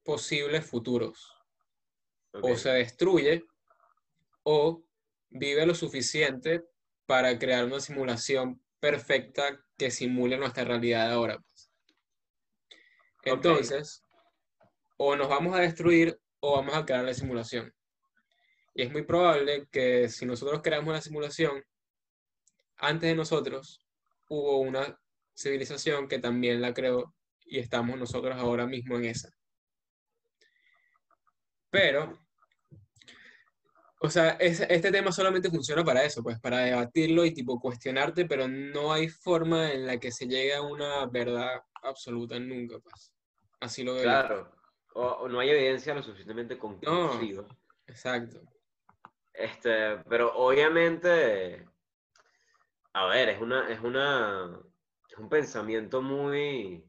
posibles 0.04 0.66
futuros. 0.66 1.34
Ok, 2.34 2.44
O 2.44 2.56
se 2.56 2.70
destruye 2.70 3.44
o 4.44 4.84
vive 5.30 5.66
lo 5.66 5.76
suficiente 5.76 6.64
para 7.06 7.38
crear 7.38 7.66
una 7.66 7.80
simulación 7.80 8.62
perfecta 8.80 9.60
que 9.78 9.92
simule 9.92 10.38
nuestra 10.38 10.64
realidad 10.64 11.08
de 11.08 11.14
ahora. 11.14 11.40
pues. 11.40 11.72
Entonces, 13.24 14.04
o 14.98 15.16
nos 15.16 15.28
vamos 15.28 15.56
a 15.56 15.62
destruir 15.62 16.20
o 16.40 16.54
vamos 16.54 16.76
a 16.76 16.86
crear 16.86 17.04
la 17.04 17.14
simulación. 17.14 17.74
Y 18.74 18.84
es 18.84 18.92
muy 18.92 19.04
probable 19.04 19.68
que 19.72 20.08
si 20.08 20.26
nosotros 20.26 20.62
creamos 20.62 20.94
la 20.94 21.02
simulación, 21.02 21.64
antes 22.78 23.10
de 23.10 23.16
nosotros 23.16 23.86
hubo 24.30 24.60
una 24.60 25.00
civilización 25.36 26.08
que 26.08 26.20
también 26.20 26.62
la 26.62 26.74
creó 26.74 27.14
y 27.46 27.60
estamos 27.60 27.98
nosotros 27.98 28.36
ahora 28.38 28.66
mismo 28.66 28.98
en 28.98 29.06
esa. 29.06 29.30
Pero, 31.70 32.18
o 34.00 34.10
sea, 34.10 34.32
es- 34.32 34.62
este 34.62 34.92
tema 34.92 35.12
solamente 35.12 35.50
funciona 35.50 35.84
para 35.84 36.04
eso, 36.04 36.22
pues 36.24 36.40
para 36.40 36.60
debatirlo 36.60 37.26
y 37.26 37.34
tipo 37.34 37.60
cuestionarte, 37.60 38.26
pero 38.26 38.48
no 38.48 38.94
hay 38.94 39.10
forma 39.10 39.72
en 39.72 39.86
la 39.86 40.00
que 40.00 40.12
se 40.12 40.28
llegue 40.28 40.54
a 40.56 40.62
una 40.62 41.06
verdad 41.08 41.62
absoluta 41.84 42.40
nunca, 42.40 42.80
pues. 42.80 43.14
Así 43.60 43.84
lo 43.84 43.94
veo 43.96 44.04
claro. 44.04 44.52
O, 44.94 45.04
o 45.06 45.28
no 45.30 45.40
hay 45.40 45.50
evidencia 45.50 45.94
lo 45.94 46.02
suficientemente 46.04 46.58
conclusiva. 46.58 47.46
Exacto. 47.88 48.42
Este, 49.34 49.98
pero 50.10 50.36
obviamente, 50.36 51.68
a 52.98 53.06
ver, 53.06 53.30
es 53.30 53.40
una, 53.40 53.70
es 53.70 53.80
una, 53.82 54.60
es 55.08 55.18
un 55.18 55.30
pensamiento 55.30 56.02
muy, 56.02 56.84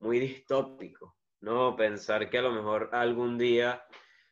muy 0.00 0.18
distópico, 0.18 1.16
¿no? 1.40 1.76
Pensar 1.76 2.28
que 2.28 2.38
a 2.38 2.42
lo 2.42 2.50
mejor 2.50 2.90
algún 2.92 3.38
día 3.38 3.84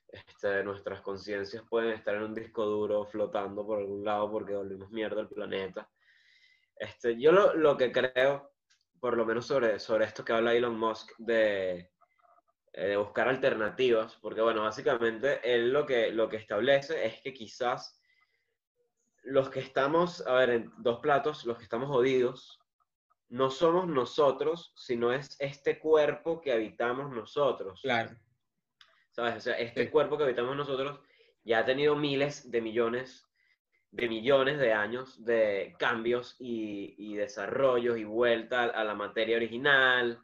este, 0.09 0.65
nuestras 0.65 1.01
conciencias 1.01 1.63
pueden 1.71 1.93
estar 1.93 2.17
en 2.17 2.25
un 2.25 2.35
disco 2.35 2.65
duro 2.65 3.07
flotando 3.07 3.65
por 3.65 3.79
algún 3.79 4.05
lado 4.05 4.33
porque 4.33 4.57
volvimos 4.57 4.91
mierda 4.91 5.21
al 5.21 5.29
planeta. 5.29 5.89
Este, 6.75 7.17
yo 7.21 7.31
lo, 7.31 7.55
lo 7.55 7.77
que 7.77 7.93
creo, 7.93 8.51
por 8.99 9.17
lo 9.17 9.25
menos 9.25 9.47
sobre, 9.47 9.79
sobre 9.79 10.07
esto 10.07 10.25
que 10.25 10.33
habla 10.33 10.55
Elon 10.55 10.77
Musk 10.77 11.13
de, 11.19 11.93
eh, 12.73 12.87
de 12.89 12.97
buscar 12.97 13.29
alternativas, 13.29 14.17
porque 14.17 14.41
bueno, 14.41 14.63
básicamente 14.63 15.41
él 15.45 15.73
lo 15.73 15.87
que, 15.87 16.11
lo 16.11 16.29
que 16.29 16.39
establece 16.39 17.07
es 17.07 17.21
que 17.23 17.33
quizás 17.33 18.00
los 19.23 19.51
que 19.51 19.61
estamos, 19.61 20.27
a 20.27 20.35
ver, 20.35 20.51
en 20.51 20.73
dos 20.79 21.01
platos, 21.01 21.45
los 21.45 21.57
que 21.59 21.65
estamos 21.65 21.89
jodidos, 21.89 22.59
no 23.29 23.51
somos 23.51 23.87
nosotros, 23.87 24.73
sino 24.77 25.13
es 25.13 25.37
este 25.41 25.79
cuerpo 25.79 26.41
que 26.41 26.53
habitamos 26.53 27.13
nosotros. 27.13 27.81
Claro. 27.83 28.17
¿Sabes? 29.11 29.37
O 29.37 29.41
sea, 29.41 29.59
este 29.59 29.85
Sí. 29.85 29.91
cuerpo 29.91 30.17
que 30.17 30.25
habitamos 30.25 30.57
nosotros 30.57 31.01
ya 31.45 31.61
ha 31.61 31.65
tenido 31.65 31.95
miles 31.97 32.51
de 32.51 32.61
millones 32.61 33.27
de 33.93 34.09
millones 34.09 34.59
de 34.61 34.73
años 34.73 35.25
de 35.25 35.75
cambios 35.77 36.37
y, 36.39 36.95
y 36.97 37.17
desarrollos 37.17 37.99
y 37.99 38.05
vuelta 38.05 38.63
a, 38.63 38.67
a 38.67 38.85
la 38.85 38.95
materia 38.95 39.37
original. 39.37 40.21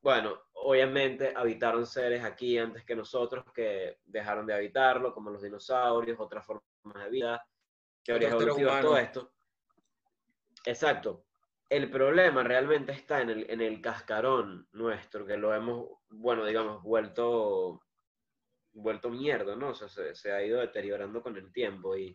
Bueno, 0.00 0.40
obviamente 0.52 1.32
habitaron 1.34 1.84
seres 1.86 2.22
aquí 2.22 2.56
antes 2.56 2.84
que 2.84 2.94
nosotros 2.94 3.44
que 3.52 3.98
dejaron 4.04 4.46
de 4.46 4.54
habitarlo, 4.54 5.12
como 5.12 5.28
los 5.30 5.42
dinosaurios, 5.42 6.20
otras 6.20 6.46
formas 6.46 6.62
de 7.04 7.10
vida, 7.10 7.44
teorías 8.08 8.32
evolutivas, 8.32 8.80
todo 8.80 8.96
esto. 8.98 9.32
Exacto. 10.64 11.24
El 11.68 11.90
problema 11.90 12.42
realmente 12.42 12.92
está 12.92 13.20
en 13.20 13.30
el, 13.30 13.50
en 13.50 13.60
el 13.60 13.80
cascarón 13.82 14.66
nuestro, 14.72 15.26
que 15.26 15.36
lo 15.36 15.54
hemos, 15.54 15.86
bueno, 16.08 16.44
digamos, 16.46 16.82
vuelto, 16.82 17.82
vuelto 18.72 19.10
mierda, 19.10 19.54
¿no? 19.54 19.70
O 19.70 19.74
sea, 19.74 19.88
se, 19.88 20.14
se 20.14 20.32
ha 20.32 20.42
ido 20.42 20.60
deteriorando 20.60 21.22
con 21.22 21.36
el 21.36 21.52
tiempo 21.52 21.94
y 21.96 22.14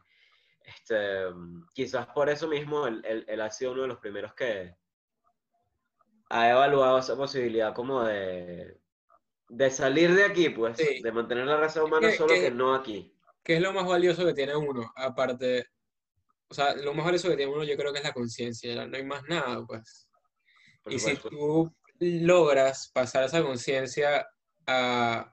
este, 0.66 1.26
quizás 1.74 2.08
por 2.08 2.30
eso 2.30 2.48
mismo 2.48 2.88
él, 2.88 3.04
él- 3.06 3.26
él 3.28 3.42
ha 3.42 3.52
sido 3.52 3.74
uno 3.74 3.84
de 3.84 3.88
los 3.90 4.00
primeros 4.00 4.34
que 4.34 4.76
ha 6.30 6.50
evaluado 6.50 6.98
esa 6.98 7.16
posibilidad 7.16 7.76
como 7.76 8.04
de, 8.04 8.80
de 9.50 9.70
salir 9.70 10.16
de 10.16 10.24
aquí, 10.26 10.50
pues, 10.50 10.78
Sí. 10.78 11.02
de 11.04 11.12
mantener 11.12 11.46
la 11.46 11.58
raza 11.58 11.84
humana 11.84 12.10
que- 12.10 12.16
solo 12.18 12.34
que- 12.34 12.42
que 12.42 12.52
no 12.52 12.74
aquí. 12.74 13.14
¿Qué 13.44 13.58
es 13.58 13.62
lo 13.62 13.72
más 13.74 13.86
valioso 13.86 14.26
que 14.26 14.34
tiene 14.34 14.56
uno? 14.56 14.92
Aparte, 14.96 15.68
o 16.54 16.56
sea, 16.56 16.76
lo 16.76 16.94
más 16.94 17.06
valioso 17.06 17.30
que 17.30 17.36
tiene 17.36 17.52
uno 17.52 17.64
yo 17.64 17.76
creo 17.76 17.92
que 17.92 17.98
es 17.98 18.06
la 18.06 18.14
conciencia, 18.14 18.86
no 18.86 18.96
hay 18.96 19.04
más 19.04 19.24
nada, 19.24 19.66
pues. 19.66 20.08
por 20.84 20.94
Y 20.94 21.00
si 21.00 21.16
tú 21.16 21.76
logras 22.00 22.92
pasar 22.94 23.24
esa 23.24 23.42
conciencia 23.42 24.28
a 24.68 25.32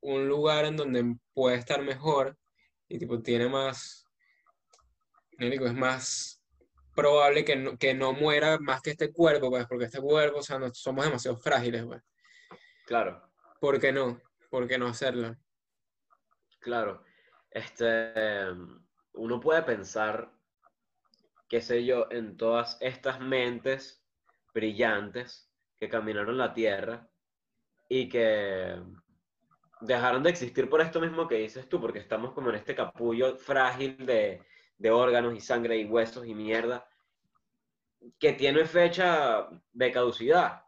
un 0.00 0.26
lugar 0.26 0.64
en 0.64 0.76
donde 0.76 1.16
puede 1.32 1.56
estar 1.56 1.80
mejor 1.82 2.36
y 2.88 2.98
tipo 2.98 3.22
tiene 3.22 3.48
más, 3.48 4.04
me 5.38 5.50
digo, 5.50 5.66
es 5.66 5.74
más 5.74 6.42
probable 6.96 7.44
que 7.44 7.54
no, 7.54 7.78
que 7.78 7.94
no 7.94 8.12
muera 8.12 8.58
más 8.58 8.82
que 8.82 8.90
este 8.90 9.12
cuerpo, 9.12 9.48
pues, 9.48 9.66
porque 9.68 9.84
este 9.84 10.00
cuerpo, 10.00 10.38
o 10.38 10.42
sea, 10.42 10.58
no, 10.58 10.74
somos 10.74 11.04
demasiado 11.04 11.36
frágiles, 11.36 11.84
pues. 11.84 12.02
Claro. 12.86 13.22
¿Por 13.60 13.78
qué 13.78 13.92
no? 13.92 14.20
¿Por 14.50 14.66
qué 14.66 14.78
no 14.78 14.88
hacerlo? 14.88 15.36
Claro, 16.58 17.04
este, 17.52 18.50
uno 19.12 19.38
puede 19.38 19.62
pensar, 19.62 20.35
qué 21.48 21.60
sé 21.60 21.84
yo, 21.84 22.06
en 22.10 22.36
todas 22.36 22.76
estas 22.80 23.20
mentes 23.20 24.04
brillantes 24.54 25.52
que 25.76 25.88
caminaron 25.88 26.38
la 26.38 26.52
Tierra 26.52 27.08
y 27.88 28.08
que 28.08 28.80
dejaron 29.80 30.22
de 30.22 30.30
existir 30.30 30.68
por 30.68 30.80
esto 30.80 31.00
mismo 31.00 31.28
que 31.28 31.36
dices 31.36 31.68
tú, 31.68 31.80
porque 31.80 31.98
estamos 31.98 32.32
como 32.32 32.50
en 32.50 32.56
este 32.56 32.74
capullo 32.74 33.36
frágil 33.36 33.96
de, 34.06 34.42
de 34.78 34.90
órganos 34.90 35.34
y 35.34 35.40
sangre 35.40 35.78
y 35.78 35.84
huesos 35.84 36.26
y 36.26 36.34
mierda, 36.34 36.88
que 38.18 38.32
tiene 38.32 38.64
fecha 38.64 39.48
de 39.72 39.92
caducidad. 39.92 40.62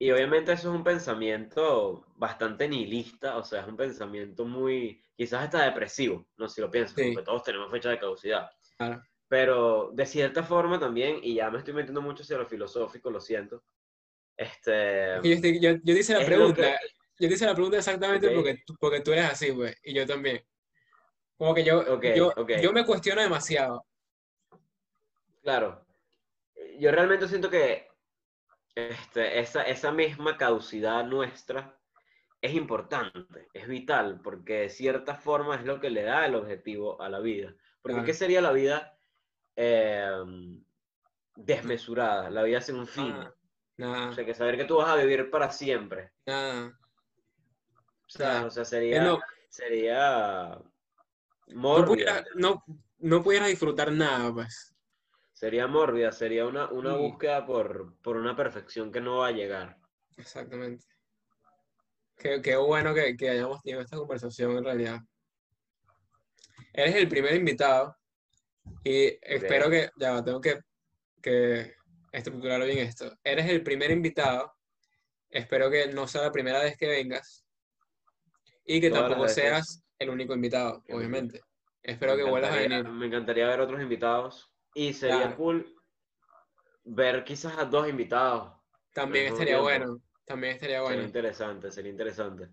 Y 0.00 0.10
obviamente 0.12 0.52
eso 0.52 0.70
es 0.70 0.76
un 0.76 0.84
pensamiento 0.84 2.06
bastante 2.16 2.68
nihilista, 2.68 3.36
o 3.36 3.42
sea, 3.42 3.62
es 3.62 3.68
un 3.68 3.76
pensamiento 3.76 4.44
muy, 4.44 5.02
quizás 5.16 5.44
hasta 5.44 5.64
depresivo, 5.64 6.26
no 6.36 6.48
si 6.48 6.60
lo 6.60 6.70
piensas, 6.70 6.94
Sí. 6.96 7.12
porque 7.12 7.24
todos 7.24 7.42
tenemos 7.42 7.70
fecha 7.70 7.90
de 7.90 7.98
caducidad. 7.98 8.50
Claro. 8.76 9.02
Pero 9.28 9.90
de 9.92 10.06
cierta 10.06 10.42
forma 10.42 10.80
también, 10.80 11.20
y 11.22 11.34
ya 11.34 11.50
me 11.50 11.58
estoy 11.58 11.74
metiendo 11.74 12.00
mucho 12.00 12.22
hacia 12.22 12.38
lo 12.38 12.46
filosófico, 12.46 13.10
lo 13.10 13.20
siento. 13.20 13.62
Este, 14.36 15.16
Yo, 15.22 15.34
yo, 15.60 15.70
yo 15.82 15.94
te 15.94 16.00
hice 16.00 16.14
la 16.14 16.24
pregunta, 16.24 16.62
que- 16.62 16.88
yo 17.20 17.28
te 17.28 17.34
hice 17.34 17.44
la 17.46 17.54
pregunta 17.54 17.76
exactamente 17.78 18.28
Ok. 18.28 18.34
porque, 18.34 18.62
porque 18.80 19.00
tú 19.00 19.12
eres 19.12 19.26
así, 19.26 19.50
güey, 19.50 19.74
y 19.82 19.92
yo 19.94 20.06
también. 20.06 20.42
Como 21.36 21.54
que 21.54 21.64
yo, 21.64 21.80
Ok, 21.80 22.04
yo, 22.16 22.32
ok. 22.36 22.52
yo 22.62 22.72
me 22.72 22.86
cuestiono 22.86 23.20
demasiado. 23.20 23.84
claro, 25.42 25.86
yo 26.78 26.90
realmente 26.90 27.26
siento 27.28 27.48
que 27.50 27.88
este, 28.74 29.40
esa, 29.40 29.62
esa 29.62 29.92
misma 29.92 30.36
caducidad 30.36 31.04
nuestra 31.04 31.80
es 32.40 32.54
importante, 32.54 33.48
es 33.52 33.66
vital, 33.66 34.20
porque 34.22 34.60
de 34.60 34.68
cierta 34.70 35.16
forma 35.16 35.56
es 35.56 35.64
lo 35.64 35.80
que 35.80 35.90
le 35.90 36.02
da 36.02 36.26
el 36.26 36.34
objetivo 36.36 37.00
a 37.02 37.08
la 37.08 37.18
vida. 37.18 37.54
Porque 37.82 37.94
Claro. 37.94 38.06
¿qué 38.06 38.14
sería 38.14 38.40
la 38.40 38.52
vida 38.52 38.97
eh, 39.60 40.08
desmesurada? 41.34 42.30
La 42.30 42.44
vida 42.44 42.60
sin 42.60 42.76
un 42.76 42.86
fin. 42.86 43.14
Nada, 43.76 44.08
O 44.10 44.12
sea, 44.12 44.24
que 44.24 44.34
saber 44.34 44.56
que 44.56 44.64
tú 44.64 44.76
vas 44.76 44.88
a 44.90 44.96
vivir 44.96 45.30
para 45.30 45.50
siempre. 45.50 46.12
nada. 46.26 46.78
O 48.06 48.10
sea, 48.10 48.46
o 48.46 48.50
sea 48.50 48.64
sería, 48.64 49.02
no- 49.02 49.20
sería 49.50 50.58
no, 51.48 51.54
mórbida. 51.56 51.86
pudiera, 51.86 52.24
no, 52.36 52.64
no 52.98 53.22
pudieras 53.22 53.48
disfrutar 53.48 53.92
nada, 53.92 54.32
pues. 54.32 54.74
Sería 55.32 55.66
mórbida, 55.66 56.10
sería 56.12 56.46
una, 56.46 56.68
una 56.70 56.94
Sí. 56.94 56.98
búsqueda 57.00 57.44
por, 57.46 57.96
por 58.00 58.16
una 58.16 58.34
perfección 58.34 58.90
que 58.90 59.00
no 59.00 59.18
va 59.18 59.28
a 59.28 59.32
llegar. 59.32 59.76
Exactamente. 60.16 60.84
Qué, 62.16 62.40
qué 62.42 62.56
bueno 62.56 62.94
que, 62.94 63.16
que 63.16 63.28
hayamos 63.30 63.60
tenido 63.62 63.82
esta 63.82 63.96
conversación 63.98 64.56
en 64.56 64.64
realidad. 64.64 65.00
Eres 66.72 66.94
el 66.96 67.08
primer 67.08 67.34
invitado 67.34 67.96
y 68.84 69.18
espero 69.22 69.70
que, 69.70 69.90
ya 69.98 70.12
va, 70.12 70.24
tengo 70.24 70.40
que, 70.40 70.58
que 71.22 71.74
estructurar 72.12 72.64
bien 72.64 72.78
esto. 72.78 73.12
Eres 73.22 73.46
el 73.48 73.62
primer 73.62 73.90
invitado, 73.90 74.52
espero 75.30 75.70
que 75.70 75.88
no 75.88 76.06
sea 76.06 76.22
la 76.22 76.32
primera 76.32 76.62
vez 76.62 76.76
que 76.76 76.88
vengas 76.88 77.44
y 78.64 78.80
que 78.80 78.88
Todas 78.90 79.04
tampoco 79.08 79.28
seas 79.28 79.82
el 79.98 80.10
único 80.10 80.34
invitado, 80.34 80.82
obviamente. 80.90 81.40
Espero 81.82 82.12
Me 82.12 82.18
que 82.24 82.30
vuelvas 82.30 82.52
a 82.52 82.56
venir. 82.56 82.88
Me 82.88 83.06
encantaría 83.06 83.46
ver 83.48 83.60
otros 83.60 83.80
invitados. 83.80 84.52
Y 84.74 84.92
sería 84.92 85.16
Claro. 85.16 85.36
cool 85.36 85.74
ver 86.84 87.24
quizás 87.24 87.56
a 87.58 87.64
dos 87.64 87.88
invitados. 87.88 88.52
También 88.92 89.26
estaría 89.26 89.46
tiempo. 89.46 89.62
bueno, 89.62 90.02
también 90.24 90.54
estaría 90.54 90.76
Sería 90.76 90.82
bueno. 90.82 91.02
interesante, 91.02 91.70
sería 91.70 91.90
interesante. 91.90 92.48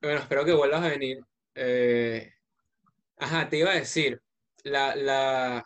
Bueno, 0.00 0.20
espero 0.20 0.44
que 0.44 0.52
vuelvas 0.52 0.82
a 0.82 0.88
venir. 0.88 1.18
Eh, 1.54 2.32
Ajá, 3.16 3.48
te 3.48 3.58
iba 3.58 3.70
a 3.70 3.74
decir, 3.74 4.20
la, 4.64 4.94
la, 4.96 5.64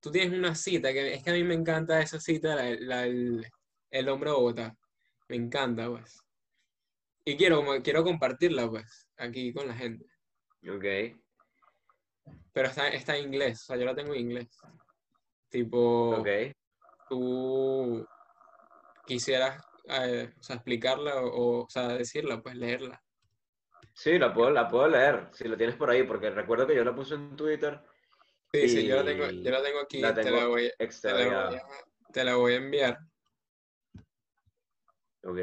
tú 0.00 0.10
tienes 0.10 0.38
una 0.38 0.54
cita, 0.54 0.92
que 0.92 1.14
es 1.14 1.22
que 1.24 1.30
a 1.30 1.34
mí 1.34 1.44
me 1.44 1.54
encanta 1.54 2.00
esa 2.00 2.20
cita, 2.20 2.54
la, 2.56 2.70
la- 2.80 3.04
el, 3.06 3.46
el 3.90 4.08
hombre 4.08 4.30
de 4.30 4.36
Bogotá. 4.36 4.74
Me 5.28 5.36
encanta, 5.36 5.88
pues. 5.90 6.18
Y 7.26 7.36
quiero, 7.36 7.62
quiero 7.82 8.02
compartirla, 8.04 8.68
pues, 8.70 9.08
aquí 9.18 9.52
con 9.52 9.68
la 9.68 9.74
gente. 9.74 10.06
Ok, 10.68 10.84
Pero 12.52 12.68
está, 12.68 12.88
está 12.88 13.16
en 13.16 13.26
inglés, 13.26 13.62
o 13.62 13.64
sea, 13.66 13.76
yo 13.76 13.84
la 13.84 13.94
tengo 13.94 14.14
en 14.14 14.20
inglés. 14.20 14.48
Tipo, 15.50 16.16
ok. 16.20 16.28
tú 17.08 18.06
quisieras, 19.06 19.62
eh, 19.88 20.32
o 20.38 20.42
sea, 20.42 20.56
explicarla 20.56 21.22
o, 21.22 21.64
o 21.64 21.68
sea, 21.70 21.88
decirla, 21.88 22.40
pues, 22.42 22.56
leerla. 22.56 23.02
Sí, 23.94 24.18
la 24.18 24.32
puedo, 24.32 24.50
la 24.50 24.68
puedo 24.68 24.86
leer, 24.88 25.28
si 25.32 25.48
lo 25.48 25.56
tienes 25.56 25.74
por 25.76 25.90
ahí, 25.90 26.02
porque 26.04 26.30
recuerdo 26.30 26.66
que 26.66 26.76
yo 26.76 26.84
la 26.84 26.94
puse 26.94 27.14
en 27.14 27.34
Twitter. 27.36 27.80
Sí, 28.52 28.68
sí, 28.68 28.86
yo 28.86 28.96
la 28.96 29.04
tengo, 29.04 29.24
yo 29.30 29.50
la 29.50 29.62
tengo 29.62 29.80
aquí, 29.80 30.00
la 30.00 30.14
te 30.14 30.30
la 30.30 30.46
voy, 30.46 30.70
te 30.78 31.08
la 31.08 31.14
voy 31.14 31.56
a- 31.56 32.12
te 32.12 32.24
la 32.24 32.36
voy 32.36 32.52
a 32.54 32.56
enviar. 32.56 32.98
Ok, 35.24 35.38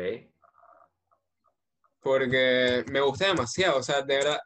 porque 1.99 2.83
me 2.89 3.01
gusta 3.01 3.27
demasiado, 3.27 3.77
o 3.79 3.83
sea, 3.83 4.01
de 4.01 4.15
verdad, 4.17 4.39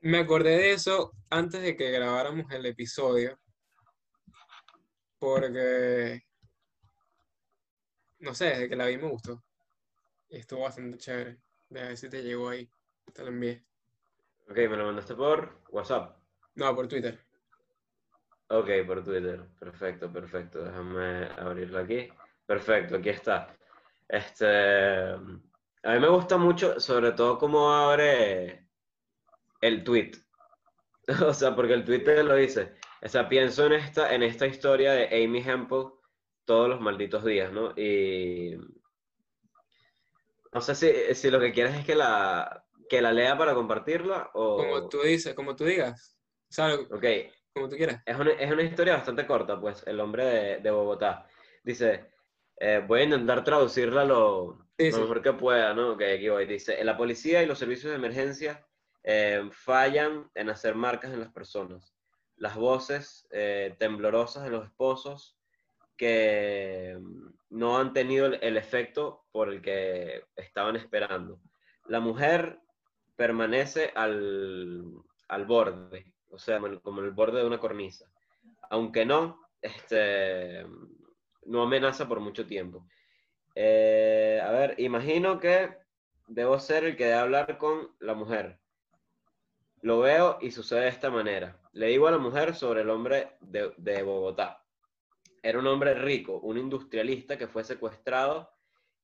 me 0.00 0.18
acordé 0.18 0.56
de 0.58 0.72
eso 0.72 1.12
antes 1.30 1.62
de 1.62 1.76
que 1.76 1.90
grabáramos 1.90 2.50
el 2.52 2.66
episodio, 2.66 3.38
porque, 5.18 6.22
no 8.18 8.34
sé, 8.34 8.46
desde 8.46 8.68
que 8.68 8.76
la 8.76 8.86
vi 8.86 8.98
me 8.98 9.08
gustó, 9.08 9.42
y 10.28 10.38
estuvo 10.38 10.60
bastante 10.62 10.98
chévere, 10.98 11.38
de 11.68 11.82
ver 11.82 11.96
si 11.96 12.08
te 12.08 12.22
llegó 12.22 12.48
ahí, 12.48 12.70
te 13.12 13.22
lo 13.22 13.28
envié, 13.28 13.64
ok, 14.48 14.56
me 14.56 14.76
lo 14.76 14.86
mandaste 14.86 15.14
por 15.14 15.62
WhatsApp. 15.70 16.18
no, 16.54 16.74
por 16.74 16.88
Twitter, 16.88 17.18
Ok, 18.56 18.68
por 18.86 19.02
Twitter. 19.02 19.44
Perfecto, 19.58 20.12
perfecto. 20.12 20.62
Déjame 20.62 21.24
abrirlo 21.36 21.80
aquí. 21.80 22.08
Perfecto, 22.46 22.96
aquí 22.96 23.08
está. 23.08 23.52
Este, 24.08 24.46
a 24.46 25.18
mí 25.92 25.98
me 25.98 26.08
gusta 26.08 26.36
mucho, 26.36 26.78
sobre 26.78 27.10
todo 27.12 27.36
cómo 27.36 27.72
abre 27.72 28.68
el 29.60 29.82
tweet. 29.82 30.12
O 31.26 31.34
sea, 31.34 31.54
porque 31.54 31.74
el 31.74 31.84
Twitter 31.84 32.24
lo 32.24 32.36
dice. 32.36 32.76
O 33.02 33.08
sea, 33.08 33.28
pienso 33.28 33.66
en 33.66 33.72
esta, 33.74 34.14
en 34.14 34.22
esta 34.22 34.46
historia 34.46 34.92
de 34.92 35.24
Amy 35.24 35.40
Hempel 35.40 35.88
todos 36.46 36.68
los 36.68 36.80
malditos 36.80 37.24
días, 37.24 37.52
¿no? 37.52 37.72
Y 37.76 38.56
no 40.52 40.60
sé 40.60 40.74
si, 40.74 41.14
si 41.14 41.30
lo 41.30 41.40
que 41.40 41.52
quieres 41.52 41.74
es 41.74 41.84
que 41.84 41.94
la, 41.94 42.64
que 42.88 43.02
la 43.02 43.12
lea 43.12 43.36
para 43.36 43.52
compartirla 43.52 44.30
o... 44.32 44.56
como 44.56 44.88
tú 44.88 45.02
dices, 45.02 45.34
como 45.34 45.54
tú 45.56 45.64
digas, 45.64 46.16
o 46.48 46.52
sea, 46.52 46.74
Ok, 46.74 47.04
como 47.54 47.68
tú 47.68 47.76
quieras, 47.76 48.02
es 48.04 48.18
una, 48.18 48.32
es 48.32 48.50
una 48.50 48.62
historia 48.62 48.94
bastante 48.94 49.26
corta, 49.26 49.60
pues, 49.60 49.82
el 49.86 50.00
hombre 50.00 50.24
de, 50.24 50.56
de 50.58 50.70
Bogotá. 50.70 51.26
Dice, 51.62 52.10
eh, 52.56 52.84
voy 52.86 53.00
a 53.00 53.04
intentar 53.04 53.44
traducirla 53.44 54.04
lo, 54.04 54.64
Sí, 54.76 54.90
lo 54.90 54.98
mejor 54.98 55.22
que 55.22 55.32
pueda, 55.32 55.72
¿no? 55.72 55.92
Ok, 55.92 56.02
aquí 56.02 56.28
voy. 56.28 56.46
Dice, 56.46 56.82
la 56.82 56.96
policía 56.96 57.42
y 57.42 57.46
los 57.46 57.58
servicios 57.58 57.90
de 57.90 57.96
emergencia 57.96 58.66
eh, 59.04 59.48
fallan 59.52 60.28
en 60.34 60.50
hacer 60.50 60.74
marcas 60.74 61.12
en 61.12 61.20
las 61.20 61.32
personas. 61.32 61.94
Las 62.36 62.56
voces 62.56 63.28
eh, 63.30 63.76
temblorosas 63.78 64.42
de 64.42 64.50
los 64.50 64.64
esposos 64.64 65.38
que 65.96 66.98
mm, 67.00 67.28
no 67.50 67.78
han 67.78 67.92
tenido 67.92 68.26
el, 68.26 68.40
el 68.42 68.56
efecto 68.56 69.26
por 69.30 69.48
el 69.48 69.62
que 69.62 70.24
estaban 70.34 70.74
esperando. 70.74 71.40
La 71.86 72.00
mujer 72.00 72.58
permanece 73.14 73.92
al, 73.94 74.82
al 75.28 75.44
borde, 75.46 76.13
o 76.34 76.38
sea, 76.38 76.60
como 76.60 76.80
como 76.82 77.00
el 77.02 77.10
borde 77.12 77.40
de 77.40 77.46
una 77.46 77.58
cornisa. 77.60 78.06
Aunque 78.70 79.04
no, 79.06 79.40
este, 79.62 80.66
no 81.46 81.62
amenaza 81.62 82.08
por 82.08 82.20
mucho 82.20 82.46
tiempo. 82.46 82.86
Eh, 83.54 84.40
a 84.42 84.50
ver, 84.52 84.74
imagino 84.80 85.38
que 85.40 85.76
debo 86.28 86.58
ser 86.58 86.84
el 86.84 86.96
que 86.96 87.04
debe 87.04 87.18
hablar 87.18 87.58
con 87.58 87.94
la 88.00 88.14
mujer. 88.14 88.60
Lo 89.82 90.00
veo 90.00 90.38
y 90.40 90.50
sucede 90.50 90.82
de 90.82 90.88
esta 90.88 91.10
manera. 91.10 91.60
Le 91.72 91.86
digo 91.88 92.06
a 92.06 92.10
la 92.10 92.18
mujer 92.18 92.54
sobre 92.54 92.80
el 92.82 92.90
hombre 92.90 93.36
de, 93.40 93.72
de 93.76 94.02
Bogotá. 94.02 94.64
Era 95.42 95.58
un 95.58 95.66
hombre 95.66 95.94
rico, 95.94 96.38
un 96.40 96.56
industrialista 96.58 97.36
que 97.36 97.48
fue 97.48 97.64
secuestrado 97.64 98.50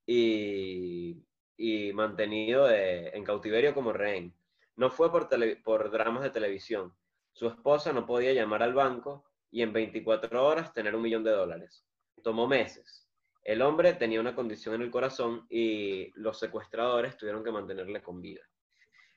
y, 0.06 1.22
y 1.56 1.92
mantenido 1.92 2.66
de- 2.66 3.08
en 3.10 3.24
cautiverio 3.24 3.74
como 3.74 3.92
rehén. 3.92 4.34
No 4.76 4.90
fue 4.90 5.10
por, 5.12 5.28
tele- 5.28 5.56
por 5.62 5.90
dramas 5.90 6.22
de 6.22 6.30
televisión. 6.30 6.94
Su 7.40 7.48
esposa 7.48 7.90
no 7.94 8.04
podía 8.04 8.34
llamar 8.34 8.62
al 8.62 8.74
banco 8.74 9.24
y 9.50 9.62
en 9.62 9.72
24 9.72 10.46
horas 10.46 10.74
tener 10.74 10.94
un 10.94 11.00
millón 11.00 11.24
de 11.24 11.30
dólares. 11.30 11.86
Tomó 12.22 12.46
meses. 12.46 13.08
El 13.42 13.62
hombre 13.62 13.94
tenía 13.94 14.20
una 14.20 14.34
condición 14.34 14.74
en 14.74 14.82
el 14.82 14.90
corazón 14.90 15.46
y 15.48 16.12
los 16.20 16.38
secuestradores 16.38 17.16
tuvieron 17.16 17.42
que 17.42 17.50
mantenerle 17.50 18.02
con 18.02 18.20
vida. 18.20 18.42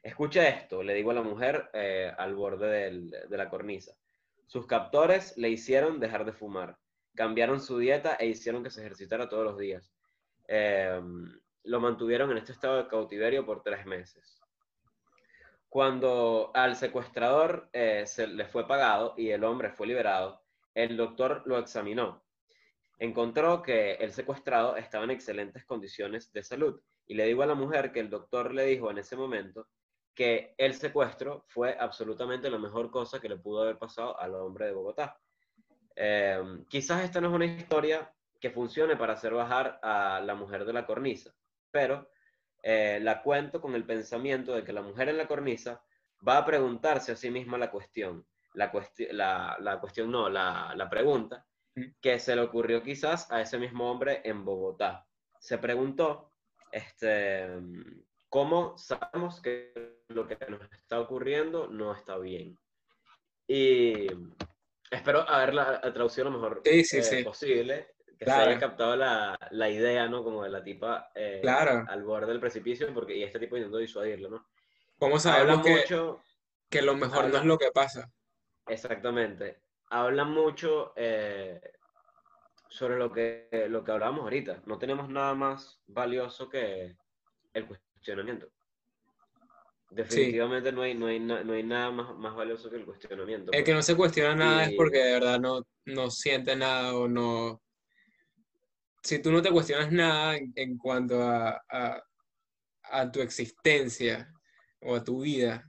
Escucha 0.01 0.47
esto, 0.47 0.83
le 0.83 0.93
digo 0.93 1.11
a 1.11 1.15
la 1.15 1.21
mujer 1.21 1.69
eh, 1.73 2.13
al 2.17 2.33
borde 2.33 2.91
de 3.27 3.37
la 3.37 3.49
cornisa. 3.49 3.93
Sus 4.47 4.67
captores 4.67 5.37
le 5.37 5.49
hicieron 5.49 5.99
dejar 5.99 6.23
de 6.23 6.31
fumar, 6.31 6.77
cambiaron 7.15 7.59
su 7.59 7.77
dieta 7.77 8.15
e 8.15 8.27
hicieron 8.27 8.63
que 8.63 8.69
se 8.69 8.79
ejercitara 8.79 9.27
todos 9.27 9.43
los 9.43 9.57
días. 9.57 9.91
Eh, 10.47 10.97
lo 11.65 11.81
mantuvieron 11.81 12.31
en 12.31 12.37
este 12.37 12.53
estado 12.53 12.77
de 12.77 12.87
cautiverio 12.87 13.45
por 13.45 13.63
tres 13.63 13.85
meses. 13.85 14.42
Cuando 15.73 16.51
al 16.53 16.75
secuestrador 16.75 17.67
eh, 17.73 18.03
se 18.05 18.27
le 18.27 18.45
fue 18.45 18.67
pagado 18.67 19.15
y 19.17 19.31
el 19.31 19.43
hombre 19.43 19.71
fue 19.71 19.87
liberado, 19.87 20.39
el 20.75 20.95
doctor 20.95 21.41
lo 21.45 21.57
examinó. 21.57 22.23
Encontró 22.99 23.63
que 23.63 23.93
el 23.93 24.13
secuestrado 24.13 24.75
estaba 24.75 25.03
en 25.05 25.09
excelentes 25.09 25.65
condiciones 25.65 26.31
de 26.31 26.43
salud 26.43 26.79
y 27.07 27.15
le 27.15 27.25
digo 27.25 27.41
a 27.41 27.47
la 27.47 27.55
mujer 27.55 27.91
que 27.91 28.01
el 28.01 28.11
doctor 28.11 28.53
le 28.53 28.65
dijo 28.65 28.91
en 28.91 28.99
ese 28.99 29.15
momento 29.15 29.67
que 30.13 30.53
el 30.59 30.75
secuestro 30.75 31.43
fue 31.47 31.75
absolutamente 31.79 32.51
la 32.51 32.59
mejor 32.59 32.91
cosa 32.91 33.19
que 33.19 33.29
le 33.29 33.37
pudo 33.37 33.63
haber 33.63 33.79
pasado 33.79 34.15
al 34.19 34.35
hombre 34.35 34.67
de 34.67 34.73
Bogotá. 34.73 35.17
Eh, 35.95 36.39
quizás 36.69 37.03
esta 37.03 37.19
no 37.19 37.29
es 37.29 37.33
una 37.33 37.45
historia 37.45 38.13
que 38.39 38.51
funcione 38.51 38.95
para 38.95 39.13
hacer 39.13 39.33
bajar 39.33 39.79
a 39.81 40.21
la 40.23 40.35
mujer 40.35 40.65
de 40.65 40.73
la 40.73 40.85
cornisa. 40.85 41.33
Pero 41.71 42.09
eh, 42.63 42.99
la 43.01 43.21
cuento 43.21 43.61
con 43.61 43.75
el 43.75 43.85
pensamiento 43.85 44.55
de 44.55 44.63
que 44.63 44.73
la 44.73 44.81
mujer 44.81 45.09
en 45.09 45.17
la 45.17 45.27
cornisa 45.27 45.83
va 46.27 46.37
a 46.37 46.45
preguntarse 46.45 47.11
a 47.11 47.15
sí 47.15 47.29
misma 47.29 47.57
la 47.57 47.69
cuestión. 47.69 48.25
La, 48.53 48.71
la, 49.11 49.57
la 49.59 49.79
cuestión 49.79 50.11
no, 50.11 50.29
la, 50.29 50.73
la 50.75 50.89
pregunta 50.89 51.45
que 52.01 52.19
se 52.19 52.35
le 52.35 52.41
ocurrió 52.41 52.83
quizás 52.83 53.29
a 53.31 53.41
ese 53.41 53.57
mismo 53.57 53.89
hombre 53.89 54.21
en 54.23 54.45
Bogotá. 54.45 55.07
Se 55.39 55.57
preguntó, 55.57 56.31
este, 56.71 57.47
¿cómo 58.29 58.77
sabemos 58.77 59.41
que 59.41 60.01
lo 60.09 60.27
que 60.27 60.37
nos 60.49 60.61
está 60.71 60.99
ocurriendo 60.99 61.67
no 61.67 61.93
está 61.93 62.17
bien? 62.17 62.57
Y 63.47 64.07
espero 64.89 65.27
haber 65.27 65.53
la, 65.53 65.81
traducido 65.81 66.25
lo 66.25 66.31
mejor 66.31 66.61
eh, 66.63 67.23
posible, 67.23 67.92
que 68.23 68.31
se 68.31 68.37
haya 68.37 68.59
captado 68.59 68.95
la, 68.95 69.37
la, 69.51 69.69
idea, 69.69 70.07
¿no? 70.07 70.23
Como 70.23 70.43
de 70.43 70.49
la 70.49 70.63
tipa 70.63 71.11
eh, 71.15 71.41
al 71.47 72.03
borde 72.03 72.27
del 72.27 72.39
precipicio, 72.39 72.91
porque, 72.93 73.15
y 73.15 73.23
este 73.23 73.39
tipo 73.39 73.57
intentó 73.57 73.77
disuadirlo, 73.77 74.29
¿no? 74.29 74.47
¿Cómo 74.99 75.19
sabemos 75.19 75.61
que, 75.61 75.75
mucho, 75.75 76.21
que 76.69 76.81
lo 76.81 76.95
mejor 76.95 77.29
no 77.29 77.37
es 77.37 77.45
lo 77.45 77.57
que 77.57 77.71
pasa? 77.71 78.11
Exactamente. 78.67 79.59
Habla 79.89 80.23
mucho 80.23 80.93
eh, 80.95 81.61
sobre 82.69 82.97
lo 82.97 83.11
que, 83.11 83.47
lo 83.69 83.83
que 83.83 83.91
hablábamos 83.91 84.21
ahorita. 84.21 84.61
No 84.65 84.77
tenemos 84.77 85.09
nada 85.09 85.33
más 85.33 85.81
valioso 85.87 86.49
que 86.49 86.95
el 87.53 87.67
cuestionamiento. 87.67 88.47
Definitivamente 89.91 90.71
no, 90.71 90.81
hay, 90.81 90.95
no, 90.95 91.05
hay 91.05 91.19
no 91.19 91.53
hay 91.53 91.63
nada 91.63 91.91
más, 91.91 92.15
más 92.15 92.35
valioso 92.35 92.69
que 92.69 92.77
el 92.77 92.85
cuestionamiento. 92.85 93.51
El 93.51 93.63
que 93.63 93.73
no 93.73 93.83
se 93.83 93.95
cuestiona 93.95 94.35
nada 94.35 94.65
es 94.65 94.73
porque 94.75 94.97
de 94.97 95.13
verdad 95.13 95.39
no, 95.39 95.61
no 95.85 96.09
siente 96.09 96.55
nada 96.55 96.95
o 96.95 97.07
no... 97.07 97.61
Si 99.03 99.19
tú 99.19 99.31
no 99.31 99.41
te 99.41 99.51
cuestionas 99.51 99.91
nada 99.91 100.37
en, 100.37 100.77
cuanto 100.77 101.21
a, 101.21 101.61
a, 101.69 102.03
a, 102.83 103.11
tu 103.11 103.21
existencia 103.21 104.33
o 104.79 104.95
a 104.95 105.03
tu 105.03 105.21
vida, 105.21 105.65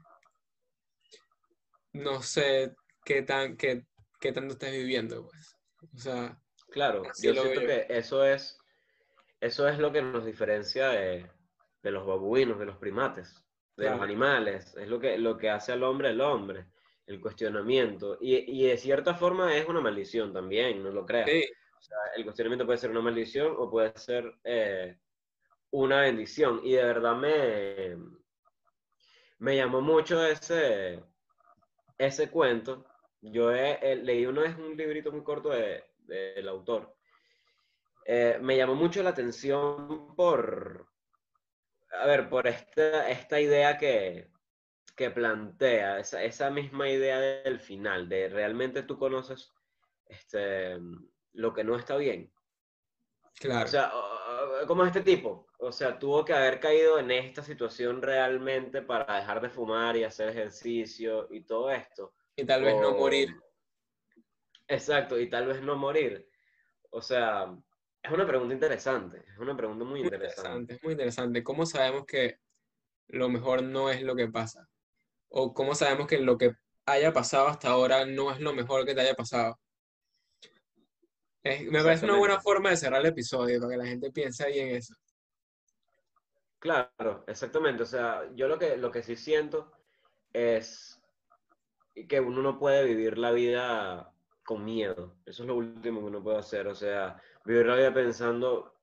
no 1.93 2.23
sé 2.23 2.73
qué, 3.05 3.23
tan, 3.23 3.57
qué, 3.57 3.85
qué 4.21 4.33
tanto 4.33 4.55
estás 4.55 4.71
viviendo, 4.71 5.29
pues. 5.29 5.57
O 5.95 5.99
sea... 5.99 6.39
Claro, 6.71 7.05
yo 7.23 7.35
siento 7.35 7.61
que 7.61 7.87
eso 7.89 8.25
es, 8.25 8.59
eso 9.41 9.69
es 9.69 9.79
lo 9.79 9.93
que 9.93 10.03
nos 10.03 10.25
diferencia 10.25 10.89
de, 10.89 11.31
de 11.83 11.91
los 11.93 12.05
babuinos, 12.05 12.59
de 12.59 12.67
los 12.67 12.79
primates 12.79 13.45
de 13.77 13.91
los 13.91 14.01
animales, 14.01 14.75
es 14.77 14.89
lo 14.89 15.01
que, 15.01 15.19
lo 15.19 15.37
que 15.37 15.51
hace 15.51 15.73
al 15.73 15.83
hombre 15.83 16.11
el 16.11 16.21
hombre, 16.21 16.67
el 17.07 17.21
cuestionamiento. 17.21 18.19
Y, 18.21 18.37
y 18.37 18.67
de 18.67 18.77
cierta 18.77 19.15
forma 19.15 19.57
es 19.57 19.67
una 19.69 19.81
maldición 19.81 20.33
también, 20.33 20.83
no 20.83 20.91
lo 20.91 21.05
creas. 21.05 21.29
O 21.29 21.64
el 22.17 22.25
cuestionamiento 22.25 22.67
puede 22.67 22.79
ser 22.79 22.91
una 22.91 23.01
maldición 23.01 23.55
o 23.57 23.71
puede 23.71 23.97
ser 23.99 24.39
eh, 24.45 24.99
una 25.71 26.01
bendición. 26.01 26.61
Y 26.63 26.73
de 26.73 26.85
verdad 26.85 27.17
me, 27.17 27.97
me 29.39 29.57
llamó 29.57 29.81
mucho 29.81 30.25
ese, 30.25 31.03
ese 31.99 32.31
cuento. 32.31 32.87
Yo 33.21 33.53
he, 33.53 33.97
leí 33.97 34.27
uno 34.27 34.45
es 34.45 34.57
un 34.57 34.77
librito 34.77 35.11
muy 35.11 35.23
corto 35.23 35.51
del 35.51 35.83
de, 35.99 36.49
autor. 36.49 36.97
Eh, 38.07 38.39
me 38.41 38.57
llamó 38.57 38.75
mucho 38.75 39.03
la 39.03 39.11
atención 39.11 40.15
por, 40.15 40.89
a 41.91 42.07
ver, 42.07 42.29
por 42.29 42.47
esta, 42.47 43.09
esta 43.09 43.41
idea 43.41 43.79
que, 43.79 44.31
que 44.95 45.11
plantea, 45.11 46.01
esa, 46.01 46.23
esa, 46.23 46.51
misma 46.51 46.91
idea 46.91 47.19
del 47.19 47.61
final, 47.61 48.09
de 48.09 48.29
realmente 48.29 48.83
tú 48.83 48.99
conoces 48.99 49.55
este, 50.07 50.79
lo 51.35 51.53
que 51.53 51.65
no 51.65 51.77
está 51.77 51.97
bien. 51.97 52.33
Claro. 53.39 53.67
O 53.67 53.69
sea, 53.69 53.93
como 54.67 54.85
este 54.85 55.03
tipo, 55.03 55.47
o 55.59 55.73
sea, 55.73 55.99
tuvo 55.99 56.25
que 56.25 56.33
haber 56.33 56.61
caído 56.61 56.99
en 56.99 57.11
esta 57.11 57.43
situación 57.43 58.01
realmente 58.01 58.83
para 58.83 59.17
dejar 59.17 59.41
de 59.41 59.51
fumar 59.51 59.97
y 59.97 60.05
hacer 60.05 60.29
ejercicio 60.29 61.29
y 61.31 61.43
todo 61.43 61.71
esto. 61.71 62.15
Y 62.37 62.45
tal 62.45 62.63
vez 62.63 62.81
no 62.81 62.97
morir. 62.97 63.35
Exacto, 64.69 65.19
y 65.19 65.29
tal 65.29 65.47
vez 65.47 65.61
no 65.63 65.77
morir. 65.77 66.29
O 66.91 67.03
sea, 67.03 67.55
es 68.03 68.11
una 68.11 68.27
pregunta 68.27 68.55
interesante, 68.55 69.25
es 69.33 69.39
una 69.39 69.57
pregunta 69.57 69.85
muy, 69.85 70.01
interesante. 70.01 70.75
Es 70.75 70.83
muy 70.83 70.93
interesante. 70.93 71.43
¿Cómo 71.43 71.67
sabemos 71.67 72.07
que 72.07 72.39
lo 73.09 73.29
mejor 73.29 73.63
no 73.63 73.91
es 73.91 74.03
lo 74.03 74.15
que 74.15 74.29
pasa? 74.29 74.69
¿O 75.29 75.53
cómo 75.53 75.75
sabemos 75.75 76.07
que 76.07 76.19
lo 76.19 76.39
que 76.39 76.53
haya 76.87 77.13
pasado 77.13 77.49
hasta 77.49 77.69
ahora 77.69 78.05
no 78.05 78.31
es 78.31 78.41
lo 78.41 78.53
mejor 78.53 78.85
que 78.87 78.95
te 78.95 79.01
haya 79.01 79.15
pasado? 79.15 79.59
Me 81.45 81.83
parece 81.83 82.07
una 82.07 82.17
buena 82.17 82.41
forma 82.41 82.71
de 82.71 82.77
cerrar 82.77 83.01
el 83.01 83.09
episodio, 83.09 83.61
para 83.61 83.73
que 83.73 83.79
la 83.79 83.87
gente 83.87 84.11
piense 84.11 84.45
ahí 84.45 84.59
en 84.61 84.77
eso. 84.77 84.95
Claro, 86.59 87.25
exactamente. 87.27 87.83
O 87.83 87.87
sea, 87.87 88.23
yo 88.35 88.49
lo 88.49 88.59
que, 88.59 88.77
lo 88.77 88.91
que 88.91 89.03
sí 89.03 89.17
siento 89.17 89.71
es 90.33 91.01
que 92.09 92.21
uno 92.21 92.41
no 92.41 92.59
puede 92.59 92.85
vivir 92.85 93.19
la 93.19 93.33
vida 93.33 94.11
con 94.45 94.65
miedo. 94.65 95.17
Eso 95.27 95.43
es 95.43 95.49
lo 95.49 95.57
último 95.57 96.01
que 96.01 96.07
uno 96.07 96.23
puede 96.23 96.39
hacer. 96.39 96.67
O 96.67 96.75
sea, 96.75 97.21
vivir 97.45 97.67
la 97.67 97.77
vida 97.77 97.93
pensando 97.93 98.75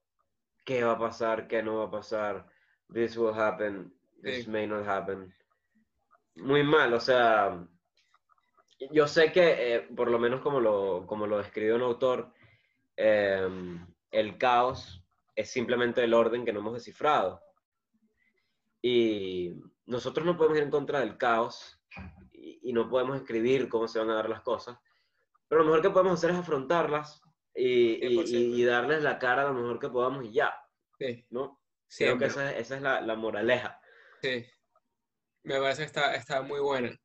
qué 0.63 0.83
va 0.83 0.93
a 0.93 0.99
pasar, 0.99 1.47
qué 1.47 1.63
no 1.63 1.77
va 1.77 1.85
a 1.85 1.91
pasar, 1.91 2.45
this 2.93 3.17
will 3.17 3.33
happen, 3.33 3.93
this 4.21 4.47
may 4.47 4.67
not 4.67 4.87
happen. 4.87 5.33
Muy 6.35 6.63
mal, 6.63 6.93
o 6.93 6.99
sea, 6.99 7.67
yo 8.91 9.07
sé 9.07 9.31
que, 9.31 9.75
eh, 9.75 9.81
por 9.95 10.09
lo 10.09 10.19
menos 10.19 10.41
como 10.41 10.59
lo, 10.59 11.05
como 11.07 11.27
lo 11.27 11.37
describe 11.37 11.73
un 11.73 11.81
autor, 11.81 12.31
em, 13.01 13.85
el 14.11 14.37
caos 14.37 15.03
es 15.35 15.49
simplemente 15.49 16.03
el 16.03 16.13
orden 16.13 16.45
que 16.45 16.53
no 16.53 16.59
hemos 16.59 16.73
descifrado. 16.73 17.41
Y 18.81 19.55
nosotros 19.85 20.25
no 20.25 20.37
podemos 20.37 20.57
ir 20.57 20.63
en 20.63 20.71
contra 20.71 20.99
del 20.99 21.17
caos 21.17 21.79
y 22.33 22.73
no 22.73 22.89
podemos 22.89 23.17
escribir 23.17 23.69
cómo 23.69 23.87
se 23.87 23.99
van 23.99 24.09
a 24.09 24.15
dar 24.15 24.29
las 24.29 24.41
cosas, 24.41 24.77
pero 25.47 25.63
lo 25.63 25.65
mejor 25.65 25.81
que 25.81 25.89
podemos 25.89 26.13
hacer 26.13 26.31
es 26.31 26.37
afrontarlas 26.37 27.21
y, 27.53 28.63
darles 28.63 29.03
la 29.03 29.19
cara 29.19 29.43
lo 29.43 29.53
mejor 29.53 29.79
que 29.79 29.89
podamos 29.89 30.23
y 30.25 30.31
ya. 30.31 30.55
Sí. 30.97 31.25
¿No? 31.29 31.59
Creo 31.97 32.17
que 32.17 32.25
esa, 32.25 32.57
es 32.57 32.69
la, 32.69 33.15
moraleja. 33.15 33.81
Sí. 34.21 34.45
Me 35.43 35.59
parece 35.59 35.81
que 35.81 35.87
está, 35.87 36.15
está 36.15 36.41
muy 36.41 36.61
buena. 36.61 36.97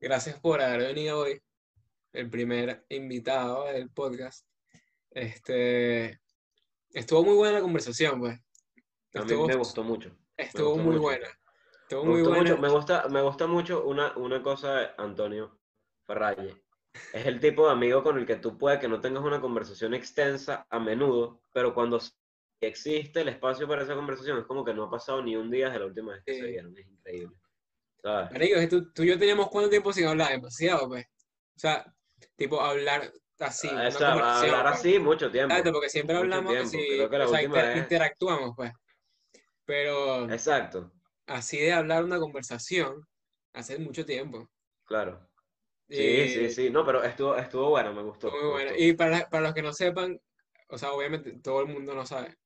Gracias 0.00 0.40
por 0.40 0.60
haber 0.60 0.80
venido 0.80 1.20
hoy. 1.20 1.40
El 2.12 2.30
primer 2.30 2.84
invitado 2.88 3.66
del 3.66 3.90
podcast. 3.90 4.44
Este, 5.14 6.20
estuvo 6.90 7.24
muy 7.24 7.34
buena 7.34 7.54
la 7.54 7.62
conversación, 7.62 8.20
pues. 8.20 8.38
a 9.14 9.24
mí 9.24 9.36
me 9.46 9.56
gustó 9.56 9.82
mucho. 9.82 10.14
Estuvo 10.36 10.76
muy 10.76 10.96
buena. 10.96 11.28
Estuvo 11.82 12.04
muy 12.04 12.22
buena. 12.22 12.56
Me 12.56 12.68
gusta, 12.68 13.08
me 13.08 13.22
gusta 13.22 13.46
mucho 13.46 13.84
una, 13.84 14.16
una 14.16 14.42
cosa, 14.42 14.94
Antonio 14.98 15.58
Ferralle 16.06 16.64
es 17.12 17.26
el 17.26 17.40
tipo 17.40 17.66
de 17.66 17.72
amigo 17.72 18.02
con 18.02 18.18
el 18.18 18.26
que 18.26 18.36
tú 18.36 18.56
puedes 18.56 18.78
que 18.78 18.88
no 18.88 19.00
tengas 19.00 19.24
una 19.24 19.40
conversación 19.40 19.94
extensa 19.94 20.66
a 20.70 20.78
menudo, 20.78 21.42
pero 21.52 21.74
cuando 21.74 22.00
existe 22.60 23.20
el 23.20 23.28
espacio 23.28 23.66
para 23.66 23.82
esa 23.82 23.94
conversación 23.94 24.38
es 24.38 24.44
como 24.44 24.64
que 24.64 24.74
no 24.74 24.84
ha 24.84 24.90
pasado 24.90 25.22
ni 25.22 25.36
un 25.36 25.50
día 25.50 25.66
desde 25.66 25.80
la 25.80 25.86
última 25.86 26.12
vez 26.12 26.22
que 26.24 26.38
se 26.38 26.46
vieron. 26.46 26.76
Es 26.76 26.86
increíble. 26.86 27.36
¿Sabes? 28.00 28.68
tú, 28.68 28.92
tú, 28.92 29.02
y 29.02 29.08
yo 29.08 29.18
teníamos 29.18 29.48
cuánto 29.48 29.70
tiempo 29.70 29.92
sin 29.92 30.06
hablar, 30.06 30.30
demasiado, 30.30 30.88
pues. 30.88 31.06
O 31.56 31.58
sea, 31.58 31.84
tipo 32.36 32.60
hablar 32.60 33.12
así. 33.44 33.68
Ah, 33.70 33.86
hablar 34.40 34.62
pues. 34.64 34.74
así 34.76 34.98
mucho 34.98 35.30
tiempo. 35.30 35.52
Exacto, 35.52 35.72
porque 35.72 35.88
siempre 35.88 36.16
hablamos 36.16 36.56
así, 36.56 37.00
o 37.00 37.28
sea, 37.28 37.76
interactuamos, 37.76 38.52
pues. 38.56 38.72
Pero. 39.64 40.30
Exacto. 40.30 40.92
Así 41.26 41.58
de 41.58 41.72
hablar 41.72 42.04
una 42.04 42.18
conversación 42.18 43.06
hace 43.52 43.78
mucho 43.78 44.04
tiempo. 44.04 44.50
Claro. 44.84 45.26
Sí, 45.88 46.28
sí, 46.28 46.50
sí, 46.50 46.70
no, 46.70 46.84
pero 46.84 47.02
estuvo, 47.04 47.36
estuvo 47.36 47.70
bueno, 47.70 47.92
me 47.92 48.02
gustó. 48.02 48.30
Muy 48.30 48.50
bueno. 48.50 48.72
Y 48.76 48.94
para, 48.94 49.28
para, 49.28 49.44
los 49.44 49.54
que 49.54 49.62
no 49.62 49.72
sepan, 49.72 50.18
o 50.68 50.78
sea, 50.78 50.92
obviamente 50.92 51.32
todo 51.42 51.60
el 51.60 51.68
mundo 51.68 51.94
no 51.94 52.06
sabe. 52.06 52.36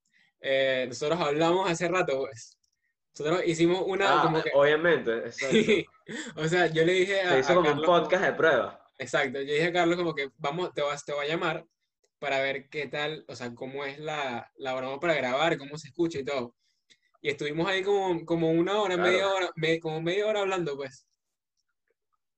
Eh, 0.40 0.86
nosotros 0.88 1.20
hablamos 1.20 1.70
hace 1.70 1.88
rato, 1.88 2.18
pues. 2.18 2.56
Nosotros 3.18 3.42
hicimos 3.46 3.82
una. 3.86 4.20
Ah, 4.20 4.22
como 4.24 4.42
que... 4.42 4.50
Obviamente, 4.54 5.32
sí. 5.32 5.86
O 6.36 6.46
sea, 6.46 6.66
yo 6.66 6.84
le 6.84 6.92
dije 6.92 7.20
a. 7.20 7.30
Se 7.30 7.38
hizo 7.40 7.54
como 7.54 7.72
un 7.72 7.82
podcast 7.82 8.24
de 8.24 8.32
prueba. 8.32 8.77
Exacto, 8.98 9.40
yo 9.40 9.52
dije 9.52 9.66
a 9.66 9.72
Carlos 9.72 9.96
como 9.96 10.14
que 10.14 10.30
vamos, 10.36 10.74
te, 10.74 10.82
vas, 10.82 11.04
te 11.04 11.12
voy 11.12 11.26
a 11.26 11.28
llamar 11.28 11.64
para 12.18 12.40
ver 12.40 12.68
qué 12.68 12.88
tal, 12.88 13.24
o 13.28 13.36
sea, 13.36 13.54
cómo 13.54 13.84
es 13.84 13.98
la, 13.98 14.50
la 14.56 14.74
broma 14.74 14.98
para 14.98 15.14
grabar, 15.14 15.56
cómo 15.56 15.78
se 15.78 15.88
escucha 15.88 16.18
y 16.18 16.24
todo. 16.24 16.54
Y 17.20 17.30
estuvimos 17.30 17.68
ahí 17.68 17.82
como, 17.82 18.24
como 18.24 18.50
una 18.50 18.80
hora, 18.80 18.96
media 18.96 19.28
hora, 19.28 19.50
como 19.80 20.00
media 20.02 20.26
hora 20.26 20.40
hablando, 20.40 20.76
pues. 20.76 21.06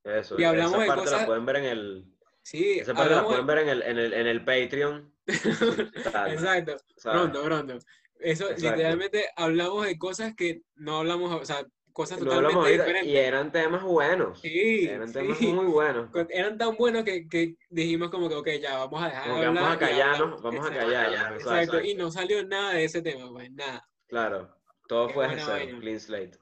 Eso, 0.04 0.38
y 0.38 0.44
hablamos 0.44 0.82
esa 0.82 0.94
parte 0.94 1.10
la 1.10 1.26
pueden 1.26 1.46
ver 1.46 1.56
en 1.56 1.64
el... 1.64 2.04
Sí, 2.42 2.78
esa 2.78 2.94
parte 2.94 3.14
la 3.14 3.24
pueden 3.24 3.46
ver 3.46 3.58
en 3.58 3.68
el, 3.68 3.82
en 3.82 3.98
el, 3.98 4.12
en 4.12 4.26
el 4.26 4.44
Patreon. 4.44 5.14
Exacto, 5.26 6.76
pronto, 7.02 7.42
pronto. 7.42 7.78
Eso, 8.18 8.50
literalmente 8.50 9.28
hablamos 9.36 9.86
de 9.86 9.98
cosas 9.98 10.34
que 10.34 10.62
no 10.74 10.98
hablamos, 10.98 11.32
o 11.32 11.44
sea, 11.44 11.66
cosas 12.00 12.18
No 12.20 12.24
totalmente 12.26 12.58
oído, 12.58 12.84
diferentes. 12.84 13.12
y 13.12 13.16
eran 13.16 13.52
temas 13.52 13.82
buenos. 13.82 14.40
Sí, 14.40 14.86
Eran 14.88 15.12
temas 15.12 15.38
sí. 15.38 15.52
muy 15.52 15.66
buenos. 15.66 16.08
Eran 16.30 16.56
tan 16.58 16.76
buenos 16.76 17.04
que, 17.04 17.28
que 17.28 17.54
dijimos 17.68 18.10
como 18.10 18.28
que, 18.28 18.34
ok, 18.36 18.48
ya 18.60 18.78
vamos 18.78 19.02
a 19.02 19.06
dejar 19.06 19.28
de 19.28 19.40
que 19.40 19.46
vamos 19.46 19.62
a 19.62 19.72
hablar 19.72 19.78
callarnos, 19.78 20.42
vamos 20.42 20.64
a 20.64 20.68
Exacto, 20.68 20.86
callarnos, 20.92 21.40
Exacto, 21.42 21.54
exacto. 21.76 21.80
y 21.88 21.94
no 21.94 22.10
salió 22.10 22.44
nada 22.46 22.72
de 22.74 22.84
ese 22.84 23.02
tema, 23.02 23.30
pues 23.30 23.50
nada. 23.52 23.88
Claro, 24.08 24.56
todo 24.88 25.06
Qué 25.08 25.14
fue 25.14 25.26
vaina. 25.26 25.78
clean 25.80 26.00
slate. 26.00 26.38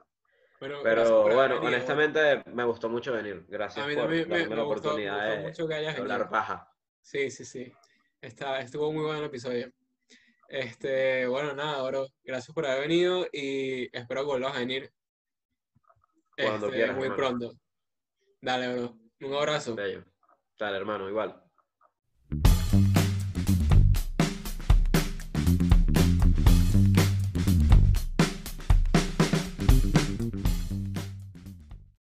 Pero, 0.60 0.80
Pero 0.82 1.22
bueno, 1.22 1.54
venido. 1.60 1.66
honestamente 1.66 2.42
me 2.46 2.64
gustó 2.64 2.88
mucho 2.88 3.12
venir. 3.12 3.44
Gracias 3.48 3.84
a 3.84 3.88
mí 3.88 3.94
por 3.94 4.08
me, 4.08 4.18
darme 4.20 4.26
me 4.26 4.38
la 4.38 4.44
gustó, 4.44 4.54
me 4.56 4.62
oportunidad 4.62 5.14
gustó 5.16 5.30
de, 5.36 5.42
mucho 5.48 5.68
que 5.68 5.74
hayas 5.74 5.94
de 5.94 6.00
venido. 6.00 6.14
hablar 6.14 6.30
paja. 6.30 6.72
Sí, 7.00 7.30
sí, 7.30 7.44
sí. 7.44 7.72
Está, 8.20 8.58
estuvo 8.60 8.92
muy 8.92 9.02
bueno 9.04 9.20
el 9.20 9.26
episodio. 9.26 9.70
Este, 10.48 11.26
bueno, 11.26 11.52
nada, 11.54 11.82
bro. 11.88 12.06
Gracias 12.24 12.54
por 12.54 12.66
haber 12.66 12.80
venido 12.88 13.26
y 13.32 13.88
espero 13.96 14.22
que 14.22 14.26
vuelvas 14.26 14.56
a 14.56 14.60
venir 14.60 14.90
Cuando 16.46 16.66
este, 16.66 16.76
quieras, 16.78 16.96
muy 16.96 17.06
hermano. 17.08 17.38
pronto. 17.38 17.58
Dale, 18.40 18.74
bro. 18.74 18.98
Un 19.20 19.34
abrazo. 19.34 19.74
Bello. 19.74 20.04
Dale, 20.58 20.76
hermano, 20.76 21.08
igual. 21.08 21.47